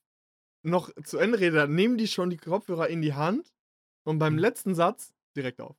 noch 0.65 0.91
zu 1.05 1.19
Ende 1.19 1.41
redet, 1.41 1.57
dann 1.59 1.75
nehmen 1.75 1.99
die 1.99 2.09
schon 2.09 2.31
die 2.31 2.37
Kopfhörer 2.39 2.89
in 2.89 3.03
die 3.03 3.15
Hand 3.15 3.55
und 4.05 4.19
beim 4.19 4.35
Mhm. 4.35 4.41
letzten 4.41 4.75
Satz 4.75 5.15
direkt 5.37 5.61
auf. 5.61 5.77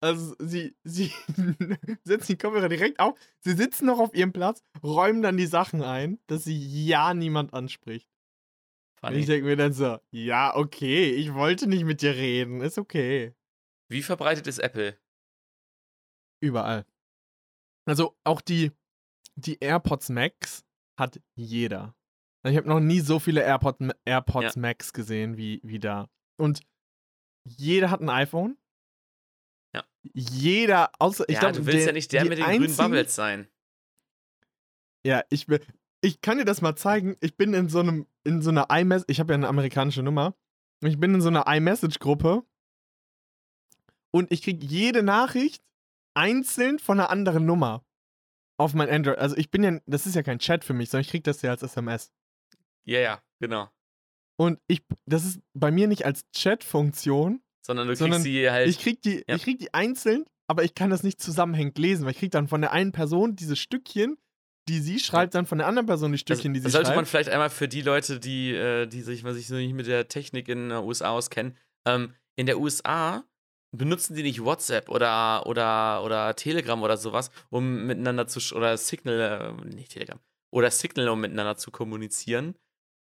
Also 0.00 0.36
sie, 0.38 0.76
sie 0.84 1.12
setzen 2.04 2.32
die 2.32 2.38
Kopfhörer 2.38 2.68
direkt 2.68 3.00
auf, 3.00 3.18
sie 3.40 3.52
sitzen 3.52 3.86
noch 3.86 3.98
auf 3.98 4.14
ihrem 4.14 4.32
Platz, 4.32 4.62
räumen 4.82 5.22
dann 5.22 5.36
die 5.36 5.46
Sachen 5.46 5.82
ein, 5.82 6.20
dass 6.28 6.44
sie 6.44 6.86
ja 6.86 7.14
niemand 7.14 7.52
anspricht. 7.52 8.08
Funny. 9.00 9.18
ich 9.18 9.26
denke 9.26 9.46
mir 9.46 9.56
dann 9.56 9.72
so, 9.72 9.98
ja, 10.10 10.54
okay, 10.56 11.10
ich 11.12 11.34
wollte 11.34 11.68
nicht 11.68 11.84
mit 11.84 12.02
dir 12.02 12.14
reden, 12.14 12.60
ist 12.60 12.78
okay. 12.78 13.34
Wie 13.88 14.02
verbreitet 14.02 14.46
ist 14.46 14.58
Apple? 14.58 14.98
Überall. 16.40 16.84
Also 17.88 18.16
auch 18.24 18.40
die, 18.40 18.72
die 19.36 19.58
AirPods 19.60 20.08
Max 20.10 20.64
hat 20.98 21.20
jeder. 21.34 21.94
Ich 22.44 22.56
habe 22.56 22.68
noch 22.68 22.80
nie 22.80 23.00
so 23.00 23.18
viele 23.18 23.42
AirPod, 23.42 23.76
AirPods 24.04 24.56
Max 24.56 24.92
gesehen 24.92 25.36
wie, 25.36 25.60
wie 25.64 25.78
da. 25.78 26.08
Und 26.36 26.60
jeder 27.44 27.90
hat 27.90 28.00
ein 28.00 28.08
iPhone. 28.10 28.56
Ja. 29.74 29.84
Jeder, 30.14 30.90
außer 30.98 31.24
ich 31.28 31.34
ja, 31.34 31.40
glaube, 31.40 31.56
du 31.58 31.66
willst 31.66 31.78
der- 31.80 31.86
ja 31.86 31.92
nicht 31.92 32.12
der 32.12 32.24
mit 32.24 32.38
den 32.38 32.44
grünen 32.44 32.62
einzigen- 32.64 32.76
Bubbles 32.76 33.14
sein. 33.14 33.48
Ja, 35.04 35.22
ich. 35.30 35.46
Ich 36.00 36.20
kann 36.20 36.38
dir 36.38 36.44
das 36.44 36.60
mal 36.62 36.76
zeigen. 36.76 37.16
Ich 37.20 37.36
bin 37.36 37.54
in 37.54 37.68
so 37.68 37.80
einem, 37.80 38.06
in 38.22 38.40
so 38.40 38.50
einer 38.50 38.68
iMessage, 38.70 39.10
ich 39.10 39.18
habe 39.18 39.32
ja 39.32 39.34
eine 39.34 39.48
amerikanische 39.48 40.02
Nummer. 40.04 40.34
Ich 40.84 41.00
bin 41.00 41.12
in 41.12 41.20
so 41.20 41.26
einer 41.28 41.44
iMessage-Gruppe 41.48 42.44
und 44.12 44.30
ich 44.30 44.42
kriege 44.42 44.64
jede 44.64 45.02
Nachricht 45.02 45.60
einzeln 46.18 46.80
von 46.80 46.98
einer 46.98 47.10
anderen 47.10 47.46
Nummer 47.46 47.84
auf 48.58 48.74
mein 48.74 48.90
Android. 48.90 49.18
Also 49.18 49.36
ich 49.36 49.50
bin 49.50 49.62
ja, 49.62 49.78
das 49.86 50.04
ist 50.04 50.16
ja 50.16 50.22
kein 50.22 50.40
Chat 50.40 50.64
für 50.64 50.74
mich, 50.74 50.90
sondern 50.90 51.02
ich 51.02 51.10
kriege 51.10 51.22
das 51.22 51.42
ja 51.42 51.50
als 51.50 51.62
SMS. 51.62 52.10
Ja, 52.84 52.98
ja, 52.98 53.22
genau. 53.40 53.70
Und 54.36 54.58
ich, 54.66 54.82
das 55.06 55.24
ist 55.24 55.40
bei 55.54 55.70
mir 55.70 55.86
nicht 55.86 56.04
als 56.04 56.28
Chat-Funktion. 56.32 57.40
Sondern 57.64 57.86
du 57.86 57.92
kriegst 57.92 58.00
Sondern 58.00 58.22
sie 58.22 58.50
halt. 58.50 58.68
Ich 58.68 58.78
krieg 58.78 59.00
die, 59.02 59.24
ja. 59.28 59.36
ich 59.36 59.42
krieg 59.42 59.58
die 59.58 59.72
einzeln, 59.74 60.24
aber 60.48 60.64
ich 60.64 60.74
kann 60.74 60.90
das 60.90 61.02
nicht 61.02 61.20
zusammenhängend 61.20 61.78
lesen, 61.78 62.04
weil 62.04 62.12
ich 62.12 62.18
krieg 62.18 62.32
dann 62.32 62.48
von 62.48 62.60
der 62.60 62.72
einen 62.72 62.92
Person 62.92 63.36
diese 63.36 63.56
Stückchen, 63.56 64.16
die 64.68 64.80
sie 64.80 64.98
schreibt, 64.98 65.34
dann 65.34 65.46
von 65.46 65.58
der 65.58 65.66
anderen 65.66 65.86
Person 65.86 66.10
die 66.10 66.16
das, 66.16 66.20
Stückchen, 66.20 66.52
die 66.52 66.60
sie 66.60 66.64
das 66.64 66.72
sollte 66.72 66.90
man 66.90 66.96
schreibt. 66.96 67.08
vielleicht 67.08 67.28
einmal 67.30 67.50
für 67.50 67.68
die 67.68 67.82
Leute, 67.82 68.18
die, 68.18 68.52
äh, 68.52 68.86
die 68.86 69.02
sich, 69.02 69.22
was 69.22 69.36
sich 69.36 69.46
so 69.46 69.54
nicht 69.54 69.74
mit 69.74 69.86
der 69.86 70.08
Technik 70.08 70.48
in 70.48 70.68
den 70.68 70.78
USA 70.78 71.10
auskennen. 71.10 71.56
Ähm, 71.86 72.14
in 72.36 72.46
der 72.46 72.58
USA 72.58 73.24
benutzen 73.70 74.14
die 74.14 74.22
nicht 74.22 74.42
WhatsApp 74.44 74.88
oder, 74.88 75.46
oder, 75.46 76.02
oder 76.04 76.34
Telegram 76.36 76.82
oder 76.82 76.96
sowas, 76.96 77.30
um 77.50 77.86
miteinander 77.86 78.26
zu 78.26 78.54
oder 78.54 78.76
Signal, 78.76 79.56
äh, 79.60 79.74
nicht 79.74 79.92
Telegram, 79.92 80.18
oder 80.50 80.70
Signal, 80.70 81.08
um 81.08 81.20
miteinander 81.20 81.56
zu 81.56 81.70
kommunizieren, 81.70 82.54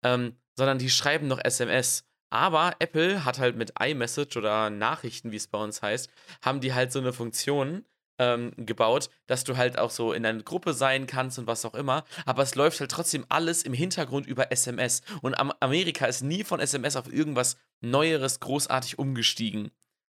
ähm, 0.05 0.36
sondern 0.57 0.78
die 0.78 0.90
schreiben 0.90 1.28
noch 1.28 1.42
SMS. 1.42 2.05
Aber 2.30 2.74
Apple 2.78 3.24
hat 3.24 3.38
halt 3.38 3.57
mit 3.57 3.74
iMessage 3.78 4.36
oder 4.36 4.70
Nachrichten, 4.70 5.32
wie 5.32 5.36
es 5.36 5.48
bei 5.48 5.59
uns 5.59 5.82
heißt, 5.82 6.11
haben 6.42 6.61
die 6.61 6.72
halt 6.72 6.92
so 6.92 6.98
eine 6.98 7.12
Funktion 7.12 7.84
ähm, 8.18 8.53
gebaut, 8.57 9.11
dass 9.26 9.44
du 9.44 9.57
halt 9.57 9.78
auch 9.78 9.90
so 9.90 10.12
in 10.12 10.24
einer 10.24 10.42
Gruppe 10.42 10.72
sein 10.72 11.07
kannst 11.07 11.38
und 11.38 11.46
was 11.46 11.64
auch 11.64 11.74
immer. 11.74 12.05
Aber 12.24 12.42
es 12.42 12.55
läuft 12.55 12.80
halt 12.80 12.90
trotzdem 12.90 13.26
alles 13.28 13.62
im 13.62 13.72
Hintergrund 13.72 14.26
über 14.26 14.53
SMS. 14.53 15.03
Und 15.20 15.38
Am 15.38 15.53
Amerika 15.61 16.07
ist 16.07 16.22
nie 16.22 16.44
von 16.44 16.61
SMS 16.61 16.96
auf 16.96 17.12
irgendwas 17.12 17.57
Neueres 17.80 18.40
großartig 18.40 18.98
umgestiegen. 18.98 19.70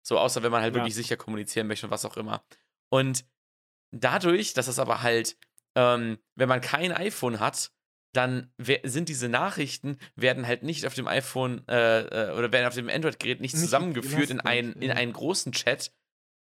So, 0.07 0.19
außer 0.19 0.43
wenn 0.43 0.53
man 0.53 0.63
halt 0.63 0.75
Ja. 0.75 0.81
wirklich 0.81 0.95
sicher 0.95 1.17
kommunizieren 1.17 1.67
möchte 1.67 1.87
und 1.87 1.91
was 1.91 2.05
auch 2.05 2.17
immer. 2.17 2.45
Und 2.93 3.25
dadurch, 3.93 4.53
dass 4.55 4.69
es 4.69 4.79
aber 4.79 5.03
halt, 5.03 5.37
ähm, 5.77 6.19
wenn 6.37 6.49
man 6.49 6.61
kein 6.61 6.93
iPhone 6.93 7.41
hat, 7.41 7.73
dann 8.15 8.51
sind 8.85 9.09
diese 9.11 9.29
Nachrichten, 9.29 9.99
werden 10.15 10.47
halt 10.47 10.63
nicht 10.63 10.87
auf 10.87 10.95
dem 10.95 11.07
iPhone 11.07 11.67
äh, 11.69 12.01
äh, 12.01 12.39
oder 12.39 12.51
werden 12.53 12.67
auf 12.67 12.75
dem 12.75 12.89
Android-Gerät 12.89 13.41
nicht 13.41 13.55
Nicht 13.55 13.63
zusammengeführt 13.63 14.31
in, 14.31 14.41
ein, 14.41 14.73
in 14.75 14.91
einen 14.91 15.13
großen 15.13 15.53
Chat, 15.53 15.93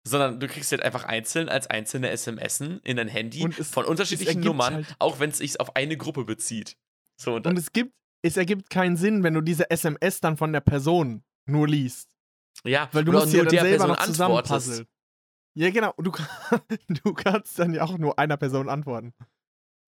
sondern 0.07 0.39
du 0.39 0.47
kriegst 0.47 0.71
halt 0.71 0.83
einfach 0.83 1.03
einzeln 1.03 1.49
als 1.49 1.67
einzelne 1.67 2.11
SMSen 2.15 2.79
in 2.83 2.95
dein 2.97 3.09
Handy 3.09 3.45
es- 3.57 3.69
von 3.71 3.83
unterschiedlichen 3.85 4.39
Nummern, 4.41 4.75
halt- 4.75 4.95
auch 4.99 5.19
wenn 5.19 5.31
es 5.31 5.39
sich 5.39 5.59
auf 5.59 5.75
eine 5.75 5.97
Gruppe 5.97 6.23
bezieht. 6.23 6.77
So, 7.19 7.35
und, 7.35 7.45
Und 7.47 7.57
es 7.57 7.73
gibt, 7.73 7.91
es 8.21 8.37
ergibt 8.37 8.69
keinen 8.69 8.95
Sinn, 8.95 9.23
wenn 9.23 9.33
du 9.33 9.41
diese 9.41 9.69
SMS 9.69 10.21
dann 10.21 10.37
von 10.37 10.53
der 10.53 10.61
Person 10.61 11.23
nur 11.49 11.67
liest. 11.67 12.07
Ja, 12.65 12.89
Weil 12.91 13.03
du 13.05 13.11
musst 13.11 13.33
ja 13.33 13.43
nur 13.43 13.51
der 13.51 13.61
selber 13.61 13.77
Person 13.85 13.89
noch 13.89 14.05
zusammen 14.05 14.35
antwortest. 14.37 14.67
puzzeln. 14.67 14.87
Ja, 15.57 15.69
genau. 15.69 15.93
Du, 15.97 16.11
du 17.03 17.13
kannst 17.13 17.57
dann 17.59 17.73
ja 17.73 17.83
auch 17.83 17.97
nur 17.97 18.19
einer 18.19 18.37
Person 18.37 18.69
antworten. 18.69 19.13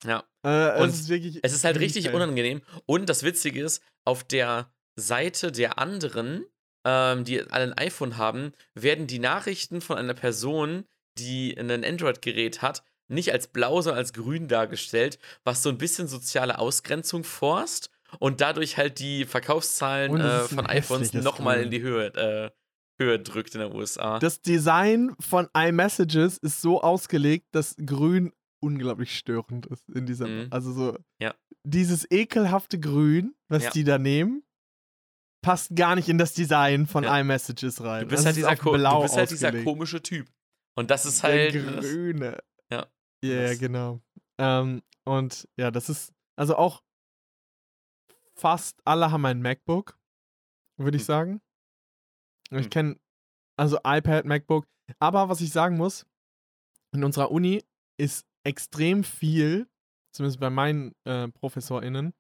Ja. 0.06 0.24
Äh, 0.44 0.82
Und 0.82 0.90
es 0.90 1.02
ist 1.02 1.10
wirklich. 1.10 1.40
Es 1.44 1.54
ist 1.54 1.64
halt 1.64 1.80
richtig 1.80 2.06
insane. 2.06 2.24
unangenehm. 2.24 2.62
Und 2.86 3.10
das 3.10 3.24
Witzige 3.24 3.62
ist, 3.64 3.84
auf 4.06 4.24
der 4.24 4.72
Seite 4.96 5.52
der 5.52 5.78
anderen, 5.80 6.46
ähm, 6.86 7.24
die 7.24 7.42
alle 7.42 7.66
ein 7.66 7.74
iPhone 7.74 8.18
haben, 8.18 8.54
werden 8.76 9.08
die 9.08 9.20
Nachrichten 9.20 9.82
von 9.82 9.98
einer 9.98 10.14
Person, 10.14 10.86
die 11.18 11.58
ein 11.58 11.84
Android-Gerät 11.84 12.62
hat, 12.62 12.84
nicht 13.10 13.32
als 13.32 13.48
blau, 13.48 13.82
sondern 13.82 14.00
als 14.00 14.14
grün 14.14 14.48
dargestellt, 14.48 15.18
was 15.44 15.64
so 15.64 15.70
ein 15.70 15.78
bisschen 15.78 16.08
soziale 16.08 16.60
Ausgrenzung 16.60 17.24
forst 17.24 17.90
und 18.20 18.42
dadurch 18.42 18.78
halt 18.78 19.00
die 19.00 19.26
Verkaufszahlen 19.26 20.20
äh, 20.20 20.40
von 20.42 20.66
iPhones 20.66 21.14
nochmal 21.14 21.62
in 21.62 21.72
die 21.72 21.82
Höhe, 21.82 22.08
äh, 22.16 22.52
Höhe 23.00 23.20
drückt 23.20 23.54
in 23.56 23.62
den 23.62 23.74
USA. 23.74 24.20
Das 24.20 24.42
Design 24.42 25.16
von 25.20 25.48
iMessages 25.56 26.38
ist 26.38 26.62
so 26.62 26.82
ausgelegt, 26.82 27.48
dass 27.52 27.76
grün 27.78 28.34
unglaublich 28.60 29.16
störend 29.18 29.68
ist 29.68 29.88
in 29.90 30.06
dieser. 30.06 30.28
Mhm. 30.28 30.48
Also 30.52 30.72
so. 30.74 30.98
Ja. 31.22 31.36
Dieses 31.64 32.10
ekelhafte 32.10 32.80
Grün, 32.80 33.36
was 33.50 33.64
Ja. 33.66 33.70
die 33.72 33.84
da 33.84 33.98
nehmen, 34.00 34.44
passt 35.44 35.76
gar 35.76 35.96
nicht 35.96 36.10
in 36.10 36.18
das 36.18 36.34
Design 36.34 36.88
von 36.88 37.04
Ja. 37.04 37.20
iMessages 37.20 37.84
rein. 37.84 38.04
du 38.04 38.08
bist 38.10 38.20
Das 38.22 38.26
halt, 38.26 38.36
dieser, 38.38 38.56
du 38.56 39.02
bist 39.02 39.16
halt 39.16 39.30
dieser 39.32 39.64
komische 39.64 40.02
Typ. 40.02 40.28
Und 40.76 40.90
das 40.90 41.06
ist 41.06 41.24
Der 41.24 41.30
halt. 41.32 41.56
das- 41.56 41.86
Grüne. 41.86 42.44
Ja. 42.72 42.88
Ja, 43.24 43.30
ja, 43.34 43.42
Das- 43.50 43.60
genau. 43.60 44.02
Ähm, 44.40 44.82
und 45.06 45.48
ja, 45.58 45.70
das 45.72 45.90
ist, 45.90 46.14
also 46.36 46.56
auch 46.56 46.84
fast 48.36 48.80
alle 48.86 49.12
haben 49.12 49.26
ein 49.26 49.42
MacBook, 49.42 49.98
würde 50.78 50.98
ich 50.98 51.04
Hm. 51.04 51.08
sagen. 51.08 51.42
Ich 52.52 52.66
Hm. 52.66 52.70
kenne, 52.70 53.00
also 53.58 53.78
iPad, 53.84 54.26
MacBook. 54.26 54.66
Aber 55.00 55.30
was 55.30 55.42
ich 55.42 55.52
sagen 55.52 55.78
muss, 55.78 56.06
in 56.94 57.04
unserer 57.04 57.32
Uni 57.32 57.64
ist 58.00 58.26
extrem 58.44 59.04
viel 59.04 59.68
zumindest 60.18 60.40
bei 60.40 60.50
meinen 60.50 60.94
äh, 61.06 61.28
ProfessorInnen, 61.30 62.14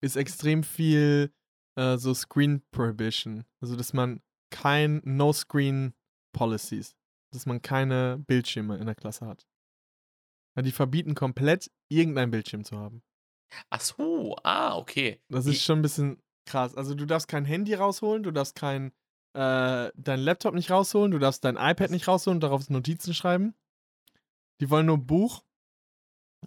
ist 0.00 0.16
extrem 0.16 0.62
viel 0.62 1.32
äh, 1.76 1.96
so 1.98 2.14
Screen 2.14 2.62
Prohibition. 2.70 3.44
Also, 3.60 3.76
dass 3.76 3.92
man 3.92 4.22
kein 4.50 5.00
No-Screen 5.04 5.92
Policies, 6.32 6.94
dass 7.32 7.46
man 7.46 7.60
keine 7.60 8.18
Bildschirme 8.26 8.78
in 8.78 8.86
der 8.86 8.94
Klasse 8.94 9.26
hat. 9.26 9.46
Ja, 10.56 10.62
die 10.62 10.72
verbieten 10.72 11.14
komplett, 11.14 11.70
irgendein 11.90 12.30
Bildschirm 12.30 12.64
zu 12.64 12.78
haben. 12.78 13.02
Ach 13.70 13.80
so, 13.80 14.36
ah, 14.44 14.76
okay. 14.76 15.20
Das 15.28 15.46
ist 15.46 15.62
schon 15.62 15.80
ein 15.80 15.82
bisschen 15.82 16.22
krass. 16.46 16.74
Also, 16.76 16.94
du 16.94 17.06
darfst 17.06 17.28
kein 17.28 17.44
Handy 17.44 17.74
rausholen, 17.74 18.22
du 18.22 18.30
darfst 18.30 18.54
kein, 18.54 18.92
äh, 19.34 19.90
dein 19.94 20.20
Laptop 20.20 20.54
nicht 20.54 20.70
rausholen, 20.70 21.10
du 21.10 21.18
darfst 21.18 21.44
dein 21.44 21.56
iPad 21.56 21.90
nicht 21.90 22.08
rausholen 22.08 22.36
und 22.36 22.40
darauf 22.42 22.68
Notizen 22.70 23.14
schreiben. 23.14 23.54
Die 24.60 24.70
wollen 24.70 24.86
nur 24.86 24.98
Buch 24.98 25.42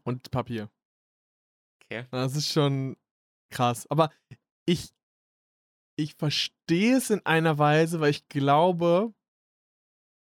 und 0.03 0.31
Papier. 0.31 0.69
Okay. 1.83 2.05
Das 2.11 2.35
ist 2.35 2.51
schon 2.51 2.95
krass. 3.51 3.87
Aber 3.89 4.11
ich, 4.65 4.93
ich 5.97 6.15
verstehe 6.15 6.97
es 6.97 7.09
in 7.09 7.25
einer 7.25 7.57
Weise, 7.57 7.99
weil 7.99 8.11
ich 8.11 8.27
glaube, 8.27 9.13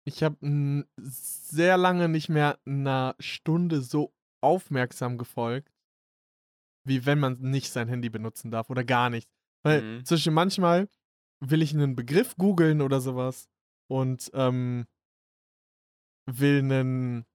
ich 0.07 0.23
habe 0.23 0.85
sehr 0.99 1.77
lange 1.77 2.09
nicht 2.09 2.29
mehr 2.29 2.59
einer 2.67 3.15
Stunde 3.19 3.81
so 3.81 4.13
aufmerksam 4.43 5.17
gefolgt, 5.17 5.73
wie 6.87 7.07
wenn 7.07 7.19
man 7.19 7.41
nicht 7.41 7.71
sein 7.71 7.89
Handy 7.89 8.11
benutzen 8.11 8.51
darf 8.51 8.69
oder 8.71 8.85
gar 8.85 9.09
nichts. 9.11 9.33
Weil 9.63 9.81
Mhm. 9.83 10.05
zwischen 10.05 10.35
manchmal 10.35 10.89
will 11.51 11.63
ich 11.63 11.75
einen 11.75 11.97
Begriff 11.97 12.37
googeln 12.37 12.81
oder 12.81 13.01
sowas 13.01 13.49
und 13.89 14.31
ähm, 14.35 14.87
will 16.27 16.59
einen 16.59 17.27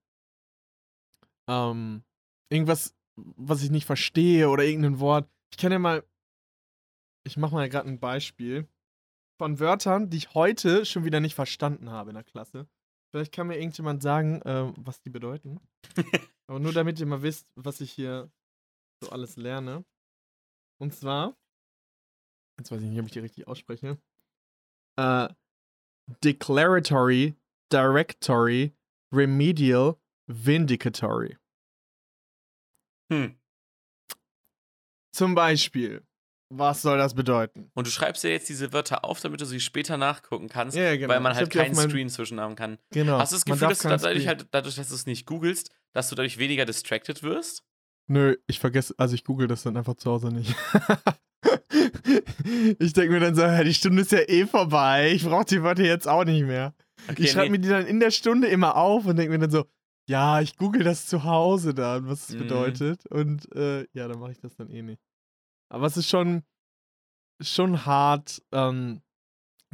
ähm, 1.48 2.02
irgendwas, 2.48 2.94
was 3.16 3.62
ich 3.62 3.70
nicht 3.70 3.86
verstehe 3.86 4.48
oder 4.48 4.64
irgendein 4.64 5.00
Wort. 5.00 5.28
Ich 5.52 5.58
kann 5.58 5.72
ja 5.72 5.78
mal, 5.78 6.04
ich 7.24 7.36
mache 7.36 7.54
mal 7.54 7.68
gerade 7.68 7.88
ein 7.88 8.00
Beispiel 8.00 8.68
von 9.38 9.58
Wörtern, 9.58 10.10
die 10.10 10.18
ich 10.18 10.34
heute 10.34 10.84
schon 10.84 11.04
wieder 11.04 11.20
nicht 11.20 11.34
verstanden 11.34 11.90
habe 11.90 12.10
in 12.10 12.14
der 12.14 12.24
Klasse. 12.24 12.68
Vielleicht 13.10 13.32
kann 13.32 13.48
mir 13.48 13.58
irgendjemand 13.58 14.02
sagen, 14.02 14.40
äh, 14.42 14.72
was 14.76 15.00
die 15.00 15.10
bedeuten. 15.10 15.60
Aber 16.46 16.60
nur 16.60 16.72
damit 16.72 17.00
ihr 17.00 17.06
mal 17.06 17.22
wisst, 17.22 17.48
was 17.56 17.80
ich 17.80 17.90
hier 17.90 18.30
so 19.02 19.10
alles 19.10 19.36
lerne. 19.36 19.84
Und 20.78 20.94
zwar, 20.94 21.36
jetzt 22.60 22.70
weiß 22.70 22.82
ich 22.82 22.88
nicht, 22.88 23.00
ob 23.00 23.06
ich 23.06 23.12
die 23.12 23.18
richtig 23.20 23.46
ausspreche. 23.48 23.98
Äh, 24.98 25.28
declaratory, 26.24 27.34
directory, 27.72 28.72
remedial, 29.12 29.96
vindicatory. 30.26 31.36
Hm. 33.12 33.36
Zum 35.12 35.34
Beispiel, 35.34 36.06
was 36.52 36.82
soll 36.82 36.98
das 36.98 37.14
bedeuten? 37.14 37.70
Und 37.74 37.86
du 37.86 37.90
schreibst 37.90 38.22
dir 38.22 38.30
jetzt 38.30 38.48
diese 38.48 38.72
Wörter 38.72 39.04
auf, 39.04 39.20
damit 39.20 39.40
du 39.40 39.44
sie 39.44 39.60
später 39.60 39.96
nachgucken 39.96 40.48
kannst, 40.48 40.76
Ja, 40.76 40.94
genau. 40.96 41.08
weil 41.12 41.20
man 41.20 41.32
Ich 41.32 41.38
halt 41.38 41.50
keinen 41.50 41.74
meinem- 41.74 41.90
Screen 41.90 42.08
zwischen 42.08 42.38
haben 42.40 42.54
kann. 42.56 42.78
Genau. 42.90 43.18
Hast 43.18 43.32
du 43.32 43.36
das 43.36 43.44
Gefühl, 43.44 43.68
dass 43.68 43.78
du 43.80 43.88
dadurch, 43.88 44.26
halt, 44.26 44.46
dadurch, 44.52 44.76
dass 44.76 44.88
du 44.88 44.94
es 44.94 45.06
nicht 45.06 45.26
googelst, 45.26 45.70
dass 45.92 46.08
du 46.08 46.14
dadurch 46.14 46.38
weniger 46.38 46.64
distracted 46.64 47.22
wirst? 47.22 47.64
Nö, 48.08 48.36
ich 48.46 48.58
vergesse, 48.58 48.94
also 48.98 49.14
ich 49.14 49.24
google 49.24 49.46
das 49.48 49.62
dann 49.62 49.76
einfach 49.76 49.94
zu 49.94 50.10
Hause 50.10 50.28
nicht. 50.32 50.54
ich 52.78 52.92
denke 52.92 53.10
mir 53.12 53.20
dann 53.20 53.34
so, 53.34 53.64
die 53.64 53.74
Stunde 53.74 54.02
ist 54.02 54.12
ja 54.12 54.20
eh 54.20 54.46
vorbei. 54.46 55.12
Ich 55.12 55.24
brauche 55.24 55.44
die 55.44 55.62
Wörter 55.62 55.84
jetzt 55.84 56.08
auch 56.08 56.24
nicht 56.24 56.44
mehr. 56.44 56.74
Okay, 57.08 57.22
ich 57.24 57.30
schreibe 57.30 57.46
nee. 57.46 57.52
mir 57.52 57.58
die 57.60 57.68
dann 57.68 57.86
in 57.86 58.00
der 58.00 58.10
Stunde 58.10 58.48
immer 58.48 58.76
auf 58.76 59.06
und 59.06 59.16
denke 59.16 59.32
mir 59.32 59.38
dann 59.38 59.50
so, 59.50 59.64
ja, 60.08 60.40
ich 60.40 60.56
google 60.56 60.82
das 60.82 61.06
zu 61.06 61.24
Hause 61.24 61.72
dann, 61.74 62.08
was 62.08 62.28
es 62.28 62.34
Mhm. 62.34 62.38
bedeutet. 62.40 63.06
Und 63.06 63.50
äh, 63.54 63.86
ja, 63.92 64.08
dann 64.08 64.18
mache 64.18 64.32
ich 64.32 64.40
das 64.40 64.56
dann 64.56 64.70
eh 64.70 64.82
nicht. 64.82 65.02
Aber 65.70 65.86
es 65.86 65.96
ist 65.96 66.08
schon, 66.08 66.42
schon 67.40 67.86
hart, 67.86 68.42
ähm, 68.52 69.02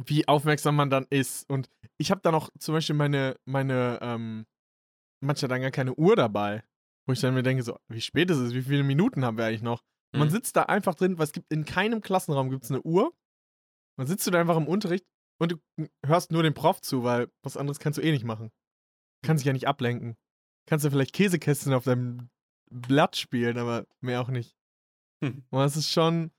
wie 0.05 0.27
aufmerksam 0.27 0.75
man 0.75 0.89
dann 0.89 1.07
ist. 1.09 1.49
Und 1.49 1.69
ich 1.97 2.11
habe 2.11 2.21
dann 2.21 2.35
auch 2.35 2.49
zum 2.59 2.75
Beispiel 2.75 2.95
meine, 2.95 3.35
meine, 3.45 3.97
ähm, 4.01 4.45
manchmal 5.21 5.49
dann 5.49 5.61
gar 5.61 5.71
keine 5.71 5.95
Uhr 5.95 6.15
dabei. 6.15 6.63
Wo 7.07 7.13
ich 7.13 7.19
dann 7.21 7.33
mir 7.33 7.41
denke, 7.43 7.63
so, 7.63 7.77
wie 7.87 8.01
spät 8.01 8.29
ist 8.29 8.37
es? 8.37 8.53
Wie 8.53 8.61
viele 8.61 8.83
Minuten 8.83 9.25
haben 9.25 9.37
wir 9.37 9.45
eigentlich 9.45 9.61
noch? 9.63 9.81
Man 10.13 10.27
Mhm. 10.27 10.31
sitzt 10.31 10.55
da 10.55 10.63
einfach 10.63 10.95
drin, 10.95 11.17
weil 11.17 11.25
es 11.25 11.33
gibt 11.33 11.51
in 11.51 11.65
keinem 11.65 12.01
Klassenraum 12.01 12.49
gibt's 12.49 12.71
eine 12.71 12.81
Uhr. 12.81 13.13
Man 13.97 14.07
sitzt 14.07 14.25
du 14.27 14.31
da 14.31 14.39
einfach 14.39 14.57
im 14.57 14.67
Unterricht 14.67 15.05
und 15.39 15.51
du 15.53 15.57
hörst 16.05 16.31
nur 16.31 16.43
dem 16.43 16.53
Prof 16.53 16.81
zu, 16.81 17.03
weil 17.03 17.29
was 17.43 17.57
anderes 17.57 17.79
kannst 17.79 17.97
du 17.97 18.03
eh 18.03 18.11
nicht 18.11 18.23
machen. 18.25 18.51
Kannst 19.25 19.41
dich 19.41 19.47
ja 19.47 19.53
nicht 19.53 19.67
ablenken. 19.67 20.15
Kannst 20.67 20.85
du 20.85 20.91
vielleicht 20.91 21.13
Käsekästchen 21.13 21.73
auf 21.73 21.83
deinem 21.85 22.29
Blatt 22.69 23.15
spielen, 23.17 23.57
aber 23.57 23.85
mehr 24.01 24.21
auch 24.21 24.29
nicht. 24.29 24.55
Hm. 25.23 25.43
Und 25.49 25.59
das 25.59 25.75
ist 25.77 25.91
schon 25.91 26.31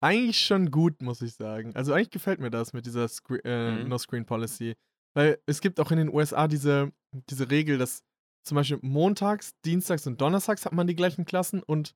eigentlich 0.00 0.40
schon 0.40 0.70
gut, 0.70 1.00
muss 1.02 1.22
ich 1.22 1.34
sagen. 1.34 1.74
Also 1.76 1.92
eigentlich 1.92 2.10
gefällt 2.10 2.40
mir 2.40 2.50
das 2.50 2.72
mit 2.72 2.86
dieser 2.86 3.06
Scre 3.08 3.38
äh, 3.44 3.82
Mhm. 3.82 3.88
No-Screen-Policy. 3.88 4.74
Weil 5.14 5.40
es 5.46 5.60
gibt 5.60 5.78
auch 5.78 5.90
in 5.90 5.98
den 5.98 6.12
USA 6.12 6.48
diese, 6.48 6.92
diese 7.30 7.50
Regel, 7.50 7.78
dass 7.78 8.02
zum 8.44 8.56
Beispiel 8.56 8.78
montags, 8.82 9.52
dienstags 9.64 10.06
und 10.06 10.20
donnerstags 10.20 10.64
hat 10.66 10.72
man 10.72 10.86
die 10.86 10.96
gleichen 10.96 11.24
Klassen 11.24 11.62
und 11.62 11.94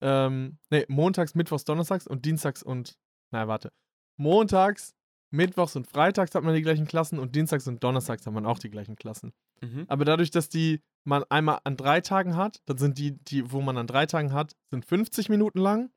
ähm, 0.00 0.58
nee, 0.70 0.84
montags, 0.88 1.34
mittwochs, 1.34 1.64
donnerstags 1.64 2.06
und 2.06 2.24
dienstags 2.24 2.62
und, 2.62 2.96
na 3.32 3.48
warte, 3.48 3.72
montags, 4.18 4.94
mittwochs 5.30 5.76
und 5.76 5.86
freitags 5.86 6.34
hat 6.34 6.44
man 6.44 6.54
die 6.54 6.62
gleichen 6.62 6.86
Klassen 6.86 7.18
und 7.18 7.34
dienstags 7.34 7.66
und 7.66 7.82
donnerstags 7.82 8.26
hat 8.26 8.32
man 8.32 8.46
auch 8.46 8.58
die 8.58 8.70
gleichen 8.70 8.96
Klassen. 8.96 9.32
Mhm. 9.60 9.84
Aber 9.88 10.04
dadurch, 10.04 10.30
dass 10.30 10.48
die 10.48 10.82
man 11.04 11.24
einmal 11.30 11.60
an 11.64 11.76
drei 11.76 12.00
Tagen 12.00 12.36
hat, 12.36 12.60
dann 12.66 12.78
sind 12.78 12.98
die, 12.98 13.12
die, 13.24 13.50
wo 13.52 13.60
man 13.60 13.76
an 13.78 13.86
drei 13.86 14.06
Tagen 14.06 14.32
hat, 14.32 14.56
sind 14.70 14.84
50 14.84 15.28
Minuten 15.28 15.58
lang. 15.58 15.90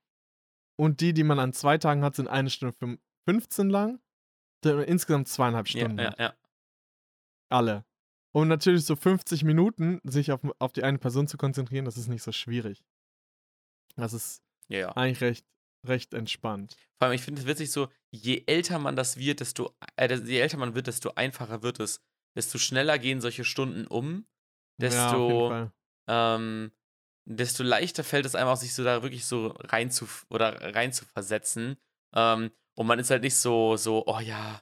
Und 0.78 1.02
die, 1.02 1.14
die 1.14 1.24
man 1.24 1.40
an 1.40 1.52
zwei 1.52 1.78
Tagen 1.78 2.04
hat, 2.04 2.16
sind 2.16 2.28
eine 2.30 2.50
Stunde 2.50 2.76
fün- 2.78 3.00
15 3.28 3.70
lang. 3.70 4.00
Dann 4.62 4.80
insgesamt 4.84 5.28
zweieinhalb 5.28 5.68
Ja, 5.68 5.80
Stunden. 5.80 6.00
ja, 6.00 6.14
ja. 6.18 6.34
Alle. 7.50 7.86
Und 8.32 8.48
natürlich 8.48 8.86
so 8.86 8.96
50 8.96 9.44
Minuten, 9.44 10.00
sich 10.04 10.32
auf, 10.32 10.40
auf 10.60 10.72
die 10.72 10.84
eine 10.84 11.00
Person 11.00 11.28
zu 11.28 11.38
konzentrieren, 11.38 11.86
das 11.86 11.98
ist 11.98 12.08
nicht 12.08 12.24
so 12.24 12.32
schwierig. 12.32 12.84
Das 13.96 14.14
ist 14.14 14.42
ja, 14.68 14.80
ja. 14.80 14.90
eigentlich 14.92 15.22
recht, 15.22 15.46
recht 15.86 16.14
entspannt. 16.14 16.76
Vor 16.98 17.08
allem, 17.08 17.16
ich 17.16 17.22
finde 17.22 17.42
es 17.42 17.48
witzig 17.48 17.72
so, 17.72 17.90
je 18.12 18.44
älter 18.46 18.80
man 18.80 18.96
das 18.96 19.18
wird, 19.18 19.40
desto, 19.40 19.74
äh, 19.96 20.14
je 20.14 20.40
älter 20.40 20.58
man 20.58 20.76
wird, 20.76 20.88
desto 20.88 21.14
einfacher 21.16 21.64
wird 21.64 21.80
es. 21.80 22.02
Desto 22.36 22.58
schneller 22.58 23.00
gehen 23.00 23.22
solche 23.22 23.44
Stunden 23.44 23.88
um, 23.88 24.28
ja, 24.78 24.88
desto, 24.90 25.50
Fall. 25.50 25.72
ähm, 26.08 26.72
desto 27.26 27.64
leichter 27.64 28.04
fällt 28.04 28.26
es 28.26 28.36
einem 28.36 28.50
auch, 28.50 28.58
sich 28.58 28.74
so 28.74 28.84
da 28.84 29.02
wirklich 29.02 29.26
so 29.26 29.48
rein 29.48 29.92
zu, 29.92 30.08
oder 30.30 30.76
rein 30.76 30.94
zu 30.94 31.06
versetzen. 31.06 31.78
Ähm, 32.16 32.52
und 32.76 32.88
man 32.88 33.00
ist 33.00 33.10
halt 33.10 33.24
nicht 33.24 33.36
so, 33.36 33.76
so, 33.76 34.06
oh 34.08 34.20
ja, 34.20 34.62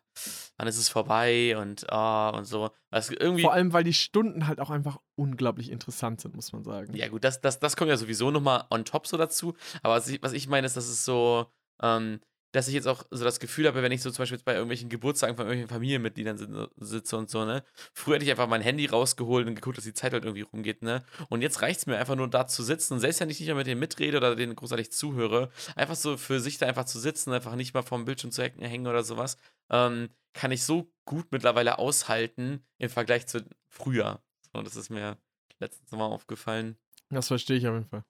wann 0.57 0.67
ist 0.67 0.77
es 0.77 0.89
vorbei 0.89 1.55
und, 1.57 1.85
oh, 1.91 2.31
und 2.35 2.45
so. 2.45 2.71
Was 2.89 3.09
irgendwie, 3.09 3.43
Vor 3.43 3.53
allem, 3.53 3.73
weil 3.73 3.83
die 3.83 3.93
Stunden 3.93 4.47
halt 4.47 4.59
auch 4.59 4.69
einfach 4.69 4.97
unglaublich 5.17 5.69
interessant 5.71 6.21
sind, 6.21 6.35
muss 6.35 6.53
man 6.53 6.63
sagen. 6.63 6.95
Ja, 6.95 7.07
gut, 7.09 7.23
das, 7.23 7.41
das, 7.41 7.59
das 7.59 7.75
kommt 7.75 7.89
ja 7.89 7.97
sowieso 7.97 8.31
nochmal 8.31 8.65
on 8.69 8.85
top 8.85 9.07
so 9.07 9.17
dazu. 9.17 9.55
Aber 9.83 9.95
was 9.95 10.07
ich, 10.07 10.21
was 10.21 10.33
ich 10.33 10.47
meine, 10.47 10.67
ist, 10.67 10.77
dass 10.77 10.87
es 10.87 11.03
so, 11.03 11.47
ähm, 11.81 12.21
dass 12.53 12.67
ich 12.67 12.73
jetzt 12.73 12.87
auch 12.87 13.03
so 13.11 13.23
das 13.23 13.39
Gefühl 13.39 13.67
habe, 13.67 13.81
wenn 13.83 13.91
ich 13.91 14.01
so 14.01 14.09
zum 14.09 14.21
Beispiel 14.23 14.37
jetzt 14.37 14.45
bei 14.45 14.53
irgendwelchen 14.53 14.89
Geburtstagen 14.89 15.35
von 15.35 15.45
irgendwelchen 15.47 15.73
Familienmitgliedern 15.73 16.37
si- 16.37 16.67
sitze 16.77 17.17
und 17.17 17.29
so, 17.29 17.45
ne? 17.45 17.63
Früher 17.93 18.15
hätte 18.15 18.25
ich 18.25 18.31
einfach 18.31 18.47
mein 18.47 18.61
Handy 18.61 18.85
rausgeholt 18.85 19.47
und 19.47 19.55
geguckt, 19.55 19.77
dass 19.77 19.83
die 19.83 19.93
Zeit 19.93 20.13
halt 20.13 20.23
irgendwie 20.23 20.43
rumgeht, 20.43 20.81
ne? 20.81 21.03
Und 21.29 21.41
jetzt 21.41 21.61
reicht 21.61 21.79
es 21.79 21.85
mir 21.87 21.97
einfach 21.97 22.15
nur 22.15 22.29
da 22.29 22.47
zu 22.47 22.63
sitzen 22.63 22.93
und 22.93 22.99
selbst 22.99 23.19
wenn 23.19 23.29
ich 23.29 23.39
nicht 23.39 23.47
mehr 23.47 23.55
mit 23.55 23.67
denen 23.67 23.79
mitrede 23.79 24.17
oder 24.17 24.35
denen 24.35 24.55
großartig 24.55 24.91
zuhöre, 24.91 25.49
einfach 25.75 25.95
so 25.95 26.15
für 26.17 26.39
sich 26.39 26.57
da 26.57 26.67
einfach 26.67 26.85
zu 26.85 26.99
sitzen, 26.99 27.33
einfach 27.33 27.55
nicht 27.55 27.73
mal 27.73 27.81
vorm 27.83 28.05
Bildschirm 28.05 28.31
zu 28.31 28.41
hängen- 28.43 28.61
hängen 28.63 28.87
oder 28.87 29.03
sowas, 29.03 29.37
ähm, 29.69 30.09
kann 30.33 30.51
ich 30.51 30.63
so 30.63 30.91
gut 31.05 31.27
mittlerweile 31.31 31.79
aushalten 31.79 32.65
im 32.77 32.89
Vergleich 32.89 33.27
zu 33.27 33.43
früher. 33.67 34.21
So, 34.53 34.61
das 34.61 34.75
ist 34.75 34.89
mir 34.89 35.17
letztens 35.59 35.91
mal 35.91 36.05
aufgefallen. 36.05 36.77
Das 37.09 37.27
verstehe 37.27 37.57
ich 37.57 37.67
auf 37.67 37.73
jeden 37.73 37.89
Fall. 37.89 38.03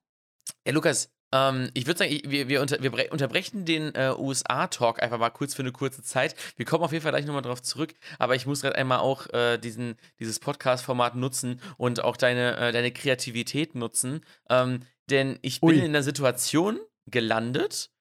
Ja, 0.65 0.73
Lukas, 0.73 1.11
ähm, 1.33 1.69
ich 1.73 1.85
würde 1.87 1.97
sagen, 1.99 2.11
ich, 2.11 2.29
wir, 2.29 2.47
wir, 2.47 2.61
unter, 2.61 2.81
wir 2.81 2.91
bre- 2.91 3.09
unterbrechen 3.09 3.65
den 3.65 3.93
äh, 3.95 4.13
USA-Talk 4.17 5.01
einfach 5.03 5.17
mal 5.19 5.29
kurz 5.29 5.53
für 5.53 5.61
eine 5.61 5.71
kurze 5.73 6.01
Zeit. 6.01 6.35
Wir 6.55 6.65
kommen 6.65 6.83
auf 6.83 6.91
jeden 6.93 7.03
Fall 7.03 7.11
gleich 7.11 7.25
nochmal 7.25 7.41
drauf 7.41 7.61
zurück, 7.61 7.93
aber 8.17 8.35
ich 8.35 8.45
muss 8.45 8.61
gerade 8.61 8.75
einmal 8.75 8.99
auch 8.99 9.27
äh, 9.33 9.57
diesen, 9.57 9.97
dieses 10.19 10.39
Podcast-Format 10.39 11.15
nutzen 11.15 11.61
und 11.77 12.01
auch 12.03 12.15
deine, 12.17 12.57
äh, 12.57 12.71
deine 12.71 12.91
Kreativität 12.91 13.75
nutzen. 13.75 14.21
Ähm, 14.49 14.81
denn 15.09 15.37
ich 15.41 15.59
bin 15.61 15.69
Ui. 15.69 15.77
in 15.79 15.85
einer 15.85 16.03
Situation 16.03 16.79
gelandet, 17.05 17.91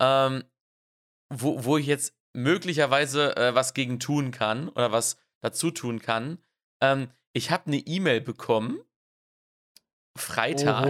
ähm, 0.00 0.44
wo, 1.28 1.64
wo 1.64 1.76
ich 1.78 1.86
jetzt 1.86 2.14
möglicherweise 2.32 3.36
äh, 3.36 3.54
was 3.54 3.74
gegen 3.74 4.00
tun 4.00 4.30
kann 4.32 4.68
oder 4.68 4.90
was 4.92 5.18
dazu 5.40 5.70
tun 5.70 6.00
kann. 6.00 6.38
Ich 7.32 7.50
habe 7.50 7.66
eine 7.66 7.78
E-Mail 7.78 8.20
bekommen, 8.20 8.80
Freitag, 10.16 10.88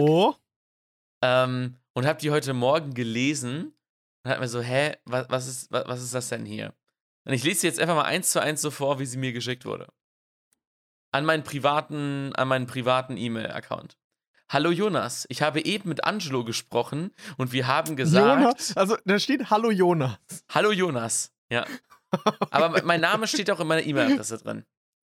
ähm, 1.21 1.77
und 1.93 2.05
habe 2.05 2.19
die 2.19 2.31
heute 2.31 2.53
Morgen 2.53 2.93
gelesen 2.93 3.73
und 4.23 4.31
hat 4.31 4.39
mir 4.39 4.49
so, 4.49 4.61
hä, 4.61 4.97
was, 5.05 5.29
was, 5.29 5.47
ist, 5.47 5.71
was, 5.71 5.87
was 5.87 6.03
ist 6.03 6.13
das 6.13 6.29
denn 6.29 6.45
hier? 6.45 6.73
Und 7.25 7.33
ich 7.33 7.43
lese 7.43 7.61
sie 7.61 7.67
jetzt 7.67 7.79
einfach 7.79 7.95
mal 7.95 8.03
eins 8.03 8.31
zu 8.31 8.41
eins 8.41 8.61
so 8.61 8.71
vor, 8.71 8.99
wie 8.99 9.05
sie 9.05 9.17
mir 9.17 9.31
geschickt 9.31 9.63
wurde. 9.63 9.87
An 11.13 11.23
meinen 11.25 11.43
privaten, 11.43 12.33
an 12.35 12.47
meinen 12.49 12.67
privaten 12.67 13.15
E-Mail-Account. 13.15 13.97
Hallo 14.49 14.71
Jonas, 14.71 15.25
ich 15.29 15.41
habe 15.41 15.63
eben 15.63 15.87
mit 15.87 16.03
Angelo 16.03 16.43
gesprochen 16.43 17.11
und 17.37 17.53
wir 17.53 17.67
haben 17.67 17.95
gesagt. 17.95 18.41
Jonas, 18.41 18.75
also 18.75 18.97
da 19.05 19.17
steht 19.17 19.49
Hallo 19.49 19.71
Jonas. 19.71 20.17
Hallo 20.49 20.71
Jonas, 20.71 21.31
ja. 21.49 21.65
Aber 22.51 22.83
mein 22.83 23.01
Name 23.01 23.27
steht 23.27 23.49
auch 23.49 23.59
in 23.61 23.67
meiner 23.67 23.83
E-Mail-Adresse 23.83 24.39
drin. 24.39 24.65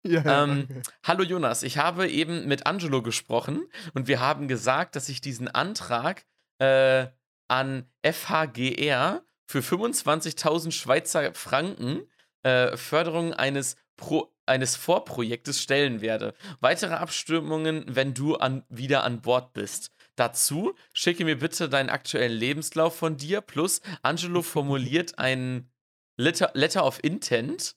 Ja, 0.05 0.23
ja, 0.23 0.45
Ähm, 0.45 0.67
okay. 0.71 0.83
Hallo 1.05 1.23
Jonas, 1.25 1.63
ich 1.63 1.79
habe 1.79 2.09
eben 2.09 2.47
mit 2.47 2.67
Angelo 2.67 3.03
gesprochen 3.03 3.67
und 3.95 4.07
wir 4.07 4.21
haben 4.21 4.49
gesagt, 4.49 4.97
dass 4.97 5.09
ich 5.09 5.21
diesen 5.21 5.49
Antrag 5.49 6.25
äh, 6.59 7.07
an 7.49 7.85
FHGR 8.05 9.23
für 9.47 9.61
25.000 9.61 10.73
Schweizer 10.73 11.35
Franken 11.35 12.03
äh, 12.43 12.77
Förderung 12.77 13.33
eines, 13.33 13.77
Pro 13.97 14.33
eines 14.47 14.77
Vorprojektes 14.77 15.61
stellen 15.61 16.01
werde. 16.01 16.35
Weitere 16.61 16.95
Abstimmungen, 16.95 17.85
wenn 17.89 18.15
du 18.15 18.37
an, 18.37 18.65
wieder 18.69 19.05
an 19.05 19.21
Bord 19.21 19.53
bist. 19.53 19.91
Dazu 20.17 20.75
schicke 20.93 21.25
mir 21.25 21.39
bitte 21.39 21.69
deinen 21.69 21.91
aktuellen 21.91 22.33
Lebenslauf 22.33 22.97
von 22.97 23.17
dir 23.17 23.41
plus 23.41 23.81
Angelo 24.03 24.43
formuliert 24.43 25.19
einen 25.19 25.71
Letter, 26.17 26.51
Letter 26.55 26.85
of 26.85 26.99
Intent, 27.03 27.77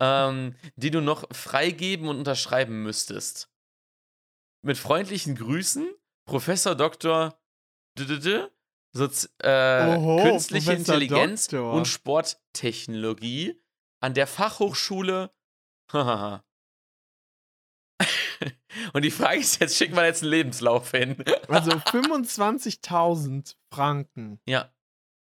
ähm, 0.00 0.54
die 0.76 0.90
du 0.90 1.00
noch 1.00 1.24
freigeben 1.34 2.08
und 2.08 2.18
unterschreiben 2.18 2.82
müsstest. 2.82 3.50
Mit 4.62 4.78
freundlichen 4.78 5.34
Grüßen, 5.34 5.88
Professor 6.26 6.74
Dr. 6.74 7.38
Sozi 8.94 9.28
äh, 9.42 9.96
Oho, 9.96 10.22
Künstliche 10.22 10.72
Professor 10.72 10.94
Intelligenz 10.94 11.48
Doktor. 11.48 11.72
und 11.72 11.88
Sporttechnologie 11.88 13.60
an 14.00 14.14
der 14.14 14.26
Fachhochschule. 14.26 15.30
Und 18.92 19.02
die 19.02 19.10
Frage 19.10 19.40
ist 19.40 19.60
jetzt, 19.60 19.76
schicken 19.76 19.94
wir 19.94 20.04
jetzt 20.04 20.22
einen 20.22 20.30
Lebenslauf 20.30 20.90
hin? 20.90 21.16
Also 21.48 21.70
25.000 21.70 23.56
Franken. 23.70 24.40
Ja. 24.46 24.71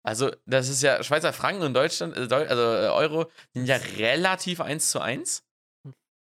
Also, 0.02 0.30
das 0.46 0.68
ist 0.68 0.82
ja 0.82 1.02
Schweizer 1.02 1.32
Franken 1.32 1.62
und 1.62 1.74
Deutschland, 1.74 2.16
äh, 2.16 2.34
also 2.34 2.62
äh, 2.62 2.88
Euro, 2.88 3.30
sind 3.52 3.66
ja 3.66 3.76
relativ 3.98 4.60
eins 4.60 4.90
zu 4.90 5.00
eins. 5.00 5.44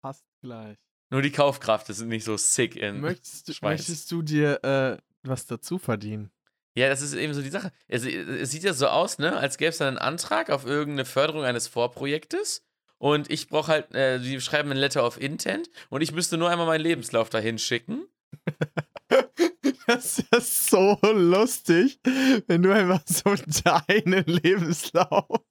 Fast 0.01 0.25
gleich. 0.41 0.77
Nur 1.09 1.21
die 1.21 1.31
Kaufkraft 1.31 1.89
ist 1.89 2.01
nicht 2.01 2.23
so 2.23 2.37
sick 2.37 2.75
in. 2.75 3.01
Möchtest 3.01 3.47
du, 3.47 3.53
Schweiz. 3.53 3.79
möchtest 3.79 4.11
du 4.11 4.21
dir 4.21 4.63
äh, 4.63 4.97
was 5.23 5.45
dazu 5.45 5.77
verdienen? 5.77 6.31
Ja, 6.77 6.89
das 6.89 7.01
ist 7.01 7.13
eben 7.13 7.33
so 7.33 7.41
die 7.41 7.49
Sache. 7.49 7.71
Es, 7.87 8.03
es 8.03 8.51
sieht 8.51 8.63
ja 8.63 8.73
so 8.73 8.87
aus, 8.87 9.17
ne, 9.17 9.37
als 9.37 9.57
gäbe 9.57 9.69
es 9.69 9.77
dann 9.77 9.89
einen 9.89 9.97
Antrag 9.97 10.49
auf 10.49 10.65
irgendeine 10.65 11.05
Förderung 11.05 11.43
eines 11.43 11.67
Vorprojektes. 11.67 12.63
Und 12.97 13.29
ich 13.29 13.49
brauche 13.49 13.71
halt, 13.71 13.93
äh, 13.93 14.19
die 14.19 14.39
schreiben 14.41 14.71
ein 14.71 14.77
Letter 14.77 15.05
of 15.05 15.19
Intent 15.19 15.69
und 15.89 16.01
ich 16.01 16.11
müsste 16.11 16.37
nur 16.37 16.49
einmal 16.49 16.65
meinen 16.65 16.81
Lebenslauf 16.81 17.29
dahin 17.29 17.59
schicken. 17.59 18.05
Das 19.87 20.19
ist 20.19 20.67
so 20.69 20.97
lustig, 21.03 21.99
wenn 22.47 22.63
du 22.63 22.73
einfach 22.73 23.01
so 23.05 23.35
deinen 23.63 24.25
Lebenslauf 24.25 25.43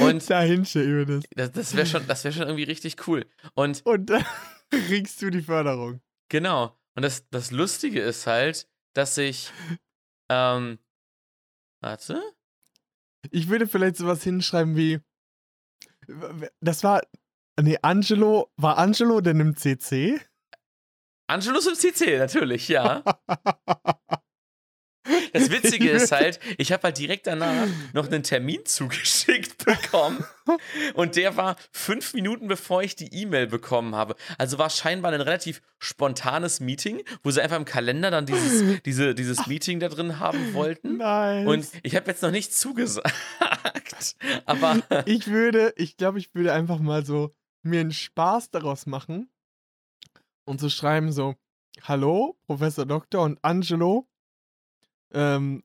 Und 0.00 0.30
dahin 0.30 0.64
schicken 0.64 0.90
würdest. 0.92 1.26
das, 1.36 1.52
das 1.52 1.76
wäre 1.76 1.86
schon, 1.86 2.06
das 2.06 2.24
wär 2.24 2.32
schon 2.32 2.44
irgendwie 2.44 2.64
richtig 2.64 3.06
cool. 3.06 3.26
Und 3.54 3.84
Und 3.84 4.06
dann 4.06 4.24
kriegst 4.70 5.20
du 5.20 5.30
die 5.30 5.42
Förderung. 5.42 6.00
Genau. 6.28 6.78
Und 6.94 7.02
das, 7.02 7.28
das 7.30 7.50
Lustige 7.50 8.00
ist 8.00 8.26
halt, 8.26 8.68
dass 8.94 9.18
ich. 9.18 9.50
Ähm, 10.30 10.78
warte. 11.80 12.22
Ich 13.30 13.48
würde 13.48 13.66
vielleicht 13.66 13.96
sowas 13.96 14.22
hinschreiben 14.22 14.76
wie. 14.76 15.00
Das 16.60 16.84
war. 16.84 17.02
Nee, 17.60 17.78
Angelo. 17.82 18.50
War 18.56 18.78
Angelo 18.78 19.20
denn 19.20 19.40
im 19.40 19.56
CC? 19.56 20.20
Angelus 21.32 21.66
im 21.66 21.74
CC, 21.74 22.18
natürlich, 22.18 22.68
ja. 22.68 23.02
Das 25.32 25.50
Witzige 25.50 25.90
ist 25.90 26.12
halt, 26.12 26.38
ich 26.58 26.72
habe 26.72 26.84
halt 26.84 26.98
direkt 26.98 27.26
danach 27.26 27.66
noch 27.92 28.06
einen 28.06 28.22
Termin 28.22 28.64
zugeschickt 28.64 29.58
bekommen. 29.64 30.24
Und 30.94 31.16
der 31.16 31.36
war 31.36 31.56
fünf 31.72 32.14
Minuten 32.14 32.46
bevor 32.46 32.82
ich 32.82 32.94
die 32.94 33.12
E-Mail 33.12 33.48
bekommen 33.48 33.96
habe. 33.96 34.14
Also 34.38 34.58
war 34.58 34.70
scheinbar 34.70 35.12
ein 35.12 35.20
relativ 35.20 35.60
spontanes 35.78 36.60
Meeting, 36.60 37.02
wo 37.24 37.30
sie 37.30 37.42
einfach 37.42 37.56
im 37.56 37.64
Kalender 37.64 38.10
dann 38.12 38.26
dieses, 38.26 38.82
diese, 38.84 39.14
dieses 39.14 39.46
Meeting 39.48 39.80
da 39.80 39.88
drin 39.88 40.20
haben 40.20 40.54
wollten. 40.54 40.98
Nice. 40.98 41.48
Und 41.48 41.66
ich 41.82 41.96
habe 41.96 42.08
jetzt 42.08 42.22
noch 42.22 42.30
nicht 42.30 42.54
zugesagt. 42.54 43.12
Aber 44.44 44.82
ich 45.06 45.26
würde, 45.26 45.72
ich 45.76 45.96
glaube, 45.96 46.20
ich 46.20 46.32
würde 46.34 46.52
einfach 46.52 46.78
mal 46.78 47.04
so 47.04 47.34
mir 47.64 47.80
einen 47.80 47.92
Spaß 47.92 48.50
daraus 48.50 48.86
machen 48.86 49.31
und 50.44 50.60
so 50.60 50.68
schreiben 50.68 51.12
so, 51.12 51.34
hallo, 51.82 52.36
Professor 52.46 52.86
Doktor 52.86 53.22
und 53.22 53.38
Angelo, 53.42 54.06
ähm, 55.12 55.62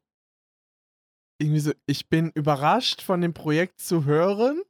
irgendwie 1.40 1.60
so, 1.60 1.72
ich 1.86 2.10
bin 2.10 2.32
überrascht 2.32 3.02
von 3.02 3.22
dem 3.22 3.34
Projekt 3.34 3.80
zu 3.80 4.06
hören, 4.06 4.62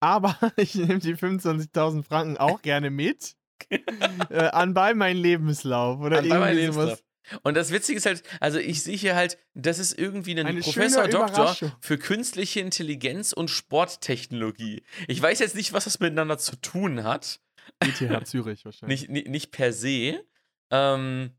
aber 0.00 0.36
ich 0.56 0.74
nehme 0.74 0.98
die 0.98 1.16
25.000 1.16 2.02
Franken 2.04 2.36
auch 2.36 2.62
gerne 2.62 2.90
mit. 2.90 3.34
äh, 3.70 4.48
anbei 4.48 4.92
mein 4.94 5.16
Lebenslauf 5.16 6.00
oder 6.00 6.18
An- 6.18 6.28
bei 6.28 6.38
meinem 6.38 6.58
irgendwie 6.58 6.72
sowas. 6.74 6.86
Lebenslauf. 6.86 7.02
Und 7.44 7.56
das 7.56 7.70
Witzige 7.70 7.98
ist 7.98 8.06
halt, 8.06 8.24
also 8.40 8.58
ich 8.58 8.82
sehe 8.82 8.96
hier 8.96 9.14
halt, 9.14 9.38
das 9.54 9.78
ist 9.78 9.96
irgendwie 9.96 10.32
ein 10.32 10.44
Eine 10.44 10.60
Professor 10.60 11.06
Doktor 11.06 11.56
für 11.80 11.96
künstliche 11.96 12.58
Intelligenz 12.58 13.32
und 13.32 13.48
Sporttechnologie. 13.48 14.82
Ich 15.06 15.22
weiß 15.22 15.38
jetzt 15.38 15.54
nicht, 15.54 15.72
was 15.72 15.84
das 15.84 16.00
miteinander 16.00 16.38
zu 16.38 16.56
tun 16.56 17.04
hat. 17.04 17.40
ETH 17.80 17.96
Zürich 18.26 18.64
wahrscheinlich. 18.64 19.08
Nicht, 19.08 19.28
nicht, 19.28 19.50
per 19.52 19.72
se. 19.72 20.24
Ähm, 20.70 21.32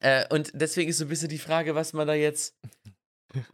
äh, 0.00 0.26
und 0.32 0.50
deswegen 0.54 0.90
ist 0.90 0.98
so 0.98 1.04
ein 1.04 1.08
bisschen 1.08 1.28
die 1.28 1.38
Frage, 1.38 1.74
was 1.74 1.92
man 1.92 2.06
da 2.06 2.14
jetzt. 2.14 2.56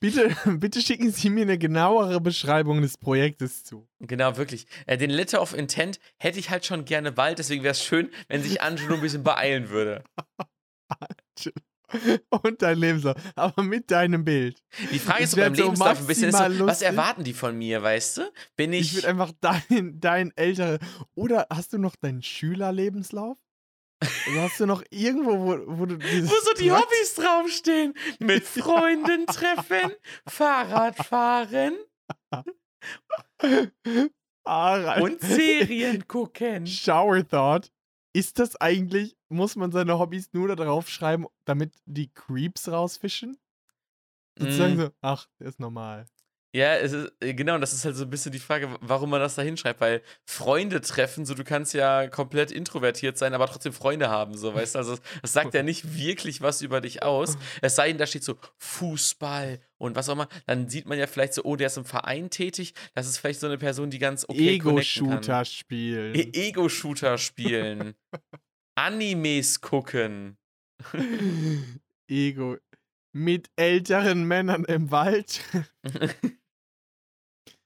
Bitte, 0.00 0.34
bitte 0.58 0.82
schicken 0.82 1.12
Sie 1.12 1.30
mir 1.30 1.42
eine 1.42 1.56
genauere 1.56 2.20
Beschreibung 2.20 2.82
des 2.82 2.98
Projektes 2.98 3.62
zu. 3.62 3.88
Genau, 4.00 4.36
wirklich. 4.36 4.66
Äh, 4.86 4.98
den 4.98 5.10
Letter 5.10 5.40
of 5.40 5.54
Intent 5.54 6.00
hätte 6.18 6.40
ich 6.40 6.50
halt 6.50 6.66
schon 6.66 6.84
gerne 6.84 7.12
bald, 7.12 7.38
deswegen 7.38 7.62
wäre 7.62 7.70
es 7.70 7.84
schön, 7.84 8.10
wenn 8.26 8.42
sich 8.42 8.60
Angelo 8.60 8.96
ein 8.96 9.00
bisschen 9.00 9.22
beeilen 9.22 9.68
würde. 9.68 10.02
Und 12.30 12.62
dein 12.62 12.78
Lebenslauf. 12.78 13.16
Aber 13.36 13.62
mit 13.62 13.90
deinem 13.90 14.24
Bild. 14.24 14.62
Die 14.90 14.98
Frage 14.98 15.22
ist 15.24 15.30
so 15.32 15.36
beim 15.36 15.54
Lebenslauf 15.54 15.98
ein 16.00 16.06
bisschen, 16.06 16.32
so, 16.32 16.66
was 16.66 16.82
erwarten 16.82 17.22
die 17.24 17.32
von 17.32 17.56
mir, 17.56 17.82
weißt 17.82 18.18
du? 18.18 18.32
Bin 18.56 18.72
Ich, 18.72 18.88
ich. 18.88 18.94
würde 18.94 19.08
einfach 19.08 19.32
dein, 19.40 20.00
dein 20.00 20.32
ältere. 20.36 20.78
Oder 21.14 21.46
hast 21.50 21.72
du 21.72 21.78
noch 21.78 21.94
deinen 21.96 22.22
Schülerlebenslauf? 22.22 23.38
Oder 24.30 24.42
hast 24.42 24.60
du 24.60 24.66
noch 24.66 24.82
irgendwo, 24.90 25.38
wo, 25.38 25.78
wo 25.78 25.86
du 25.86 25.96
dieses. 25.96 26.28
wo 26.28 26.34
so 26.42 26.52
die 26.58 26.68
Projekt- 26.68 26.84
Hobbys 26.86 27.14
draufstehen. 27.14 27.94
Mit 28.18 28.42
Freunden 28.44 29.26
treffen, 29.26 29.92
Fahrrad 30.28 30.96
fahren 30.96 31.74
Ah, 34.48 35.00
und 35.00 35.20
Serien 35.20 36.06
gucken. 36.06 36.66
Shower 36.66 37.26
Thought. 37.26 37.72
Ist 38.16 38.38
das 38.38 38.56
eigentlich, 38.56 39.14
muss 39.28 39.56
man 39.56 39.72
seine 39.72 39.98
Hobbys 39.98 40.32
nur 40.32 40.48
da 40.48 40.54
drauf 40.56 40.88
schreiben, 40.88 41.26
damit 41.44 41.74
die 41.84 42.08
Creeps 42.08 42.66
rausfischen? 42.66 43.36
Sozusagen 44.38 44.76
Mm. 44.76 44.80
so, 44.80 44.90
ach, 45.02 45.28
der 45.38 45.48
ist 45.48 45.60
normal. 45.60 46.06
Ja, 46.54 46.74
es 46.76 46.92
ist, 46.92 47.12
äh, 47.20 47.34
genau, 47.34 47.58
das 47.58 47.72
ist 47.72 47.84
halt 47.84 47.96
so 47.96 48.04
ein 48.04 48.10
bisschen 48.10 48.32
die 48.32 48.38
Frage, 48.38 48.74
warum 48.80 49.10
man 49.10 49.20
das 49.20 49.34
da 49.34 49.42
hinschreibt, 49.42 49.80
weil 49.80 50.02
Freunde 50.24 50.80
treffen, 50.80 51.26
so 51.26 51.34
du 51.34 51.44
kannst 51.44 51.74
ja 51.74 52.08
komplett 52.08 52.50
introvertiert 52.50 53.18
sein, 53.18 53.34
aber 53.34 53.46
trotzdem 53.46 53.72
Freunde 53.72 54.08
haben, 54.08 54.36
so, 54.36 54.54
weißt 54.54 54.74
du, 54.74 54.78
also 54.78 54.96
das 55.20 55.32
sagt 55.32 55.52
ja 55.54 55.62
nicht 55.62 55.98
wirklich 55.98 56.40
was 56.40 56.62
über 56.62 56.80
dich 56.80 57.02
aus, 57.02 57.36
es 57.60 57.76
sei 57.76 57.88
denn, 57.88 57.98
da 57.98 58.06
steht 58.06 58.24
so 58.24 58.38
Fußball 58.58 59.60
und 59.78 59.96
was 59.96 60.08
auch 60.08 60.14
immer, 60.14 60.28
dann 60.46 60.68
sieht 60.70 60.86
man 60.86 60.98
ja 60.98 61.06
vielleicht 61.06 61.34
so, 61.34 61.42
oh, 61.44 61.56
der 61.56 61.66
ist 61.66 61.76
im 61.76 61.84
Verein 61.84 62.30
tätig, 62.30 62.74
das 62.94 63.06
ist 63.06 63.18
vielleicht 63.18 63.40
so 63.40 63.46
eine 63.46 63.58
Person, 63.58 63.90
die 63.90 63.98
ganz 63.98 64.24
okay. 64.26 64.54
Ego-Shooter 64.54 65.44
spielen. 65.44 66.14
E- 66.14 66.30
Ego-Shooter 66.32 67.18
spielen, 67.18 67.94
Animes 68.76 69.60
gucken. 69.60 70.38
Ego. 72.08 72.56
Mit 73.16 73.48
älteren 73.56 74.24
Männern 74.24 74.64
im 74.66 74.90
Wald 74.90 75.40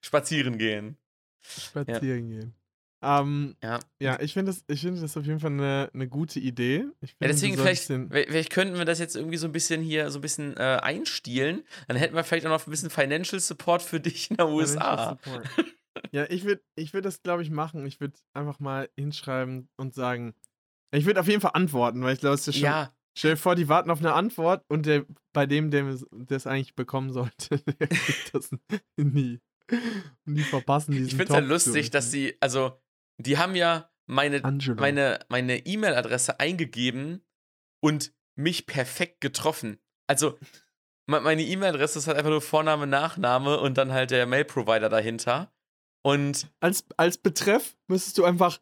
Spazieren 0.01 0.59
gehen. 0.59 0.97
spazieren 1.43 2.29
gehen. 2.29 2.55
Ähm, 3.03 3.57
Ja. 3.61 3.81
ja, 3.99 4.21
ich 4.21 4.35
finde 4.35 4.53
das, 4.53 4.65
ich 4.69 4.83
finde 4.83 5.01
das 5.01 5.17
auf 5.17 5.27
jeden 5.27 5.41
Fall 5.41 5.51
eine, 5.51 5.91
eine 5.93 6.07
gute 6.07 6.39
Idee. 6.39 6.85
Ich 7.01 7.17
Ja, 7.21 7.27
deswegen 7.27 7.57
vielleicht, 7.57 7.85
vielleicht 7.85 8.51
könnten 8.51 8.79
wir 8.79 8.85
das 8.85 9.01
jetzt 9.01 9.17
irgendwie 9.17 9.39
so 9.39 9.47
ein 9.49 9.53
bisschen 9.53 9.83
hier 9.83 10.13
so 10.13 10.19
ein 10.19 10.23
bisschen 10.23 10.57
äh, 10.57 10.79
einstielen. 10.83 11.65
Dann 11.89 11.97
hätten 11.97 12.15
wir 12.15 12.23
vielleicht 12.23 12.47
auch 12.47 12.51
noch 12.51 12.65
ein 12.65 12.71
bisschen 12.71 12.91
Financial 12.91 13.41
Support 13.41 13.83
für 13.83 13.99
dich 13.99 14.31
in 14.31 14.37
der 14.37 14.49
USA. 14.49 15.19
Ja, 16.13 16.27
ich 16.31 16.45
würde 16.45 16.63
ich 16.77 16.95
würd 16.95 17.05
das, 17.05 17.23
glaube 17.23 17.43
ich, 17.43 17.51
machen. 17.51 17.85
Ich 17.87 17.99
würde 17.99 18.15
einfach 18.35 18.61
mal 18.61 18.89
hinschreiben 18.97 19.69
und 19.77 19.95
sagen, 19.95 20.35
ich 20.93 21.07
würde 21.07 21.21
auf 21.21 21.27
jeden 21.27 21.41
Fall 21.41 21.53
antworten, 21.55 22.03
weil 22.03 22.15
ich 22.15 22.21
glaube, 22.21 22.37
es 22.37 22.47
ist 22.47 22.55
schon. 22.57 22.65
Ja, 22.65 22.93
Stell 23.21 23.33
dir 23.33 23.37
vor, 23.37 23.55
die 23.55 23.69
warten 23.69 23.91
auf 23.91 23.99
eine 23.99 24.15
Antwort 24.15 24.65
und 24.69 24.87
der, 24.87 25.05
bei 25.35 25.45
dem, 25.45 25.71
der 25.71 25.87
es 26.31 26.47
eigentlich 26.47 26.75
bekommen 26.75 27.13
sollte, 27.13 27.59
der 27.79 27.87
kriegt 27.89 28.35
das 28.35 28.51
nie. 28.97 29.41
Und 30.25 30.35
die 30.37 30.43
verpassen 30.43 30.93
diesen 30.93 31.07
ich 31.07 31.15
finde 31.17 31.35
es 31.35 31.39
Top 31.41 31.47
lustig, 31.47 31.91
dass 31.91 32.11
sie, 32.11 32.35
also, 32.41 32.81
die 33.19 33.37
haben 33.37 33.55
ja 33.55 33.91
meine 34.07 34.43
Angelo. 34.43 34.81
meine 34.81 35.19
meine 35.29 35.67
E-Mail-Adresse 35.67 36.41
eingegeben 36.41 37.21
und 37.81 38.15
mich 38.37 38.65
perfekt 38.65 39.21
getroffen. 39.21 39.79
Also, 40.07 40.39
me- 41.07 41.21
meine 41.21 41.43
E-Mail-Adresse 41.43 41.99
ist 41.99 42.07
halt 42.07 42.17
einfach 42.17 42.31
nur 42.31 42.41
Vorname, 42.41 42.87
Nachname 42.87 43.61
und 43.61 43.77
dann 43.77 43.93
halt 43.93 44.11
der 44.13 44.25
Mail-Provider 44.25 44.89
dahinter. 44.89 45.53
Und 46.03 46.51
Als, 46.61 46.87
als 46.97 47.19
Betreff 47.19 47.77
müsstest 47.87 48.17
du 48.17 48.25
einfach 48.25 48.61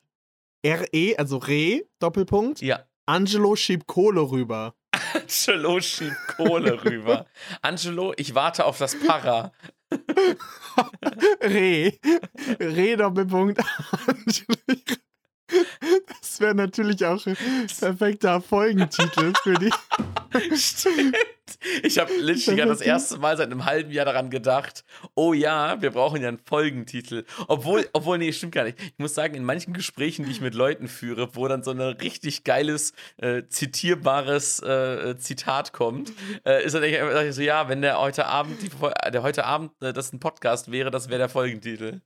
RE, 0.66 1.14
also 1.16 1.36
Re, 1.36 1.84
Doppelpunkt, 2.00 2.60
ja, 2.60 2.84
Angelo 3.08 3.56
schiebt 3.56 3.86
Kohle 3.86 4.20
rüber. 4.20 4.74
Angelo 5.14 5.80
schiebt 5.80 6.28
Kohle 6.36 6.84
rüber. 6.84 7.24
Angelo, 7.62 8.12
ich 8.18 8.34
warte 8.34 8.66
auf 8.66 8.76
das 8.76 8.98
Para. 8.98 9.50
Re. 11.40 11.98
Re, 12.60 12.96
Doppelpunkt, 12.98 13.60
Angelo. 14.06 14.98
Das 16.20 16.40
wäre 16.40 16.54
natürlich 16.54 17.04
auch 17.04 17.24
ein 17.26 17.36
perfekter 17.78 18.40
Folgentitel 18.40 19.32
für 19.42 19.54
die. 19.54 19.70
Stimmt. 20.56 21.16
Ich 21.82 21.98
habe 21.98 22.12
gerade 22.12 22.66
das 22.66 22.82
erste 22.82 23.18
Mal 23.18 23.36
seit 23.36 23.50
einem 23.50 23.64
halben 23.64 23.90
Jahr 23.90 24.04
daran 24.04 24.28
gedacht, 24.28 24.84
oh 25.14 25.32
ja, 25.32 25.80
wir 25.80 25.90
brauchen 25.90 26.20
ja 26.20 26.28
einen 26.28 26.38
Folgentitel. 26.38 27.24
Obwohl, 27.48 27.88
obwohl, 27.94 28.18
nee, 28.18 28.32
stimmt 28.32 28.54
gar 28.54 28.64
nicht. 28.64 28.78
Ich 28.78 28.98
muss 28.98 29.14
sagen, 29.14 29.34
in 29.34 29.44
manchen 29.44 29.72
Gesprächen, 29.72 30.26
die 30.26 30.30
ich 30.30 30.40
mit 30.42 30.54
Leuten 30.54 30.86
führe, 30.88 31.34
wo 31.34 31.48
dann 31.48 31.62
so 31.62 31.70
ein 31.70 31.80
richtig 31.80 32.44
geiles, 32.44 32.92
äh, 33.16 33.44
zitierbares 33.48 34.60
äh, 34.60 35.16
Zitat 35.18 35.72
kommt, 35.72 36.12
äh, 36.44 36.62
ist 36.64 36.74
dann 36.74 36.82
echt 36.82 37.00
ich 37.28 37.34
so, 37.34 37.42
ja, 37.42 37.68
wenn 37.68 37.80
der 37.80 37.98
heute 37.98 38.26
Abend, 38.26 38.60
die, 38.62 38.68
Fol- 38.68 38.92
der 39.10 39.22
heute 39.22 39.44
Abend 39.46 39.72
äh, 39.80 39.92
das 39.94 40.12
ein 40.12 40.20
Podcast 40.20 40.70
wäre, 40.70 40.90
das 40.90 41.08
wäre 41.08 41.18
der 41.18 41.28
Folgentitel. 41.30 42.02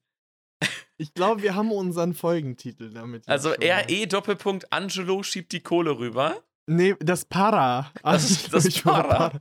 Ich 1.02 1.14
glaube, 1.14 1.42
wir 1.42 1.56
haben 1.56 1.72
unseren 1.72 2.14
Folgentitel 2.14 2.90
damit. 2.90 3.28
Also. 3.28 3.50
RE 3.50 4.06
Doppelpunkt 4.06 4.72
Angelo 4.72 5.24
schiebt 5.24 5.50
die 5.50 5.60
Kohle 5.60 5.98
rüber. 5.98 6.36
Nee, 6.66 6.94
das 7.00 7.24
Para. 7.24 7.90
Das 8.02 8.24
Angelo, 8.24 8.48
das 8.52 8.64
ich 8.66 8.82
brauche 8.84 9.02
Para. 9.02 9.32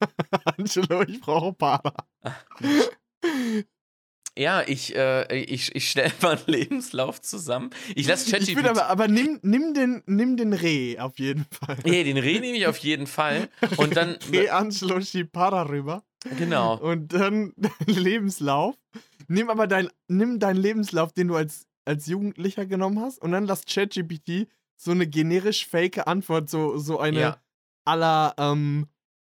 Angelo, 0.56 1.02
ich 1.02 1.20
brauche 1.20 1.52
Para. 1.52 1.94
Ja, 4.38 4.62
ich, 4.64 4.94
äh, 4.94 5.36
ich, 5.36 5.74
ich 5.74 5.90
stelle 5.90 6.12
mal 6.22 6.36
einen 6.36 6.46
Lebenslauf 6.46 7.20
zusammen. 7.20 7.70
Ich 7.96 8.06
lasse 8.06 8.36
Ich 8.36 8.54
würde 8.54 8.70
aber, 8.70 8.86
aber 8.86 9.08
nimm, 9.08 9.40
nimm, 9.42 9.74
den, 9.74 10.04
nimm 10.06 10.36
den 10.36 10.52
Re 10.52 10.94
auf 11.00 11.18
jeden 11.18 11.44
Fall. 11.50 11.76
Nee, 11.84 12.04
den 12.04 12.18
Reh 12.18 12.38
nehme 12.38 12.56
ich 12.56 12.68
auf 12.68 12.78
jeden 12.78 13.08
Fall. 13.08 13.48
Und 13.78 13.96
dann. 13.96 14.16
Re 14.32 14.52
Angelo 14.52 15.00
schiebt 15.00 15.32
Para 15.32 15.68
rüber. 15.68 16.04
Genau. 16.38 16.78
Und 16.78 17.12
dann 17.12 17.52
Lebenslauf. 17.86 18.76
Nimm 19.28 19.50
aber 19.50 19.66
dein, 19.66 19.88
nimm 20.08 20.38
deinen 20.38 20.56
Lebenslauf, 20.56 21.12
den 21.12 21.28
du 21.28 21.36
als, 21.36 21.66
als 21.84 22.06
Jugendlicher 22.06 22.66
genommen 22.66 23.00
hast, 23.00 23.18
und 23.20 23.32
dann 23.32 23.46
lass 23.46 23.64
ChatGPT 23.66 24.48
so 24.80 24.90
eine 24.92 25.06
generisch 25.06 25.66
fake 25.66 26.06
Antwort, 26.06 26.48
so, 26.48 26.78
so 26.78 26.98
eine 26.98 27.20
Ja. 27.20 27.42
aller, 27.84 28.34
ähm, 28.38 28.88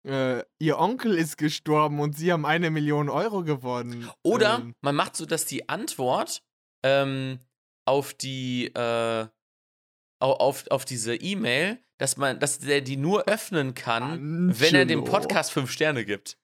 äh, 0.07 0.43
ihr 0.59 0.79
Onkel 0.79 1.15
ist 1.15 1.37
gestorben 1.37 1.99
und 1.99 2.15
sie 2.17 2.31
haben 2.31 2.45
eine 2.45 2.71
Million 2.71 3.09
Euro 3.09 3.43
gewonnen. 3.43 4.09
Oder 4.23 4.59
Ähm, 4.59 4.73
man 4.81 4.95
macht 4.95 5.15
so, 5.15 5.25
dass 5.25 5.45
die 5.45 5.69
Antwort 5.69 6.41
ähm, 6.83 7.39
auf 7.85 8.13
die. 8.13 8.67
Äh, 8.73 9.27
au- 10.19 10.33
auf, 10.33 10.65
auf 10.69 10.85
diese 10.85 11.15
E-Mail, 11.15 11.79
dass 11.97 12.15
man, 12.17 12.39
dass 12.39 12.59
der 12.59 12.81
die 12.81 12.97
nur 12.97 13.27
öffnen 13.27 13.73
kann, 13.73 14.51
wenn 14.59 14.75
er 14.75 14.85
dem 14.85 14.99
Angelo. 14.99 15.17
Podcast 15.17 15.51
fünf 15.51 15.71
Sterne 15.71 16.05
gibt. 16.05 16.37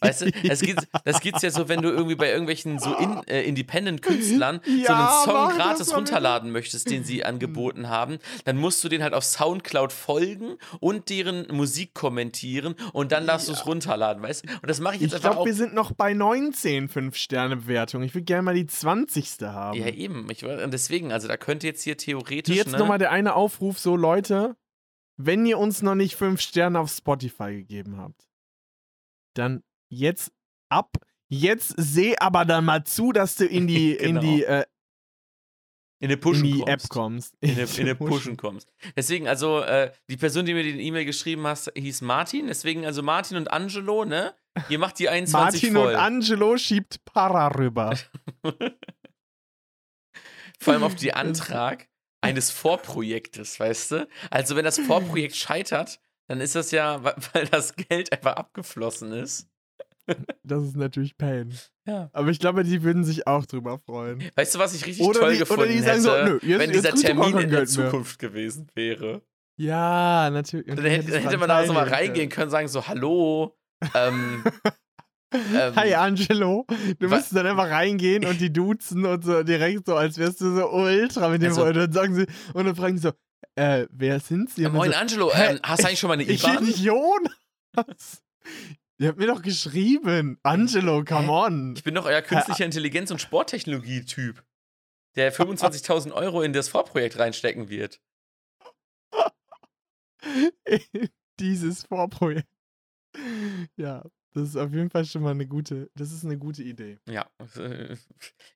Weißt 0.00 0.22
du, 0.22 0.30
das 0.46 0.60
geht, 0.60 0.76
das 1.04 1.20
geht's 1.20 1.42
ja 1.42 1.50
so, 1.50 1.68
wenn 1.68 1.82
du 1.82 1.88
irgendwie 1.90 2.14
bei 2.14 2.30
irgendwelchen 2.30 2.78
so 2.78 2.94
in, 2.96 3.22
äh, 3.26 3.42
Independent-Künstlern 3.42 4.60
so 4.64 4.70
Ja, 4.70 5.24
einen 5.24 5.24
Song 5.24 5.48
das 5.48 5.56
gratis 5.56 5.96
runterladen 5.96 6.50
möchtest, 6.50 6.90
den 6.90 7.04
sie 7.04 7.24
angeboten 7.24 7.88
haben, 7.88 8.18
dann 8.44 8.56
musst 8.56 8.82
du 8.84 8.88
den 8.88 9.02
halt 9.02 9.14
auf 9.14 9.24
Soundcloud 9.24 9.92
folgen 9.92 10.56
und 10.80 11.08
deren 11.10 11.46
Musik 11.54 11.94
kommentieren 11.94 12.74
und 12.92 13.12
dann 13.12 13.26
darfst 13.26 13.48
du 13.48 13.52
es 13.52 13.66
runterladen, 13.66 14.22
weißt 14.22 14.44
du? 14.44 14.52
Und 14.52 14.68
das 14.68 14.80
mache 14.80 14.96
ich 14.96 15.00
jetzt 15.02 15.10
Ich 15.10 15.14
einfach 15.16 15.30
glaube, 15.30 15.40
auch. 15.40 15.46
wir 15.46 15.54
sind 15.54 15.74
noch 15.74 15.92
bei 15.92 16.14
19 16.14 16.88
5-Sterne-Bewertungen. 16.88 18.04
Ich 18.06 18.14
würde 18.14 18.24
gerne 18.24 18.42
mal 18.42 18.54
die 18.54 18.66
20. 18.66 19.42
haben. 19.42 19.78
Ja, 19.78 19.86
eben. 19.88 20.26
Ich, 20.30 20.44
und 20.44 20.70
deswegen, 20.72 21.12
also 21.12 21.28
da 21.28 21.36
könnte 21.36 21.66
jetzt 21.66 21.82
hier 21.82 21.96
theoretisch. 21.96 22.56
Jetzt 22.56 22.72
ne, 22.72 22.78
nochmal 22.78 22.98
der 22.98 23.10
eine 23.10 23.34
Aufruf, 23.34 23.78
so 23.78 23.96
Leute, 23.96 24.56
wenn 25.16 25.46
ihr 25.46 25.58
uns 25.58 25.82
noch 25.82 25.94
nicht 25.94 26.16
5 26.16 26.40
Sterne 26.40 26.80
auf 26.80 26.90
Spotify 26.90 27.52
gegeben 27.54 27.96
habt, 27.98 28.26
dann 29.34 29.62
jetzt 29.90 30.32
ab. 30.70 30.96
Jetzt 31.28 31.74
seh 31.76 32.16
aber 32.18 32.44
dann 32.44 32.64
mal 32.64 32.84
zu, 32.84 33.12
dass 33.12 33.36
du 33.36 33.44
in 33.46 33.66
die, 33.66 33.96
Genau. 34.00 34.20
in 34.20 34.26
die, 34.26 34.44
äh, 34.44 34.64
in 36.00 36.06
eine 36.08 36.14
in 36.14 36.20
Pushen 36.20 36.44
die 36.44 36.58
kommst. 36.60 36.68
App 36.68 36.88
kommst. 36.90 37.34
In 37.40 37.50
eine, 37.52 37.62
in 37.62 37.80
eine 37.80 37.94
Pushen 37.94 38.36
kommst. 38.36 38.68
Deswegen, 38.94 39.26
also, 39.26 39.60
äh, 39.60 39.90
die 40.10 40.16
Person, 40.16 40.44
die 40.44 40.52
mir 40.52 40.62
die 40.62 40.78
E-Mail 40.86 41.04
geschrieben 41.06 41.46
hast, 41.46 41.72
hieß 41.74 42.02
Martin. 42.02 42.46
Deswegen, 42.48 42.84
also 42.84 43.02
Martin 43.02 43.36
und 43.38 43.50
Angelo, 43.50 44.04
ne? 44.04 44.34
Ihr 44.68 44.78
macht 44.78 44.98
die 44.98 45.08
21 45.08 45.62
Martin 45.62 45.74
voll. 45.74 45.94
und 45.94 45.98
Angelo 45.98 46.56
schiebt 46.58 47.04
Para 47.06 47.48
rüber. 47.48 47.96
Vor 50.60 50.72
allem 50.74 50.82
auf 50.82 50.94
den 50.94 51.10
Antrag 51.14 51.88
eines 52.20 52.50
Vorprojektes, 52.50 53.58
weißt 53.58 53.90
du? 53.92 54.08
Also, 54.30 54.56
wenn 54.56 54.64
das 54.64 54.78
Vorprojekt 54.78 55.36
scheitert, 55.36 56.00
dann 56.28 56.40
ist 56.40 56.54
das 56.54 56.70
ja, 56.70 57.02
weil 57.32 57.46
das 57.50 57.74
Geld 57.76 58.12
einfach 58.12 58.34
abgeflossen 58.36 59.12
ist. 59.12 59.48
Das 60.42 60.62
ist 60.62 60.76
natürlich 60.76 61.16
Pain. 61.16 61.54
Ja. 61.86 62.10
Aber 62.12 62.28
ich 62.28 62.38
glaube, 62.38 62.62
die 62.62 62.82
würden 62.82 63.04
sich 63.04 63.26
auch 63.26 63.46
drüber 63.46 63.78
freuen. 63.78 64.22
Weißt 64.36 64.54
du, 64.54 64.58
was 64.58 64.74
ich 64.74 64.84
richtig 64.84 65.06
Oder 65.06 65.20
toll 65.20 65.32
die- 65.32 65.38
gefunden 65.38 65.68
die 65.68 65.78
sagen 65.78 66.02
hätte, 66.02 66.02
so, 66.02 66.10
nö, 66.10 66.38
jetzt- 66.42 66.58
wenn 66.60 66.70
jetzt 66.70 66.84
dieser 66.84 66.94
Termin 66.94 67.24
in 67.28 67.32
der 67.32 67.42
Geld 67.46 67.50
mehr. 67.52 67.66
Zukunft 67.66 68.18
gewesen 68.18 68.68
wäre? 68.74 69.22
Ja, 69.58 70.28
natürlich. 70.30 70.68
Und 70.68 70.76
Dann 70.76 70.86
hätte, 70.86 71.10
dann 71.10 71.22
hätte 71.22 71.38
man 71.38 71.48
da 71.48 71.64
so 71.64 71.72
mal 71.72 71.88
reingehen 71.88 72.28
können, 72.28 72.50
sagen 72.50 72.68
so, 72.68 72.86
hallo, 72.86 73.56
ähm, 73.94 74.42
ähm, 75.32 75.74
Hi 75.76 75.94
Angelo, 75.94 76.66
du 76.98 77.08
müsstest 77.08 77.36
dann 77.36 77.46
einfach 77.46 77.70
reingehen 77.70 78.24
und 78.26 78.40
die 78.40 78.52
duzen 78.52 79.06
und 79.06 79.24
so 79.24 79.42
direkt 79.42 79.86
so, 79.86 79.94
als 79.96 80.18
wärst 80.18 80.40
du 80.42 80.54
so 80.54 80.70
ultra 80.70 81.28
mit 81.28 81.40
dem 81.40 81.48
Also- 81.50 81.62
Freund. 81.62 81.76
Und 81.76 81.82
dann 81.84 81.92
sagen 81.92 82.14
sie, 82.14 82.26
und 82.52 82.66
dann 82.66 82.76
fragen 82.76 82.96
sie 82.98 83.04
so, 83.08 83.12
äh, 83.54 83.86
wer 83.90 84.20
sind 84.20 84.50
sie? 84.50 84.62
Dann 84.64 84.72
Moin 84.72 84.90
so, 84.90 84.96
Angelo, 84.96 85.32
ähm, 85.34 85.60
hast 85.62 85.82
du 85.82 85.86
eigentlich 85.86 86.00
schon 86.00 86.08
mal 86.08 86.14
eine 86.14 86.24
ich 86.24 86.42
IBAN? 86.42 86.56
bin 86.56 86.66
nicht 86.66 86.78
Jonas. 86.78 88.22
Ihr 88.98 89.08
habt 89.08 89.18
mir 89.18 89.26
doch 89.26 89.42
geschrieben. 89.42 90.38
Angelo, 90.42 91.04
come 91.04 91.30
on. 91.30 91.74
Ich 91.76 91.82
bin 91.82 91.94
doch 91.94 92.06
euer 92.06 92.22
künstlicher 92.22 92.64
Intelligenz- 92.64 93.10
und 93.10 93.20
Sporttechnologie-Typ, 93.20 94.44
der 95.16 95.32
25.000 95.34 96.12
Euro 96.12 96.42
in 96.42 96.52
das 96.52 96.68
Vorprojekt 96.68 97.18
reinstecken 97.18 97.68
wird. 97.68 98.00
Dieses 101.40 101.84
Vorprojekt. 101.84 102.48
Ja, 103.76 104.04
das 104.32 104.48
ist 104.48 104.56
auf 104.56 104.72
jeden 104.72 104.90
Fall 104.90 105.04
schon 105.04 105.22
mal 105.22 105.30
eine 105.30 105.46
gute, 105.46 105.90
das 105.94 106.12
ist 106.12 106.24
eine 106.24 106.38
gute 106.38 106.62
Idee. 106.62 106.98
Ja, 107.08 107.26
äh, 107.56 107.96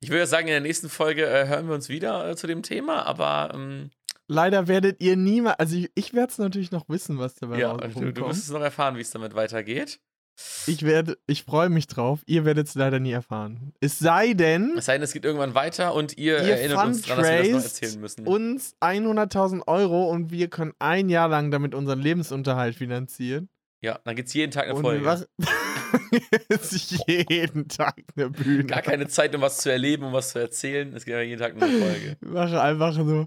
ich 0.01 0.11
würde 0.11 0.27
sagen, 0.27 0.49
in 0.49 0.53
der 0.53 0.61
nächsten 0.61 0.89
Folge 0.89 1.27
äh, 1.27 1.47
hören 1.47 1.69
wir 1.69 1.75
uns 1.75 1.89
wieder 1.89 2.29
äh, 2.29 2.37
zu 2.37 2.47
dem 2.47 2.63
Thema, 2.63 3.07
aber 3.07 3.53
ähm, 3.55 3.91
Leider 4.29 4.69
werdet 4.69 5.01
ihr 5.01 5.17
niemals, 5.17 5.59
also 5.59 5.77
ich, 5.77 5.91
ich 5.95 6.13
werde 6.15 6.31
es 6.31 6.39
natürlich 6.39 6.71
noch 6.71 6.89
wissen, 6.89 7.19
was 7.19 7.35
dabei 7.35 7.59
ja, 7.59 7.71
rauskommt. 7.73 7.97
du, 7.97 8.13
du 8.13 8.27
wirst 8.27 8.45
es 8.45 8.51
noch 8.51 8.61
erfahren, 8.61 8.97
wie 8.97 9.01
es 9.01 9.11
damit 9.11 9.35
weitergeht. 9.35 10.01
Ich 10.67 10.85
werde, 10.85 11.19
ich 11.27 11.43
freue 11.43 11.69
mich 11.69 11.89
drauf. 11.89 12.21
Ihr 12.27 12.45
werdet 12.45 12.69
es 12.69 12.75
leider 12.77 13.01
nie 13.01 13.11
erfahren. 13.11 13.73
Es 13.81 13.99
sei 13.99 14.35
denn, 14.35 14.75
Es 14.79 14.85
sei 14.85 14.93
denn, 14.93 15.03
es 15.03 15.13
geht 15.13 15.25
irgendwann 15.25 15.55
weiter 15.55 15.95
und 15.95 16.17
ihr, 16.17 16.35
Ihr 16.37 16.57
erinnert 16.59 16.87
uns 16.87 17.03
daran, 17.03 17.25
dass 17.25 17.33
wir 17.33 17.39
das 17.39 17.53
noch 17.53 17.65
erzählen 17.65 18.01
müssen. 18.01 18.27
uns 18.27 18.77
100.000 18.81 19.67
Euro 19.67 20.09
und 20.11 20.31
wir 20.31 20.49
können 20.49 20.75
ein 20.79 21.09
Jahr 21.09 21.29
lang 21.29 21.51
damit 21.51 21.75
unseren 21.75 21.99
Lebensunterhalt 22.01 22.77
finanzieren. 22.77 23.49
ja, 23.81 23.99
dann 24.05 24.15
gibt 24.15 24.29
es 24.29 24.35
jeden 24.35 24.53
Tag 24.53 24.65
eine 24.65 24.75
und 24.75 24.83
Folge. 24.83 25.27
Jetzt 26.49 27.05
jeden 27.09 27.69
Tag 27.69 28.03
eine 28.17 28.31
Bühne. 28.31 28.65
Gar 28.65 28.83
keine 28.83 29.09
Zeit, 29.09 29.35
um 29.35 29.41
was 29.41 29.59
zu 29.59 29.71
erleben, 29.71 30.05
um 30.05 30.13
was 30.13 30.31
zu 30.31 30.39
erzählen. 30.39 30.95
Es 30.95 31.05
gibt 31.05 31.15
ja 31.15 31.23
jeden 31.23 31.41
Tag 31.41 31.53
eine 31.53 31.61
Folge. 31.61 32.17
Ich 32.21 32.29
mache 32.29 32.61
einfach 32.61 32.93
so. 32.95 33.27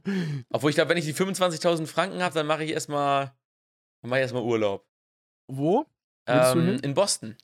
Obwohl 0.50 0.70
ich 0.70 0.76
glaube, 0.76 0.90
wenn 0.90 0.98
ich 0.98 1.06
die 1.06 1.14
25.000 1.14 1.88
Franken 1.88 2.22
habe, 2.22 2.34
dann 2.34 2.48
mache 2.48 2.64
ich 2.64 2.72
erstmal 2.72 3.32
mache 4.02 4.20
ich 4.20 4.24
erstmal 4.24 4.44
Urlaub. 4.44 4.86
Wo? 5.48 5.86
Ähm, 6.28 6.80
in 6.82 6.94
Boston. 6.94 7.36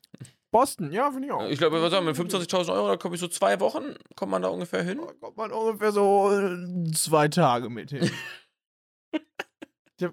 Boston, 0.50 0.92
ja, 0.92 1.10
finde 1.10 1.28
ich 1.28 1.32
auch. 1.32 1.48
Ich 1.48 1.58
glaube, 1.58 1.82
was 1.82 1.90
sagen 1.90 2.06
mit 2.06 2.16
25.000 2.16 2.72
Euro, 2.72 2.88
da 2.88 2.96
komme 2.96 3.14
ich 3.14 3.20
so 3.20 3.28
zwei 3.28 3.60
Wochen, 3.60 3.94
kommt 4.16 4.32
man 4.32 4.42
da 4.42 4.48
ungefähr 4.48 4.82
hin. 4.82 4.98
Da 4.98 5.12
kommt 5.20 5.36
man 5.36 5.52
ungefähr 5.52 5.92
so 5.92 6.30
äh, 6.32 6.90
zwei 6.92 7.28
Tage 7.28 7.68
mit 7.68 7.90
hin. 7.90 8.10
ich, 9.98 10.04
hab, 10.04 10.12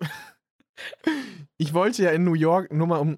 ich 1.57 1.73
wollte 1.73 2.03
ja 2.03 2.11
in 2.11 2.25
New 2.25 2.33
York, 2.33 2.71
nur 2.73 2.87
mal 2.87 2.99
um. 2.99 3.17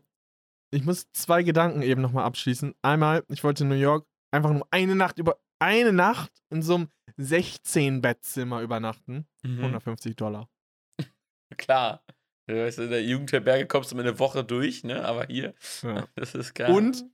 Ich 0.72 0.84
muss 0.84 1.08
zwei 1.14 1.44
Gedanken 1.44 1.82
eben 1.82 2.02
nochmal 2.02 2.26
abschließen. 2.26 2.76
Einmal, 2.82 3.24
ich 3.30 3.44
wollte 3.44 3.64
in 3.64 3.70
New 3.70 3.76
York 3.76 4.06
einfach 4.32 4.52
nur 4.52 4.68
eine 4.72 4.96
Nacht 4.96 5.20
über. 5.20 5.40
Eine 5.60 5.92
Nacht 5.92 6.32
in 6.52 6.62
so 6.62 6.76
einem 6.76 6.90
16-Bettzimmer 7.18 8.62
übernachten. 8.62 9.28
Mhm. 9.44 9.58
150 9.60 10.16
Dollar. 10.16 10.50
Klar. 11.58 12.04
Du 12.46 12.56
weißt, 12.56 12.80
in 12.80 12.92
der 12.92 13.04
Jugendherberge 13.04 13.66
kommst 13.66 13.92
du 13.92 13.96
mit 13.96 14.06
eine 14.06 14.20
Woche 14.20 14.44
durch, 14.44 14.84
ne? 14.84 15.04
Aber 15.04 15.26
hier, 15.26 15.56
Ja. 15.82 16.08
das 16.16 16.36
ist 16.36 16.54
geil. 16.54 16.72
Und 16.72 17.06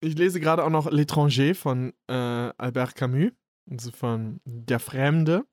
ich 0.00 0.16
lese 0.16 0.40
gerade 0.40 0.62
auch 0.64 0.70
noch 0.70 0.86
L'étranger 0.86 1.54
von 1.54 1.92
äh, 2.06 2.12
Albert 2.12 2.94
Camus, 2.94 3.32
also 3.68 3.90
von 3.90 4.40
Der 4.44 4.78
Fremde. 4.78 5.44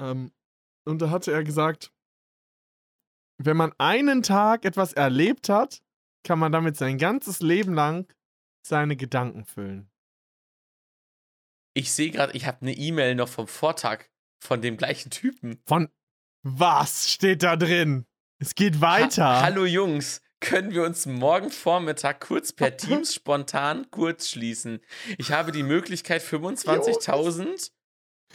Ähm, 0.00 0.32
und 0.86 1.02
da 1.02 1.10
hatte 1.10 1.32
er 1.32 1.44
gesagt, 1.44 1.92
wenn 3.38 3.56
man 3.56 3.72
einen 3.78 4.22
Tag 4.22 4.64
etwas 4.64 4.92
erlebt 4.94 5.48
hat, 5.48 5.82
kann 6.24 6.38
man 6.38 6.52
damit 6.52 6.76
sein 6.76 6.98
ganzes 6.98 7.40
Leben 7.40 7.74
lang 7.74 8.06
seine 8.62 8.96
Gedanken 8.96 9.44
füllen. 9.44 9.90
Ich 11.74 11.92
sehe 11.92 12.10
gerade, 12.10 12.32
ich 12.36 12.46
habe 12.46 12.62
eine 12.62 12.74
E-Mail 12.74 13.14
noch 13.14 13.28
vom 13.28 13.46
Vortag 13.46 14.06
von 14.40 14.60
dem 14.60 14.76
gleichen 14.76 15.10
Typen. 15.10 15.60
Von 15.66 15.88
was 16.42 17.10
steht 17.10 17.42
da 17.42 17.56
drin? 17.56 18.06
Es 18.38 18.54
geht 18.54 18.80
weiter. 18.80 19.24
Ha 19.24 19.42
Hallo 19.42 19.64
Jungs, 19.64 20.22
können 20.40 20.72
wir 20.72 20.84
uns 20.84 21.06
morgen 21.06 21.50
Vormittag 21.50 22.20
kurz 22.20 22.52
per 22.52 22.76
Teams 22.76 23.14
spontan 23.14 23.90
kurz 23.90 24.28
schließen? 24.28 24.80
Ich 25.18 25.32
habe 25.32 25.52
die 25.52 25.62
Möglichkeit 25.62 26.22
25.000 26.22 27.70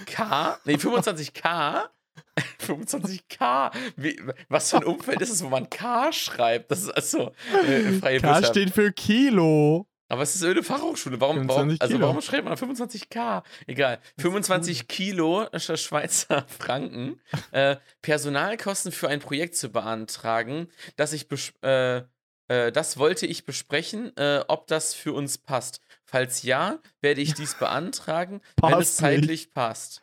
K, 0.05 0.59
nee 0.65 0.75
25k 0.75 1.89
25k. 2.59 3.71
Wie, 3.95 4.19
was 4.49 4.71
für 4.71 4.77
ein 4.77 4.83
Umfeld 4.85 5.21
ist 5.21 5.29
es, 5.29 5.43
wo 5.43 5.49
man 5.49 5.69
K 5.69 6.11
schreibt? 6.11 6.71
Das 6.71 6.83
ist 6.83 6.89
also 6.89 7.31
äh, 7.67 7.93
freie 7.93 8.19
K 8.19 8.27
Buchstaben. 8.27 8.45
steht 8.45 8.71
für 8.71 8.91
Kilo. 8.91 9.87
Aber 10.09 10.21
es 10.21 10.35
ist 10.35 10.43
eine 10.43 10.61
Fachhochschule. 10.61 11.19
Warum, 11.19 11.47
warum, 11.49 11.75
also 11.79 11.99
warum 11.99 12.21
schreibt 12.21 12.45
man 12.45 12.53
25k? 12.55 13.41
Egal. 13.65 13.99
25 14.19 14.87
Kilo 14.87 15.47
Schweizer 15.57 16.45
Franken. 16.59 17.19
Äh, 17.51 17.77
Personalkosten 18.01 18.91
für 18.91 19.07
ein 19.07 19.19
Projekt 19.19 19.55
zu 19.55 19.69
beantragen, 19.69 20.67
das 20.97 21.13
ich 21.13 21.25
äh, 21.63 22.03
äh, 22.47 22.71
das 22.71 22.97
wollte 22.97 23.25
ich 23.25 23.45
besprechen, 23.45 24.15
äh, 24.17 24.43
ob 24.47 24.67
das 24.67 24.93
für 24.93 25.13
uns 25.13 25.37
passt. 25.39 25.81
Falls 26.05 26.43
ja, 26.43 26.79
werde 27.01 27.21
ich 27.21 27.33
dies 27.33 27.55
beantragen, 27.59 28.41
wenn 28.61 28.79
es 28.79 28.97
zeitlich 28.97 29.45
nicht. 29.45 29.53
passt. 29.53 30.02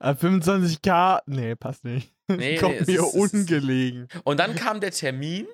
25k? 0.00 1.22
Nee, 1.26 1.54
passt 1.56 1.84
nicht. 1.84 2.12
Nee, 2.28 2.56
Kommt 2.56 2.86
nee, 2.86 2.96
mir 2.96 3.04
ist, 3.04 3.14
ungelegen. 3.14 4.08
Und 4.24 4.40
dann 4.40 4.54
kam 4.54 4.80
der 4.80 4.90
Termin, 4.90 5.46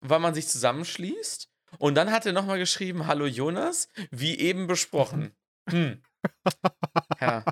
wann 0.00 0.22
man 0.22 0.34
sich 0.34 0.48
zusammenschließt. 0.48 1.48
Und 1.78 1.94
dann 1.94 2.10
hat 2.10 2.26
er 2.26 2.32
nochmal 2.32 2.58
geschrieben: 2.58 3.06
Hallo 3.06 3.26
Jonas, 3.26 3.88
wie 4.10 4.38
eben 4.38 4.66
besprochen. 4.66 5.32
Hm. 5.70 6.02
Ja. 7.20 7.44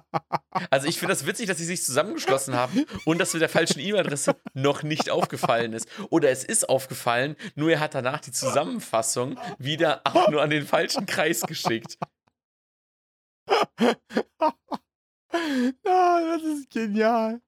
Also 0.70 0.86
ich 0.86 0.99
finde 0.99 1.15
das 1.15 1.27
witzig, 1.27 1.47
dass 1.47 1.59
sie 1.59 1.65
sich 1.65 1.82
zusammengeschlossen 1.82 2.55
haben 2.55 2.86
und 3.05 3.19
dass 3.19 3.32
mit 3.32 3.43
der 3.43 3.49
falschen 3.49 3.81
E-Mail-Adresse 3.81 4.36
noch 4.55 4.82
nicht 4.82 5.11
aufgefallen 5.11 5.73
ist. 5.73 5.86
Oder 6.11 6.31
es 6.31 6.44
ist 6.44 6.69
aufgefallen, 6.69 7.36
nur 7.55 7.73
er 7.73 7.81
hat 7.81 7.94
danach 7.94 8.20
die 8.20 8.32
Zusammenfassung 8.32 9.39
wieder 9.59 10.03
auch 10.05 10.28
nur 10.28 10.43
an 10.43 10.51
den 10.51 10.66
falschen 10.66 11.07
Kreis 11.07 11.43
geschickt. 11.43 11.99
Ah, 15.87 16.21
das 16.21 16.43
ist 16.43 16.71
genial. 16.71 17.41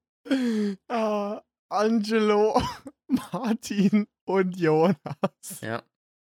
Ah, 0.88 1.42
Angelo, 1.68 2.60
Martin 3.08 4.06
und 4.24 4.56
Jonas. 4.56 4.96
Ja, 5.60 5.82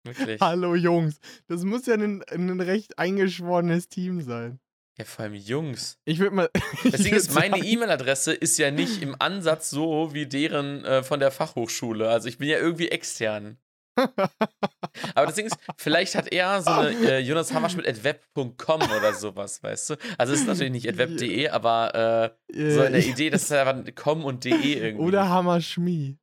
wirklich. 0.03 0.41
Hallo 0.41 0.75
Jungs. 0.75 1.19
Das 1.47 1.63
muss 1.63 1.85
ja 1.85 1.95
ein, 1.95 2.23
ein 2.23 2.59
recht 2.59 2.97
eingeschworenes 2.97 3.87
Team 3.89 4.21
sein. 4.21 4.59
Ja, 4.97 5.05
vor 5.05 5.25
allem 5.25 5.33
Jungs. 5.33 5.97
Ich 6.05 6.19
würde 6.19 6.35
mal. 6.35 6.49
Deswegen 6.83 7.15
ist 7.15 7.33
meine 7.33 7.57
E-Mail-Adresse 7.57 8.33
ist 8.33 8.57
ja 8.57 8.69
nicht 8.69 9.01
im 9.01 9.15
Ansatz 9.19 9.69
so 9.69 10.13
wie 10.13 10.27
deren 10.27 10.85
äh, 10.85 11.03
von 11.03 11.19
der 11.19 11.31
Fachhochschule. 11.31 12.09
Also 12.09 12.29
ich 12.29 12.37
bin 12.37 12.47
ja 12.47 12.57
irgendwie 12.57 12.89
extern. 12.89 13.57
Aber 13.95 15.25
das 15.27 15.35
Ding 15.35 15.45
ist, 15.45 15.57
vielleicht 15.77 16.15
hat 16.15 16.31
er 16.31 16.61
so 16.61 16.71
eine 16.71 16.89
äh, 16.91 17.19
Jonas 17.19 17.53
Hammerschmidt 17.53 18.03
web.com 18.03 18.81
oder 18.81 19.13
sowas, 19.13 19.61
weißt 19.61 19.91
du? 19.91 19.95
Also 20.17 20.33
es 20.33 20.41
ist 20.41 20.47
natürlich 20.47 20.71
nicht 20.71 20.97
web.de, 20.97 21.49
aber 21.49 22.35
äh, 22.51 22.71
so 22.71 22.83
in 22.83 22.93
der 22.93 23.05
Idee, 23.05 23.29
dass 23.29 23.43
es 23.43 23.51
einfach 23.51 23.83
com 23.95 24.25
und 24.25 24.43
de 24.45 24.53
irgendwie. 24.53 25.05
Oder 25.05 25.29
Hammerschmi. 25.29 26.17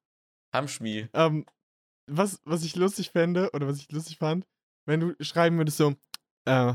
Hamschmi. 0.53 1.09
Ähm, 1.13 1.47
was, 2.07 2.41
was 2.45 2.65
ich 2.65 2.77
lustig 2.77 3.11
fände, 3.11 3.51
oder 3.53 3.67
was 3.69 3.79
ich 3.79 3.91
lustig 3.93 4.19
fand, 4.19 4.47
wenn 4.87 5.01
du 5.01 5.15
schreiben 5.21 5.59
würdest 5.59 5.79
so, 5.79 5.95
äh, 6.47 6.75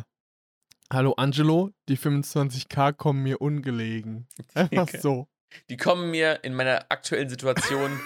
Hallo 0.93 1.13
Angelo, 1.13 1.72
die 1.89 1.97
25k 1.97 2.93
kommen 2.93 3.23
mir 3.23 3.41
ungelegen. 3.41 4.27
Einfach 4.53 4.84
okay. 4.84 4.99
so. 4.99 5.27
Die 5.69 5.77
kommen 5.77 6.11
mir 6.11 6.43
in 6.43 6.53
meiner 6.53 6.85
aktuellen 6.89 7.30
Situation 7.30 7.99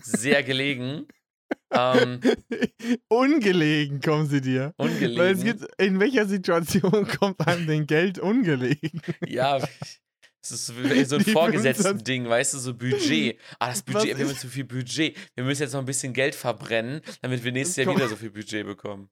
sehr 0.00 0.42
gelegen. 0.44 1.06
Ähm, 1.70 2.20
ungelegen 3.08 4.00
kommen 4.00 4.28
sie 4.28 4.40
dir. 4.40 4.74
Ungelegen. 4.76 5.18
Weil 5.18 5.34
es 5.34 5.42
gibt, 5.42 5.64
in 5.80 6.00
welcher 6.00 6.26
Situation 6.26 7.06
kommt 7.20 7.46
einem 7.46 7.66
denn 7.66 7.86
Geld 7.86 8.18
ungelegen? 8.18 9.00
Ja, 9.26 9.58
das 10.42 10.50
ist 10.50 10.66
so 11.08 11.16
ein 11.16 11.24
vorgesetzten 11.24 12.02
Ding, 12.02 12.28
weißt 12.28 12.54
du, 12.54 12.58
so 12.58 12.74
Budget. 12.74 13.38
Ah, 13.58 13.68
das 13.68 13.82
Budget, 13.82 14.18
wir 14.18 14.26
haben 14.26 14.36
zu 14.36 14.48
viel 14.48 14.64
Budget. 14.64 15.16
Wir 15.34 15.44
müssen 15.44 15.62
jetzt 15.62 15.72
noch 15.72 15.80
ein 15.80 15.86
bisschen 15.86 16.12
Geld 16.12 16.34
verbrennen, 16.34 17.00
damit 17.20 17.44
wir 17.44 17.52
nächstes 17.52 17.76
Jahr 17.76 17.94
wieder 17.94 18.08
so 18.08 18.16
viel 18.16 18.30
Budget 18.30 18.66
bekommen. 18.66 19.08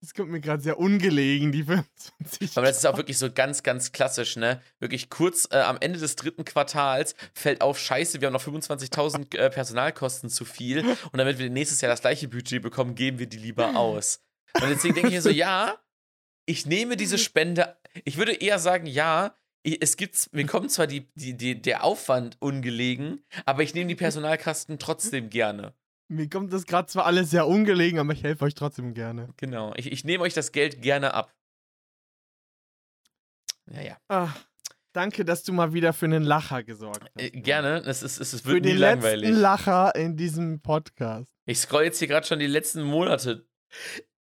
Das 0.00 0.14
kommt 0.14 0.30
mir 0.30 0.40
gerade 0.40 0.62
sehr 0.62 0.78
ungelegen, 0.78 1.50
die 1.50 1.64
25. 1.64 2.56
Aber 2.56 2.66
das 2.66 2.78
ist 2.78 2.86
auch 2.86 2.96
wirklich 2.96 3.18
so 3.18 3.32
ganz, 3.32 3.62
ganz 3.62 3.90
klassisch, 3.92 4.36
ne? 4.36 4.62
Wirklich 4.78 5.10
kurz 5.10 5.48
äh, 5.50 5.56
am 5.56 5.78
Ende 5.80 5.98
des 5.98 6.14
dritten 6.14 6.44
Quartals 6.44 7.16
fällt 7.34 7.60
auf, 7.60 7.78
scheiße, 7.78 8.20
wir 8.20 8.26
haben 8.26 8.32
noch 8.32 8.46
25.000 8.46 9.36
äh, 9.36 9.50
Personalkosten 9.50 10.30
zu 10.30 10.44
viel 10.44 10.84
und 11.12 11.18
damit 11.18 11.38
wir 11.38 11.50
nächstes 11.50 11.80
Jahr 11.80 11.90
das 11.90 12.00
gleiche 12.00 12.28
Budget 12.28 12.62
bekommen, 12.62 12.94
geben 12.94 13.18
wir 13.18 13.26
die 13.26 13.38
lieber 13.38 13.76
aus. 13.76 14.20
Und 14.54 14.70
deswegen 14.70 14.94
denke 14.94 15.08
ich 15.08 15.14
mir 15.14 15.22
so, 15.22 15.30
ja, 15.30 15.78
ich 16.46 16.64
nehme 16.64 16.96
diese 16.96 17.18
Spende, 17.18 17.76
ich 18.04 18.16
würde 18.16 18.32
eher 18.32 18.58
sagen, 18.58 18.86
ja, 18.86 19.36
es 19.64 19.96
gibt, 19.96 20.32
mir 20.32 20.46
kommt 20.46 20.70
zwar 20.70 20.86
die, 20.86 21.08
die, 21.14 21.36
die, 21.36 21.60
der 21.60 21.84
Aufwand 21.84 22.36
ungelegen, 22.40 23.24
aber 23.44 23.62
ich 23.62 23.74
nehme 23.74 23.88
die 23.88 23.96
Personalkosten 23.96 24.78
trotzdem 24.78 25.28
gerne. 25.28 25.74
Mir 26.08 26.28
kommt 26.28 26.52
das 26.52 26.64
gerade 26.64 26.88
zwar 26.88 27.04
alles 27.04 27.30
sehr 27.30 27.46
ungelegen, 27.46 27.98
aber 27.98 28.12
ich 28.14 28.22
helfe 28.22 28.44
euch 28.44 28.54
trotzdem 28.54 28.94
gerne. 28.94 29.28
Genau. 29.36 29.74
Ich, 29.76 29.92
ich 29.92 30.04
nehme 30.04 30.24
euch 30.24 30.32
das 30.32 30.52
Geld 30.52 30.80
gerne 30.80 31.12
ab. 31.12 31.34
Naja. 33.66 33.98
Ach, 34.08 34.34
danke, 34.94 35.26
dass 35.26 35.42
du 35.42 35.52
mal 35.52 35.74
wieder 35.74 35.92
für 35.92 36.06
einen 36.06 36.22
Lacher 36.22 36.62
gesorgt 36.62 37.04
hast. 37.14 37.22
Äh, 37.22 37.30
gerne. 37.30 37.82
Es, 37.84 38.02
ist, 38.02 38.18
es, 38.20 38.32
es 38.32 38.44
wird 38.46 38.56
für 38.56 38.60
nie 38.62 38.68
den 38.72 38.78
langweilig. 38.78 39.28
letzten 39.28 39.40
Lacher 39.40 39.94
in 39.94 40.16
diesem 40.16 40.60
Podcast. 40.62 41.30
Ich 41.44 41.58
scroll 41.58 41.84
jetzt 41.84 41.98
hier 41.98 42.08
gerade 42.08 42.26
schon 42.26 42.38
die 42.38 42.46
letzten 42.46 42.82
Monate. 42.82 43.46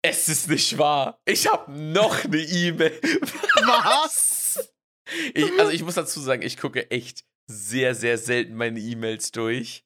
Es 0.02 0.30
ist 0.30 0.50
nicht 0.50 0.78
wahr. 0.78 1.22
Ich 1.26 1.52
habe 1.52 1.72
noch 1.72 2.24
eine 2.24 2.38
E-Mail. 2.38 2.98
Was? 3.56 4.74
Ich, 5.34 5.60
also 5.60 5.72
ich 5.72 5.84
muss 5.84 5.96
dazu 5.96 6.22
sagen, 6.22 6.42
ich 6.44 6.58
gucke 6.58 6.90
echt 6.92 7.26
sehr, 7.46 7.94
sehr 7.94 8.18
selten 8.18 8.56
meine 8.56 8.80
E-Mails 8.80 9.32
durch. 9.32 9.86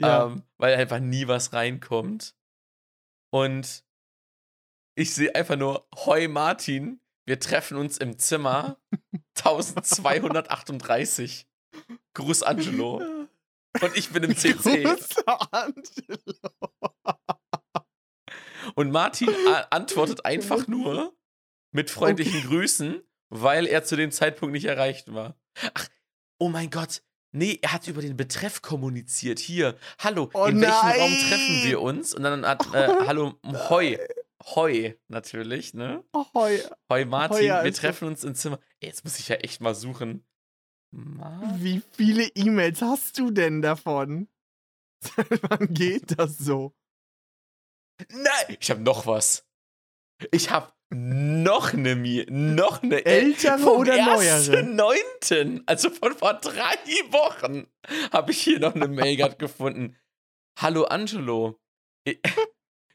Ja. 0.00 0.26
Ähm, 0.26 0.42
weil 0.58 0.74
einfach 0.74 1.00
nie 1.00 1.28
was 1.28 1.52
reinkommt. 1.52 2.34
Und 3.30 3.84
ich 4.94 5.14
sehe 5.14 5.34
einfach 5.34 5.56
nur, 5.56 5.86
Hoi 5.94 6.28
Martin, 6.28 7.00
wir 7.26 7.40
treffen 7.40 7.76
uns 7.76 7.98
im 7.98 8.18
Zimmer 8.18 8.78
1238. 9.36 11.46
Gruß 12.14 12.42
Angelo. 12.42 13.02
Und 13.82 13.96
ich 13.96 14.10
bin 14.10 14.22
im 14.22 14.36
CC. 14.36 14.84
Gruß 14.84 15.26
Angelo. 15.50 16.18
Und 18.74 18.90
Martin 18.90 19.28
antwortet 19.70 20.20
einfach 20.24 20.66
nur 20.66 21.14
mit 21.72 21.90
freundlichen 21.90 22.38
okay. 22.38 22.48
Grüßen, 22.48 23.02
weil 23.28 23.66
er 23.66 23.84
zu 23.84 23.96
dem 23.96 24.10
Zeitpunkt 24.10 24.52
nicht 24.52 24.64
erreicht 24.64 25.12
war. 25.12 25.36
Ach, 25.74 25.88
oh 26.38 26.48
mein 26.48 26.70
Gott, 26.70 27.02
Nee, 27.36 27.58
er 27.60 27.74
hat 27.74 27.86
über 27.86 28.00
den 28.00 28.16
Betreff 28.16 28.62
kommuniziert. 28.62 29.38
Hier, 29.38 29.76
hallo, 29.98 30.30
oh 30.32 30.46
in 30.46 30.58
welchem 30.58 30.88
nein. 30.88 31.00
Raum 31.00 31.12
treffen 31.12 31.64
wir 31.64 31.82
uns? 31.82 32.14
Und 32.14 32.22
dann 32.22 32.46
hat, 32.46 32.64
äh, 32.72 32.88
oh 32.88 33.06
hallo, 33.06 33.34
Hoi. 33.68 33.98
Hoi, 34.54 34.98
natürlich, 35.08 35.74
ne? 35.74 36.02
Hoi. 36.34 36.58
Hoi 36.88 37.04
Martin, 37.04 37.52
Hoi, 37.52 37.64
wir 37.64 37.74
treffen 37.74 38.08
uns 38.08 38.24
im 38.24 38.34
Zimmer. 38.34 38.58
Ey, 38.80 38.88
jetzt 38.88 39.04
muss 39.04 39.18
ich 39.18 39.28
ja 39.28 39.36
echt 39.36 39.60
mal 39.60 39.74
suchen. 39.74 40.24
Martin. 40.92 41.62
Wie 41.62 41.82
viele 41.92 42.24
E-Mails 42.28 42.80
hast 42.80 43.18
du 43.18 43.30
denn 43.30 43.60
davon? 43.60 44.28
Wann 45.42 45.74
geht 45.74 46.18
das 46.18 46.38
so? 46.38 46.74
Nein, 48.08 48.56
ich 48.58 48.70
habe 48.70 48.80
noch 48.80 49.06
was. 49.06 49.46
Ich 50.30 50.50
habe 50.50 50.72
noch 50.90 51.72
eine 51.72 51.96
Mi 51.96 52.24
noch 52.28 52.82
eine 52.82 53.04
ältere 53.04 53.58
vom 53.58 53.78
oder 53.80 53.96
neuere? 53.96 54.62
neunten, 54.62 55.62
also 55.66 55.90
von 55.90 56.14
vor 56.14 56.34
drei 56.34 56.76
Wochen, 57.10 57.66
habe 58.12 58.30
ich 58.32 58.42
hier 58.42 58.60
noch 58.60 58.74
eine 58.74 58.88
Mail 58.88 59.34
gefunden. 59.38 59.96
Hallo 60.58 60.84
Angelo. 60.84 61.60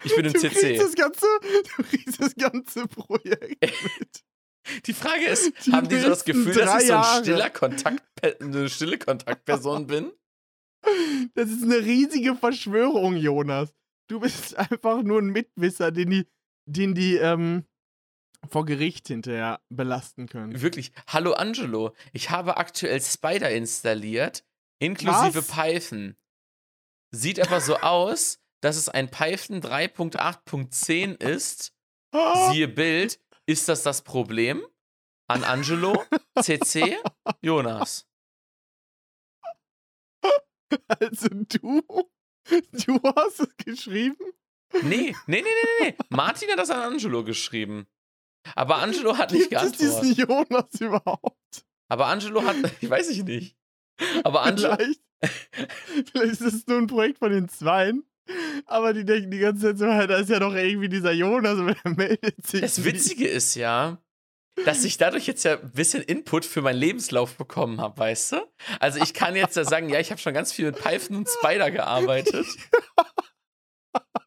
Ich 0.04 0.16
bin 0.16 0.26
im 0.26 0.34
du 0.34 0.40
CC. 0.40 0.78
Das 0.78 0.96
ganze, 0.96 1.28
du 1.44 1.84
kriegst 1.84 2.20
das 2.20 2.36
ganze 2.36 2.88
Projekt 2.88 3.62
mit. 3.62 4.24
Die 4.86 4.94
Frage 4.94 5.26
ist, 5.26 5.66
die 5.66 5.72
haben 5.72 5.90
die 5.90 6.00
so 6.00 6.10
das 6.10 6.24
Gefühl, 6.24 6.54
dass 6.54 6.82
ich 6.82 6.88
so 6.88 6.96
ein 6.96 7.24
stiller 7.24 7.50
Kontakt, 7.50 8.04
eine 8.42 8.70
stille 8.70 8.98
Kontaktperson 8.98 9.88
bin? 9.88 10.12
Das 11.34 11.50
ist 11.50 11.64
eine 11.64 11.78
riesige 11.78 12.36
Verschwörung, 12.36 13.16
Jonas. 13.16 13.74
Du 14.08 14.20
bist 14.20 14.56
einfach 14.58 15.02
nur 15.04 15.20
ein 15.20 15.28
Mitwisser, 15.28 15.92
den 15.92 16.10
die, 16.10 16.28
den 16.66 16.94
die, 16.94 17.16
ähm, 17.16 17.66
vor 18.48 18.66
Gericht 18.66 19.08
hinterher 19.08 19.62
belasten 19.70 20.28
können. 20.28 20.62
Wirklich. 20.62 20.92
Hallo 21.08 21.34
Angelo, 21.34 21.94
ich 22.14 22.30
habe 22.30 22.58
aktuell 22.58 23.02
Spider 23.02 23.50
installiert, 23.52 24.44
inklusive 24.80 25.36
Was? 25.36 25.48
Python. 25.48 26.16
sieht 27.12 27.40
aber 27.40 27.62
so 27.62 27.78
aus, 27.82 28.40
dass 28.62 28.76
es 28.78 28.90
ein 28.90 29.10
Python 29.10 29.62
3.8.10 29.62 31.22
ist. 31.22 31.74
Siehe 32.52 32.68
Bild. 32.68 33.20
Ist 33.46 33.68
das 33.68 33.84
das 33.84 34.04
Problem? 34.04 34.66
An 35.28 35.44
Angelo, 35.44 36.04
CC, 36.42 36.98
Jonas. 37.42 38.08
Also 40.88 41.28
du, 41.30 41.82
du 42.86 43.02
hast 43.16 43.40
es 43.40 43.56
geschrieben? 43.58 44.18
Nee, 44.84 45.16
nee, 45.28 45.42
nee, 45.42 45.42
nee, 45.42 45.42
nee, 45.42 45.86
nee. 45.92 45.96
Martin 46.10 46.50
hat 46.50 46.60
das 46.60 46.70
an 46.70 46.82
Angelo 46.82 47.24
geschrieben. 47.24 47.88
Aber 48.56 48.78
Angelo 48.78 49.18
hat 49.18 49.32
nicht 49.32 49.50
Gibt 49.50 49.62
es 49.62 49.78
geantwortet. 49.78 50.18
diesen 50.18 50.28
Jonas 50.30 50.82
überhaupt? 50.82 51.66
Aber 51.90 52.08
Angelo 52.08 52.44
hat, 52.44 52.56
ich 52.82 52.90
weiß 52.90 53.10
ich 53.10 53.24
nicht. 53.24 53.56
Aber 54.24 54.44
Angelo, 54.44 54.76
Vielleicht, 54.76 55.02
vielleicht 56.12 56.32
ist 56.32 56.42
es 56.42 56.68
nur 56.68 56.78
ein 56.80 56.88
Projekt 56.88 57.20
von 57.20 57.32
den 57.32 57.48
Zweien. 57.50 58.04
Aber 58.66 58.94
die 58.94 59.04
denken 59.04 59.30
die 59.32 59.40
ganze 59.40 59.62
Zeit 59.68 59.78
so, 59.78 59.86
"Ja, 59.86 60.08
da 60.08 60.18
ist 60.18 60.30
ja 60.30 60.40
doch 60.40 60.54
irgendwie 60.56 60.88
dieser 60.90 61.12
Jonas, 61.12 61.60
aber 61.60 61.74
der 61.74 61.92
meldet 61.92 62.46
sich. 62.48 62.62
das 62.62 62.78
nicht." 62.78 62.86
Witzige 62.88 63.28
ist 63.28 63.56
ja, 63.56 63.98
dass 64.66 64.84
ich 64.86 64.98
dadurch 64.98 65.28
jetzt 65.28 65.44
ja 65.44 65.60
ein 65.60 65.72
bisschen 65.72 66.02
Input 66.02 66.46
für 66.46 66.62
meinen 66.62 66.78
Lebenslauf 66.80 67.36
bekommen 67.36 67.82
habe, 67.82 67.98
weißt 68.00 68.34
du? 68.34 68.38
Also 68.80 69.02
ich 69.04 69.14
kann 69.14 69.36
jetzt 69.36 69.56
ja 69.58 69.66
sagen, 69.66 69.90
ja, 69.90 70.00
ich 70.00 70.12
habe 70.12 70.22
schon 70.22 70.34
ganz 70.34 70.54
viel 70.54 70.66
mit 70.68 70.78
Python 70.82 71.18
und 71.18 71.30
Spider 71.30 71.72
gearbeitet. 71.72 72.46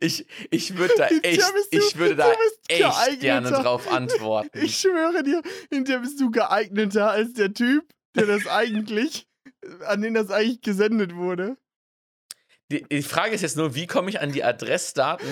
Ich, 0.00 0.26
ich 0.50 0.76
würde 0.76 0.94
da 0.96 1.06
echt, 1.08 1.40
du- 1.42 1.78
ich 1.78 1.96
würde 1.96 2.16
da 2.16 2.32
echt 2.68 3.20
gerne 3.20 3.50
drauf 3.62 3.90
antworten. 3.90 4.58
Ich 4.62 4.78
schwöre 4.78 5.22
dir, 5.22 5.42
hinterher 5.70 6.00
bist 6.00 6.20
du 6.20 6.30
geeigneter 6.30 7.10
als 7.10 7.32
der 7.34 7.52
Typ, 7.52 7.84
der 8.14 8.26
das 8.26 8.46
eigentlich, 8.46 9.26
an 9.86 10.02
den 10.02 10.14
das 10.14 10.30
eigentlich 10.30 10.60
gesendet 10.60 11.14
wurde. 11.14 11.56
Die, 12.72 12.82
die 12.82 13.02
Frage 13.02 13.34
ist 13.34 13.42
jetzt 13.42 13.56
nur, 13.56 13.74
wie 13.74 13.86
komme 13.86 14.08
ich 14.08 14.20
an 14.20 14.32
die 14.32 14.42
Adressdaten 14.42 15.26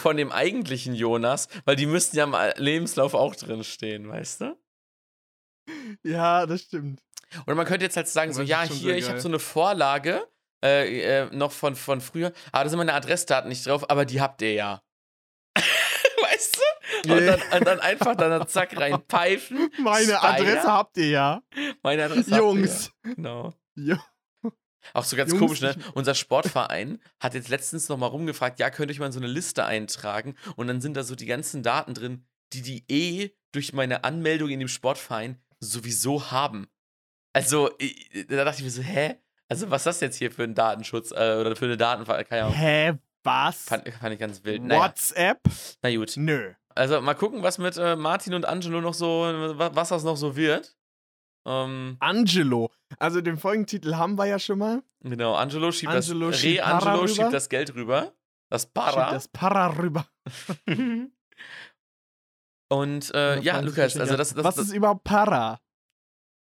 von 0.00 0.16
dem 0.18 0.30
eigentlichen 0.32 0.94
Jonas? 0.94 1.48
Weil 1.64 1.76
die 1.76 1.86
müssten 1.86 2.16
ja 2.16 2.24
im 2.24 2.34
Lebenslauf 2.62 3.14
auch 3.14 3.34
drin 3.34 3.64
stehen, 3.64 4.08
weißt 4.08 4.42
du? 4.42 4.58
Ja, 6.02 6.44
das 6.46 6.62
stimmt. 6.62 7.00
Oder 7.46 7.56
man 7.56 7.66
könnte 7.66 7.84
jetzt 7.84 7.96
halt 7.96 8.06
sagen, 8.08 8.32
so, 8.32 8.42
ja, 8.42 8.62
hier, 8.64 8.96
ich 8.96 9.08
habe 9.08 9.20
so 9.20 9.28
eine 9.28 9.38
Vorlage 9.38 10.26
äh, 10.64 11.00
äh, 11.24 11.26
noch 11.32 11.52
von, 11.52 11.76
von 11.76 12.00
früher, 12.00 12.32
aber 12.52 12.64
da 12.64 12.70
sind 12.70 12.78
meine 12.78 12.94
Adressdaten 12.94 13.48
nicht 13.48 13.66
drauf, 13.66 13.88
aber 13.90 14.04
die 14.04 14.20
habt 14.20 14.42
ihr 14.42 14.52
ja. 14.54 14.82
weißt 15.56 16.56
du? 17.04 17.12
Und 17.12 17.26
dann, 17.26 17.40
und 17.58 17.66
dann 17.66 17.80
einfach 17.80 18.16
dann 18.16 18.48
zack 18.48 18.76
rein 18.80 18.98
Python. 19.06 19.70
Meine 19.78 20.04
Spider. 20.04 20.24
Adresse 20.24 20.62
habt 20.72 20.96
ihr 20.96 21.08
ja. 21.08 21.42
Meine 21.82 22.04
Adresse. 22.04 22.20
habt 22.22 22.28
ihr 22.30 22.36
Jungs. 22.38 22.90
Ja. 23.04 23.12
Genau. 23.14 23.52
Jo- 23.74 23.96
Auch 24.94 25.04
so 25.04 25.16
ganz 25.16 25.30
Jungs, 25.30 25.40
komisch, 25.42 25.60
ne? 25.60 25.76
Unser 25.94 26.14
Sportverein 26.14 27.00
hat 27.20 27.34
jetzt 27.34 27.48
letztens 27.48 27.88
noch 27.88 27.96
mal 27.98 28.06
rumgefragt, 28.06 28.58
ja, 28.58 28.70
könnte 28.70 28.92
ich 28.92 29.00
mal 29.00 29.06
in 29.06 29.12
so 29.12 29.20
eine 29.20 29.28
Liste 29.28 29.64
eintragen? 29.64 30.34
Und 30.56 30.66
dann 30.68 30.80
sind 30.80 30.96
da 30.96 31.02
so 31.02 31.14
die 31.14 31.26
ganzen 31.26 31.62
Daten 31.62 31.94
drin, 31.94 32.26
die 32.52 32.62
die 32.62 32.84
eh 32.88 33.30
durch 33.52 33.72
meine 33.72 34.04
Anmeldung 34.04 34.48
in 34.50 34.58
dem 34.60 34.68
Sportverein 34.68 35.42
sowieso 35.60 36.30
haben. 36.30 36.68
Also, 37.32 37.70
da 38.28 38.44
dachte 38.44 38.58
ich 38.58 38.64
mir 38.64 38.70
so, 38.70 38.82
hä? 38.82 39.16
Also, 39.54 39.70
was 39.70 39.82
ist 39.82 39.86
das 39.86 40.00
jetzt 40.00 40.16
hier 40.16 40.30
für 40.30 40.42
ein 40.44 40.54
Datenschutz 40.54 41.10
äh, 41.12 41.36
oder 41.40 41.54
für 41.56 41.64
eine 41.66 41.86
Ahnung. 41.86 42.52
Hä, 42.52 42.94
was? 43.22 43.64
Fand, 43.64 43.88
fand 43.88 44.12
ich 44.14 44.18
ganz 44.20 44.44
wild. 44.44 44.62
Naja, 44.62 44.80
WhatsApp? 44.82 45.40
na 45.82 45.94
gut. 45.94 46.12
Nö. 46.16 46.52
Also, 46.74 47.00
mal 47.00 47.14
gucken, 47.14 47.42
was 47.42 47.58
mit 47.58 47.76
äh, 47.76 47.96
Martin 47.96 48.34
und 48.34 48.44
Angelo 48.44 48.80
noch 48.80 48.94
so, 48.94 49.06
wa- 49.56 49.70
was 49.74 49.88
das 49.90 50.02
noch 50.04 50.16
so 50.16 50.34
wird. 50.36 50.76
Ähm, 51.46 51.96
Angelo. 52.00 52.70
Also 52.98 53.20
den 53.20 53.36
Folgentitel 53.36 53.94
haben 53.96 54.16
wir 54.16 54.24
ja 54.26 54.38
schon 54.38 54.58
mal. 54.58 54.82
genau, 55.02 55.34
Angelo 55.34 55.70
schiebt 55.72 55.92
Angelo 55.92 56.30
das... 56.30 56.40
schiebt 56.40 56.62
Para 56.62 56.78
Re-Angelo 56.78 56.98
rüber. 57.02 57.08
schiebt 57.14 57.32
das 57.34 57.48
Geld 57.48 57.74
rüber. 57.74 58.12
Das 58.50 58.62
Schiebt 58.62 58.74
Para. 58.74 59.10
das 59.12 59.28
Para 59.28 59.66
rüber. 59.78 60.06
Und 62.70 63.14
äh, 63.14 63.40
ja, 63.40 63.60
Lukas, 63.60 63.96
also 63.98 64.16
das, 64.16 64.34
das, 64.34 64.44
Was 64.44 64.54
das 64.56 64.66
ist 64.68 64.72
überhaupt 64.74 65.04
Para? 65.04 65.60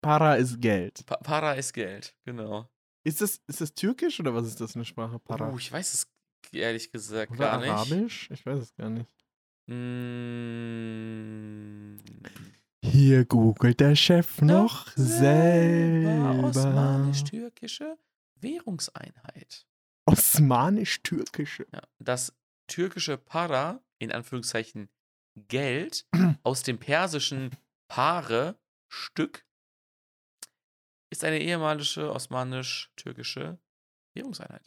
Para 0.03 0.35
ist 0.37 0.61
Geld. 0.61 1.05
Pa- 1.07 1.17
Para 1.17 1.55
ist 1.55 1.73
Geld, 1.73 2.15
genau. 2.25 2.69
Ist 3.05 3.21
das, 3.21 3.41
ist 3.47 3.61
das 3.61 3.75
türkisch 3.75 4.21
oder 4.21 4.35
was 4.35 4.47
ist 4.47 4.61
das 4.61 4.77
eine 4.77 4.85
Sprache? 4.85 5.19
Para. 5.19 5.51
Uh, 5.53 5.59
ich 5.59 5.73
weiß 5.73 5.95
es 5.95 6.07
ehrlich 6.53 6.91
gesagt 6.93 7.33
oder 7.33 7.51
gar 7.51 7.59
nicht. 7.61 7.71
arabisch? 7.71 8.29
Ich 8.31 8.45
weiß 8.45 8.59
es 8.59 8.75
gar 8.75 8.91
nicht. 8.91 9.11
Mm, 10.51 11.97
Hier 12.83 13.25
googelt 13.25 13.81
der 13.81 13.95
Chef 13.97 14.43
noch 14.43 14.89
selber. 14.97 16.45
Osmanisch-türkische 16.45 17.97
Währungseinheit. 18.41 19.67
Osmanisch-türkische. 20.07 21.67
Ja, 21.73 21.83
das 21.99 22.35
türkische 22.67 23.17
Para, 23.17 23.83
in 23.99 24.13
Anführungszeichen 24.13 24.89
Geld, 25.49 26.07
aus 26.43 26.63
dem 26.63 26.79
persischen 26.79 27.51
Pare, 27.89 28.59
Stück, 28.89 29.47
ist 31.11 31.25
eine 31.25 31.41
ehemalige 31.41 32.13
osmanisch-türkische 32.13 33.59
Währungseinheit. 34.15 34.63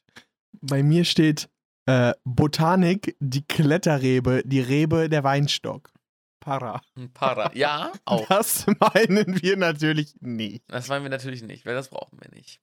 Bei 0.62 0.84
mir 0.84 1.06
steht 1.06 1.50
äh, 1.86 2.14
Botanik, 2.24 3.16
die 3.20 3.46
Kletterrebe, 3.46 4.44
die 4.46 4.62
Rebe, 4.62 5.10
der 5.10 5.24
Weinstock. 5.24 5.92
Para. 6.40 6.82
Para, 7.14 7.56
ja, 7.56 7.92
auch. 8.06 8.28
Das 8.28 8.66
meinen 8.68 9.42
wir 9.42 9.56
natürlich 9.56 10.16
nicht. 10.20 10.64
Das 10.68 10.90
wollen 10.90 11.04
wir 11.04 11.10
natürlich 11.10 11.42
nicht, 11.42 11.66
weil 11.66 11.74
das 11.74 11.90
brauchen 11.90 12.20
wir 12.22 12.30
nicht. 12.32 12.60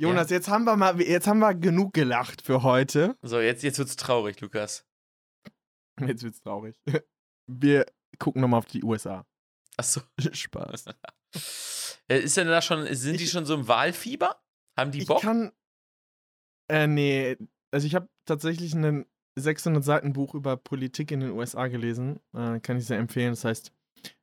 Jonas, 0.00 0.30
jetzt 0.30 0.48
haben 0.48 0.64
wir 0.64 0.76
mal, 0.76 1.00
jetzt 1.00 1.26
haben 1.26 1.40
wir 1.40 1.54
genug 1.54 1.92
gelacht 1.92 2.42
für 2.42 2.62
heute. 2.62 3.16
So, 3.22 3.40
jetzt, 3.40 3.62
jetzt 3.62 3.78
wird's 3.78 3.96
traurig, 3.96 4.40
Lukas. 4.40 4.84
Jetzt 6.00 6.22
wird's 6.22 6.40
traurig. 6.40 6.76
Wir 7.46 7.86
gucken 8.18 8.42
nochmal 8.42 8.58
auf 8.58 8.66
die 8.66 8.84
USA. 8.84 9.26
Achso. 9.76 10.02
Spaß. 10.32 10.84
Ist 12.08 12.36
denn 12.36 12.46
da 12.48 12.62
schon, 12.62 12.86
sind 12.94 13.20
die 13.20 13.24
Ich- 13.24 13.30
schon 13.30 13.44
so 13.46 13.54
im 13.54 13.68
Wahlfieber? 13.68 14.40
Haben 14.76 14.92
die 14.92 15.00
Ich 15.02 15.06
Bock? 15.06 15.20
kann. 15.22 15.52
Äh, 16.70 16.86
nee. 16.86 17.36
Also, 17.70 17.86
ich 17.86 17.94
habe 17.94 18.08
tatsächlich 18.24 18.74
ein 18.74 19.04
600 19.36 19.84
Seiten 19.84 20.12
Buch 20.12 20.34
über 20.34 20.56
Politik 20.56 21.10
in 21.10 21.20
den 21.20 21.30
USA 21.32 21.66
gelesen. 21.68 22.20
Äh, 22.34 22.60
kann 22.60 22.76
ich 22.78 22.86
sehr 22.86 22.98
empfehlen. 22.98 23.30
Das 23.32 23.44
heißt 23.44 23.72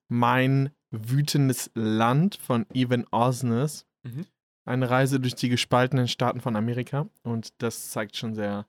Mein 0.07 0.71
wütendes 0.91 1.71
Land 1.73 2.35
von 2.35 2.65
Evan 2.73 3.05
Osnes. 3.11 3.85
Mhm. 4.03 4.25
Eine 4.67 4.89
Reise 4.89 5.19
durch 5.19 5.35
die 5.35 5.49
gespaltenen 5.49 6.07
Staaten 6.07 6.41
von 6.41 6.55
Amerika. 6.55 7.07
Und 7.23 7.53
das 7.61 7.89
zeigt 7.91 8.15
schon 8.17 8.33
sehr 8.35 8.67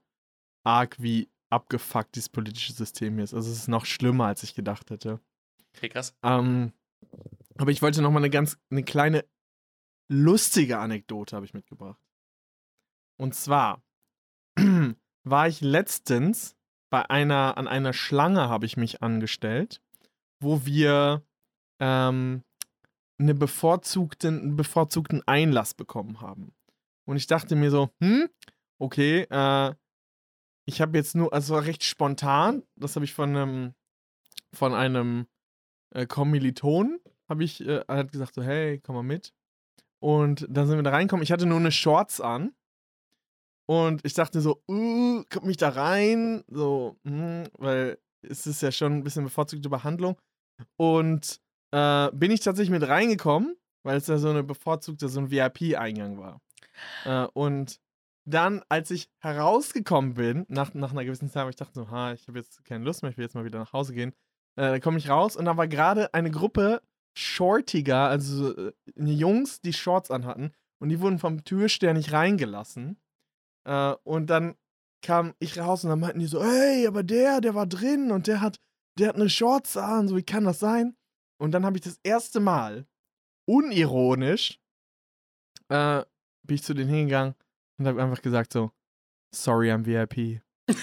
arg, 0.65 0.97
wie 1.01 1.29
abgefuckt 1.51 2.17
dieses 2.17 2.29
politische 2.29 2.73
System 2.73 3.15
hier 3.15 3.25
ist. 3.25 3.35
Also, 3.35 3.51
es 3.51 3.59
ist 3.59 3.69
noch 3.69 3.87
schlimmer, 3.87 4.27
als 4.27 4.43
ich 4.43 4.55
gedacht 4.55 4.91
hätte. 4.91 5.21
Okay, 5.77 5.89
krass. 5.91 6.15
Ähm, 6.23 6.73
aber 7.59 7.71
ich 7.71 7.83
wollte 7.83 8.03
noch 8.03 8.11
mal 8.11 8.19
eine 8.19 8.31
ganz, 8.31 8.59
eine 8.71 8.83
kleine 8.83 9.25
lustige 10.09 10.79
Anekdote 10.79 11.35
habe 11.35 11.47
ich 11.47 11.55
mitgebracht. 11.55 12.01
Und 13.19 13.35
zwar 13.35 13.83
war 15.25 15.49
ich 15.49 15.61
letztens 15.61 16.57
bei 16.91 17.09
einer, 17.11 17.57
an 17.59 17.67
einer 17.67 17.93
Schlange 17.93 18.49
habe 18.49 18.67
ich 18.67 18.77
mich 18.77 19.03
angestellt, 19.03 19.83
wo 20.41 20.65
wir 20.65 21.25
ähm, 21.81 22.45
eine 23.19 23.35
bevorzugten, 23.35 24.41
einen 24.41 24.57
bevorzugten 24.57 25.27
Einlass 25.27 25.75
bekommen 25.75 26.21
haben. 26.21 26.55
Und 27.07 27.17
ich 27.17 27.27
dachte 27.27 27.57
mir 27.57 27.71
so, 27.71 27.91
hm, 28.01 28.29
okay, 28.79 29.27
äh, 29.31 29.75
ich 30.67 30.81
habe 30.81 30.99
jetzt 30.99 31.15
nur, 31.15 31.33
also 31.33 31.57
recht 31.57 31.85
spontan, 31.85 32.63
das 32.77 32.97
habe 32.97 33.05
ich 33.05 33.15
von 33.15 33.31
einem, 33.31 33.75
von 34.53 34.75
einem 34.75 35.27
äh, 35.91 36.07
Kommiliton, 36.07 37.01
habe 37.29 37.45
ich, 37.45 37.61
äh, 37.61 37.85
er 37.87 37.97
hat 37.97 38.13
gesagt 38.13 38.35
so, 38.35 38.43
hey, 38.43 38.79
komm 38.81 38.97
mal 38.97 39.03
mit. 39.03 39.33
Und 40.03 40.47
dann 40.49 40.67
sind 40.67 40.77
wir 40.77 40.83
da 40.83 40.91
reinkommen. 40.91 41.23
Ich 41.23 41.33
hatte 41.33 41.47
nur 41.47 41.59
eine 41.59 41.73
Shorts 41.73 42.21
an. 42.21 42.55
Und 43.69 44.05
ich 44.05 44.15
dachte 44.15 44.41
so, 44.41 44.63
uh, 44.69 45.25
komm 45.31 45.47
mich 45.47 45.57
da 45.57 45.71
rein. 45.71 46.45
So, 46.49 46.97
hm, 47.05 47.49
weil 47.55 47.99
es 48.23 48.47
ist 48.47 48.63
ja 48.63 48.71
schon 48.71 48.93
ein 48.93 49.05
bisschen 49.05 49.25
bevorzugte 49.25 49.69
Behandlung. 49.69 50.17
Und 50.77 51.41
äh, 51.73 52.11
bin 52.13 52.31
ich 52.31 52.41
tatsächlich 52.41 52.79
mit 52.79 52.89
reingekommen, 52.89 53.57
weil 53.85 53.97
es 53.97 54.07
ja 54.07 54.19
so 54.19 54.31
eine 54.31 54.43
bevorzugte, 54.43 55.09
so 55.09 55.21
ein 55.21 55.31
VIP-Eingang 55.31 56.19
war. 56.19 56.41
Äh, 57.05 57.27
und 57.33 57.81
dann, 58.29 58.63
als 58.69 58.91
ich 58.91 59.09
herausgekommen 59.21 60.15
bin, 60.15 60.47
nach, 60.49 60.75
nach 60.75 60.93
einer 60.93 61.05
gewissen 61.05 61.31
Zeit, 61.31 61.49
ich 61.49 61.57
dachte 61.57 61.75
so, 61.75 61.91
ha, 61.91 62.13
ich 62.13 62.27
habe 62.29 62.39
jetzt 62.39 62.65
keine 62.65 62.85
Lust 62.85 63.03
mehr, 63.03 63.11
ich 63.11 63.17
will 63.17 63.25
jetzt 63.25 63.35
mal 63.35 63.45
wieder 63.45 63.59
nach 63.59 63.73
Hause 63.73 63.95
gehen, 63.95 64.13
äh, 64.57 64.73
dann 64.73 64.81
komme 64.81 64.99
ich 64.99 65.09
raus 65.09 65.37
und 65.37 65.45
da 65.45 65.57
war 65.57 65.69
gerade 65.69 66.13
eine 66.13 66.31
Gruppe 66.31 66.83
Shortiger, 67.17 68.09
also 68.09 68.57
äh, 68.57 68.73
Jungs, 68.97 69.61
die 69.61 69.73
Shorts 69.73 70.11
anhatten 70.11 70.53
und 70.79 70.91
die 70.91 71.01
wurden 71.01 71.19
vom 71.19 71.45
Türsteher 71.45 71.95
nicht 71.95 72.13
reingelassen. 72.13 72.99
Äh, 73.65 73.95
und 74.05 74.29
dann 74.29 74.57
kam 75.03 75.35
ich 75.39 75.59
raus 75.59 75.85
und 75.85 75.91
dann 75.91 76.01
meinten 76.01 76.19
die 76.19 76.27
so, 76.27 76.43
hey, 76.43 76.87
aber 76.87 77.03
der, 77.03 77.41
der 77.41 77.55
war 77.55 77.67
drin 77.67 78.11
und 78.11 78.27
der 78.27 78.41
hat, 78.41 78.61
der 78.99 79.09
hat 79.09 79.17
eine 79.17 79.31
Shorts 79.31 79.77
an, 79.77 80.09
so 80.09 80.17
wie 80.17 80.23
kann 80.23 80.45
das 80.45 80.59
sein? 80.59 80.97
Und 81.39 81.53
dann 81.53 81.65
habe 81.65 81.77
ich 81.77 81.85
das 81.85 82.01
erste 82.03 82.41
Mal 82.41 82.87
unironisch 83.47 84.59
äh, 85.69 86.05
bin 86.45 86.55
ich 86.55 86.63
zu 86.63 86.75
denen 86.75 86.91
hingegangen 86.91 87.35
und 87.79 87.87
habe 87.87 88.03
einfach 88.03 88.23
gesagt 88.23 88.53
so, 88.53 88.71
sorry, 89.35 89.71
I'm 89.71 89.85
VIP. 89.85 90.43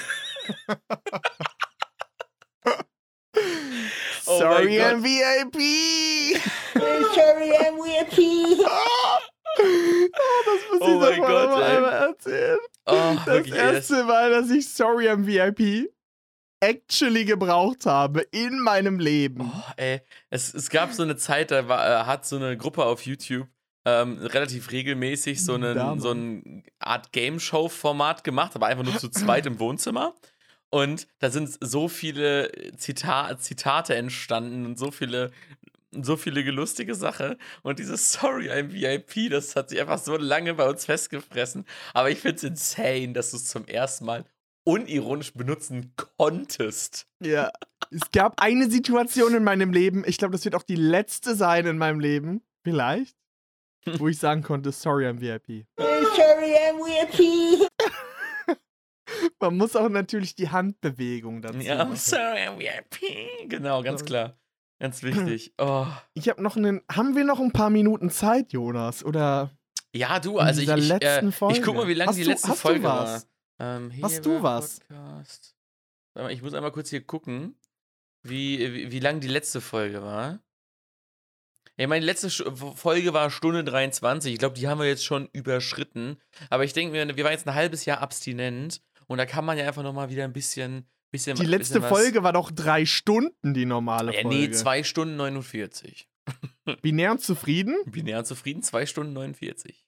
Oh 4.36 4.40
sorry, 4.40 4.82
I'm 4.82 5.04
VIP. 5.04 5.62
Sorry, 7.14 7.52
I'm 7.58 7.76
VIP. 7.78 8.58
oh, 8.66 9.20
das 10.46 10.62
muss 10.72 10.82
Oh 10.82 10.88
ich 11.12 11.20
mein 11.20 11.22
doch 11.22 11.28
mal 11.28 11.48
Gott, 11.48 11.64
einmal 11.64 11.94
erzählen. 11.94 12.58
Oh, 12.86 13.16
Das 13.26 13.48
erste 13.48 14.04
Mal, 14.04 14.32
dass 14.32 14.50
ich 14.50 14.68
Sorry, 14.70 15.08
I'm 15.10 15.26
VIP 15.26 15.90
actually 16.60 17.26
gebraucht 17.26 17.86
habe 17.86 18.22
in 18.32 18.60
meinem 18.60 18.98
Leben. 19.00 19.52
oh, 19.54 19.72
ey. 19.76 20.02
Es, 20.30 20.54
es 20.54 20.70
gab 20.70 20.94
so 20.94 21.04
eine 21.04 21.18
Zeit, 21.18 21.52
da 21.52 21.68
war, 21.68 21.86
äh, 21.86 22.06
hat 22.06 22.26
so 22.26 22.38
eine 22.38 22.56
Gruppe 22.58 22.86
auf 22.86 23.06
YouTube 23.06 23.48
ähm, 23.86 24.18
relativ 24.20 24.72
regelmäßig 24.72 25.44
so, 25.44 25.56
einen, 25.56 26.00
so 26.00 26.12
eine 26.12 26.64
Art 26.80 27.12
Game-Show-Format 27.12 28.24
gemacht, 28.24 28.56
aber 28.56 28.68
einfach 28.68 28.86
nur 28.86 28.98
zu 28.98 29.10
zweit 29.10 29.46
im 29.46 29.60
Wohnzimmer. 29.60 30.16
Und 30.74 31.08
da 31.20 31.30
sind 31.30 31.56
so 31.62 31.88
viele 31.88 32.52
Zita 32.78 33.38
Zitate 33.38 33.94
entstanden 33.94 34.66
und 34.66 34.80
so 34.80 34.90
viele, 34.90 35.30
so 35.92 36.18
viele 36.18 36.42
lustige 36.50 36.96
Sachen. 36.96 37.36
Und 37.62 37.78
dieses 37.78 38.12
Sorry, 38.12 38.50
I'm 38.50 38.74
VIP, 38.74 39.30
das 39.30 39.56
hat 39.56 39.70
sich 39.70 39.80
einfach 39.80 40.00
so 40.00 40.18
lange 40.18 40.56
bei 40.56 40.68
uns 40.68 40.86
festgefressen. 40.86 41.66
Aber 41.94 42.10
ich 42.10 42.22
finde 42.22 42.38
es 42.38 42.44
insane, 42.44 43.14
dass 43.14 43.30
du 43.30 43.38
es 43.38 43.46
zum 43.46 43.68
ersten 43.68 44.06
Mal 44.06 44.26
unironisch 44.64 45.36
benutzen 45.36 45.94
konntest. 46.18 47.06
Ja. 47.22 47.52
Es 47.92 48.10
gab 48.12 48.42
eine 48.42 48.68
Situation 48.72 49.36
in 49.36 49.44
meinem 49.44 49.74
Leben, 49.74 50.04
ich 50.08 50.18
glaube, 50.18 50.32
das 50.32 50.44
wird 50.44 50.56
auch 50.56 50.64
die 50.64 50.76
letzte 50.76 51.36
sein 51.36 51.68
in 51.68 51.78
meinem 51.78 52.00
Leben, 52.00 52.42
vielleicht, 52.64 53.16
wo 54.00 54.08
ich 54.08 54.18
sagen 54.18 54.42
konnte, 54.42 54.72
sorry, 54.72 55.06
I'm 55.06 55.22
VIP. 55.22 55.68
Sorry, 55.78 56.56
I'm 56.56 56.80
VIP. 56.80 57.70
Man 59.40 59.58
muss 59.58 59.76
auch 59.76 59.90
natürlich 59.90 60.36
die 60.36 60.50
Handbewegung 60.50 61.42
dazu 61.42 61.60
Ja, 61.60 61.78
machen. 61.84 61.96
sorry, 61.98 62.48
I'm 62.48 62.60
VIP. 62.60 63.50
Genau, 63.50 63.82
ganz 63.84 64.04
klar. 64.06 64.38
Ganz 64.80 65.02
wichtig. 65.04 65.54
Oh. 65.58 65.86
Ich 66.14 66.30
habe 66.30 66.42
noch 66.42 66.56
einen, 66.58 66.82
haben 66.92 67.16
wir 67.16 67.24
noch 67.24 67.40
ein 67.40 67.52
paar 67.52 67.70
Minuten 67.70 68.10
Zeit, 68.10 68.52
Jonas? 68.54 69.04
Oder 69.04 69.52
Ja, 69.94 70.20
du, 70.20 70.40
also 70.40 70.62
ich, 70.62 70.70
ich, 70.70 70.92
äh, 70.92 71.32
Folge? 71.32 71.58
ich 71.60 71.64
guck 71.64 71.76
mal, 71.76 71.88
wie 71.88 71.94
lange 71.94 72.10
Hast 72.10 72.18
die 72.18 72.24
du- 72.24 72.30
letzte 72.30 72.50
hast 72.50 72.58
du 72.58 72.62
Folge 72.68 72.84
was? 72.84 73.28
war. 73.60 73.76
Ähm, 73.78 73.92
Hast 74.02 74.26
du 74.26 74.42
was? 74.42 74.80
Podcast. 74.80 75.56
Ich 76.30 76.42
muss 76.42 76.54
einmal 76.54 76.72
kurz 76.72 76.90
hier 76.90 77.04
gucken, 77.06 77.56
wie, 78.24 78.60
wie, 78.74 78.92
wie 78.92 79.00
lang 79.00 79.20
die 79.20 79.28
letzte 79.28 79.62
Folge 79.62 80.02
war. 80.02 80.40
Ja, 81.78 81.88
meine 81.88 82.06
letzte 82.06 82.30
Folge 82.30 83.14
war 83.14 83.32
Stunde 83.32 83.64
23. 83.64 84.34
Ich 84.34 84.40
glaube, 84.40 84.56
die 84.56 84.68
haben 84.68 84.80
wir 84.80 84.88
jetzt 84.88 85.06
schon 85.06 85.28
überschritten. 85.34 86.18
Aber 86.52 86.64
ich 86.66 86.74
denke 86.74 86.92
mir, 86.92 87.16
wir 87.18 87.24
waren 87.24 87.32
jetzt 87.32 87.48
ein 87.48 87.56
halbes 87.56 87.86
Jahr 87.86 88.00
abstinent 88.02 88.82
und 89.08 89.18
da 89.18 89.26
kann 89.26 89.46
man 89.46 89.58
ja 89.58 89.66
einfach 89.68 89.84
nochmal 89.84 90.10
wieder 90.10 90.24
ein 90.24 90.34
bisschen. 90.34 90.88
bisschen 91.12 91.36
die 91.38 91.46
letzte 91.46 91.80
bisschen 91.80 91.90
Folge 91.90 92.24
war 92.24 92.34
doch 92.34 92.52
drei 92.52 92.86
Stunden, 92.86 93.54
die 93.54 93.66
normale 93.66 94.14
Ja, 94.16 94.22
Folge. 94.22 94.38
nee, 94.38 94.52
2 94.52 94.84
Stunden 94.84 95.16
49. 95.16 96.08
Binär 96.82 97.12
und 97.12 97.22
zufrieden? 97.22 97.76
Binär 97.86 98.24
zufrieden, 98.24 98.64
2 98.64 98.86
Stunden 98.86 99.14
49. 99.14 99.86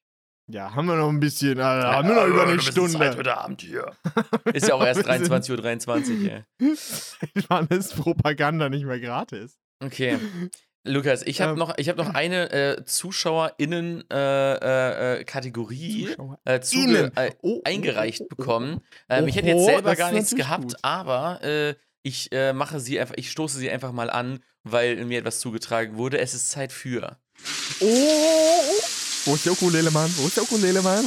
Ja, 0.48 0.76
haben 0.76 0.86
wir 0.88 0.96
noch 0.96 1.10
ein 1.10 1.20
bisschen, 1.20 1.58
äh, 1.58 1.64
haben 1.64 2.08
wir 2.08 2.16
noch 2.16 2.28
über 2.28 2.44
eine 2.44 2.62
Stunde. 2.62 3.00
heute 3.18 3.36
Abend 3.38 3.62
hier. 3.62 3.96
Ist 4.54 4.68
ja 4.68 4.76
auch 4.76 4.86
erst 4.86 5.04
Wir 5.08 5.18
sind- 5.18 5.32
23.23 5.34 6.24
Uhr, 6.24 6.32
ey. 6.32 6.44
Wann 7.48 7.68
ist 7.70 7.96
Propaganda 7.96 8.70
nicht 8.70 8.86
mehr 8.86 9.00
gratis? 9.00 9.58
Okay. 9.84 10.20
Lukas, 10.86 11.24
ich 11.24 11.41
habe 11.41 11.53
Ähm. 11.53 11.57
noch, 11.57 11.74
ich 11.78 11.90
hab 11.90 11.98
noch 11.98 12.14
eine 12.14 12.52
äh, 12.52 12.86
ZuschauerInnen-Kategorie 12.86 14.07
äh, 14.14 15.20
äh, 15.20 15.24
Kategorie, 15.24 16.07
Zuschauer. 16.62 17.12
äh, 17.18 17.28
äh, 17.28 17.32
Oh, 17.41 17.56
oh, 17.57 17.62
eingereicht 17.64 18.22
oh, 18.22 18.26
oh, 18.26 18.28
oh. 18.32 18.36
bekommen. 18.36 18.82
Ähm, 19.10 19.28
ich 19.28 19.36
hätte 19.36 19.48
jetzt 19.48 19.66
selber 19.66 19.95
gar 19.95 20.12
nichts 20.12 20.36
gehabt, 20.36 20.64
gut. 20.64 20.76
aber 20.84 21.44
äh, 21.44 21.74
ich 22.03 22.32
äh, 22.32 22.53
mache 22.53 22.80
sie 22.80 22.99
einfach, 22.99 23.16
ich 23.18 23.32
stoße 23.32 23.57
sie 23.57 23.70
einfach 23.72 23.91
mal 23.91 24.12
an, 24.12 24.40
weil 24.64 25.03
mir 25.06 25.18
etwas 25.20 25.40
zugetragen 25.40 25.98
wurde. 25.98 26.20
Es 26.20 26.36
ist 26.36 26.52
Zeit 26.52 26.72
für. 26.72 27.18
Oh, 27.80 27.86
oh, 27.86 28.62
oh. 28.70 28.84
Wo 29.26 29.34
ist 29.34 29.45
der 29.45 29.53
Ukulele, 29.53 29.90
Mann? 29.90 30.12
Wo 30.18 30.28
ist 30.28 30.38
der 30.38 30.44
Ukulele, 30.44 30.84
Mann? 30.84 31.06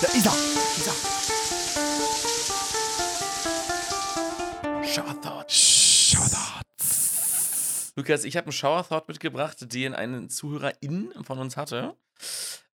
Da 0.00 0.06
ist 0.08 0.26
er. 0.26 0.32
Ist 0.76 0.86
er. 0.86 0.94
Shower 4.86 5.20
Thought. 5.20 5.50
Shoutouts. 5.50 6.53
Lukas, 7.96 8.24
ich 8.24 8.36
habe 8.36 8.46
einen 8.46 8.52
Shower 8.52 8.86
Thought 8.86 9.08
mitgebracht, 9.08 9.72
den 9.72 9.94
einen 9.94 10.28
ZuhörerIn 10.28 11.12
von 11.24 11.38
uns 11.38 11.56
hatte. 11.56 11.96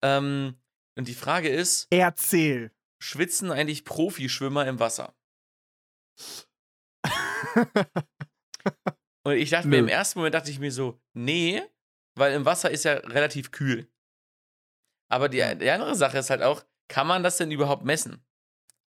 Ähm, 0.02 0.56
und 0.98 1.08
die 1.08 1.14
Frage 1.14 1.50
ist: 1.50 1.88
Erzähl. 1.90 2.72
Schwitzen 3.02 3.52
eigentlich 3.52 3.86
Profischwimmer 3.86 4.68
im 4.68 4.80
Wasser? 4.80 5.16
Und 9.24 9.36
ich 9.36 9.50
dachte 9.50 9.68
mir, 9.68 9.78
Nö. 9.78 9.84
im 9.84 9.88
ersten 9.88 10.20
Moment 10.20 10.36
dachte 10.36 10.52
ich 10.52 10.60
mir 10.60 10.72
so, 10.72 11.00
nee, 11.14 11.62
weil 12.16 12.34
im 12.34 12.46
Wasser 12.46 12.72
ist 12.72 12.86
ja 12.86 12.94
relativ 12.94 13.52
kühl. 13.52 13.88
Aber 15.10 15.30
die, 15.30 15.38
die 15.58 15.70
andere 15.70 15.96
Sache 15.96 16.18
ist 16.18 16.30
halt 16.30 16.42
auch, 16.42 16.64
kann 16.88 17.08
man 17.08 17.24
das 17.24 17.38
denn 17.38 17.52
überhaupt 17.52 17.86
messen? 17.86 18.24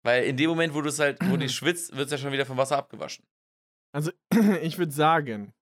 Weil 0.02 0.24
in 0.24 0.36
dem 0.36 0.50
Moment, 0.50 0.74
wo 0.74 0.80
du 0.80 0.88
es 0.88 0.98
halt, 0.98 1.18
wo 1.22 1.36
du 1.36 1.48
schwitzt, 1.48 1.96
wird 1.96 2.06
es 2.06 2.12
ja 2.12 2.18
schon 2.18 2.32
wieder 2.32 2.46
vom 2.46 2.56
Wasser 2.56 2.78
abgewaschen. 2.78 3.26
Also, 3.92 4.12
ich 4.62 4.78
würde 4.78 4.92
sagen, 4.92 5.52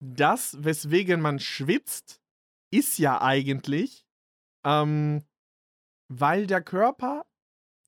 das, 0.00 0.62
weswegen 0.62 1.20
man 1.20 1.38
schwitzt, 1.38 2.20
ist 2.72 2.98
ja 2.98 3.20
eigentlich, 3.22 4.06
ähm, 4.64 5.24
weil 6.08 6.46
der 6.46 6.62
Körper 6.62 7.26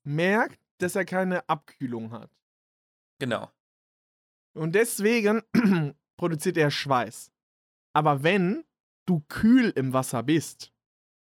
merkt, 0.03 0.59
dass 0.79 0.95
er 0.95 1.05
keine 1.05 1.47
Abkühlung 1.49 2.11
hat. 2.11 2.31
Genau. 3.19 3.51
Und 4.55 4.75
deswegen 4.75 5.43
produziert 6.17 6.57
er 6.57 6.71
Schweiß. 6.71 7.31
Aber 7.93 8.23
wenn 8.23 8.65
du 9.05 9.21
kühl 9.27 9.71
im 9.75 9.93
Wasser 9.93 10.23
bist 10.23 10.73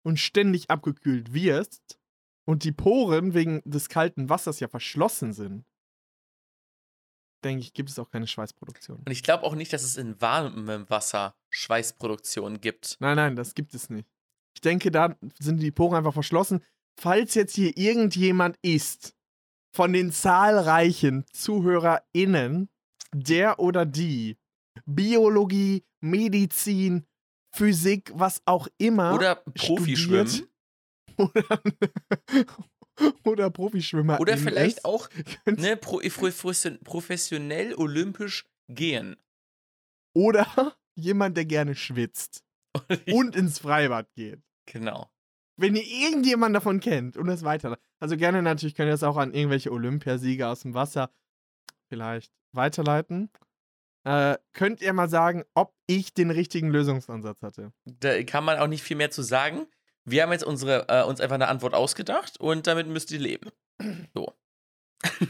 und 0.05 0.19
ständig 0.19 0.69
abgekühlt 0.69 1.33
wirst 1.33 1.99
und 2.45 2.63
die 2.63 2.71
Poren 2.71 3.33
wegen 3.33 3.61
des 3.65 3.89
kalten 3.89 4.29
Wassers 4.29 4.59
ja 4.59 4.67
verschlossen 4.67 5.33
sind, 5.33 5.65
denke 7.43 7.63
ich, 7.63 7.73
gibt 7.73 7.89
es 7.89 7.99
auch 7.99 8.09
keine 8.09 8.27
Schweißproduktion. 8.27 8.97
Und 9.05 9.11
ich 9.11 9.23
glaube 9.23 9.43
auch 9.43 9.55
nicht, 9.55 9.73
dass 9.73 9.83
es 9.83 9.97
in 9.97 10.19
warmem 10.21 10.89
Wasser 10.89 11.35
Schweißproduktion 11.49 12.61
gibt. 12.61 12.97
Nein, 12.99 13.15
nein, 13.15 13.35
das 13.35 13.55
gibt 13.55 13.73
es 13.73 13.89
nicht. 13.89 14.07
Ich 14.55 14.61
denke, 14.61 14.91
da 14.91 15.15
sind 15.39 15.61
die 15.61 15.71
Poren 15.71 15.95
einfach 15.95 16.13
verschlossen. 16.13 16.63
Falls 16.99 17.33
jetzt 17.35 17.55
hier 17.55 17.75
irgendjemand 17.75 18.57
ist 18.61 19.15
von 19.75 19.93
den 19.93 20.11
zahlreichen 20.11 21.25
ZuhörerInnen, 21.31 22.69
der 23.13 23.59
oder 23.59 23.85
die 23.85 24.37
Biologie, 24.85 25.83
Medizin, 26.01 27.05
Physik, 27.55 28.11
was 28.13 28.41
auch 28.45 28.67
immer. 28.77 29.13
Oder 29.13 29.35
Profischwimmen. 29.35 30.27
studiert 30.27 30.49
Oder, 31.17 31.61
oder 33.23 33.49
Profischwimmer. 33.49 34.19
Oder 34.19 34.37
vielleicht 34.37 34.77
ist, 34.79 34.85
auch 34.85 35.09
ne, 35.45 35.77
pro, 35.77 35.99
pro, 35.99 36.51
professionell 36.83 37.75
olympisch 37.75 38.45
gehen. 38.67 39.15
Oder 40.13 40.47
jemand, 40.95 41.37
der 41.37 41.45
gerne 41.45 41.75
schwitzt 41.75 42.43
und 43.11 43.35
ins 43.35 43.59
Freibad 43.59 44.13
geht. 44.13 44.41
genau. 44.65 45.09
Wenn 45.55 45.75
ihr 45.75 45.85
irgendjemand 45.85 46.55
davon 46.55 46.79
kennt 46.79 47.15
und 47.15 47.29
es 47.29 47.43
weiter. 47.43 47.77
Also 47.99 48.17
gerne 48.17 48.41
natürlich 48.41 48.73
könnt 48.73 48.87
ihr 48.87 48.93
das 48.93 49.03
auch 49.03 49.17
an 49.17 49.35
irgendwelche 49.35 49.71
Olympiasieger 49.71 50.49
aus 50.49 50.61
dem 50.61 50.73
Wasser 50.73 51.11
vielleicht 51.89 52.33
weiterleiten. 52.53 53.29
Äh, 54.03 54.37
könnt 54.51 54.81
ihr 54.81 54.91
mal 54.93 55.09
sagen, 55.09 55.43
ob 55.53 55.73
ich 55.85 56.13
den 56.13 56.31
richtigen 56.31 56.69
Lösungsansatz 56.69 57.41
hatte? 57.43 57.71
Da 57.85 58.23
kann 58.23 58.43
man 58.43 58.57
auch 58.57 58.67
nicht 58.67 58.83
viel 58.83 58.97
mehr 58.97 59.11
zu 59.11 59.21
sagen. 59.21 59.67
Wir 60.05 60.23
haben 60.23 60.31
jetzt 60.31 60.43
unsere, 60.43 60.87
äh, 60.89 61.03
uns 61.03 61.21
einfach 61.21 61.35
eine 61.35 61.47
Antwort 61.47 61.73
ausgedacht 61.73 62.39
und 62.39 62.67
damit 62.67 62.87
müsst 62.87 63.11
ihr 63.11 63.19
leben. 63.19 63.51
So. 64.13 64.33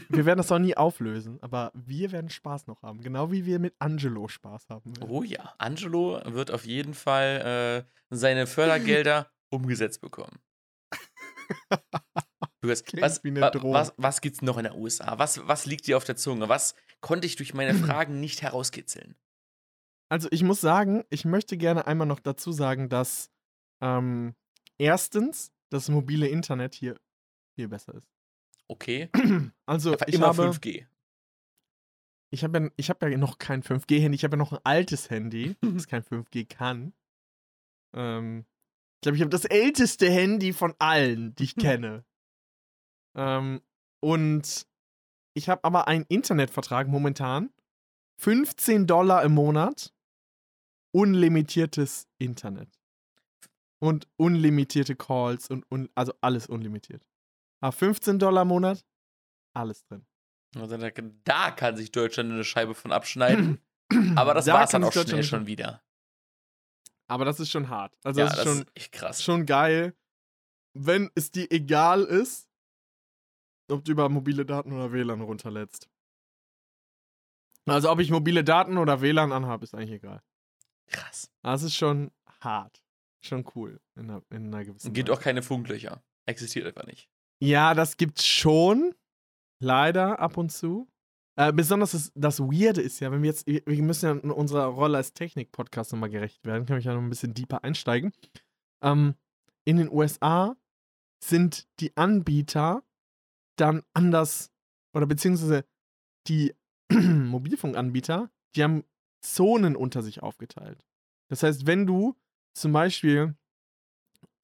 Wir 0.08 0.26
werden 0.26 0.38
das 0.38 0.50
auch 0.52 0.58
nie 0.58 0.76
auflösen, 0.76 1.38
aber 1.42 1.72
wir 1.74 2.12
werden 2.12 2.30
Spaß 2.30 2.66
noch 2.66 2.82
haben. 2.82 3.00
Genau 3.00 3.30
wie 3.30 3.44
wir 3.44 3.58
mit 3.58 3.74
Angelo 3.78 4.28
Spaß 4.28 4.68
haben. 4.68 4.96
werden. 4.96 5.10
Oh 5.10 5.22
ja, 5.22 5.54
Angelo 5.58 6.20
wird 6.26 6.50
auf 6.50 6.64
jeden 6.64 6.94
Fall 6.94 7.84
äh, 7.86 7.90
seine 8.10 8.46
Fördergelder 8.46 9.30
umgesetzt 9.50 10.00
bekommen. 10.00 10.40
Lukas, 12.62 12.84
Klingt 12.84 13.04
was, 13.04 13.20
was, 13.22 13.92
was 13.96 14.20
gibt's 14.20 14.42
noch 14.42 14.56
in 14.56 14.64
der 14.64 14.76
USA? 14.76 15.18
Was, 15.18 15.46
was 15.46 15.66
liegt 15.66 15.86
dir 15.86 15.96
auf 15.96 16.04
der 16.04 16.16
Zunge? 16.16 16.48
Was 16.48 16.74
konnte 17.00 17.26
ich 17.26 17.36
durch 17.36 17.54
meine 17.54 17.74
Fragen 17.86 18.20
nicht 18.20 18.42
herauskitzeln? 18.42 19.16
Also 20.08 20.28
ich 20.30 20.42
muss 20.42 20.60
sagen, 20.60 21.04
ich 21.10 21.24
möchte 21.24 21.56
gerne 21.56 21.86
einmal 21.86 22.06
noch 22.06 22.20
dazu 22.20 22.52
sagen, 22.52 22.88
dass 22.88 23.30
ähm, 23.82 24.34
erstens 24.78 25.52
das 25.70 25.88
mobile 25.88 26.28
Internet 26.28 26.74
hier 26.74 26.98
viel 27.54 27.68
besser 27.68 27.94
ist. 27.94 28.08
Okay. 28.68 29.10
Also 29.66 29.92
Einfach 29.92 30.06
ich 30.08 30.14
immer 30.14 30.26
habe, 30.28 30.50
5G. 30.50 30.86
ich 32.30 32.44
habe 32.44 32.58
ja, 32.58 32.70
ich 32.76 32.90
habe 32.90 33.10
ja 33.10 33.16
noch 33.16 33.38
kein 33.38 33.62
5G-Handy, 33.62 34.14
ich 34.14 34.24
habe 34.24 34.34
ja 34.34 34.38
noch 34.38 34.52
ein 34.52 34.60
altes 34.64 35.08
Handy, 35.10 35.56
das 35.62 35.86
kein 35.86 36.02
5G 36.02 36.46
kann. 36.48 36.92
Ähm, 37.94 38.44
glaube, 39.04 39.16
ich 39.16 39.22
habe 39.22 39.30
das 39.30 39.44
älteste 39.44 40.10
Handy 40.10 40.52
von 40.52 40.74
allen, 40.78 41.34
die 41.36 41.44
ich 41.44 41.56
kenne. 41.56 42.04
ähm, 43.16 43.60
und 44.00 44.66
ich 45.36 45.48
habe 45.48 45.64
aber 45.64 45.88
einen 45.88 46.04
Internetvertrag 46.08 46.88
momentan. 46.88 47.50
15 48.20 48.86
Dollar 48.86 49.22
im 49.24 49.32
Monat. 49.32 49.92
Unlimitiertes 50.92 52.06
Internet. 52.18 52.68
Und 53.84 54.08
unlimitierte 54.16 54.96
Calls 54.96 55.50
und 55.50 55.70
un 55.70 55.90
also 55.94 56.14
alles 56.22 56.46
unlimitiert. 56.46 57.06
Aber 57.60 57.72
15 57.72 58.18
Dollar 58.18 58.42
im 58.42 58.48
Monat, 58.48 58.84
alles 59.54 59.84
drin. 59.84 60.06
Also 60.56 60.76
da, 60.76 60.90
da 61.24 61.50
kann 61.50 61.76
sich 61.76 61.92
Deutschland 61.92 62.32
eine 62.32 62.44
Scheibe 62.44 62.74
von 62.74 62.92
abschneiden. 62.92 63.60
aber 64.16 64.34
das 64.34 64.46
Da 64.46 64.54
war's 64.54 64.70
kann 64.70 64.82
dann 64.82 64.88
auch 64.88 64.92
schnell 64.92 65.22
schon 65.22 65.46
wieder. 65.46 65.82
Aber 67.08 67.24
das 67.24 67.40
ist 67.40 67.50
schon 67.50 67.68
hart. 67.68 67.94
Also 68.02 68.20
ja, 68.20 68.26
das 68.26 68.38
ist 68.38 68.44
das 68.46 68.54
schon, 68.54 68.66
ist 68.74 68.92
krass. 68.92 69.22
schon 69.22 69.46
geil, 69.46 69.94
wenn 70.72 71.10
es 71.14 71.30
dir 71.30 71.50
egal 71.50 72.04
ist, 72.04 72.48
ob 73.70 73.84
du 73.84 73.92
über 73.92 74.08
mobile 74.08 74.46
Daten 74.46 74.72
oder 74.72 74.92
WLAN 74.92 75.20
runterlädst. 75.20 75.88
Also 77.66 77.90
ob 77.90 78.00
ich 78.00 78.10
mobile 78.10 78.44
Daten 78.44 78.78
oder 78.78 79.00
WLAN 79.00 79.32
anhabe, 79.32 79.64
ist 79.64 79.74
eigentlich 79.74 79.92
egal. 79.92 80.22
Krass. 80.86 81.30
Es 81.42 81.62
ist 81.62 81.74
schon 81.74 82.10
hart. 82.40 82.83
Schon 83.24 83.44
cool 83.54 83.80
in 83.96 84.10
einer, 84.10 84.22
in 84.30 84.46
einer 84.46 84.64
gewissen 84.64 84.92
Gibt 84.92 85.08
Weise. 85.08 85.18
auch 85.18 85.22
keine 85.22 85.42
Funklöcher. 85.42 86.02
Existiert 86.26 86.66
einfach 86.66 86.86
nicht. 86.86 87.08
Ja, 87.40 87.74
das 87.74 87.96
gibt's 87.96 88.26
schon. 88.26 88.94
Leider 89.60 90.18
ab 90.18 90.36
und 90.36 90.50
zu. 90.50 90.88
Äh, 91.36 91.52
besonders 91.52 91.92
das, 91.92 92.12
das 92.14 92.40
Weirde 92.40 92.82
ist 92.82 93.00
ja, 93.00 93.10
wenn 93.10 93.22
wir 93.22 93.30
jetzt, 93.30 93.46
wir 93.46 93.82
müssen 93.82 94.06
ja 94.06 94.12
in 94.12 94.30
unserer 94.30 94.66
Rolle 94.66 94.98
als 94.98 95.14
Technik-Podcast 95.14 95.92
nochmal 95.92 96.10
gerecht 96.10 96.44
werden, 96.44 96.66
kann 96.66 96.78
ich 96.78 96.84
ja 96.84 96.94
noch 96.94 97.00
ein 97.00 97.08
bisschen 97.08 97.34
deeper 97.34 97.64
einsteigen. 97.64 98.12
Ähm, 98.82 99.14
in 99.64 99.78
den 99.78 99.90
USA 99.90 100.56
sind 101.24 101.66
die 101.80 101.96
Anbieter 101.96 102.84
dann 103.56 103.82
anders, 103.94 104.52
oder 104.94 105.06
beziehungsweise 105.06 105.64
die 106.28 106.54
Mobilfunkanbieter, 106.92 108.30
die 108.54 108.62
haben 108.62 108.84
Zonen 109.22 109.76
unter 109.76 110.02
sich 110.02 110.22
aufgeteilt. 110.22 110.84
Das 111.30 111.42
heißt, 111.42 111.66
wenn 111.66 111.86
du 111.86 112.14
zum 112.56 112.72
Beispiel 112.72 113.36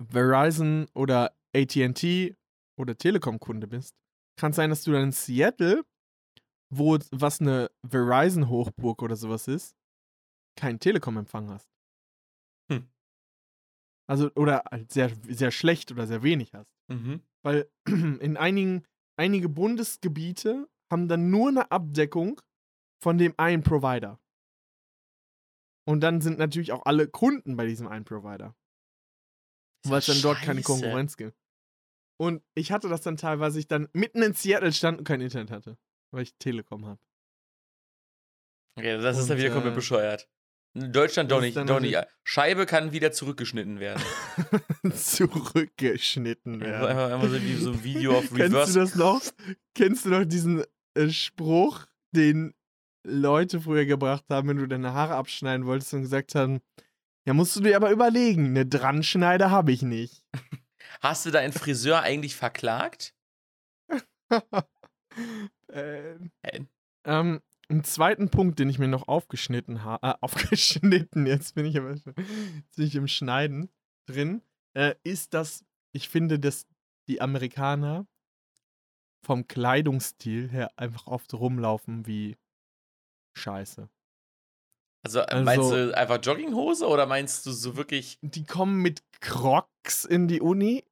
Verizon 0.01 0.89
oder 0.95 1.37
ATT 1.55 2.37
oder 2.79 2.97
Telekom-Kunde 2.97 3.67
bist, 3.67 3.95
kann 4.37 4.51
es 4.51 4.57
sein, 4.57 4.71
dass 4.71 4.85
du 4.85 4.93
dann 4.93 5.05
in 5.05 5.13
Seattle, 5.13 5.85
wo 6.71 6.99
was 7.11 7.41
eine 7.41 7.71
Verizon-Hochburg 7.87 9.03
oder 9.03 9.17
sowas 9.17 9.49
ist, 9.49 9.77
keinen 10.57 10.81
Telekom-Empfang 10.81 11.51
hast. 11.51 11.69
Hm. 12.71 12.89
Also, 14.09 14.31
oder 14.35 14.65
halt 14.71 14.91
sehr, 14.91 15.11
sehr 15.29 15.51
schlecht 15.51 15.93
oder 15.93 16.07
sehr 16.07 16.23
wenig 16.23 16.53
hast. 16.55 16.71
Mhm. 16.89 17.23
Weil 17.45 17.71
in 17.87 18.37
einigen, 18.37 18.85
einige 19.17 19.49
Bundesgebiete 19.49 20.69
haben 20.91 21.09
dann 21.09 21.31
nur 21.31 21.49
eine 21.49 21.71
Abdeckung 21.71 22.41
von 23.03 23.19
dem 23.19 23.35
einen 23.37 23.63
Provider. 23.63 24.19
Und 25.91 26.01
dann 26.01 26.21
sind 26.21 26.39
natürlich 26.39 26.73
auch 26.73 26.87
alle 26.87 27.09
Kunden 27.09 27.57
bei 27.57 27.67
diesem 27.67 27.89
einen 27.89 28.05
Provider. 28.05 28.55
Weil 29.85 29.99
es 29.99 30.07
dann 30.07 30.23
dort 30.23 30.39
keine. 30.41 30.63
Konkurrenz 30.63 31.17
gibt. 31.17 31.37
Und 32.17 32.43
ich 32.55 32.71
hatte 32.71 32.89
das 32.89 33.01
dann 33.01 33.17
teilweise, 33.17 33.59
ich 33.59 33.67
dann 33.67 33.89
mitten 33.93 34.23
in 34.23 34.35
Seattle 34.35 34.73
stand 34.73 34.99
und 34.99 35.05
kein 35.05 35.21
Internet 35.21 35.51
hatte. 35.51 35.79
Weil 36.13 36.23
ich 36.23 36.35
Telekom 36.37 36.87
habe. 36.87 37.01
Okay, 38.79 38.99
das 39.01 39.19
ist 39.19 39.29
dann 39.29 39.37
Und, 39.37 39.43
wieder 39.43 39.53
komplett 39.53 39.73
äh, 39.73 39.77
bescheuert. 39.77 40.29
In 40.75 40.93
Deutschland 40.93 41.33
doch 41.33 41.41
nicht, 41.41 41.57
doch 41.57 41.81
nicht. 41.81 41.99
Scheibe 42.23 42.67
kann 42.67 42.93
wieder 42.93 43.11
zurückgeschnitten 43.11 43.81
werden. 43.81 44.03
Zurückgeschnitten 44.95 46.61
werden. 46.61 46.87
einfach, 46.87 47.13
einfach 47.13 47.29
so 47.29 47.43
wie 47.43 47.57
so 47.57 47.73
ein 47.73 47.83
Video 47.83 48.17
auf 48.17 48.29
Kennst 48.35 48.39
du 48.39 48.45
Reverse. 48.45 48.79
das 48.79 48.95
noch? 48.95 49.23
Kennst 49.75 50.05
du 50.05 50.11
noch 50.11 50.25
diesen 50.25 50.63
äh, 50.95 51.09
Spruch, 51.09 51.87
den 52.15 52.55
Leute 53.03 53.61
früher 53.61 53.87
gebracht 53.87 54.25
haben, 54.29 54.49
wenn 54.49 54.59
du 54.59 54.67
deine 54.67 54.93
Haare 54.93 55.15
abschneiden 55.15 55.67
wolltest 55.67 55.95
und 55.95 56.03
gesagt 56.03 56.35
haben, 56.35 56.61
ja, 57.25 57.35
musst 57.35 57.57
du 57.57 57.61
dir 57.61 57.77
aber 57.77 57.91
überlegen, 57.91 58.47
eine 58.47 58.67
Dranschneider 58.67 59.51
habe 59.51 59.73
ich 59.73 59.83
nicht. 59.83 60.25
Hast 61.01 61.25
du 61.27 61.31
deinen 61.31 61.53
Friseur 61.53 62.03
eigentlich 62.03 62.37
verklagt? 62.37 63.15
Hä? 65.73 66.19
ähm, 67.05 67.41
einen 67.69 67.85
zweiten 67.85 68.31
Punkt, 68.31 68.59
den 68.59 68.69
ich 68.69 68.79
mir 68.79 68.89
noch 68.89 69.09
aufgeschnitten 69.09 69.85
habe, 69.85 70.07
äh, 70.07 70.15
aufgeschnitten, 70.21 71.27
jetzt 71.27 71.55
bin 71.55 71.67
ich 71.67 71.79
aber 71.79 71.97
schon, 71.97 72.15
jetzt 72.17 72.77
bin 72.77 72.87
ich 72.87 72.95
im 72.97 73.09
Schneiden 73.09 73.71
drin, 74.07 74.43
äh, 74.75 74.95
ist, 75.05 75.35
dass 75.35 75.65
ich 75.93 76.09
finde, 76.09 76.39
dass 76.39 76.67
die 77.09 77.21
Amerikaner 77.21 78.07
vom 79.23 79.47
Kleidungsstil 79.47 80.49
her 80.51 80.71
einfach 80.77 81.07
oft 81.07 81.35
rumlaufen 81.35 82.07
wie 82.07 82.37
Scheiße. 83.35 83.89
Also, 85.03 85.21
Also- 85.23 85.45
meinst 85.45 85.71
du 85.71 85.97
einfach 85.97 86.19
Jogginghose 86.23 86.87
oder 86.87 87.07
meinst 87.07 87.47
du 87.47 87.53
so 87.53 87.77
wirklich, 87.77 88.19
Die 88.23 88.45
kommen 88.45 88.83
mit 88.83 89.03
Crocs 89.21 90.05
in 90.05 90.29
die 90.29 90.41
Uni. 90.41 90.85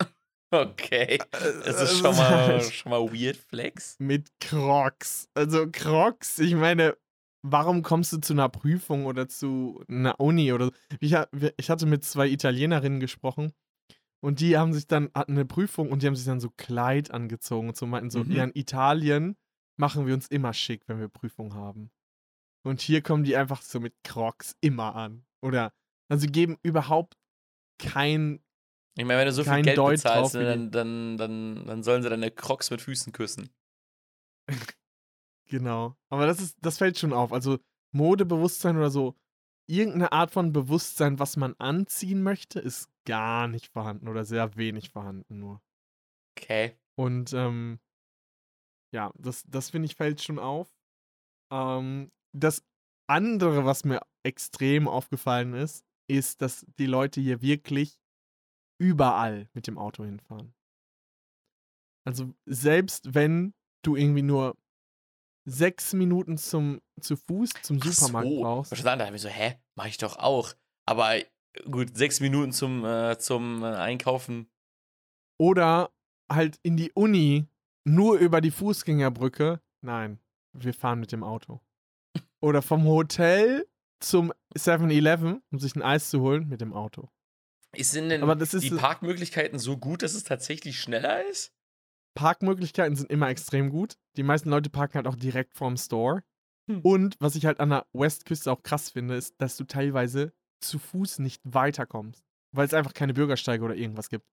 okay, 0.50 1.18
das 1.30 1.82
ist 1.82 1.92
Äh, 1.92 1.96
schon 1.96 2.16
mal, 2.16 2.60
schon 2.62 2.90
mal 2.90 3.12
weird 3.12 3.36
Flex? 3.36 3.96
mit 3.98 4.30
Crocs. 4.40 5.28
Also 5.34 5.66
Crocs, 5.70 6.38
ich 6.40 6.54
meine, 6.54 6.96
warum 7.42 7.82
kommst 7.82 8.12
du 8.12 8.18
zu 8.18 8.32
einer 8.32 8.48
Prüfung 8.48 9.06
oder 9.06 9.28
zu 9.28 9.82
einer 9.88 10.18
Uni 10.20 10.52
oder? 10.52 10.70
Ich, 11.00 11.14
ich 11.56 11.70
hatte 11.70 11.86
mit 11.86 12.04
zwei 12.04 12.28
Italienerinnen 12.28 12.98
gesprochen 13.00 13.52
und 14.20 14.40
die 14.40 14.56
haben 14.58 14.72
sich 14.72 14.86
dann, 14.88 15.10
hatten 15.14 15.32
eine 15.32 15.44
Prüfung 15.44 15.90
und 15.92 16.02
die 16.02 16.06
haben 16.08 16.16
sich 16.16 16.26
dann 16.26 16.40
so 16.40 16.50
Kleid 16.56 17.10
angezogen 17.12 17.68
und 17.68 17.76
so 17.76 17.86
meinten 17.86 18.10
so, 18.10 18.20
Mhm. 18.24 18.32
ja, 18.32 18.44
in 18.44 18.52
Italien 18.54 19.36
machen 19.76 20.06
wir 20.06 20.14
uns 20.14 20.28
immer 20.28 20.52
schick, 20.52 20.82
wenn 20.86 20.98
wir 20.98 21.08
Prüfung 21.08 21.54
haben. 21.54 21.90
Und 22.64 22.80
hier 22.80 23.02
kommen 23.02 23.24
die 23.24 23.36
einfach 23.36 23.62
so 23.62 23.78
mit 23.80 23.94
Crocs 24.02 24.56
immer 24.60 24.96
an. 24.96 25.24
Oder, 25.40 25.72
also 26.08 26.26
geben 26.26 26.58
überhaupt 26.62 27.16
kein 27.78 28.42
Ich 28.96 29.04
meine, 29.04 29.20
wenn 29.20 29.26
du 29.26 29.32
so 29.32 29.44
viel 29.44 29.62
Geld 29.62 29.78
Deut 29.78 29.96
bezahlst, 29.96 30.34
drauf 30.34 30.42
ne, 30.42 30.48
dann, 30.48 30.70
dann, 30.70 31.16
dann, 31.16 31.66
dann 31.66 31.82
sollen 31.82 32.02
sie 32.02 32.10
deine 32.10 32.30
Crocs 32.30 32.70
mit 32.70 32.80
Füßen 32.80 33.12
küssen. 33.12 33.50
Genau. 35.48 35.96
Aber 36.08 36.26
das 36.26 36.40
ist, 36.40 36.56
das 36.60 36.78
fällt 36.78 36.98
schon 36.98 37.12
auf. 37.12 37.32
Also 37.32 37.60
Modebewusstsein 37.92 38.76
oder 38.76 38.90
so, 38.90 39.14
irgendeine 39.68 40.12
Art 40.12 40.30
von 40.30 40.52
Bewusstsein, 40.52 41.18
was 41.18 41.36
man 41.36 41.54
anziehen 41.58 42.22
möchte, 42.22 42.58
ist 42.58 42.90
gar 43.04 43.46
nicht 43.46 43.68
vorhanden 43.68 44.08
oder 44.08 44.24
sehr 44.24 44.56
wenig 44.56 44.90
vorhanden 44.90 45.38
nur. 45.38 45.62
Okay. 46.36 46.76
Und 46.96 47.32
ähm, 47.32 47.78
ja, 48.96 49.12
das, 49.18 49.44
das 49.46 49.68
finde 49.70 49.86
ich 49.86 49.94
fällt 49.94 50.22
schon 50.22 50.38
auf. 50.38 50.74
Ähm, 51.52 52.10
das 52.34 52.64
andere, 53.06 53.66
was 53.66 53.84
mir 53.84 54.00
extrem 54.24 54.88
aufgefallen 54.88 55.52
ist, 55.52 55.84
ist, 56.10 56.40
dass 56.40 56.64
die 56.78 56.86
Leute 56.86 57.20
hier 57.20 57.42
wirklich 57.42 58.00
überall 58.80 59.50
mit 59.52 59.66
dem 59.66 59.76
Auto 59.76 60.02
hinfahren. 60.02 60.54
Also 62.06 62.34
selbst 62.46 63.14
wenn 63.14 63.52
du 63.84 63.96
irgendwie 63.96 64.22
nur 64.22 64.56
sechs 65.46 65.92
Minuten 65.92 66.38
zum, 66.38 66.80
zu 67.00 67.16
Fuß 67.16 67.50
zum 67.62 67.78
Ach 67.82 67.92
Supermarkt 67.92 68.28
so. 68.28 68.40
brauchst. 68.40 68.72
Was 68.72 68.82
da 68.82 68.96
dachte 68.96 69.08
ich 69.08 69.12
mir 69.12 69.18
so, 69.18 69.28
hä, 69.28 69.60
mach 69.76 69.86
ich 69.86 69.98
doch 69.98 70.16
auch. 70.16 70.54
Aber 70.88 71.16
äh, 71.16 71.26
gut, 71.70 71.94
sechs 71.96 72.20
Minuten 72.20 72.52
zum, 72.52 72.84
äh, 72.84 73.18
zum 73.18 73.62
äh, 73.62 73.66
Einkaufen. 73.66 74.50
Oder 75.38 75.92
halt 76.30 76.58
in 76.62 76.78
die 76.78 76.92
Uni 76.92 77.46
nur 77.86 78.18
über 78.18 78.40
die 78.40 78.50
Fußgängerbrücke. 78.50 79.60
Nein, 79.80 80.18
wir 80.52 80.74
fahren 80.74 81.00
mit 81.00 81.12
dem 81.12 81.22
Auto. 81.22 81.60
Oder 82.40 82.60
vom 82.60 82.84
Hotel 82.84 83.66
zum 84.00 84.32
7-Eleven, 84.56 85.42
um 85.50 85.58
sich 85.58 85.74
ein 85.76 85.82
Eis 85.82 86.10
zu 86.10 86.20
holen, 86.20 86.48
mit 86.48 86.60
dem 86.60 86.72
Auto. 86.72 87.08
Sind 87.76 88.08
denn 88.08 88.22
Aber 88.22 88.36
das 88.36 88.54
ist 88.54 88.64
die 88.64 88.70
Parkmöglichkeiten 88.70 89.58
so 89.58 89.76
gut, 89.76 90.02
dass 90.02 90.14
es 90.14 90.24
tatsächlich 90.24 90.80
schneller 90.80 91.24
ist? 91.26 91.52
Parkmöglichkeiten 92.14 92.96
sind 92.96 93.10
immer 93.10 93.28
extrem 93.28 93.70
gut. 93.70 93.96
Die 94.16 94.22
meisten 94.22 94.48
Leute 94.48 94.70
parken 94.70 94.94
halt 94.94 95.06
auch 95.06 95.16
direkt 95.16 95.54
vorm 95.54 95.76
Store. 95.76 96.22
Hm. 96.70 96.80
Und 96.80 97.16
was 97.20 97.36
ich 97.36 97.46
halt 97.46 97.60
an 97.60 97.70
der 97.70 97.86
Westküste 97.92 98.50
auch 98.50 98.62
krass 98.62 98.90
finde, 98.90 99.14
ist, 99.14 99.34
dass 99.38 99.56
du 99.56 99.64
teilweise 99.64 100.32
zu 100.60 100.78
Fuß 100.78 101.18
nicht 101.18 101.42
weiterkommst. 101.44 102.24
Weil 102.52 102.66
es 102.66 102.74
einfach 102.74 102.94
keine 102.94 103.12
Bürgersteige 103.12 103.62
oder 103.62 103.76
irgendwas 103.76 104.08
gibt. 104.08 104.26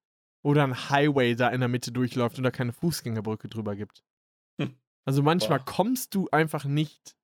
Oder 0.46 0.64
ein 0.64 0.90
Highway 0.90 1.36
da 1.36 1.50
in 1.50 1.62
der 1.62 1.70
Mitte 1.70 1.92
durchläuft 1.92 2.38
oder 2.38 2.52
keine 2.52 2.74
Fußgängerbrücke 2.74 3.48
drüber 3.48 3.76
gibt. 3.76 4.04
Hm. 4.62 4.76
Also 5.06 5.24
manchmal 5.24 5.60
Boah. 5.60 5.66
kommst 5.66 6.14
du 6.16 6.30
einfach 6.32 6.66
nicht. 6.66 7.16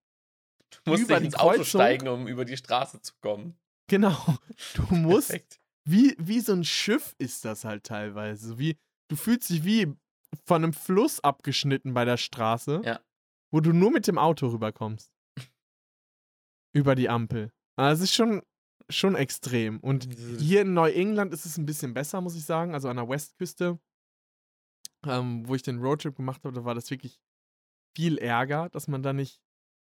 Du 0.86 0.92
musst 0.92 1.04
Über 1.04 1.16
nicht 1.20 1.26
ins 1.28 1.36
Auto 1.36 1.50
Kreuzung? 1.58 1.66
steigen, 1.66 2.08
um 2.08 2.28
über 2.28 2.46
die 2.46 2.56
Straße 2.58 3.02
zu 3.02 3.14
kommen. 3.22 3.58
Genau. 3.88 4.38
Du 4.76 4.84
musst. 4.96 5.30
Perfekt. 5.30 5.60
Wie, 5.86 6.16
wie 6.20 6.40
so 6.40 6.54
ein 6.54 6.64
Schiff 6.64 7.16
ist 7.18 7.44
das 7.46 7.66
halt 7.66 7.84
teilweise. 7.86 8.60
Wie, 8.60 8.78
du 9.10 9.16
fühlst 9.16 9.50
dich 9.50 9.64
wie 9.66 9.92
von 10.46 10.64
einem 10.64 10.74
Fluss 10.74 11.20
abgeschnitten 11.22 11.94
bei 11.96 12.06
der 12.06 12.18
Straße, 12.18 12.82
Ja. 12.86 13.00
wo 13.52 13.60
du 13.62 13.74
nur 13.74 13.90
mit 13.92 14.06
dem 14.08 14.20
Auto 14.20 14.48
rüberkommst. 14.48 15.12
Über 16.74 16.94
die 16.96 17.10
Ampel. 17.10 17.52
Also 17.76 18.04
es 18.04 18.10
ist 18.12 18.16
schon, 18.16 18.44
schon 18.90 19.16
extrem. 19.16 19.80
Und 19.80 20.08
hier 20.40 20.62
in 20.62 20.74
Neuengland 20.74 21.34
ist 21.34 21.46
es 21.46 21.58
ein 21.58 21.66
bisschen 21.66 21.94
besser, 21.94 22.22
muss 22.22 22.36
ich 22.36 22.46
sagen. 22.46 22.74
Also 22.74 22.90
an 22.90 22.98
der 22.98 23.08
Westküste, 23.08 23.80
ähm, 25.06 25.48
wo 25.48 25.56
ich 25.56 25.64
den 25.64 25.80
Roadtrip 25.80 26.16
gemacht 26.16 26.44
habe, 26.44 26.54
da 26.54 26.66
war 26.66 26.76
das 26.76 26.90
wirklich 26.90 27.20
viel 27.96 28.18
Ärger, 28.18 28.70
dass 28.70 28.88
man 28.88 29.04
da 29.04 29.14
nicht 29.14 29.42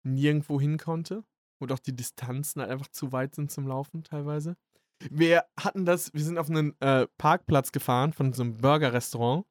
nirgendwo 0.03 0.60
hin 0.60 0.78
konnte. 0.78 1.24
Und 1.60 1.72
auch 1.72 1.80
die 1.80 1.95
Distanzen 1.95 2.61
halt 2.61 2.72
einfach 2.72 2.88
zu 2.88 3.11
weit 3.11 3.36
sind 3.36 3.52
zum 3.52 3.68
Laufen 3.68 4.03
teilweise. 4.03 4.56
Wir 5.10 5.45
hatten 5.60 5.86
das, 5.86 6.14
wir 6.14 6.24
sind 6.24 6.38
auf 6.38 6.49
einen 6.49 6.80
äh, 6.82 7.07
Parkplatz 7.18 7.72
gefahren 7.72 8.14
von 8.14 8.34
so 8.34 8.44
einem 8.44 8.57
Burger-Restaurant. 8.57 9.45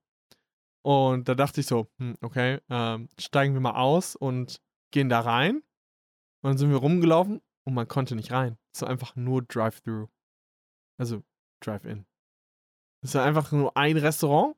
Und 0.83 1.29
da 1.29 1.35
dachte 1.35 1.61
ich 1.61 1.67
so, 1.67 1.89
hm, 1.99 2.15
okay, 2.21 2.61
ähm, 2.69 3.09
steigen 3.19 3.55
wir 3.55 3.61
mal 3.61 3.75
aus 3.75 4.15
und 4.15 4.61
gehen 4.93 5.09
da 5.09 5.21
rein. 5.21 5.57
Und 6.43 6.51
dann 6.51 6.59
sind 6.59 6.71
wir 6.71 6.77
rumgelaufen 6.77 7.41
und 7.67 7.75
man 7.75 7.89
konnte 7.89 8.15
nicht 8.15 8.31
rein. 8.31 8.57
Es 8.75 8.83
war 8.83 8.89
einfach 8.89 9.17
nur 9.17 9.43
Drive-Thru. 9.43 10.07
Also 10.99 11.23
Drive-In. 11.61 12.07
Es 13.03 13.15
war 13.15 13.25
einfach 13.25 13.53
nur 13.53 13.77
ein 13.77 13.97
Restaurant 13.97 14.57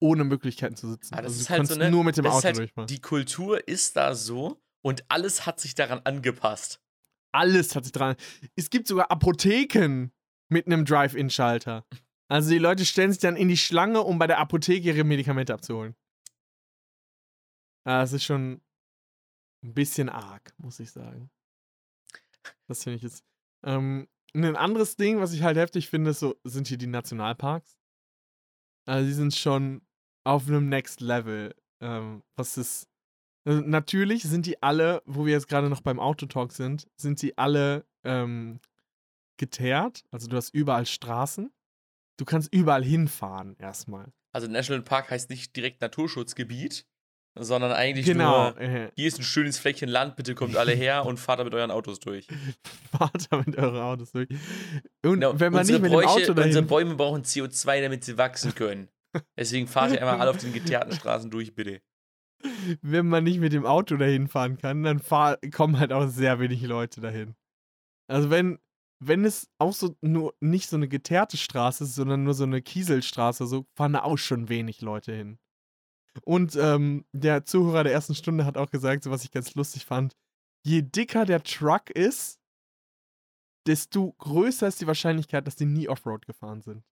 ohne 0.00 0.24
Möglichkeiten 0.24 0.76
zu 0.76 0.90
sitzen. 0.90 1.14
Aber 1.14 1.22
das 1.22 1.32
also 1.32 1.42
ist 1.42 1.50
halt 1.50 1.66
so 1.68 1.74
eine, 1.74 1.90
nur 1.90 2.04
mit 2.04 2.16
dem 2.16 2.26
Auto 2.26 2.42
halt, 2.42 2.58
durchfahren. 2.58 2.88
Die 2.88 3.00
Kultur 3.00 3.66
ist 3.66 3.96
da 3.96 4.14
so 4.14 4.60
und 4.82 5.04
alles 5.08 5.46
hat 5.46 5.60
sich 5.60 5.74
daran 5.74 6.00
angepasst. 6.04 6.80
Alles 7.32 7.74
hat 7.74 7.84
sich 7.84 7.92
dran. 7.92 8.16
Es 8.54 8.68
gibt 8.68 8.86
sogar 8.86 9.10
Apotheken 9.10 10.10
mit 10.50 10.66
einem 10.66 10.84
Drive-In-Schalter. 10.84 11.86
Also 12.28 12.50
die 12.50 12.58
Leute 12.58 12.84
stellen 12.84 13.12
sich 13.12 13.20
dann 13.20 13.36
in 13.36 13.48
die 13.48 13.56
Schlange, 13.56 14.02
um 14.02 14.18
bei 14.18 14.26
der 14.26 14.38
Apotheke 14.38 14.88
ihre 14.88 15.04
Medikamente 15.04 15.54
abzuholen. 15.54 15.94
Ah, 17.86 18.00
Das 18.00 18.12
ist 18.12 18.24
schon 18.24 18.60
ein 19.62 19.74
bisschen 19.74 20.08
arg, 20.08 20.52
muss 20.58 20.80
ich 20.80 20.90
sagen. 20.90 21.30
Das 22.68 22.82
finde 22.82 22.96
ich 22.96 23.02
jetzt. 23.02 23.24
Ähm, 23.64 24.08
ein 24.34 24.56
anderes 24.56 24.96
Ding, 24.96 25.20
was 25.20 25.32
ich 25.32 25.42
halt 25.42 25.56
heftig 25.56 25.88
finde, 25.88 26.10
ist 26.10 26.20
so, 26.20 26.34
sind 26.44 26.66
hier 26.66 26.78
die 26.78 26.86
Nationalparks. 26.86 27.78
Also 28.86 29.06
die 29.06 29.14
sind 29.14 29.34
schon 29.34 29.82
auf 30.24 30.48
einem 30.48 30.68
Next 30.68 31.00
Level. 31.00 31.54
Ähm, 31.80 32.22
was 32.36 32.56
ist. 32.56 32.88
Also 33.46 33.60
natürlich 33.60 34.22
sind 34.22 34.46
die 34.46 34.62
alle, 34.62 35.02
wo 35.04 35.26
wir 35.26 35.32
jetzt 35.32 35.48
gerade 35.48 35.68
noch 35.68 35.82
beim 35.82 36.00
Autotalk 36.00 36.52
sind, 36.52 36.88
sind 36.96 37.18
sie 37.18 37.36
alle 37.36 37.86
ähm, 38.02 38.58
geteert. 39.36 40.04
Also 40.10 40.28
du 40.28 40.36
hast 40.36 40.54
überall 40.54 40.86
Straßen. 40.86 41.52
Du 42.16 42.24
kannst 42.24 42.52
überall 42.54 42.84
hinfahren 42.84 43.56
erstmal. 43.58 44.12
Also 44.32 44.48
National 44.48 44.82
Park 44.82 45.10
heißt 45.10 45.30
nicht 45.30 45.54
direkt 45.56 45.80
Naturschutzgebiet, 45.80 46.86
sondern 47.38 47.72
eigentlich 47.72 48.06
Genau. 48.06 48.50
nur, 48.50 48.60
Äh, 48.60 48.90
hier 48.94 49.08
ist 49.08 49.18
ein 49.18 49.24
schönes 49.24 49.58
Fleckchen 49.58 49.88
Land, 49.88 50.16
bitte 50.16 50.34
kommt 50.34 50.56
alle 50.56 50.72
her 50.72 51.04
und 51.06 51.18
fahrt 51.18 51.40
da 51.40 51.44
mit 51.44 51.54
euren 51.54 51.70
Autos 51.70 51.98
durch. 52.00 52.26
fahrt 52.96 53.26
da 53.30 53.42
mit 53.44 53.56
euren 53.56 53.80
Autos 53.80 54.12
durch. 54.12 54.28
Und 55.04 55.14
Genau, 55.20 55.38
wenn 55.38 55.52
man 55.52 55.60
unsere, 55.60 55.80
nicht 55.80 55.82
mit 55.82 55.92
dem 55.92 55.94
Bräuche, 55.96 56.08
Auto 56.08 56.18
unsere 56.32 56.34
dahin 56.50 56.66
Bäume 56.66 56.94
brauchen 56.94 57.22
CO2, 57.22 57.82
damit 57.82 58.04
sie 58.04 58.16
wachsen 58.18 58.54
können. 58.54 58.88
Deswegen 59.38 59.66
fahrt 59.66 59.92
ihr 59.92 60.00
einmal 60.00 60.20
alle 60.20 60.30
auf 60.30 60.38
den 60.38 60.52
geteerten 60.52 60.92
Straßen 60.92 61.30
durch, 61.30 61.54
bitte. 61.54 61.80
wenn 62.82 63.08
man 63.08 63.24
nicht 63.24 63.38
mit 63.40 63.52
dem 63.52 63.64
Auto 63.66 63.96
dahin 63.96 64.28
fahren 64.28 64.58
kann, 64.58 64.82
dann 64.82 64.98
fahr, 64.98 65.38
kommen 65.52 65.78
halt 65.78 65.92
auch 65.92 66.06
sehr 66.08 66.40
wenig 66.40 66.62
Leute 66.62 67.00
dahin. 67.00 67.34
Also 68.06 68.30
wenn, 68.30 68.58
wenn 69.00 69.24
es 69.24 69.48
auch 69.58 69.72
so 69.72 69.96
nur 70.02 70.34
nicht 70.40 70.68
so 70.68 70.76
eine 70.76 70.88
geteerte 70.88 71.36
Straße 71.36 71.84
ist, 71.84 71.94
sondern 71.94 72.24
nur 72.24 72.34
so 72.34 72.44
eine 72.44 72.60
Kieselstraße, 72.60 73.46
so 73.46 73.66
fahren 73.74 73.94
da 73.94 74.02
auch 74.02 74.18
schon 74.18 74.48
wenig 74.48 74.80
Leute 74.82 75.12
hin. 75.14 75.38
Und 76.22 76.56
ähm, 76.56 77.04
der 77.12 77.44
Zuhörer 77.44 77.84
der 77.84 77.92
ersten 77.92 78.14
Stunde 78.14 78.44
hat 78.44 78.56
auch 78.56 78.70
gesagt, 78.70 79.04
so 79.04 79.10
was 79.10 79.24
ich 79.24 79.30
ganz 79.30 79.54
lustig 79.54 79.84
fand, 79.84 80.16
je 80.64 80.82
dicker 80.82 81.24
der 81.26 81.42
Truck 81.42 81.90
ist, 81.90 82.40
desto 83.66 84.12
größer 84.12 84.68
ist 84.68 84.80
die 84.80 84.86
Wahrscheinlichkeit, 84.86 85.46
dass 85.46 85.56
die 85.56 85.64
nie 85.66 85.88
Offroad 85.88 86.26
gefahren 86.26 86.60
sind. 86.60 86.84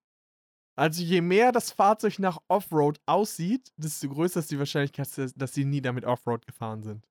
Also 0.75 1.03
je 1.03 1.21
mehr 1.21 1.51
das 1.51 1.71
Fahrzeug 1.71 2.17
nach 2.17 2.39
Offroad 2.47 2.99
aussieht, 3.05 3.71
desto 3.77 4.09
größer 4.09 4.39
ist 4.39 4.49
die 4.49 4.57
Wahrscheinlichkeit, 4.57 5.07
dass- 5.35 5.53
sie 5.53 5.65
nie 5.65 5.81
damit 5.81 6.03
Offroad 6.03 6.45
gefahren 6.47 6.81
sind. 6.81 7.07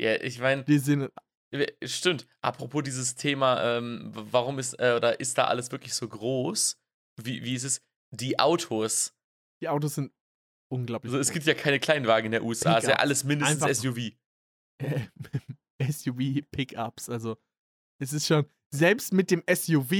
Ja, 0.00 0.20
ich 0.20 0.40
meine, 0.40 0.64
Die 0.64 0.78
sind 0.78 1.10
stimmt. 1.84 2.26
Apropos 2.40 2.82
dieses 2.82 3.14
Thema, 3.14 3.62
ähm, 3.62 4.10
warum 4.12 4.58
ist, 4.58 4.74
äh, 4.80 4.94
oder 4.96 5.20
ist 5.20 5.38
da 5.38 5.44
alles 5.44 5.70
wirklich 5.70 5.94
so 5.94 6.08
groß? 6.08 6.76
Wie, 7.22 7.44
wie 7.44 7.54
ist 7.54 7.62
es? 7.62 7.80
Die 8.10 8.40
Autos. 8.40 9.14
die 9.62 9.68
Autos 9.68 9.94
sind 9.94 10.12
unglaublich. 10.68 11.12
Also 11.12 11.20
es 11.20 11.30
gibt 11.32 11.46
ja 11.46 11.54
keine 11.54 11.78
Kleinwagen 11.80 12.26
in 12.26 12.32
der 12.32 12.44
USA, 12.44 12.78
ist 12.78 12.88
ja 12.88 12.96
alles 12.96 13.24
mindestens 13.24 13.62
Einfach- 13.62 13.74
SUV. 13.74 14.12
äh, 14.78 15.00
SUV 15.92 16.42
Pickups. 16.50 17.08
Also 17.08 17.36
es 17.98 18.12
ist 18.12 18.26
schon 18.26 18.46
selbst 18.70 19.12
mit 19.12 19.30
dem 19.30 19.42
SUV 19.52 19.92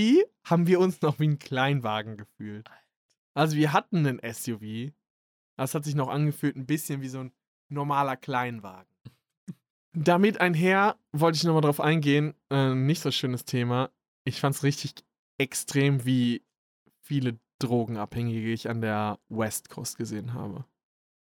haben 0.45 0.66
wir 0.66 0.81
uns 0.81 1.01
noch 1.01 1.19
wie 1.20 1.28
ein 1.28 1.39
Kleinwagen 1.39 2.16
gefühlt. 2.16 2.69
Also 3.35 3.57
wir 3.57 3.73
hatten 3.73 4.07
einen 4.07 4.20
SUV. 4.35 4.93
Das 5.57 5.74
hat 5.74 5.85
sich 5.85 5.95
noch 5.95 6.09
angefühlt 6.09 6.57
ein 6.57 6.66
bisschen 6.66 7.01
wie 7.03 7.09
so 7.09 7.20
ein 7.20 7.32
normaler 7.69 8.16
Kleinwagen. 8.16 8.93
Damit 9.97 10.41
einher 10.41 10.99
wollte 11.12 11.36
ich 11.36 11.45
nochmal 11.45 11.62
drauf 11.62 11.81
eingehen. 11.81 12.35
Äh, 12.51 12.74
nicht 12.74 13.01
so 13.01 13.11
schönes 13.12 13.45
Thema. 13.45 13.91
Ich 14.24 14.41
fand 14.41 14.57
es 14.57 14.65
richtig 14.65 14.95
extrem, 15.39 16.05
wie 16.05 16.43
viele 17.03 17.39
Drogenabhängige 17.65 18.53
ich 18.53 18.69
an 18.69 18.81
der 18.81 19.19
West 19.28 19.69
Coast 19.69 19.97
gesehen 19.97 20.35
habe. 20.35 20.65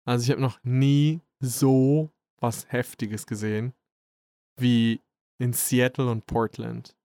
Also 0.05 0.23
ich 0.23 0.31
habe 0.31 0.41
noch 0.41 0.59
nie 0.63 1.21
so 1.39 2.09
was 2.37 2.71
Heftiges 2.71 3.27
gesehen 3.27 3.73
wie 4.57 5.01
in 5.39 5.53
Seattle 5.53 6.09
und 6.09 6.25
Portland. 6.25 6.95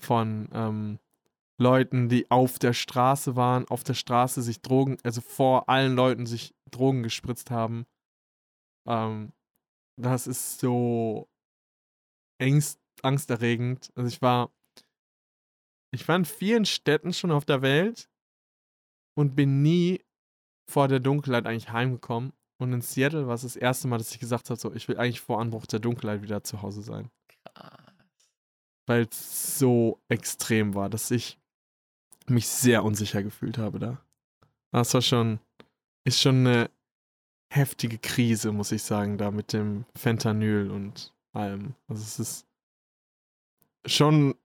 Von 0.00 0.48
ähm, 0.52 0.98
Leuten, 1.58 2.08
die 2.08 2.30
auf 2.30 2.58
der 2.60 2.72
Straße 2.72 3.34
waren, 3.34 3.66
auf 3.68 3.82
der 3.82 3.94
Straße 3.94 4.42
sich 4.42 4.62
Drogen, 4.62 4.96
also 5.02 5.20
vor 5.20 5.68
allen 5.68 5.96
Leuten 5.96 6.24
sich 6.24 6.54
Drogen 6.70 7.02
gespritzt 7.02 7.50
haben. 7.50 7.84
Ähm, 8.86 9.32
das 9.96 10.28
ist 10.28 10.60
so 10.60 11.28
ängst, 12.38 12.80
angsterregend. 13.02 13.90
Also 13.96 14.06
ich 14.06 14.22
war, 14.22 14.52
ich 15.90 16.06
war 16.06 16.14
in 16.14 16.24
vielen 16.24 16.64
Städten 16.64 17.12
schon 17.12 17.32
auf 17.32 17.44
der 17.44 17.62
Welt 17.62 18.07
und 19.18 19.34
bin 19.34 19.62
nie 19.62 20.00
vor 20.70 20.86
der 20.86 21.00
Dunkelheit 21.00 21.44
eigentlich 21.44 21.72
heimgekommen. 21.72 22.32
Und 22.58 22.72
in 22.72 22.82
Seattle 22.82 23.26
war 23.26 23.34
es 23.34 23.42
das 23.42 23.56
erste 23.56 23.88
Mal, 23.88 23.98
dass 23.98 24.12
ich 24.12 24.20
gesagt 24.20 24.48
habe, 24.48 24.60
so, 24.60 24.72
ich 24.72 24.86
will 24.86 24.96
eigentlich 24.96 25.20
vor 25.20 25.40
Anbruch 25.40 25.66
der 25.66 25.80
Dunkelheit 25.80 26.22
wieder 26.22 26.44
zu 26.44 26.62
Hause 26.62 26.82
sein. 26.82 27.10
Weil 28.86 29.08
es 29.10 29.58
so 29.58 29.98
extrem 30.08 30.76
war, 30.76 30.88
dass 30.88 31.10
ich 31.10 31.36
mich 32.28 32.46
sehr 32.46 32.84
unsicher 32.84 33.24
gefühlt 33.24 33.58
habe 33.58 33.80
da. 33.80 34.00
Das 34.70 34.94
war 34.94 35.02
schon, 35.02 35.40
ist 36.04 36.20
schon 36.20 36.46
eine 36.46 36.70
heftige 37.52 37.98
Krise, 37.98 38.52
muss 38.52 38.70
ich 38.70 38.84
sagen, 38.84 39.18
da 39.18 39.32
mit 39.32 39.52
dem 39.52 39.84
Fentanyl 39.96 40.70
und 40.70 41.12
allem. 41.32 41.74
Also 41.88 42.04
es 42.04 42.20
ist 42.20 42.46
schon 43.84 44.36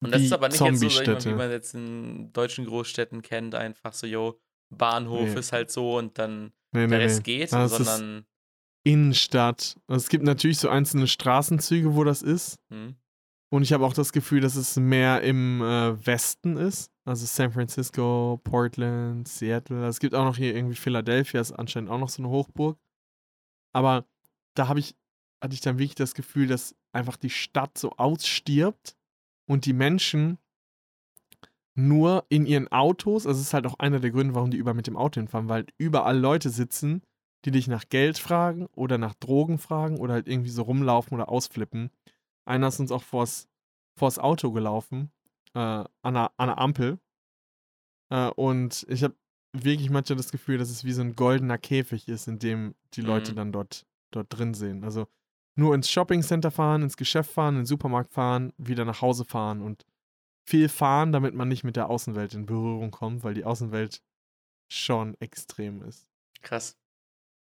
Und 0.00 0.12
das 0.12 0.22
ist 0.22 0.32
aber 0.32 0.48
nicht 0.48 0.60
jetzt 0.60 0.78
so, 0.80 0.86
mal, 1.02 1.24
wie 1.24 1.34
man 1.34 1.50
jetzt 1.50 1.74
in 1.74 2.32
deutschen 2.32 2.64
Großstädten 2.66 3.22
kennt, 3.22 3.54
einfach 3.54 3.92
so, 3.92 4.06
yo, 4.06 4.40
Bahnhof 4.70 5.30
Nee. 5.34 5.38
ist 5.40 5.52
halt 5.52 5.70
so 5.70 5.96
und 5.98 6.18
dann 6.18 6.52
Nee, 6.72 6.86
der 6.86 6.98
nee, 6.98 7.04
Rest 7.04 7.24
geht, 7.24 7.52
Das 7.52 7.72
sondern 7.72 8.26
Innenstadt. 8.84 9.76
Es 9.88 10.08
gibt 10.08 10.24
natürlich 10.24 10.58
so 10.58 10.68
einzelne 10.68 11.06
Straßenzüge, 11.06 11.94
wo 11.94 12.04
das 12.04 12.22
ist. 12.22 12.56
hm, 12.70 12.96
Und 13.50 13.62
ich 13.62 13.72
habe 13.72 13.84
auch 13.84 13.92
das 13.94 14.12
Gefühl, 14.12 14.40
dass 14.40 14.54
es 14.56 14.76
mehr 14.76 15.22
im 15.22 15.60
äh, 15.62 16.06
Westen 16.06 16.56
ist. 16.56 16.90
Also 17.04 17.26
San 17.26 17.50
Francisco, 17.52 18.40
Portland, 18.44 19.26
Seattle. 19.26 19.86
Es 19.86 19.98
gibt 19.98 20.14
auch 20.14 20.24
noch 20.24 20.36
hier 20.36 20.54
irgendwie 20.54 20.76
Philadelphia, 20.76 21.40
ist 21.40 21.52
anscheinend 21.52 21.90
auch 21.90 21.98
noch 21.98 22.10
so 22.10 22.22
eine 22.22 22.30
Hochburg. 22.30 22.78
Aber 23.74 24.06
da 24.54 24.68
habe 24.68 24.80
ich, 24.80 24.94
hatte 25.42 25.54
ich 25.54 25.60
dann 25.60 25.78
wirklich 25.78 25.94
das 25.94 26.14
Gefühl, 26.14 26.46
dass 26.46 26.74
einfach 26.92 27.16
die 27.16 27.30
Stadt 27.30 27.78
so 27.78 27.92
ausstirbt 27.92 28.96
und 29.48 29.66
die 29.66 29.72
Menschen 29.72 30.38
nur 31.74 32.24
in 32.28 32.44
ihren 32.46 32.68
Autos, 32.68 33.26
also 33.26 33.40
es 33.40 33.46
ist 33.48 33.54
halt 33.54 33.66
auch 33.66 33.78
einer 33.78 34.00
der 34.00 34.10
Gründe, 34.10 34.34
warum 34.34 34.50
die 34.50 34.56
überall 34.56 34.74
mit 34.74 34.86
dem 34.86 34.96
Auto 34.96 35.20
hinfahren, 35.20 35.48
weil 35.48 35.66
überall 35.78 36.18
Leute 36.18 36.50
sitzen, 36.50 37.02
die 37.44 37.52
dich 37.52 37.68
nach 37.68 37.88
Geld 37.88 38.18
fragen 38.18 38.66
oder 38.74 38.98
nach 38.98 39.14
Drogen 39.14 39.58
fragen 39.58 39.98
oder 39.98 40.14
halt 40.14 40.28
irgendwie 40.28 40.50
so 40.50 40.62
rumlaufen 40.62 41.14
oder 41.14 41.28
ausflippen. 41.28 41.90
Einer 42.44 42.68
ist 42.68 42.80
uns 42.80 42.90
auch 42.90 43.04
vors, 43.04 43.48
vors 43.96 44.18
Auto 44.18 44.50
gelaufen, 44.50 45.12
äh, 45.54 45.58
an, 45.58 45.88
einer, 46.02 46.32
an 46.36 46.48
einer 46.50 46.58
Ampel. 46.58 46.98
Äh, 48.10 48.30
und 48.30 48.84
ich 48.88 49.04
habe 49.04 49.14
wirklich 49.52 49.90
manchmal 49.90 50.16
das 50.16 50.32
Gefühl, 50.32 50.58
dass 50.58 50.70
es 50.70 50.84
wie 50.84 50.92
so 50.92 51.02
ein 51.02 51.14
goldener 51.14 51.58
Käfig 51.58 52.08
ist, 52.08 52.26
in 52.26 52.38
dem 52.40 52.74
die 52.94 53.02
Leute 53.02 53.32
Mhm. 53.32 53.36
dann 53.36 53.52
dort, 53.52 53.86
dort 54.10 54.26
drin 54.30 54.54
sind. 54.54 54.82
Also 54.84 55.06
nur 55.58 55.74
ins 55.74 55.90
Shoppingcenter 55.90 56.50
fahren, 56.50 56.82
ins 56.82 56.96
Geschäft 56.96 57.30
fahren, 57.30 57.54
in 57.54 57.60
den 57.62 57.66
Supermarkt 57.66 58.12
fahren, 58.12 58.52
wieder 58.56 58.84
nach 58.84 59.02
Hause 59.02 59.24
fahren 59.24 59.60
und 59.60 59.84
viel 60.46 60.68
fahren, 60.68 61.12
damit 61.12 61.34
man 61.34 61.48
nicht 61.48 61.64
mit 61.64 61.76
der 61.76 61.90
Außenwelt 61.90 62.34
in 62.34 62.46
Berührung 62.46 62.90
kommt, 62.90 63.24
weil 63.24 63.34
die 63.34 63.44
Außenwelt 63.44 64.02
schon 64.70 65.14
extrem 65.20 65.82
ist. 65.82 66.08
krass. 66.42 66.76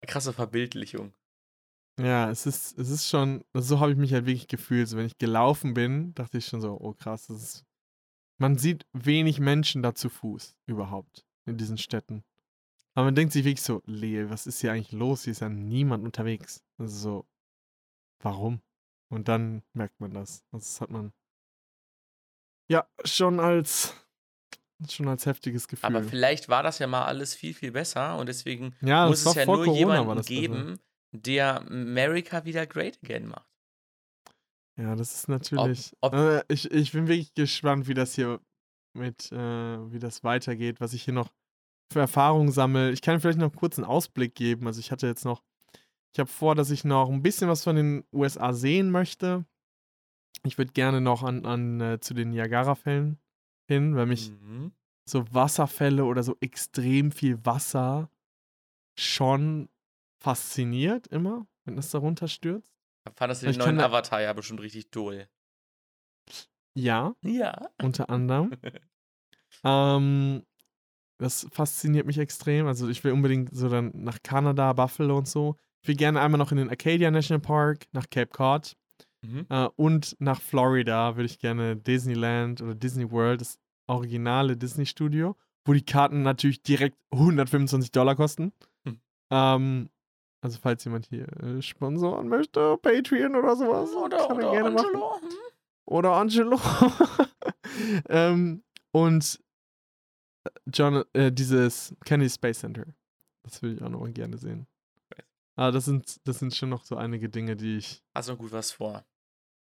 Krasse 0.06 0.32
Verbildlichung. 0.32 1.14
Ja, 1.98 2.30
es 2.30 2.46
ist, 2.46 2.78
es 2.78 2.90
ist 2.90 3.08
schon, 3.08 3.42
so 3.54 3.80
habe 3.80 3.90
ich 3.90 3.96
mich 3.96 4.12
halt 4.12 4.26
wirklich 4.26 4.46
gefühlt. 4.46 4.86
So, 4.86 4.98
wenn 4.98 5.06
ich 5.06 5.18
gelaufen 5.18 5.74
bin, 5.74 6.14
dachte 6.14 6.38
ich 6.38 6.46
schon 6.46 6.60
so, 6.60 6.78
oh 6.78 6.92
krass, 6.92 7.26
das 7.26 7.42
ist 7.42 7.66
man 8.38 8.58
sieht 8.58 8.86
wenig 8.92 9.40
Menschen 9.40 9.82
da 9.82 9.94
zu 9.94 10.08
Fuß 10.08 10.56
überhaupt 10.66 11.24
in 11.46 11.56
diesen 11.56 11.78
Städten. 11.78 12.22
Aber 12.94 13.06
man 13.06 13.14
denkt 13.14 13.32
sich 13.32 13.44
wirklich 13.44 13.62
so, 13.62 13.82
Leel, 13.86 14.30
was 14.30 14.46
ist 14.46 14.60
hier 14.60 14.72
eigentlich 14.72 14.92
los? 14.92 15.24
Hier 15.24 15.32
ist 15.32 15.40
ja 15.40 15.48
niemand 15.48 16.04
unterwegs. 16.04 16.62
Also 16.78 16.96
so, 16.96 17.26
warum? 18.20 18.60
Und 19.08 19.28
dann 19.28 19.62
merkt 19.72 20.00
man 20.00 20.12
das. 20.12 20.44
Also 20.52 20.64
das 20.64 20.80
hat 20.80 20.90
man 20.90 21.12
ja 22.70 22.86
schon 23.04 23.40
als 23.40 23.94
schon 24.88 25.08
als 25.08 25.24
heftiges 25.24 25.68
Gefühl. 25.68 25.86
Aber 25.86 26.02
vielleicht 26.02 26.48
war 26.48 26.62
das 26.62 26.78
ja 26.78 26.86
mal 26.86 27.04
alles 27.06 27.34
viel, 27.34 27.54
viel 27.54 27.72
besser 27.72 28.18
und 28.18 28.26
deswegen 28.28 28.74
ja, 28.82 29.06
muss 29.06 29.24
es 29.24 29.34
ja 29.34 29.46
nur 29.46 29.64
Corona 29.64 29.78
jemanden 29.78 30.16
das 30.16 30.26
besser. 30.26 30.40
geben, 30.40 30.80
der 31.12 31.60
America 31.62 32.44
wieder 32.44 32.66
great 32.66 32.98
again 33.02 33.28
macht. 33.28 33.48
Ja, 34.78 34.94
das 34.94 35.14
ist 35.14 35.28
natürlich. 35.28 35.92
ob- 36.02 36.12
äh, 36.12 36.42
ich, 36.48 36.70
ich 36.70 36.92
bin 36.92 37.06
wirklich 37.08 37.32
gespannt, 37.32 37.88
wie 37.88 37.94
das 37.94 38.14
hier 38.14 38.40
mit, 38.92 39.32
äh, 39.32 39.92
wie 39.92 39.98
das 39.98 40.22
weitergeht, 40.22 40.80
was 40.80 40.92
ich 40.92 41.04
hier 41.04 41.14
noch 41.14 41.32
für 41.90 42.00
Erfahrungen 42.00 42.50
sammle. 42.52 42.90
Ich 42.90 43.00
kann 43.00 43.20
vielleicht 43.20 43.38
noch 43.38 43.54
kurz 43.54 43.78
einen 43.78 43.86
Ausblick 43.86 44.34
geben. 44.34 44.66
Also 44.66 44.80
ich 44.80 44.90
hatte 44.90 45.06
jetzt 45.06 45.24
noch, 45.24 45.42
ich 46.16 46.18
habe 46.18 46.30
vor, 46.30 46.54
dass 46.54 46.70
ich 46.70 46.82
noch 46.82 47.10
ein 47.10 47.20
bisschen 47.22 47.46
was 47.46 47.62
von 47.62 47.76
den 47.76 48.02
USA 48.10 48.54
sehen 48.54 48.90
möchte. 48.90 49.44
Ich 50.44 50.56
würde 50.56 50.72
gerne 50.72 51.02
noch 51.02 51.22
an, 51.22 51.44
an 51.44 51.78
äh, 51.82 52.00
zu 52.00 52.14
den 52.14 52.30
Niagara-Fällen 52.30 53.18
hin, 53.68 53.94
weil 53.96 54.06
mich 54.06 54.30
Mhm. 54.30 54.72
so 55.06 55.26
Wasserfälle 55.34 56.06
oder 56.06 56.22
so 56.22 56.34
extrem 56.40 57.12
viel 57.12 57.44
Wasser 57.44 58.10
schon 58.98 59.68
fasziniert 60.22 61.06
immer, 61.08 61.46
wenn 61.66 61.76
es 61.76 61.90
da 61.90 61.98
runterstürzt. 61.98 62.72
Fandest 63.14 63.42
du 63.42 63.48
den 63.48 63.58
neuen 63.58 63.76
da- 63.76 63.84
Avatar 63.84 64.22
ja 64.22 64.32
bestimmt 64.32 64.62
richtig 64.62 64.90
doll. 64.90 65.28
Ja, 66.74 67.14
Ja. 67.20 67.68
unter 67.82 68.08
anderem. 68.08 68.52
ähm, 69.64 70.46
das 71.18 71.46
fasziniert 71.52 72.06
mich 72.06 72.16
extrem. 72.16 72.66
Also 72.66 72.88
ich 72.88 73.04
will 73.04 73.12
unbedingt 73.12 73.54
so 73.54 73.68
dann 73.68 73.92
nach 73.94 74.22
Kanada, 74.22 74.72
Buffalo 74.72 75.18
und 75.18 75.28
so. 75.28 75.56
Ich 75.86 75.88
will 75.88 75.96
gerne 75.96 76.20
einmal 76.20 76.38
noch 76.38 76.50
in 76.50 76.58
den 76.58 76.68
Acadia 76.68 77.12
National 77.12 77.40
Park, 77.40 77.86
nach 77.92 78.10
Cape 78.10 78.32
Cod 78.32 78.76
Mhm. 79.22 79.46
äh, 79.48 79.68
und 79.76 80.16
nach 80.18 80.40
Florida 80.40 81.14
würde 81.14 81.26
ich 81.26 81.38
gerne 81.38 81.76
Disneyland 81.76 82.60
oder 82.60 82.74
Disney 82.74 83.08
World, 83.12 83.40
das 83.40 83.60
originale 83.86 84.56
Disney 84.56 84.84
Studio, 84.84 85.36
wo 85.64 85.72
die 85.74 85.84
Karten 85.84 86.22
natürlich 86.22 86.60
direkt 86.64 86.96
125 87.12 87.92
Dollar 87.92 88.16
kosten. 88.16 88.52
Hm. 88.84 89.00
Ähm, 89.30 89.90
also 90.40 90.58
falls 90.60 90.84
jemand 90.84 91.06
hier 91.06 91.28
äh, 91.40 91.62
sponsoren 91.62 92.26
möchte, 92.26 92.78
Patreon 92.78 93.36
oder 93.36 93.54
sowas, 93.54 93.94
Oder, 93.94 94.16
kann 94.16 94.40
er 94.40 94.50
oder 94.50 94.50
gerne 94.50 94.70
machen. 94.72 94.86
Angelo. 94.86 95.20
Hm? 95.20 95.28
Oder 95.84 96.12
Angelo. 96.14 96.60
ähm, 98.08 98.64
und 98.90 99.40
John, 100.66 101.04
äh, 101.12 101.30
dieses 101.30 101.94
Kennedy 102.04 102.30
Space 102.30 102.58
Center. 102.58 102.86
Das 103.44 103.62
würde 103.62 103.76
ich 103.76 103.82
auch 103.82 103.88
noch 103.88 104.04
gerne 104.12 104.36
sehen. 104.36 104.66
Aber 105.56 105.72
das 105.72 105.86
sind, 105.86 106.20
das 106.28 106.38
sind 106.38 106.54
schon 106.54 106.68
noch 106.68 106.84
so 106.84 106.96
einige 106.96 107.28
Dinge, 107.28 107.56
die 107.56 107.78
ich, 107.78 108.04
Hast 108.14 108.28
noch 108.28 108.38
gut 108.38 108.52
was 108.52 108.72
vor. 108.72 109.04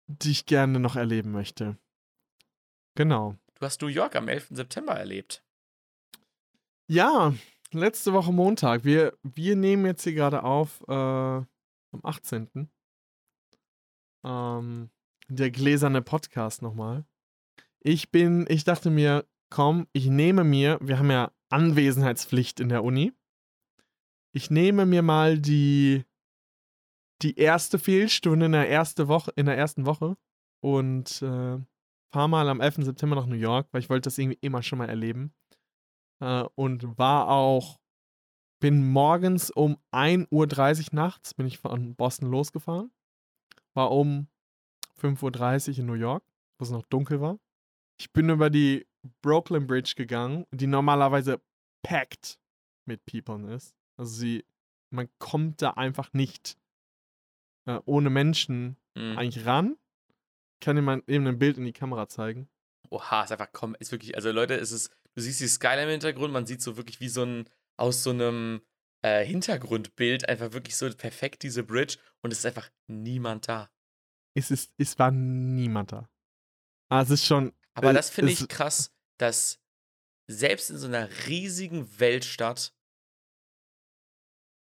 die 0.08 0.32
ich 0.32 0.46
gerne 0.46 0.80
noch 0.80 0.96
erleben 0.96 1.32
möchte. 1.32 1.78
Genau. 2.96 3.36
Du 3.56 3.66
hast 3.66 3.82
New 3.82 3.88
York 3.88 4.16
am 4.16 4.28
11. 4.28 4.50
September 4.52 4.94
erlebt. 4.94 5.44
Ja, 6.88 7.34
letzte 7.72 8.14
Woche 8.14 8.32
Montag. 8.34 8.84
Wir, 8.84 9.18
wir 9.24 9.56
nehmen 9.56 9.86
jetzt 9.86 10.04
hier 10.04 10.14
gerade 10.14 10.44
auf 10.44 10.82
äh, 10.88 10.94
am 10.94 11.46
18. 12.04 12.70
Ähm, 14.24 14.90
der 15.30 15.52
gläserne 15.52 16.02
Podcast 16.02 16.62
nochmal. 16.62 17.06
Ich 17.80 18.12
bin, 18.12 18.46
ich 18.50 18.64
dachte 18.64 18.90
mir, 18.90 19.26
komm, 19.50 19.88
ich 19.94 20.08
nehme 20.08 20.44
mir, 20.44 20.78
wir 20.82 21.00
haben 21.00 21.12
ja 21.12 21.32
Anwesenheitspflicht 21.50 22.60
in 22.60 22.70
der 22.70 22.84
Uni. 22.84 23.14
Ich 24.34 24.50
nehme 24.50 24.86
mir 24.86 25.02
mal 25.02 25.40
die, 25.40 26.06
die 27.22 27.38
erste 27.38 27.78
Fehlstunde 27.78 28.46
in 28.46 28.54
der, 28.54 28.70
erste 28.70 29.08
Woche, 29.08 29.32
in 29.36 29.46
der 29.46 29.58
ersten 29.58 29.86
Woche 29.86 30.16
und 30.62 31.22
äh, 31.22 31.60
fahre 32.14 32.30
mal 32.30 32.48
am 32.50 32.62
11. 32.62 32.86
September 32.86 33.16
nach 33.16 33.26
New 33.26 33.36
York, 33.36 33.68
weil 33.72 33.82
ich 33.82 33.90
wollte 33.90 34.08
das 34.08 34.18
irgendwie 34.18 34.40
immer 34.42 34.64
schon 34.64 34.80
mal 34.80 34.90
erleben. 34.90 35.34
Äh, 36.22 36.44
und 36.56 36.98
war 36.98 37.28
auch, 37.30 37.80
bin 38.62 38.90
morgens 38.90 39.50
um 39.52 39.78
1.30 39.92 40.30
Uhr 40.32 40.96
nachts, 40.96 41.34
bin 41.34 41.48
ich 41.48 41.58
von 41.58 41.96
Boston 41.96 42.30
losgefahren. 42.30 42.92
War 43.74 43.92
um 43.92 44.28
5.30 45.02 45.72
Uhr 45.72 45.80
in 45.80 45.86
New 45.88 45.94
York, 45.94 46.24
wo 46.58 46.64
es 46.64 46.72
noch 46.72 46.86
dunkel 46.86 47.20
war. 47.22 47.40
Ich 48.00 48.12
bin 48.14 48.30
über 48.30 48.50
die 48.50 48.88
Brooklyn 49.22 49.68
Bridge 49.68 49.94
gegangen, 49.96 50.46
die 50.52 50.68
normalerweise 50.68 51.42
packed 51.84 52.40
mit 52.86 53.06
People 53.06 53.54
ist. 53.54 53.76
Also 54.02 54.16
sie, 54.16 54.44
man 54.90 55.10
kommt 55.20 55.62
da 55.62 55.72
einfach 55.72 56.12
nicht 56.14 56.58
äh, 57.68 57.80
ohne 57.86 58.10
Menschen 58.10 58.78
Mhm. 58.96 59.18
eigentlich 59.18 59.46
ran. 59.46 59.78
Ich 60.56 60.66
kann 60.66 60.76
dir 60.76 60.82
mal 60.82 61.04
eben 61.06 61.28
ein 61.28 61.38
Bild 61.38 61.58
in 61.60 61.66
die 61.66 61.72
Kamera 61.72 62.10
zeigen. 62.10 62.50
Oha, 62.90 63.24
ist 63.24 63.32
einfach 63.32 63.52
komm, 63.54 63.76
ist 63.76 63.92
wirklich, 63.92 64.16
also 64.16 64.32
Leute, 64.32 64.56
es 64.56 64.72
ist, 64.72 64.90
du 65.14 65.22
siehst 65.22 65.40
die 65.40 65.48
Skyline 65.48 65.84
im 65.84 65.90
Hintergrund, 65.92 66.34
man 66.34 66.48
sieht 66.48 66.64
so 66.64 66.78
wirklich 66.78 67.00
wie 67.00 67.10
so 67.10 67.24
ein, 67.24 67.48
aus 67.78 68.02
so 68.02 68.10
einem 68.10 68.64
äh, 69.04 69.24
Hintergrundbild 69.24 70.28
einfach 70.28 70.52
wirklich 70.52 70.76
so 70.76 70.90
perfekt 70.90 71.44
diese 71.44 71.64
Bridge 71.64 72.00
und 72.24 72.32
es 72.32 72.40
ist 72.40 72.46
einfach 72.48 72.72
niemand 72.88 73.48
da. 73.48 73.70
Es, 74.34 74.50
ist, 74.50 74.74
es 74.80 74.98
war 74.98 75.12
niemand 75.12 75.92
da. 75.92 76.10
Ah, 76.90 77.04
es 77.04 77.12
ist 77.12 77.26
schon. 77.26 77.54
Aber 77.76 77.92
Äh, 77.92 77.94
das 77.94 78.10
finde 78.10 78.32
ich 78.32 78.48
krass, 78.48 78.92
dass 79.20 79.60
selbst 80.28 80.72
in 80.72 80.78
so 80.80 80.88
einer 80.88 81.08
riesigen 81.28 82.00
Weltstadt 82.00 82.74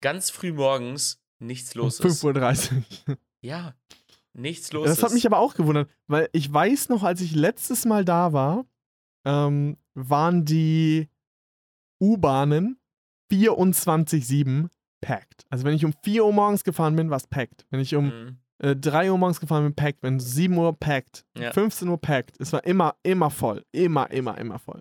ganz 0.03 0.29
früh 0.29 0.53
morgens 0.53 1.19
nichts 1.39 1.74
los 1.74 1.99
um 2.01 2.07
ist. 2.07 2.23
5.30 2.23 2.83
Uhr. 3.09 3.16
Ja, 3.41 3.74
nichts 4.35 4.73
los 4.73 4.87
Das 4.87 4.99
ist. 4.99 5.03
hat 5.05 5.12
mich 5.15 5.24
aber 5.27 5.39
auch 5.39 5.55
gewundert, 5.55 5.91
weil 6.07 6.29
ich 6.33 6.53
weiß 6.53 6.91
noch, 6.91 7.03
als 7.03 7.20
ich 7.23 7.35
letztes 7.35 7.85
Mal 7.87 8.05
da 8.05 8.33
war, 8.35 8.66
ähm, 9.24 9.79
waren 9.95 10.45
die 10.45 11.09
U-Bahnen 12.01 12.79
24-7 13.33 14.69
packed. 15.01 15.45
Also 15.51 15.65
wenn 15.65 15.74
ich 15.74 15.85
um 15.85 15.93
4 16.05 16.24
Uhr 16.24 16.33
morgens 16.33 16.65
gefahren 16.65 16.97
bin, 16.97 17.11
war 17.11 17.16
es 17.16 17.27
packed. 17.27 17.66
Wenn 17.70 17.81
ich 17.81 17.95
um 17.95 18.07
Mhm. 18.07 18.39
äh, 18.59 18.77
3 18.77 19.11
Uhr 19.11 19.19
morgens 19.19 19.41
gefahren 19.41 19.65
bin, 19.65 19.74
packed. 19.74 20.03
Wenn 20.03 20.20
7 20.20 20.57
Uhr 20.57 20.73
packed. 20.79 21.24
Ja. 21.37 21.53
15 21.53 21.89
Uhr 21.89 22.01
packed. 22.01 22.41
Es 22.41 22.53
war 22.53 22.65
immer, 22.65 22.95
immer 23.03 23.31
voll. 23.31 23.65
Immer, 23.73 24.11
immer, 24.11 24.39
immer 24.39 24.59
voll. 24.59 24.81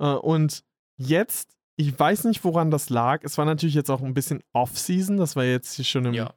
Äh, 0.00 0.06
und 0.14 0.64
jetzt, 0.96 1.56
ich 1.88 1.98
weiß 1.98 2.24
nicht, 2.24 2.42
woran 2.44 2.70
das 2.70 2.88
lag. 2.90 3.22
Es 3.24 3.36
war 3.38 3.44
natürlich 3.44 3.74
jetzt 3.74 3.90
auch 3.90 4.02
ein 4.02 4.14
bisschen 4.14 4.42
Off-Season. 4.52 5.16
Das 5.16 5.36
war 5.36 5.44
jetzt 5.44 5.74
hier 5.74 5.84
schon 5.84 6.06
im, 6.06 6.14
Ja, 6.14 6.34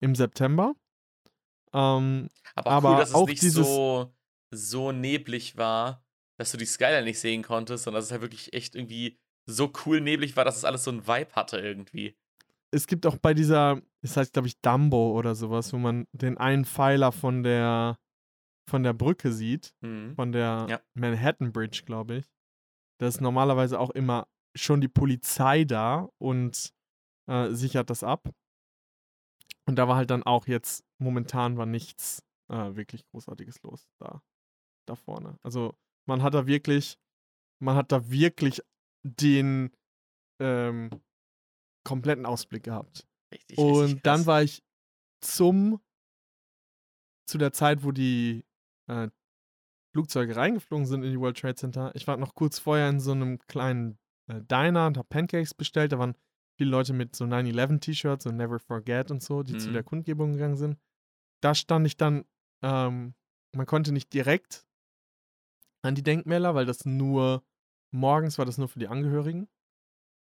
im 0.00 0.14
September. 0.14 0.74
Ähm, 1.72 2.28
aber, 2.54 2.70
aber 2.70 2.90
cool, 2.92 2.96
dass 2.98 3.08
es 3.10 3.14
auch 3.14 3.26
nicht 3.28 3.42
dieses- 3.42 3.66
so, 3.66 4.12
so 4.52 4.92
neblig 4.92 5.56
war, 5.56 6.04
dass 6.38 6.50
du 6.52 6.56
die 6.58 6.64
Skyline 6.66 7.04
nicht 7.04 7.20
sehen 7.20 7.42
konntest, 7.42 7.84
sondern 7.84 7.98
dass 7.98 8.06
es 8.06 8.12
halt 8.12 8.22
wirklich 8.22 8.52
echt 8.52 8.74
irgendwie 8.74 9.18
so 9.46 9.72
cool 9.86 10.00
neblig 10.00 10.36
war, 10.36 10.44
dass 10.44 10.56
es 10.56 10.64
alles 10.64 10.84
so 10.84 10.90
einen 10.90 11.06
Vibe 11.06 11.32
hatte 11.34 11.58
irgendwie. 11.58 12.16
es 12.72 12.86
gibt 12.86 13.04
auch 13.04 13.16
bei 13.16 13.34
dieser, 13.34 13.82
das 14.00 14.16
heißt, 14.16 14.32
glaube 14.32 14.46
ich, 14.46 14.60
Dumbo 14.60 15.18
oder 15.18 15.34
sowas, 15.34 15.72
wo 15.72 15.78
man 15.78 16.06
den 16.12 16.38
einen 16.38 16.64
Pfeiler 16.64 17.10
von 17.10 17.42
der, 17.42 17.98
von 18.68 18.84
der 18.84 18.92
Brücke 18.92 19.32
sieht, 19.32 19.74
Mhm. 19.80 20.14
von 20.14 20.30
der 20.30 20.66
Ja. 20.70 20.80
Manhattan 20.94 21.50
Bridge, 21.52 21.82
glaube 21.84 22.18
ich. 22.18 22.26
Da 23.00 23.08
ist 23.08 23.20
normalerweise 23.20 23.80
auch 23.80 23.90
immer 23.90 24.28
schon 24.56 24.80
die 24.80 24.88
Polizei 24.88 25.64
da 25.64 26.08
und 26.18 26.72
äh, 27.28 27.50
sichert 27.50 27.90
das 27.90 28.02
ab. 28.02 28.28
Und 29.66 29.76
da 29.76 29.86
war 29.88 29.96
halt 29.96 30.10
dann 30.10 30.22
auch 30.22 30.46
jetzt, 30.46 30.84
momentan 30.98 31.56
war 31.56 31.66
nichts 31.66 32.24
äh, 32.48 32.74
wirklich 32.74 33.06
Großartiges 33.06 33.62
los 33.62 33.88
da, 33.98 34.22
da 34.86 34.96
vorne. 34.96 35.38
Also 35.42 35.76
man 36.06 36.22
hat 36.22 36.34
da 36.34 36.46
wirklich, 36.46 36.98
man 37.60 37.76
hat 37.76 37.92
da 37.92 38.10
wirklich 38.10 38.62
den 39.04 39.70
ähm, 40.40 40.90
kompletten 41.84 42.26
Ausblick 42.26 42.64
gehabt. 42.64 43.06
Richtig, 43.32 43.58
richtig 43.58 43.60
Und 43.60 44.06
dann 44.06 44.20
krass. 44.20 44.26
war 44.26 44.42
ich 44.42 44.62
zum, 45.20 45.80
zu 47.28 47.38
der 47.38 47.52
Zeit, 47.52 47.84
wo 47.84 47.92
die 47.92 48.44
äh, 48.88 49.08
Flugzeuge 49.92 50.34
reingeflogen 50.34 50.86
sind 50.86 51.04
in 51.04 51.12
die 51.12 51.20
World 51.20 51.38
Trade 51.38 51.54
Center. 51.54 51.94
Ich 51.94 52.06
war 52.08 52.16
noch 52.16 52.34
kurz 52.34 52.58
vorher 52.58 52.88
in 52.88 52.98
so 52.98 53.12
einem 53.12 53.38
kleinen 53.46 53.99
äh, 54.30 54.40
Diner 54.42 54.86
und 54.86 54.96
habe 54.96 55.08
Pancakes 55.08 55.54
bestellt. 55.54 55.92
Da 55.92 55.98
waren 55.98 56.14
viele 56.56 56.70
Leute 56.70 56.92
mit 56.92 57.16
so 57.16 57.24
9-11-T-Shirts 57.24 58.26
und 58.26 58.36
Never 58.36 58.58
Forget 58.58 59.10
und 59.10 59.22
so, 59.22 59.42
die 59.42 59.56
zu 59.56 59.68
Mhm. 59.68 59.74
der 59.74 59.82
Kundgebung 59.84 60.32
gegangen 60.32 60.56
sind. 60.56 60.78
Da 61.40 61.54
stand 61.54 61.86
ich 61.86 61.96
dann, 61.96 62.24
ähm, 62.62 63.14
man 63.52 63.66
konnte 63.66 63.92
nicht 63.92 64.12
direkt 64.12 64.66
an 65.82 65.94
die 65.94 66.02
Denkmäler, 66.02 66.54
weil 66.54 66.66
das 66.66 66.84
nur, 66.84 67.42
morgens 67.90 68.38
war 68.38 68.44
das 68.44 68.58
nur 68.58 68.68
für 68.68 68.78
die 68.78 68.88
Angehörigen. 68.88 69.48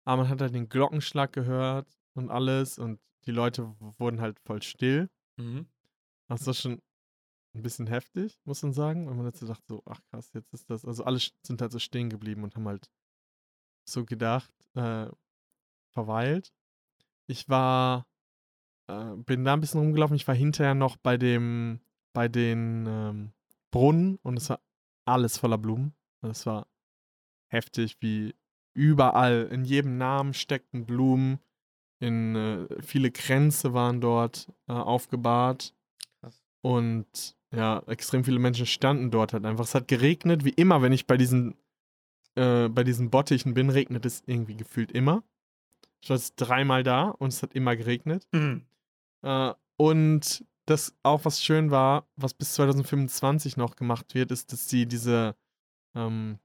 Aber 0.04 0.24
man 0.24 0.30
hat 0.30 0.42
halt 0.42 0.54
den 0.54 0.70
Glockenschlag 0.70 1.34
gehört 1.34 1.98
und 2.14 2.30
alles 2.30 2.78
und 2.78 3.00
die 3.26 3.32
Leute 3.32 3.76
wurden 3.98 4.22
halt 4.22 4.40
voll 4.42 4.62
still. 4.62 5.10
Mhm. 5.38 5.68
Das 6.28 6.46
war 6.46 6.54
schon 6.54 6.82
ein 7.56 7.62
bisschen 7.62 7.88
heftig, 7.88 8.40
muss 8.44 8.62
man 8.62 8.74
sagen, 8.74 9.08
weil 9.08 9.16
man 9.16 9.26
jetzt 9.26 9.40
so 9.40 9.48
dachte, 9.48 9.64
so, 9.68 9.82
ach 9.86 10.02
krass, 10.10 10.32
jetzt 10.34 10.54
ist 10.54 10.70
das, 10.70 10.84
also 10.86 11.06
alle 11.06 11.20
sind 11.44 11.62
halt 11.62 11.72
so 11.72 11.80
stehen 11.80 12.10
geblieben 12.10 12.44
und 12.44 12.56
haben 12.56 12.68
halt 12.68 12.90
so 13.86 14.06
gedacht, 14.06 14.52
äh, 14.76 15.08
verweilt. 15.92 16.54
Ich 17.28 17.50
war, 17.50 18.06
äh, 18.88 19.16
bin 19.16 19.44
da 19.44 19.54
ein 19.54 19.62
bisschen 19.62 19.80
rumgelaufen, 19.80 20.16
ich 20.16 20.28
war 20.28 20.36
hinterher 20.36 20.76
noch 20.76 20.98
bei 20.98 21.18
dem, 21.18 21.80
bei 22.14 22.28
den 22.28 22.86
ähm, 22.88 23.32
Brunnen 23.72 24.20
und 24.24 24.38
es 24.38 24.50
war 24.50 24.60
alles 25.06 25.38
voller 25.38 25.58
Blumen. 25.58 25.94
Also 26.22 26.32
Es 26.32 26.46
war 26.46 26.68
heftig, 27.48 27.98
wie 28.00 28.36
überall, 28.74 29.48
in 29.52 29.64
jedem 29.64 29.98
Namen 29.98 30.34
steckten 30.34 30.86
Blumen, 30.86 31.40
in 32.00 32.36
äh, 32.36 32.82
viele 32.82 33.12
Kränze 33.12 33.74
waren 33.74 34.02
dort 34.02 34.52
äh, 34.68 34.74
aufgebahrt. 34.74 35.74
Krass. 36.20 36.44
Und 36.62 37.38
ja, 37.56 37.82
extrem 37.88 38.24
viele 38.26 38.40
Menschen 38.40 38.66
standen 38.66 39.12
dort 39.12 39.34
halt 39.34 39.46
einfach. 39.46 39.64
Es 39.64 39.76
hat 39.76 39.88
geregnet, 39.88 40.44
wie 40.44 40.50
immer, 40.50 40.82
wenn 40.82 40.92
ich 40.92 41.08
bei 41.08 41.16
diesen, 41.16 41.56
äh, 42.36 42.68
bei 42.70 42.84
diesen 42.84 43.10
Bottichen 43.10 43.54
bin, 43.54 43.70
regnet 43.70 44.06
es 44.06 44.24
irgendwie 44.26 44.56
gefühlt 44.56 44.92
immer. 44.92 45.24
Ich 46.02 46.10
war 46.10 46.18
jetzt 46.18 46.36
dreimal 46.36 46.84
da 46.84 47.10
und 47.10 47.30
es 47.30 47.42
hat 47.42 47.54
immer 47.56 47.76
geregnet. 47.76 48.28
Äh, 49.24 49.54
und 49.78 50.46
das 50.68 50.96
auch, 51.04 51.26
was 51.26 51.44
schön 51.44 51.72
war, 51.72 52.08
was 52.16 52.34
bis 52.34 52.54
2025 52.54 53.58
noch 53.58 53.76
gemacht 53.76 54.14
wird, 54.16 54.32
ist, 54.32 54.52
dass 54.52 54.70
sie 54.70 54.86
diese 54.86 55.36
ähm, 55.96 56.40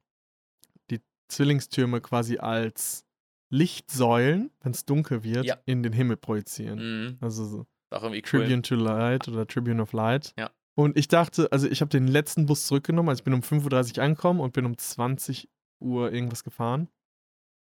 die 0.91 1.01
Zwillingstürme 1.29 2.01
quasi 2.01 2.39
als 2.39 3.05
Lichtsäulen, 3.53 4.51
wenn 4.61 4.73
es 4.73 4.85
dunkel 4.85 5.25
wird, 5.25 5.45
Ja. 5.45 5.57
in 5.67 5.83
den 5.83 5.93
Himmel 5.93 6.17
projizieren. 6.17 6.79
Mhm. 6.79 7.19
Also 7.21 7.45
so 7.45 7.67
auch 7.91 8.03
irgendwie 8.05 8.23
cool. 8.33 8.41
Tribune 8.43 8.63
to 8.63 8.75
Light 8.77 9.27
oder 9.29 9.47
Tribune 9.47 9.83
of 9.83 9.93
Light. 9.93 10.33
Ja. 10.39 10.51
Und 10.77 10.97
ich 10.97 11.09
dachte, 11.09 11.51
also 11.51 11.67
ich 11.69 11.81
habe 11.81 11.89
den 11.91 12.07
letzten 12.07 12.47
Bus 12.47 12.67
zurückgenommen, 12.67 13.09
also 13.09 13.21
ich 13.21 13.25
bin 13.25 13.35
um 13.35 13.41
5.30 13.41 13.99
Uhr 13.99 14.05
angekommen 14.05 14.41
und 14.41 14.53
bin 14.53 14.65
um 14.65 14.79
20 14.79 15.49
Uhr 15.81 16.13
irgendwas 16.13 16.45
gefahren. 16.45 16.89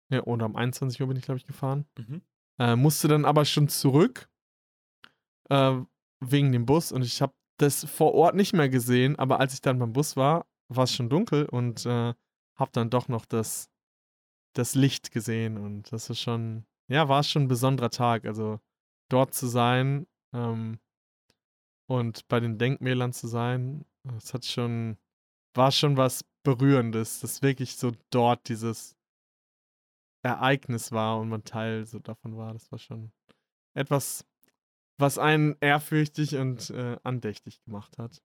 Ja, 0.09 0.23
oder 0.23 0.45
um 0.45 0.55
21 0.55 1.01
Uhr 1.01 1.07
bin 1.07 1.17
ich, 1.17 1.23
glaube 1.23 1.37
ich, 1.39 1.45
gefahren. 1.45 1.85
Mhm. 1.97 2.21
Äh, 2.59 2.75
musste 2.75 3.07
dann 3.07 3.25
aber 3.25 3.45
schon 3.45 3.67
zurück 3.67 4.29
äh, 5.49 5.77
wegen 6.19 6.51
dem 6.51 6.65
Bus 6.65 6.91
und 6.91 7.03
ich 7.03 7.21
habe 7.21 7.33
das 7.57 7.85
vor 7.85 8.13
Ort 8.13 8.35
nicht 8.35 8.53
mehr 8.53 8.69
gesehen, 8.69 9.17
aber 9.17 9.39
als 9.39 9.53
ich 9.53 9.61
dann 9.61 9.79
beim 9.79 9.93
Bus 9.93 10.15
war, 10.15 10.45
war 10.69 10.83
es 10.83 10.93
schon 10.93 11.09
dunkel 11.09 11.45
und 11.45 11.85
äh, 11.85 12.13
habe 12.55 12.71
dann 12.71 12.89
doch 12.89 13.07
noch 13.07 13.25
das, 13.25 13.69
das 14.53 14.75
Licht 14.75 15.11
gesehen 15.11 15.57
und 15.57 15.91
das 15.91 16.09
ist 16.09 16.19
schon, 16.19 16.65
ja, 16.87 17.07
war 17.09 17.23
schon 17.23 17.43
ein 17.43 17.47
besonderer 17.47 17.89
Tag. 17.89 18.25
Also 18.25 18.59
dort 19.09 19.33
zu 19.33 19.47
sein 19.47 20.07
ähm, 20.33 20.79
und 21.87 22.27
bei 22.27 22.39
den 22.39 22.57
Denkmälern 22.57 23.13
zu 23.13 23.27
sein, 23.27 23.85
das 24.03 24.33
hat 24.33 24.45
schon, 24.45 24.97
war 25.53 25.71
schon 25.71 25.97
was 25.97 26.23
Berührendes, 26.43 27.19
dass 27.19 27.41
wirklich 27.41 27.75
so 27.75 27.91
dort 28.09 28.47
dieses 28.47 28.95
Ereignis 30.23 30.91
war 30.91 31.19
und 31.19 31.29
man 31.29 31.43
Teil 31.43 31.85
so 31.85 31.99
davon 31.99 32.37
war. 32.37 32.53
Das 32.53 32.71
war 32.71 32.79
schon 32.79 33.11
etwas, 33.73 34.25
was 34.97 35.17
einen 35.17 35.55
ehrfürchtig 35.61 36.35
und 36.35 36.69
äh, 36.71 36.97
andächtig 37.03 37.61
gemacht 37.63 37.97
hat. 37.97 38.21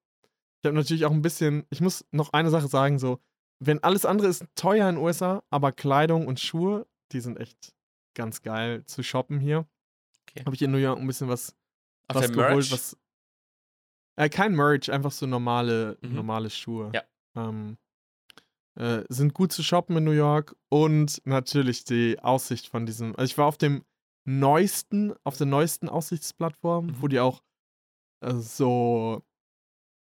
Ich 0.61 0.67
habe 0.67 0.77
natürlich 0.77 1.05
auch 1.05 1.11
ein 1.11 1.23
bisschen, 1.23 1.67
ich 1.71 1.81
muss 1.81 2.05
noch 2.13 2.33
eine 2.33 2.51
Sache 2.51 2.69
sagen, 2.69 2.99
so, 2.99 3.21
wenn 3.59 3.83
alles 3.83 4.05
andere 4.07 4.29
ist 4.29 4.45
teuer 4.55 4.89
in 4.89 4.97
den 4.97 5.05
USA, 5.05 5.43
aber 5.51 5.73
Kleidung 5.73 6.27
und 6.27 6.41
Schuhe, 6.41 6.87
die 7.13 7.21
sind 7.21 7.39
echt 7.39 7.75
ganz 8.15 8.43
geil 8.43 8.85
zu 8.87 9.03
shoppen 9.03 9.39
hier. 9.39 9.67
Okay. 10.29 10.45
Habe 10.45 10.55
ich 10.55 10.63
in 10.63 10.71
New 10.71 10.79
York 10.79 10.99
ein 10.99 11.07
bisschen 11.07 11.29
was, 11.29 11.55
Auf 12.09 12.17
was 12.17 12.29
geholt, 12.33 12.37
Merch. 12.55 12.73
was. 12.73 12.97
Äh, 14.17 14.29
kein 14.29 14.55
Merch, 14.55 14.91
einfach 14.91 15.13
so 15.13 15.27
normale, 15.27 15.99
Mhm. 16.03 16.15
normale 16.15 16.51
Schuhe. 16.51 16.91
Ja. 16.95 17.03
Ähm, 17.37 17.77
äh, 18.75 19.05
sind 19.09 19.35
gut 19.35 19.53
zu 19.53 19.63
shoppen 19.63 19.97
in 19.99 20.05
New 20.05 20.13
York 20.13 20.57
und 20.71 21.21
natürlich 21.27 21.85
die 21.85 22.19
Aussicht 22.21 22.69
von 22.69 22.87
diesem. 22.87 23.15
Also 23.17 23.31
ich 23.31 23.37
war 23.39 23.47
auf 23.47 23.59
dem 23.59 23.85
neuesten, 24.25 25.13
auf 25.25 25.37
der 25.37 25.47
neuesten 25.47 25.89
Aussichtsplattform, 25.89 26.87
Mhm. 26.87 27.03
wo 27.03 27.09
die 27.09 27.21
auch 27.21 27.43
äh, 28.23 28.35
so 28.35 29.23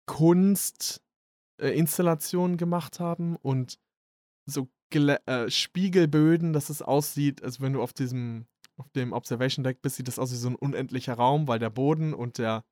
Kunstinstallationen 0.07 2.57
gemacht 2.57 3.01
haben 3.01 3.37
und 3.37 3.79
so 4.47 4.69
Gla 4.91 5.17
äh, 5.27 5.51
Spiegelböden, 5.51 6.53
dass 6.53 6.69
es 6.69 6.83
aussieht, 6.83 7.43
als 7.45 7.61
wenn 7.61 7.75
du 7.75 7.83
auf 7.83 7.93
diesem, 7.93 8.47
auf 8.77 8.89
dem 8.91 9.13
Observation 9.13 9.63
Deck 9.63 9.83
bist, 9.83 9.97
sieht 9.97 10.09
das 10.09 10.19
aus 10.19 10.33
wie 10.33 10.37
so 10.37 10.49
ein 10.49 10.57
unendlicher 10.57 11.15
Raum, 11.15 11.47
weil 11.47 11.61
der 11.61 11.71
Boden 11.71 12.13
und 12.13 12.39
der, 12.39 12.65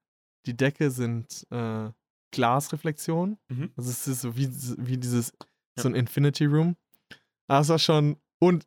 die 0.46 0.56
Decke 0.56 0.90
sind 0.90 1.46
äh, 1.50 1.90
Glasreflexionen. 2.30 3.38
Mhm. 3.48 3.70
Also 3.76 3.90
es 3.90 4.06
ist 4.06 4.20
so 4.22 4.36
wie, 4.36 4.48
wie 4.78 4.96
dieses, 4.98 5.32
Ja. 5.76 5.82
so 5.82 5.88
ein 5.88 5.94
Infinity 5.94 6.44
Room. 6.46 6.76
Aber 7.46 7.60
es 7.60 7.68
war 7.68 7.78
schon, 7.78 8.16
und 8.40 8.66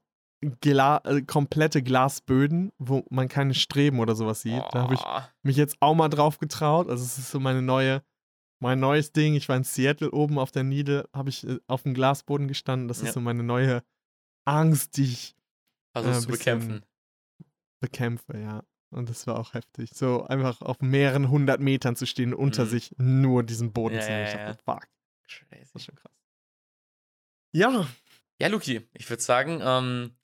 Gla 0.62 0.98
äh, 1.06 1.22
komplette 1.22 1.84
Glasböden, 1.84 2.72
wo 2.80 3.06
man 3.12 3.28
keine 3.28 3.54
Streben 3.54 4.00
oder 4.00 4.16
sowas 4.16 4.42
sieht. 4.42 4.64
Da 4.72 4.82
habe 4.84 4.96
ich 4.96 5.02
Oh. 5.06 5.20
mich 5.44 5.56
jetzt 5.56 5.78
auch 5.82 5.94
mal 5.94 6.10
drauf 6.10 6.40
getraut. 6.40 6.90
Also 6.90 7.04
es 7.04 7.20
ist 7.20 7.30
so 7.30 7.40
meine 7.40 7.62
neue, 7.62 8.02
mein 8.60 8.80
neues 8.80 9.12
Ding. 9.12 9.36
Ich 9.36 9.48
war 9.50 9.56
in 9.56 9.64
Seattle 9.64 10.10
oben 10.12 10.40
auf 10.40 10.52
der 10.52 10.64
Needle, 10.64 11.08
habe 11.14 11.30
ich 11.30 11.48
äh, 11.48 11.60
auf 11.68 11.84
dem 11.84 11.94
Glasboden 11.94 12.48
gestanden. 12.48 12.88
Das 12.88 13.02
Ja. 13.02 13.10
ist 13.10 13.14
so 13.14 13.22
meine 13.22 13.44
neue 13.44 13.84
Angst, 14.46 14.98
die 14.98 15.04
ich 15.04 15.36
Versuch's 15.94 16.18
äh, 16.18 16.22
zu 16.22 16.28
bekämpfen. 16.30 16.86
bekämpfe, 17.80 18.40
ja. 18.40 18.64
Und 18.92 19.10
das 19.10 19.26
war 19.28 19.40
auch 19.40 19.54
heftig. 19.54 19.92
So 19.94 20.24
einfach 20.26 20.62
auf 20.62 20.82
mehreren 20.82 21.30
hundert 21.30 21.60
Metern 21.62 21.96
zu 21.96 22.06
stehen, 22.06 22.34
unter 22.34 22.66
Mhm. 22.66 22.70
sich 22.70 22.96
nur 22.98 23.44
diesen 23.44 23.72
Boden 23.74 23.96
Ja, 23.96 24.02
zu 24.02 24.08
sehen. 24.08 24.18
ja, 24.20 24.24
Ich 24.26 24.34
dachte, 24.34 24.64
fuck, 24.64 24.88
das 25.24 25.48
Crazy. 25.50 25.72
ist 25.76 25.86
schon 25.86 25.96
krass. 25.96 26.12
Ja, 27.54 27.88
Ja, 28.40 28.48
Luki, 28.48 28.82
ich 28.94 29.08
würde 29.10 29.22
sagen, 29.22 29.60
ähm, 29.64 30.16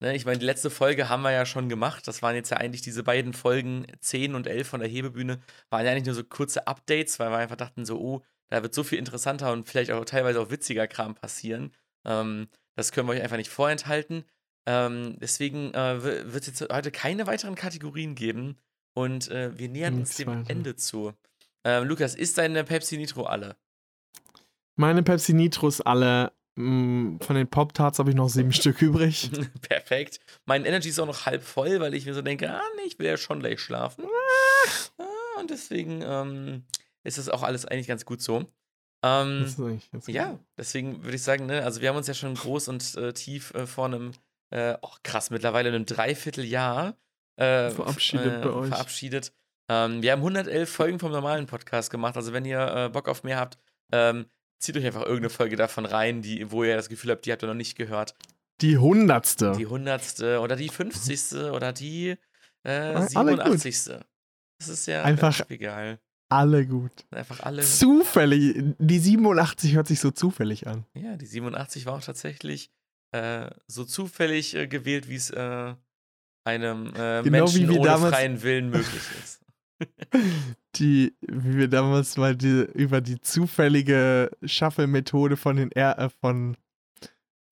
ne, 0.00 0.16
ich 0.16 0.24
meine, 0.24 0.38
die 0.38 0.46
letzte 0.46 0.70
Folge 0.70 1.08
haben 1.10 1.20
wir 1.22 1.32
ja 1.32 1.44
schon 1.44 1.68
gemacht. 1.68 2.08
Das 2.08 2.22
waren 2.22 2.34
jetzt 2.34 2.50
ja 2.50 2.56
eigentlich 2.56 2.80
diese 2.82 3.02
beiden 3.02 3.34
Folgen 3.34 3.86
10 4.00 4.34
und 4.34 4.46
11 4.46 4.68
von 4.68 4.80
der 4.80 4.88
Hebebühne. 4.88 5.40
Waren 5.68 5.84
ja 5.84 5.92
eigentlich 5.92 6.06
nur 6.06 6.14
so 6.14 6.24
kurze 6.24 6.66
Updates, 6.66 7.18
weil 7.18 7.30
wir 7.30 7.36
einfach 7.36 7.56
dachten 7.56 7.84
so, 7.84 8.00
oh, 8.00 8.22
da 8.48 8.62
wird 8.62 8.74
so 8.74 8.84
viel 8.84 8.98
interessanter 8.98 9.52
und 9.52 9.68
vielleicht 9.68 9.90
auch 9.90 10.04
teilweise 10.06 10.40
auch 10.40 10.50
witziger 10.50 10.86
Kram 10.88 11.14
passieren. 11.14 11.74
Ähm, 12.06 12.48
das 12.74 12.90
können 12.92 13.06
wir 13.06 13.12
euch 13.12 13.22
einfach 13.22 13.36
nicht 13.36 13.50
vorenthalten. 13.50 14.24
Ähm, 14.70 15.16
deswegen 15.18 15.72
äh, 15.72 16.02
wird 16.02 16.42
es 16.42 16.46
jetzt 16.58 16.72
heute 16.72 16.90
keine 16.90 17.26
weiteren 17.26 17.54
Kategorien 17.54 18.14
geben 18.14 18.58
und 18.92 19.30
äh, 19.30 19.56
wir 19.58 19.70
nähern 19.70 19.94
uns 19.94 20.16
dem. 20.16 20.44
Ende 20.46 20.76
zu. 20.76 21.14
Ähm, 21.64 21.84
Lukas, 21.88 22.14
ist 22.14 22.36
deine 22.36 22.64
Pepsi 22.64 22.98
Nitro 22.98 23.24
alle? 23.24 23.56
meine 24.76 25.02
Pepsi 25.02 25.32
Nitros 25.32 25.80
alle. 25.80 26.32
mh, 26.56 27.24
Von 27.24 27.34
den 27.36 27.48
Pop-Tarts 27.48 27.98
habe 27.98 28.10
ich 28.10 28.16
noch 28.16 28.28
sieben 28.28 28.52
Stück 28.60 28.82
übrig. 28.82 29.30
Perfekt. 29.62 30.20
Mein 30.44 30.64
Energy 30.66 30.90
ist 30.90 30.98
auch 31.00 31.06
noch 31.06 31.24
halb 31.26 31.42
voll, 31.42 31.80
weil 31.80 31.94
ich 31.94 32.04
mir 32.06 32.14
so 32.14 32.22
denke, 32.22 32.50
ah, 32.52 32.62
nee, 32.76 32.82
ich 32.86 32.98
will 32.98 33.06
ja 33.06 33.16
schon 33.16 33.40
gleich 33.40 33.60
schlafen. 33.60 34.04
Ah, 34.98 35.40
und 35.40 35.50
deswegen 35.50 36.02
ähm, 36.04 36.64
ist 37.04 37.16
das 37.18 37.28
auch 37.30 37.42
alles 37.42 37.64
eigentlich 37.64 37.88
ganz 37.88 38.04
gut 38.04 38.20
so. 38.20 38.44
Ähm, 39.02 39.46
ja, 40.08 40.38
deswegen 40.56 41.04
würde 41.04 41.16
ich 41.16 41.22
sagen, 41.22 41.46
ne, 41.46 41.62
also 41.64 41.80
wir 41.80 41.88
haben 41.88 41.96
uns 41.96 42.08
ja 42.08 42.14
schon 42.14 42.34
groß 42.34 42.68
und 42.68 42.96
äh, 42.96 43.12
tief 43.12 43.54
äh, 43.54 43.66
vor 43.66 43.86
einem, 43.86 44.10
äh, 44.50 44.76
oh 44.82 44.92
krass, 45.02 45.30
mittlerweile 45.30 45.68
einem 45.68 45.86
Dreivierteljahr 45.86 46.96
äh, 47.36 47.70
Verabschiedet 47.70 48.44
euch. 48.46 48.68
Verabschiedet. 48.68 49.32
Ähm, 49.68 50.02
wir 50.02 50.12
haben 50.12 50.20
111 50.20 50.70
Folgen 50.70 50.98
vom 50.98 51.12
normalen 51.12 51.46
Podcast 51.46 51.90
gemacht, 51.90 52.16
also 52.16 52.32
wenn 52.32 52.44
ihr 52.44 52.60
äh, 52.60 52.88
Bock 52.88 53.08
auf 53.08 53.22
mehr 53.22 53.38
habt, 53.38 53.58
ähm, 53.92 54.26
zieht 54.58 54.76
euch 54.76 54.84
einfach 54.86 55.02
irgendeine 55.02 55.30
Folge 55.30 55.56
davon 55.56 55.84
rein, 55.86 56.22
die, 56.22 56.50
wo 56.50 56.64
ihr 56.64 56.76
das 56.76 56.88
Gefühl 56.88 57.12
habt, 57.12 57.26
die 57.26 57.32
habt 57.32 57.42
ihr 57.42 57.46
noch 57.48 57.54
nicht 57.54 57.76
gehört. 57.76 58.14
Die 58.60 58.76
hundertste. 58.78 59.52
Die 59.56 59.66
hundertste 59.66 60.40
oder 60.40 60.56
die 60.56 60.68
50. 60.68 61.34
oder 61.52 61.72
die 61.72 62.16
äh. 62.64 63.00
87. 63.00 63.90
Das 64.58 64.68
ist 64.68 64.86
ja 64.86 65.02
Einfach- 65.04 65.48
egal. 65.48 66.00
Alle 66.30 66.66
gut. 66.66 66.92
Einfach 67.10 67.40
alle. 67.40 67.62
Zufällig. 67.62 68.74
Die 68.78 68.98
87 68.98 69.74
hört 69.74 69.86
sich 69.86 70.00
so 70.00 70.10
zufällig 70.10 70.66
an. 70.66 70.84
Ja, 70.92 71.16
die 71.16 71.24
87 71.24 71.86
war 71.86 71.94
auch 71.94 72.02
tatsächlich 72.02 72.70
äh, 73.12 73.50
so 73.66 73.84
zufällig 73.84 74.54
äh, 74.54 74.66
gewählt, 74.68 75.08
wie 75.08 75.14
es 75.16 75.30
äh, 75.30 75.74
einem 76.44 76.86
äh, 76.88 77.22
Genau 77.22 77.30
Menschen 77.30 77.70
ohne 77.70 77.98
freien 77.98 78.42
Willen 78.42 78.70
möglich 78.70 79.02
ist. 79.22 79.44
Die, 80.76 81.16
wie 81.20 81.56
wir 81.56 81.68
damals 81.68 82.16
mal 82.16 82.36
die, 82.36 82.66
über 82.74 83.00
die 83.00 83.20
zufällige 83.20 84.30
Shuffle-Methode 84.44 85.36
von 85.36 85.56
den, 85.56 85.70
R, 85.72 85.98
äh, 85.98 86.08
von, 86.08 86.56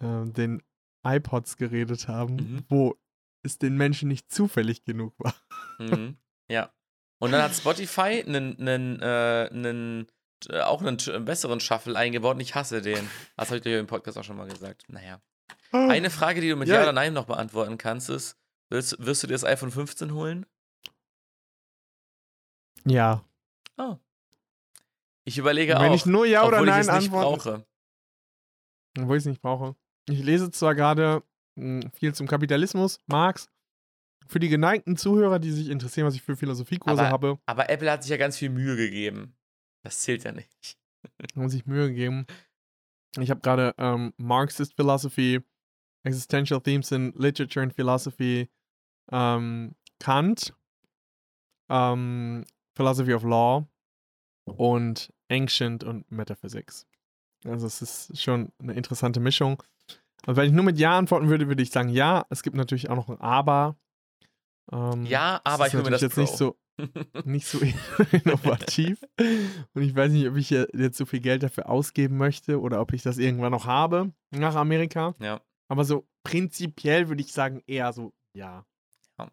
ähm, 0.03 0.33
den 0.33 0.63
iPods 1.07 1.57
geredet 1.57 2.09
haben, 2.09 2.37
Mhm. 2.37 2.65
wo 2.69 2.97
es 3.45 3.59
den 3.59 3.77
Menschen 3.77 4.09
nicht 4.09 4.31
zufällig 4.33 4.85
genug 4.85 5.15
war. 5.19 5.35
Mhm. 5.79 6.17
Ja. 6.49 6.73
Und 7.19 7.33
dann 7.33 7.43
hat 7.43 7.55
Spotify 7.55 8.23
einen, 8.25 8.57
einen, 8.61 9.03
einen, 9.03 10.07
auch 10.63 10.81
einen 10.81 10.97
besseren 11.25 11.59
Shuffle 11.59 11.97
eingebaut 11.99 12.35
und 12.35 12.41
ich 12.41 12.55
hasse 12.55 12.83
den. 12.83 13.09
Das 13.37 13.49
habe 13.49 13.57
ich 13.57 13.63
dir 13.63 13.81
im 13.81 13.87
Podcast 13.89 14.17
auch 14.19 14.23
schon 14.23 14.37
mal 14.37 14.47
gesagt. 14.47 14.85
Naja. 14.89 15.21
Eine 15.91 16.11
Frage, 16.11 16.41
die 16.41 16.49
du 16.49 16.57
mit 16.57 16.69
Ja, 16.69 16.83
oder 16.83 16.93
Nein 16.93 17.13
noch 17.13 17.27
beantworten 17.27 17.79
kannst, 17.79 18.09
ist: 18.11 18.37
Wirst, 18.71 18.97
wirst 19.05 19.23
du 19.23 19.27
dir 19.29 19.35
das 19.35 19.45
iPhone 19.45 19.71
15 19.71 20.13
holen? 20.13 20.47
Ja. 22.85 23.25
Oh. 23.77 23.97
Ich 25.25 25.39
überlege 25.39 25.75
Wenn 25.75 25.91
auch. 25.91 25.95
ich 25.95 26.07
nur 26.07 26.25
Ja 26.27 26.45
oder 26.47 26.59
obwohl 26.59 26.67
Nein 26.69 26.83
ich 26.83 26.89
es 26.89 26.95
nicht 26.95 27.13
antworte- 27.13 27.43
brauche. 27.43 27.67
Obwohl 28.99 29.17
ich 29.17 29.23
es 29.23 29.27
nicht 29.27 29.43
brauche. 29.43 29.77
Ich 30.09 30.23
lese 30.23 30.51
zwar 30.51 30.75
gerade 30.75 31.23
mh, 31.57 31.91
viel 31.95 32.15
zum 32.15 32.27
Kapitalismus, 32.27 33.01
Marx. 33.07 33.49
Für 34.29 34.41
die 34.41 34.49
geneigten 34.49 34.97
Zuhörer, 34.97 35.39
die 35.39 35.53
sich 35.53 35.69
interessieren, 35.69 36.07
was 36.07 36.15
ich 36.15 36.23
für 36.23 36.37
Philosophiekurse 36.37 37.01
Aber- 37.03 37.11
habe, 37.11 37.39
Aber 37.47 37.69
Apple 37.71 37.91
hat 37.91 38.03
sich 38.03 38.11
ja 38.11 38.17
ganz 38.17 38.37
viel 38.37 38.51
Mühe 38.51 38.77
gegeben. 38.77 39.37
Das 39.85 40.01
zählt 40.01 40.25
ja 40.25 40.33
nicht. 40.33 40.51
muss 41.35 41.55
ich 41.55 41.67
Mühe 41.67 41.93
geben. 41.93 42.27
Ich 43.19 43.31
habe 43.31 43.41
gerade 43.41 43.75
ähm, 43.79 44.13
Marxist 44.17 44.75
Philosophy, 44.75 45.41
Existential 46.07 46.61
Themes 46.61 46.93
in 46.93 47.13
Literature 47.17 47.63
and 47.63 47.75
Philosophy, 47.75 48.49
ähm, 49.11 49.75
Kant, 49.99 50.55
ähm, 51.69 52.45
Philosophy 52.75 53.15
of 53.15 53.25
Law 53.25 53.67
und 54.45 55.13
Ancient 55.29 55.85
und 55.85 56.11
Metaphysics. 56.11 56.87
Also 57.45 57.67
es 57.67 57.83
ist 57.83 58.21
schon 58.21 58.53
eine 58.59 58.75
interessante 58.75 59.21
Mischung. 59.21 59.63
Und 60.27 60.37
wenn 60.37 60.47
ich 60.47 60.53
nur 60.53 60.65
mit 60.65 60.79
Ja 60.79 60.99
antworten 60.99 61.29
würde, 61.29 61.49
würde 61.49 61.63
ich 61.63 61.71
sagen 61.71 61.89
Ja. 61.89 62.27
Es 62.31 62.43
gibt 62.43 62.57
natürlich 62.57 62.91
auch 62.91 62.97
noch 62.97 63.09
ein 63.09 63.21
Aber. 63.21 63.77
Ähm, 64.73 65.07
Ja, 65.07 65.41
aber 65.45 65.67
ich 65.67 65.75
mir 65.75 65.83
das 65.85 66.03
jetzt 66.03 66.15
Pro. 66.15 66.21
nicht 66.23 66.37
so 66.37 66.57
nicht 67.25 67.47
so 67.47 67.59
innovativ. 68.13 69.01
Und 69.75 69.83
ich 69.83 69.95
weiß 69.95 70.13
nicht, 70.13 70.29
ob 70.29 70.37
ich 70.37 70.51
jetzt 70.51 70.99
so 70.99 71.07
viel 71.07 71.21
Geld 71.21 71.43
dafür 71.43 71.69
ausgeben 71.69 72.17
möchte 72.19 72.61
oder 72.61 72.81
ob 72.81 72.93
ich 72.93 73.03
das 73.03 73.19
irgendwann 73.19 73.53
noch 73.53 73.67
habe 73.67 74.13
nach 74.31 74.55
Amerika. 74.55 75.15
Ja. 75.21 75.41
Aber 75.69 75.85
so 75.85 76.09
prinzipiell 76.25 77.09
würde 77.09 77.23
ich 77.23 77.33
sagen 77.33 77.63
eher 77.67 77.93
so 77.93 78.13
ja. 78.35 78.67
Ja. 79.19 79.31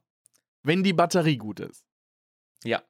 Wenn 0.63 0.83
die 0.83 0.93
Batterie 0.93 1.37
gut 1.37 1.59
ist. 1.59 1.85
Ja. 2.63 2.83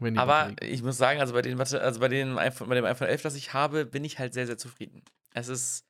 Aber 0.00 0.50
Batterie 0.50 0.70
ich 0.70 0.82
muss 0.82 0.96
sagen, 0.96 1.20
also 1.20 1.32
bei, 1.34 1.42
den, 1.42 1.60
also 1.60 2.00
bei, 2.00 2.08
dem 2.08 2.38
iPhone, 2.38 2.68
bei 2.68 2.76
dem 2.76 2.84
iPhone 2.84 3.08
11, 3.08 3.22
das 3.22 3.34
ich 3.34 3.52
habe, 3.52 3.84
bin 3.84 4.04
ich 4.04 4.18
halt 4.18 4.32
sehr, 4.32 4.46
sehr 4.46 4.58
zufrieden. 4.58 5.02
Es 5.34 5.48
ist. 5.48 5.84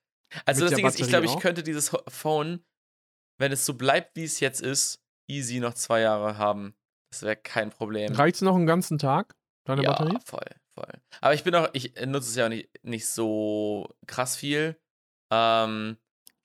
Also 0.44 0.64
Mit 0.64 0.72
das 0.72 0.76
Ding 0.76 0.86
ist, 0.86 0.94
ich 0.94 1.00
Batterie 1.00 1.10
glaube, 1.10 1.26
ich 1.26 1.42
könnte 1.42 1.62
dieses 1.62 1.92
Ho- 1.92 2.02
Phone, 2.08 2.64
wenn 3.38 3.52
es 3.52 3.64
so 3.66 3.74
bleibt, 3.74 4.16
wie 4.16 4.24
es 4.24 4.40
jetzt 4.40 4.60
ist, 4.60 5.02
easy 5.26 5.60
noch 5.60 5.74
zwei 5.74 6.00
Jahre 6.00 6.38
haben. 6.38 6.74
Das 7.10 7.22
wäre 7.22 7.36
kein 7.36 7.70
Problem. 7.70 8.12
Reicht 8.14 8.36
es 8.36 8.42
noch 8.42 8.54
einen 8.54 8.66
ganzen 8.66 8.98
Tag, 8.98 9.36
deine 9.64 9.82
ja, 9.82 9.90
Batterie? 9.92 10.18
voll, 10.24 10.50
voll. 10.74 10.92
Aber 11.20 11.34
ich 11.34 11.44
bin 11.44 11.54
auch, 11.54 11.68
ich 11.72 11.94
nutze 12.06 12.28
es 12.30 12.36
ja 12.36 12.46
auch 12.46 12.50
nicht, 12.50 12.68
nicht 12.82 13.06
so 13.06 13.88
krass 14.06 14.36
viel. 14.36 14.78
Ähm, 15.32 15.96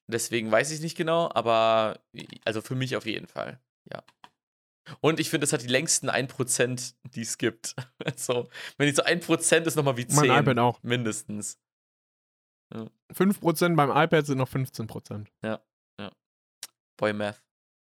deswegen 0.08 0.52
weiß 0.52 0.72
ich 0.72 0.82
nicht 0.82 0.96
genau, 0.96 1.30
aber 1.34 2.00
also 2.46 2.62
für 2.62 2.76
mich 2.76 2.96
auf 2.96 3.06
jeden 3.06 3.28
Fall, 3.28 3.60
ja. 3.92 4.04
Und 5.00 5.22
ich 5.22 5.30
finde, 5.30 5.46
es 5.46 5.54
hat 5.54 5.64
die 5.64 5.68
längsten 5.68 6.10
1%, 6.10 6.96
die 7.04 7.22
es 7.22 7.38
gibt. 7.38 7.76
so, 8.18 8.50
wenn 8.78 8.88
die 8.88 8.96
so 8.96 9.04
1% 9.04 9.66
ist, 9.66 9.76
nochmal 9.76 9.96
wie 9.96 10.06
10. 10.06 10.28
Mein 10.28 10.44
iPad 10.44 10.60
auch. 10.60 10.84
Mindestens. 10.84 11.58
5% 13.14 13.76
beim 13.76 13.92
iPad 13.92 14.26
sind 14.26 14.40
noch 14.40 14.50
15%. 14.50 15.28
Boy 16.98 17.14
Math. 17.14 17.42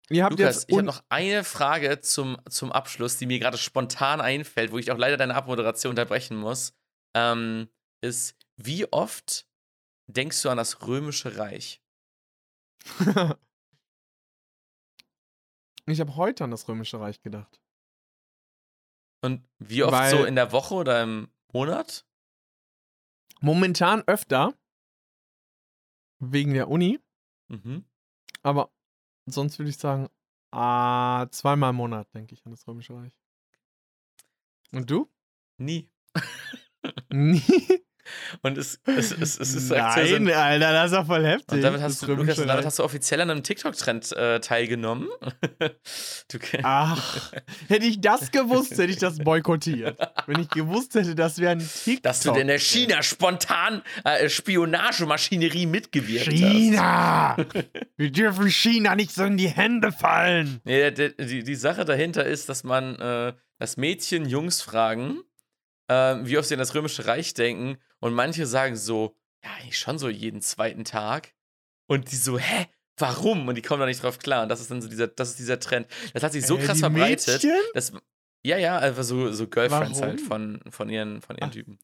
Ihr 0.09 0.23
habt 0.23 0.39
Lukas, 0.39 0.55
jetzt 0.55 0.69
ich 0.69 0.75
habe 0.75 0.85
noch 0.85 1.03
eine 1.09 1.43
Frage 1.43 1.99
zum, 1.99 2.37
zum 2.49 2.71
Abschluss, 2.71 3.17
die 3.17 3.27
mir 3.27 3.37
gerade 3.37 3.57
spontan 3.57 4.21
einfällt, 4.21 4.71
wo 4.71 4.77
ich 4.77 4.91
auch 4.91 4.97
leider 4.97 5.17
deine 5.17 5.35
Abmoderation 5.35 5.91
unterbrechen 5.91 6.37
muss. 6.37 6.73
Ähm, 7.15 7.69
ist, 8.01 8.35
wie 8.57 8.91
oft 8.91 9.45
denkst 10.07 10.41
du 10.41 10.49
an 10.49 10.57
das 10.57 10.87
Römische 10.87 11.37
Reich? 11.37 11.81
ich 15.85 15.99
habe 15.99 16.15
heute 16.15 16.43
an 16.43 16.51
das 16.51 16.67
Römische 16.67 16.99
Reich 16.99 17.21
gedacht. 17.21 17.59
Und 19.21 19.47
wie 19.59 19.83
oft 19.83 19.91
Weil- 19.93 20.11
so 20.11 20.25
in 20.25 20.35
der 20.35 20.51
Woche 20.51 20.73
oder 20.75 21.03
im 21.03 21.29
Monat? 21.51 22.05
Momentan 23.41 24.03
öfter. 24.07 24.53
Wegen 26.19 26.53
der 26.53 26.67
Uni. 26.69 26.99
Mhm. 27.47 27.85
Aber 28.43 28.71
sonst 29.25 29.57
würde 29.57 29.69
ich 29.69 29.77
sagen, 29.77 30.09
ah, 30.51 31.27
zweimal 31.31 31.69
im 31.71 31.77
Monat 31.77 32.13
denke 32.13 32.33
ich 32.33 32.45
an 32.45 32.51
das 32.51 32.67
Römische 32.67 32.93
Reich. 32.95 33.17
Und 34.71 34.89
du? 34.89 35.09
Nie. 35.57 35.89
Nie. 37.09 37.41
Und 38.41 38.57
es, 38.57 38.79
es, 38.85 39.11
es, 39.11 39.39
es 39.39 39.55
ist 39.55 39.67
so 39.67 39.75
Nein, 39.75 40.27
ein, 40.27 40.33
Alter, 40.33 40.71
das 40.73 40.91
ist 40.91 40.97
doch 40.97 41.05
voll 41.05 41.25
heftig. 41.25 41.51
und 41.51 41.61
damit 41.61 41.81
das 41.81 41.93
hast, 41.93 42.03
du, 42.03 42.13
Lukas, 42.13 42.37
damit 42.37 42.65
hast 42.65 42.79
du 42.79 42.83
offiziell 42.83 43.21
an 43.21 43.29
einem 43.29 43.43
TikTok-Trend 43.43 44.11
äh, 44.13 44.39
teilgenommen. 44.39 45.09
du, 45.59 46.39
Ach, 46.63 47.31
hätte 47.67 47.85
ich 47.85 48.01
das 48.01 48.31
gewusst, 48.31 48.71
hätte 48.71 48.91
ich 48.91 48.97
das 48.97 49.17
boykottiert. 49.19 49.97
Wenn 50.27 50.41
ich 50.41 50.49
gewusst 50.49 50.95
hätte, 50.95 51.15
das 51.15 51.39
wäre 51.39 51.51
ein 51.51 51.59
TikTok. 51.59 52.03
dass 52.03 52.21
du 52.21 52.33
in 52.33 52.47
der 52.47 52.59
China 52.59 53.01
spontan 53.03 53.81
äh, 54.03 54.29
Spionagemaschinerie 54.29 55.65
mitgewirkt 55.65 56.27
hast. 56.27 56.35
China! 56.35 57.37
Wir 57.97 58.11
dürfen 58.11 58.49
China 58.49 58.95
nicht 58.95 59.11
so 59.11 59.23
in 59.23 59.37
die 59.37 59.49
Hände 59.49 59.91
fallen. 59.91 60.61
Der, 60.65 60.91
der, 60.91 61.09
die, 61.09 61.43
die 61.43 61.55
Sache 61.55 61.85
dahinter 61.85 62.25
ist, 62.25 62.49
dass 62.49 62.63
man, 62.63 62.95
äh, 62.99 63.33
dass 63.57 63.77
Mädchen 63.77 64.25
Jungs 64.27 64.61
fragen, 64.61 65.21
äh, 65.89 66.15
wie 66.25 66.37
oft 66.37 66.47
sie 66.47 66.53
an 66.55 66.59
das 66.59 66.73
Römische 66.73 67.05
Reich 67.05 67.33
denken. 67.33 67.77
Und 67.99 68.13
manche 68.13 68.45
sagen 68.45 68.77
so, 68.77 69.15
ja, 69.43 69.49
eigentlich 69.59 69.77
schon 69.77 69.99
so 69.99 70.07
jeden 70.07 70.41
zweiten 70.41 70.85
Tag. 70.85 71.33
Und 71.87 72.11
die 72.11 72.15
so, 72.15 72.37
hä? 72.39 72.67
Warum? 72.97 73.47
Und 73.47 73.55
die 73.55 73.61
kommen 73.61 73.79
da 73.79 73.85
nicht 73.85 74.01
drauf 74.03 74.19
klar. 74.19 74.43
Und 74.43 74.49
das 74.49 74.59
ist 74.61 74.69
dann 74.71 74.81
so 74.81 74.87
dieser, 74.89 75.07
das 75.07 75.29
ist 75.31 75.39
dieser 75.39 75.59
Trend. 75.59 75.87
Das 76.13 76.23
hat 76.23 76.31
sich 76.33 76.45
so 76.45 76.57
Äh, 76.57 76.63
krass 76.65 76.79
verbreitet. 76.79 77.45
Dass, 77.73 77.93
ja, 78.43 78.57
ja, 78.57 78.77
einfach 78.77 79.03
so, 79.03 79.31
so 79.31 79.47
Girlfriends 79.47 79.99
Warum? 79.99 80.09
halt 80.11 80.21
von, 80.21 80.61
von 80.69 80.89
ihren, 80.89 81.21
von 81.21 81.37
ihren 81.37 81.49
Ach, 81.49 81.53
Typen. 81.53 81.79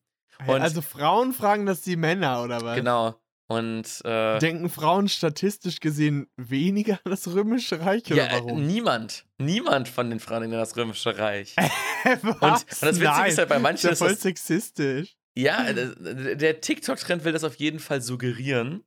Und- 0.48 0.61
also 0.61 0.82
Frauen 0.82 1.34
fragen 1.34 1.65
das 1.65 1.82
die 1.82 1.95
Männer, 1.95 2.44
oder 2.44 2.61
was? 2.61 2.76
Genau. 2.76 3.15
Und 3.47 4.01
äh, 4.03 4.39
Denken 4.39 4.69
Frauen 4.69 5.07
statistisch 5.07 5.80
gesehen 5.80 6.27
weniger 6.35 6.93
an 7.03 7.11
das 7.11 7.27
Römische 7.27 7.80
Reich 7.80 8.05
oder 8.11 8.26
ja, 8.26 8.31
warum? 8.31 8.65
niemand, 8.65 9.26
niemand 9.38 9.88
von 9.88 10.09
den 10.09 10.19
Frauen 10.19 10.43
in 10.43 10.51
das 10.51 10.76
Römische 10.76 11.15
Reich. 11.17 11.55
Was? 12.23 12.63
und 12.63 12.65
das 12.69 12.81
Witzige 12.81 13.03
Nein, 13.05 13.30
ist 13.31 13.38
halt 13.38 13.49
bei 13.49 13.59
manchen, 13.59 13.76
ist 13.77 13.84
ja 13.84 13.91
ist 13.91 13.99
voll 13.99 14.09
das- 14.09 14.22
sexistisch. 14.22 15.15
Ja, 15.38 15.72
der, 15.73 16.61
TikTok-Trend 16.61 17.23
will 17.26 17.34
das 17.34 17.43
auf 17.43 17.55
jeden 17.55 17.80
Fall 17.80 18.01
suggerieren. 18.01 18.84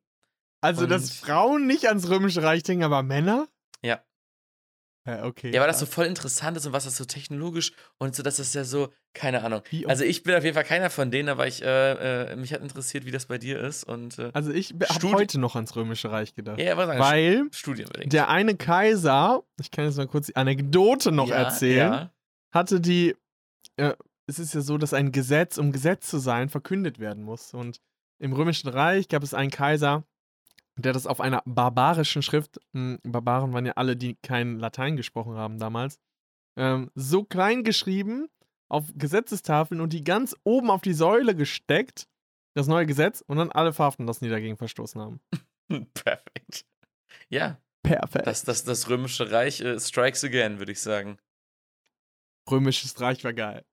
Also, 0.60 0.86
dass 0.86 1.02
Und- 1.04 1.12
Frauen 1.12 1.66
nicht 1.66 1.86
ans 1.86 2.08
Römische 2.08 2.42
Reich 2.42 2.62
denken, 2.64 2.82
aber 2.84 3.02
Männer? 3.04 3.46
Ja. 3.84 4.02
Ja, 5.08 5.24
okay. 5.24 5.50
Ja, 5.54 5.60
weil 5.60 5.68
das 5.68 5.78
so 5.80 5.86
voll 5.86 6.04
interessant 6.04 6.56
ist 6.58 6.66
und 6.66 6.72
was 6.74 6.84
das 6.84 6.96
so 6.98 7.04
technologisch 7.06 7.72
und 7.96 8.14
so, 8.14 8.22
das 8.22 8.38
ist 8.38 8.54
ja 8.54 8.64
so, 8.64 8.92
keine 9.14 9.42
Ahnung. 9.42 9.62
Wie 9.70 9.86
Also 9.86 10.04
ich 10.04 10.22
bin 10.22 10.34
auf 10.34 10.44
jeden 10.44 10.54
Fall 10.54 10.64
keiner 10.64 10.90
von 10.90 11.10
denen, 11.10 11.30
aber 11.30 11.46
ich, 11.46 11.62
äh, 11.62 12.32
äh, 12.32 12.36
mich 12.36 12.52
hat 12.52 12.60
interessiert, 12.60 13.06
wie 13.06 13.10
das 13.10 13.24
bei 13.26 13.38
dir 13.38 13.58
ist 13.58 13.84
und 13.84 14.18
äh, 14.18 14.30
Also, 14.34 14.52
ich 14.52 14.74
habe 14.88 15.12
heute 15.12 15.40
noch 15.40 15.54
ans 15.54 15.74
Römische 15.74 16.10
Reich 16.10 16.34
gedacht. 16.34 16.58
ja, 16.58 16.66
ja, 16.66 16.76
was 16.76 16.86
sagen, 16.88 17.00
Weil 17.00 17.44
Studienbedingt. 17.52 18.12
der 18.12 18.28
eine 18.28 18.54
Kaiser, 18.56 19.42
ich 19.58 19.70
kann 19.70 19.86
jetzt 19.86 19.96
mal 19.96 20.06
kurz 20.06 20.26
die 20.26 20.36
Anekdote 20.36 21.10
noch 21.10 21.28
ja, 21.28 21.36
erzählen, 21.36 21.92
Ja. 21.92 22.12
hatte 22.52 22.80
die. 22.80 23.16
Äh, 23.76 23.94
es 24.26 24.38
ist 24.38 24.52
ja 24.52 24.60
so, 24.60 24.76
dass 24.76 24.92
ein 24.92 25.10
Gesetz, 25.10 25.56
um 25.56 25.72
Gesetz 25.72 26.06
zu 26.10 26.18
sein, 26.18 26.50
verkündet 26.50 26.98
werden 26.98 27.22
muss. 27.22 27.54
Und 27.54 27.80
im 28.18 28.34
Römischen 28.34 28.68
Reich 28.68 29.08
gab 29.08 29.22
es 29.22 29.32
einen 29.32 29.50
Kaiser, 29.50 30.04
der 30.78 30.92
das 30.92 31.06
auf 31.06 31.20
einer 31.20 31.42
barbarischen 31.44 32.22
Schrift, 32.22 32.60
mh, 32.72 32.98
Barbaren 33.02 33.52
waren 33.52 33.66
ja 33.66 33.72
alle, 33.74 33.96
die 33.96 34.16
kein 34.22 34.58
Latein 34.58 34.96
gesprochen 34.96 35.36
haben 35.36 35.58
damals, 35.58 35.98
ähm, 36.56 36.90
so 36.94 37.24
klein 37.24 37.64
geschrieben 37.64 38.28
auf 38.68 38.86
Gesetzestafeln 38.94 39.80
und 39.80 39.92
die 39.92 40.04
ganz 40.04 40.36
oben 40.44 40.70
auf 40.70 40.82
die 40.82 40.92
Säule 40.92 41.34
gesteckt, 41.34 42.06
das 42.54 42.66
neue 42.66 42.86
Gesetz, 42.86 43.22
und 43.26 43.38
dann 43.38 43.50
alle 43.50 43.72
verhaften 43.72 44.06
lassen, 44.06 44.24
die 44.24 44.30
dagegen 44.30 44.56
verstoßen 44.56 45.00
haben. 45.00 45.20
Perfekt. 45.94 46.66
Ja, 47.28 47.58
Perfekt. 47.82 48.26
das, 48.26 48.44
das, 48.44 48.64
das 48.64 48.88
Römische 48.88 49.30
Reich 49.30 49.60
äh, 49.60 49.78
strikes 49.78 50.24
again, 50.24 50.58
würde 50.58 50.72
ich 50.72 50.80
sagen. 50.80 51.18
Römisches 52.50 53.00
Reich 53.00 53.24
war 53.24 53.32
geil. 53.32 53.64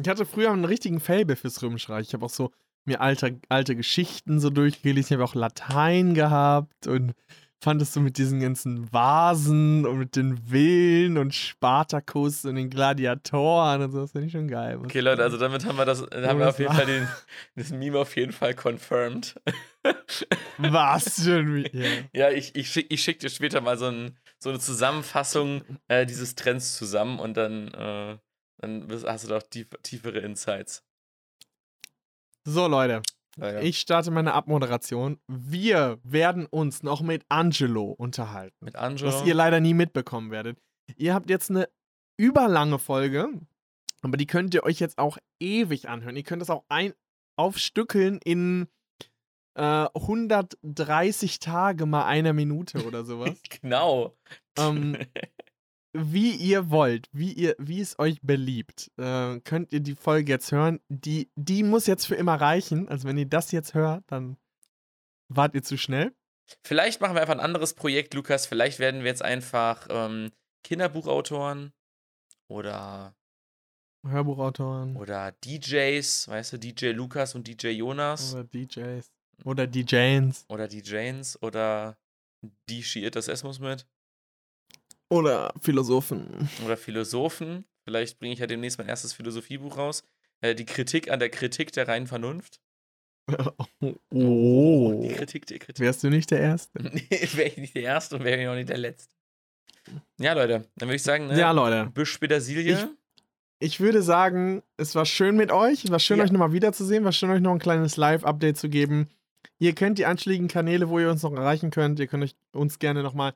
Ich 0.00 0.08
hatte 0.08 0.24
früher 0.24 0.50
einen 0.50 0.64
richtigen 0.64 1.00
Fable 1.00 1.36
fürs 1.36 1.60
Römische 1.62 1.90
Reich. 1.90 2.08
Ich 2.08 2.14
habe 2.14 2.24
auch 2.24 2.30
so 2.30 2.50
mir 2.84 3.00
alte, 3.00 3.38
alte 3.48 3.76
Geschichten 3.76 4.40
so 4.40 4.50
durchgelesen. 4.50 5.08
Ich 5.08 5.12
habe 5.12 5.24
auch 5.24 5.34
Latein 5.34 6.14
gehabt 6.14 6.86
und 6.86 7.12
fand 7.60 7.80
es 7.80 7.92
so 7.92 8.00
mit 8.00 8.18
diesen 8.18 8.40
ganzen 8.40 8.92
Vasen 8.92 9.86
und 9.86 9.96
mit 9.98 10.16
den 10.16 10.36
Villen 10.48 11.16
und 11.16 11.32
Spartacus 11.32 12.44
und 12.44 12.56
den 12.56 12.70
Gladiatoren 12.70 13.82
und 13.82 13.92
so. 13.92 14.00
Das 14.00 14.10
finde 14.10 14.26
ich 14.26 14.32
schon 14.32 14.48
geil. 14.48 14.78
Okay, 14.78 14.98
Leute, 14.98 15.22
also 15.22 15.38
damit 15.38 15.64
haben 15.64 15.78
wir 15.78 15.84
das, 15.84 16.00
haben 16.02 16.10
wir 16.10 16.46
das 16.46 16.54
auf 16.54 16.58
jeden 16.58 16.70
war- 16.70 16.76
Fall 16.76 16.86
den, 16.86 17.06
das 17.54 17.70
Meme 17.70 17.98
auf 18.00 18.16
jeden 18.16 18.32
Fall 18.32 18.54
confirmed. 18.54 19.40
Was 20.58 21.24
schon 21.24 21.54
wieder. 21.54 21.88
Ja, 22.12 22.30
ich, 22.30 22.54
ich, 22.56 22.70
schick, 22.70 22.86
ich 22.90 23.02
schick 23.02 23.20
dir 23.20 23.30
später 23.30 23.60
mal 23.60 23.78
so, 23.78 23.86
ein, 23.86 24.18
so 24.38 24.50
eine 24.50 24.58
Zusammenfassung 24.58 25.62
äh, 25.88 26.04
dieses 26.06 26.34
Trends 26.34 26.76
zusammen 26.76 27.18
und 27.20 27.36
dann, 27.36 27.68
äh, 27.68 28.18
dann 28.58 28.88
hast 29.06 29.24
du 29.24 29.28
doch 29.28 29.42
tief, 29.42 29.68
tiefere 29.82 30.18
Insights. 30.18 30.84
So, 32.44 32.66
Leute. 32.66 33.02
Naja. 33.36 33.60
Ich 33.60 33.78
starte 33.78 34.10
meine 34.10 34.34
Abmoderation. 34.34 35.18
Wir 35.26 35.98
werden 36.02 36.46
uns 36.46 36.82
noch 36.82 37.00
mit 37.00 37.24
Angelo 37.28 37.84
unterhalten. 37.92 38.56
Mit 38.60 38.76
Angelo. 38.76 39.10
was 39.10 39.24
ihr 39.24 39.34
leider 39.34 39.60
nie 39.60 39.74
mitbekommen 39.74 40.30
werdet. 40.30 40.58
Ihr 40.96 41.14
habt 41.14 41.30
jetzt 41.30 41.50
eine 41.50 41.68
überlange 42.18 42.78
Folge 42.78 43.28
Aber 44.02 44.16
die 44.16 44.26
könnt 44.26 44.52
ihr 44.54 44.64
euch 44.64 44.80
jetzt 44.80 44.98
auch 44.98 45.16
ewig 45.40 45.88
anhören. 45.88 46.16
Ihr 46.16 46.24
könnt 46.24 46.42
das 46.42 46.50
auch 46.50 46.64
ein 46.68 46.92
aufstückeln 47.36 48.18
in 48.22 48.68
äh, 49.54 49.86
130 49.94 51.38
Tage 51.38 51.86
mal 51.86 52.04
einer 52.04 52.32
Minute 52.32 52.84
oder 52.86 53.04
sowas. 53.04 53.40
Genau. 53.62 54.14
ähm, 54.58 54.96
wie 55.92 56.34
ihr 56.34 56.70
wollt, 56.70 57.08
wie 57.12 57.32
ihr, 57.32 57.54
wie 57.58 57.80
es 57.80 57.98
euch 57.98 58.20
beliebt, 58.22 58.90
äh, 58.96 59.40
könnt 59.40 59.72
ihr 59.72 59.80
die 59.80 59.94
Folge 59.94 60.32
jetzt 60.32 60.50
hören. 60.52 60.80
Die, 60.88 61.30
die 61.36 61.62
muss 61.62 61.86
jetzt 61.86 62.06
für 62.06 62.14
immer 62.14 62.40
reichen. 62.40 62.88
Also 62.88 63.06
wenn 63.06 63.18
ihr 63.18 63.28
das 63.28 63.52
jetzt 63.52 63.74
hört, 63.74 64.04
dann 64.06 64.36
wart 65.28 65.54
ihr 65.54 65.62
zu 65.62 65.76
schnell. 65.76 66.12
Vielleicht 66.64 67.00
machen 67.00 67.14
wir 67.14 67.20
einfach 67.20 67.34
ein 67.34 67.40
anderes 67.40 67.74
Projekt, 67.74 68.14
Lukas. 68.14 68.46
Vielleicht 68.46 68.78
werden 68.78 69.00
wir 69.00 69.08
jetzt 69.08 69.22
einfach 69.22 69.86
ähm, 69.90 70.32
Kinderbuchautoren 70.64 71.72
oder, 72.48 73.14
Hörbuchautoren 74.06 74.96
oder 74.96 75.32
DJs, 75.44 76.28
weißt 76.28 76.54
du, 76.54 76.58
DJ 76.58 76.86
Lukas 76.88 77.34
und 77.34 77.46
DJ 77.46 77.68
Jonas 77.68 78.34
oder 78.34 78.44
DJs 78.44 79.10
oder 79.44 79.66
DJs 79.66 80.44
oder 80.48 80.68
DJs 80.68 81.42
oder 81.42 81.96
die 82.68 82.82
schiiert 82.82 83.16
das 83.16 83.28
Esmus 83.28 83.60
mit 83.60 83.86
oder 85.12 85.52
Philosophen. 85.60 86.48
oder 86.64 86.76
Philosophen. 86.76 87.64
Vielleicht 87.84 88.18
bringe 88.18 88.32
ich 88.34 88.38
ja 88.40 88.46
demnächst 88.46 88.78
mein 88.78 88.88
erstes 88.88 89.12
Philosophiebuch 89.12 89.76
raus. 89.76 90.04
Äh, 90.40 90.54
die 90.54 90.64
Kritik 90.64 91.10
an 91.10 91.18
der 91.20 91.30
Kritik 91.30 91.72
der 91.72 91.88
reinen 91.88 92.06
Vernunft. 92.06 92.60
Oh. 94.10 95.00
Die 95.02 95.14
Kritik 95.14 95.46
der 95.46 95.58
Kritik. 95.58 95.80
Wärst 95.80 96.02
du 96.04 96.10
nicht 96.10 96.30
der 96.30 96.40
Erste? 96.40 96.78
Nee, 96.92 97.28
wäre 97.34 97.48
ich 97.48 97.56
nicht 97.56 97.74
der 97.74 97.82
Erste 97.82 98.16
und 98.16 98.24
wäre 98.24 98.40
ich 98.40 98.48
auch 98.48 98.54
nicht 98.54 98.68
der 98.68 98.78
Letzte. 98.78 99.12
Ja, 100.18 100.32
Leute, 100.34 100.66
dann 100.76 100.88
würde 100.88 100.96
ich 100.96 101.02
sagen, 101.02 101.26
ne? 101.26 101.38
Ja, 101.38 101.50
Leute. 101.50 101.90
bis 101.92 102.08
später 102.08 102.40
Silje. 102.40 102.90
Ich 103.58 103.80
würde 103.80 104.02
sagen, 104.02 104.62
es 104.76 104.94
war 104.94 105.06
schön 105.06 105.36
mit 105.36 105.50
euch. 105.52 105.84
Es 105.84 105.90
war 105.90 105.98
schön, 106.00 106.18
Ja. 106.18 106.24
euch 106.24 106.32
nochmal 106.32 106.52
wiederzusehen. 106.52 107.04
War 107.04 107.12
schön, 107.12 107.30
euch 107.30 107.40
noch 107.40 107.52
ein 107.52 107.58
kleines 107.58 107.96
Live-Update 107.96 108.56
zu 108.58 108.68
geben. 108.68 109.08
Ihr 109.58 109.74
kennt 109.74 109.98
die 109.98 110.06
anschlägigen 110.06 110.48
Kanäle, 110.48 110.88
wo 110.88 110.98
ihr 110.98 111.10
uns 111.10 111.22
noch 111.22 111.32
erreichen 111.32 111.70
könnt. 111.70 111.98
Ihr 112.00 112.06
könnt 112.08 112.24
euch 112.24 112.34
uns 112.52 112.78
gerne 112.80 113.02
nochmal 113.02 113.34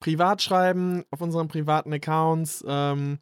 privat 0.00 0.42
schreiben, 0.42 1.04
auf 1.10 1.20
unseren 1.20 1.48
privaten 1.48 1.92
Accounts 1.92 2.64
ähm, 2.66 3.18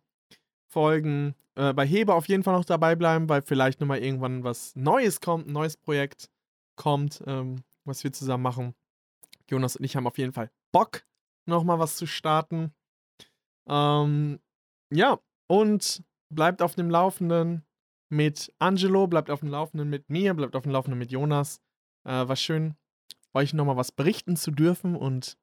folgen. 0.68 1.34
Äh, 1.54 1.72
bei 1.72 1.86
Hebe 1.86 2.14
auf 2.14 2.26
jeden 2.28 2.42
Fall 2.42 2.54
noch 2.54 2.64
dabei 2.64 2.96
bleiben, 2.96 3.28
weil 3.28 3.42
vielleicht 3.42 3.80
nochmal 3.80 4.02
irgendwann 4.02 4.44
was 4.44 4.74
Neues 4.74 5.20
kommt, 5.20 5.46
ein 5.46 5.52
neues 5.52 5.76
Projekt 5.76 6.28
kommt, 6.76 7.22
ähm, 7.26 7.62
was 7.84 8.02
wir 8.02 8.12
zusammen 8.12 8.42
machen. 8.42 8.74
Jonas 9.48 9.76
und 9.76 9.84
ich 9.84 9.96
haben 9.96 10.06
auf 10.06 10.18
jeden 10.18 10.32
Fall 10.32 10.50
Bock, 10.72 11.04
nochmal 11.46 11.78
was 11.78 11.96
zu 11.96 12.06
starten. 12.06 12.72
Ähm, 13.68 14.40
ja, 14.90 15.18
und 15.46 16.02
bleibt 16.30 16.62
auf 16.62 16.74
dem 16.74 16.90
Laufenden 16.90 17.64
mit 18.08 18.52
Angelo, 18.58 19.06
bleibt 19.06 19.30
auf 19.30 19.40
dem 19.40 19.48
Laufenden 19.48 19.88
mit 19.88 20.08
mir, 20.10 20.34
bleibt 20.34 20.56
auf 20.56 20.62
dem 20.62 20.72
Laufenden 20.72 20.98
mit 20.98 21.10
Jonas. 21.10 21.60
Äh, 22.04 22.28
war 22.28 22.36
schön, 22.36 22.74
euch 23.32 23.54
nochmal 23.54 23.76
was 23.76 23.92
berichten 23.92 24.36
zu 24.36 24.50
dürfen 24.50 24.96
und 24.96 25.36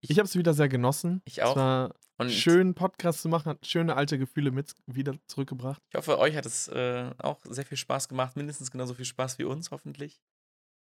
ich, 0.00 0.10
Ich- 0.10 0.18
habe 0.18 0.26
es 0.26 0.36
wieder 0.36 0.54
sehr 0.54 0.68
genossen. 0.68 1.22
Ich 1.24 1.42
auch. 1.42 1.50
Es 1.50 1.56
war 1.56 1.94
Und 2.18 2.30
schön, 2.30 2.74
Podcast 2.74 3.22
zu 3.22 3.28
machen, 3.28 3.46
hat 3.50 3.66
schöne 3.66 3.96
alte 3.96 4.18
Gefühle 4.18 4.50
mit 4.50 4.74
wieder 4.86 5.14
zurückgebracht. 5.26 5.82
ich 5.88 5.94
hoffe, 5.96 6.18
euch 6.18 6.36
hat 6.36 6.44
es 6.46 6.68
äh, 6.68 7.10
auch 7.18 7.40
sehr 7.48 7.64
viel 7.64 7.78
Spaß 7.78 8.08
gemacht. 8.08 8.36
Mindestens 8.36 8.70
genauso 8.70 8.94
viel 8.94 9.04
Spaß 9.06 9.38
wie 9.38 9.44
uns, 9.44 9.70
hoffentlich. 9.70 10.20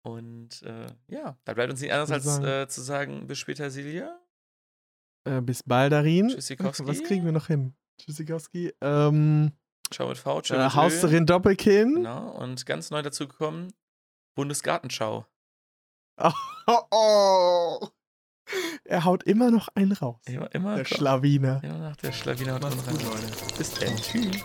Und 0.03 0.61
äh, 0.63 0.87
ja, 1.09 1.37
da 1.43 1.53
bleibt 1.53 1.69
uns 1.71 1.81
nicht 1.81 1.91
anders 1.91 2.11
als 2.11 2.23
sagen- 2.23 2.45
äh, 2.45 2.67
zu 2.69 2.81
sagen, 2.81 3.27
bis 3.27 3.39
später, 3.39 3.69
Silja. 3.69 4.17
Äh, 5.25 5.41
bis 5.41 5.63
baldarin. 5.63 6.29
Tschüssikowski. 6.29 6.87
Was 6.87 7.03
kriegen 7.03 7.25
wir 7.25 7.33
noch 7.33 7.47
hin? 7.47 7.75
Tschüssikowski. 7.99 8.73
Ähm, 8.79 9.51
Ciao 9.91 10.07
mit 10.07 10.17
V, 10.17 10.41
ciao 10.41 10.59
äh, 10.59 10.63
mit. 10.63 10.75
Hausterin 10.75 11.25
Doppelkinn. 11.25 11.95
Genau. 11.95 12.31
Und 12.37 12.65
ganz 12.65 12.89
neu 12.89 13.01
dazu 13.01 13.27
gekommen, 13.27 13.73
Bundesgartenschau. 14.35 15.25
Oh, 16.69 16.81
oh. 16.91 17.87
Er 18.85 19.03
haut 19.03 19.23
immer 19.23 19.51
noch 19.51 19.67
einen 19.75 19.91
raus. 19.91 20.21
Immer, 20.27 20.53
immer, 20.55 20.75
Der 20.77 20.85
Schlawiner. 20.85 21.61
immer 21.63 21.77
nach 21.79 21.95
der 21.97 22.11
Schlawiner. 22.11 22.59
Gut, 22.59 22.73
Leute. 23.03 23.55
Bis 23.57 23.73
dann. 23.73 23.95
Tschüss. 23.97 24.41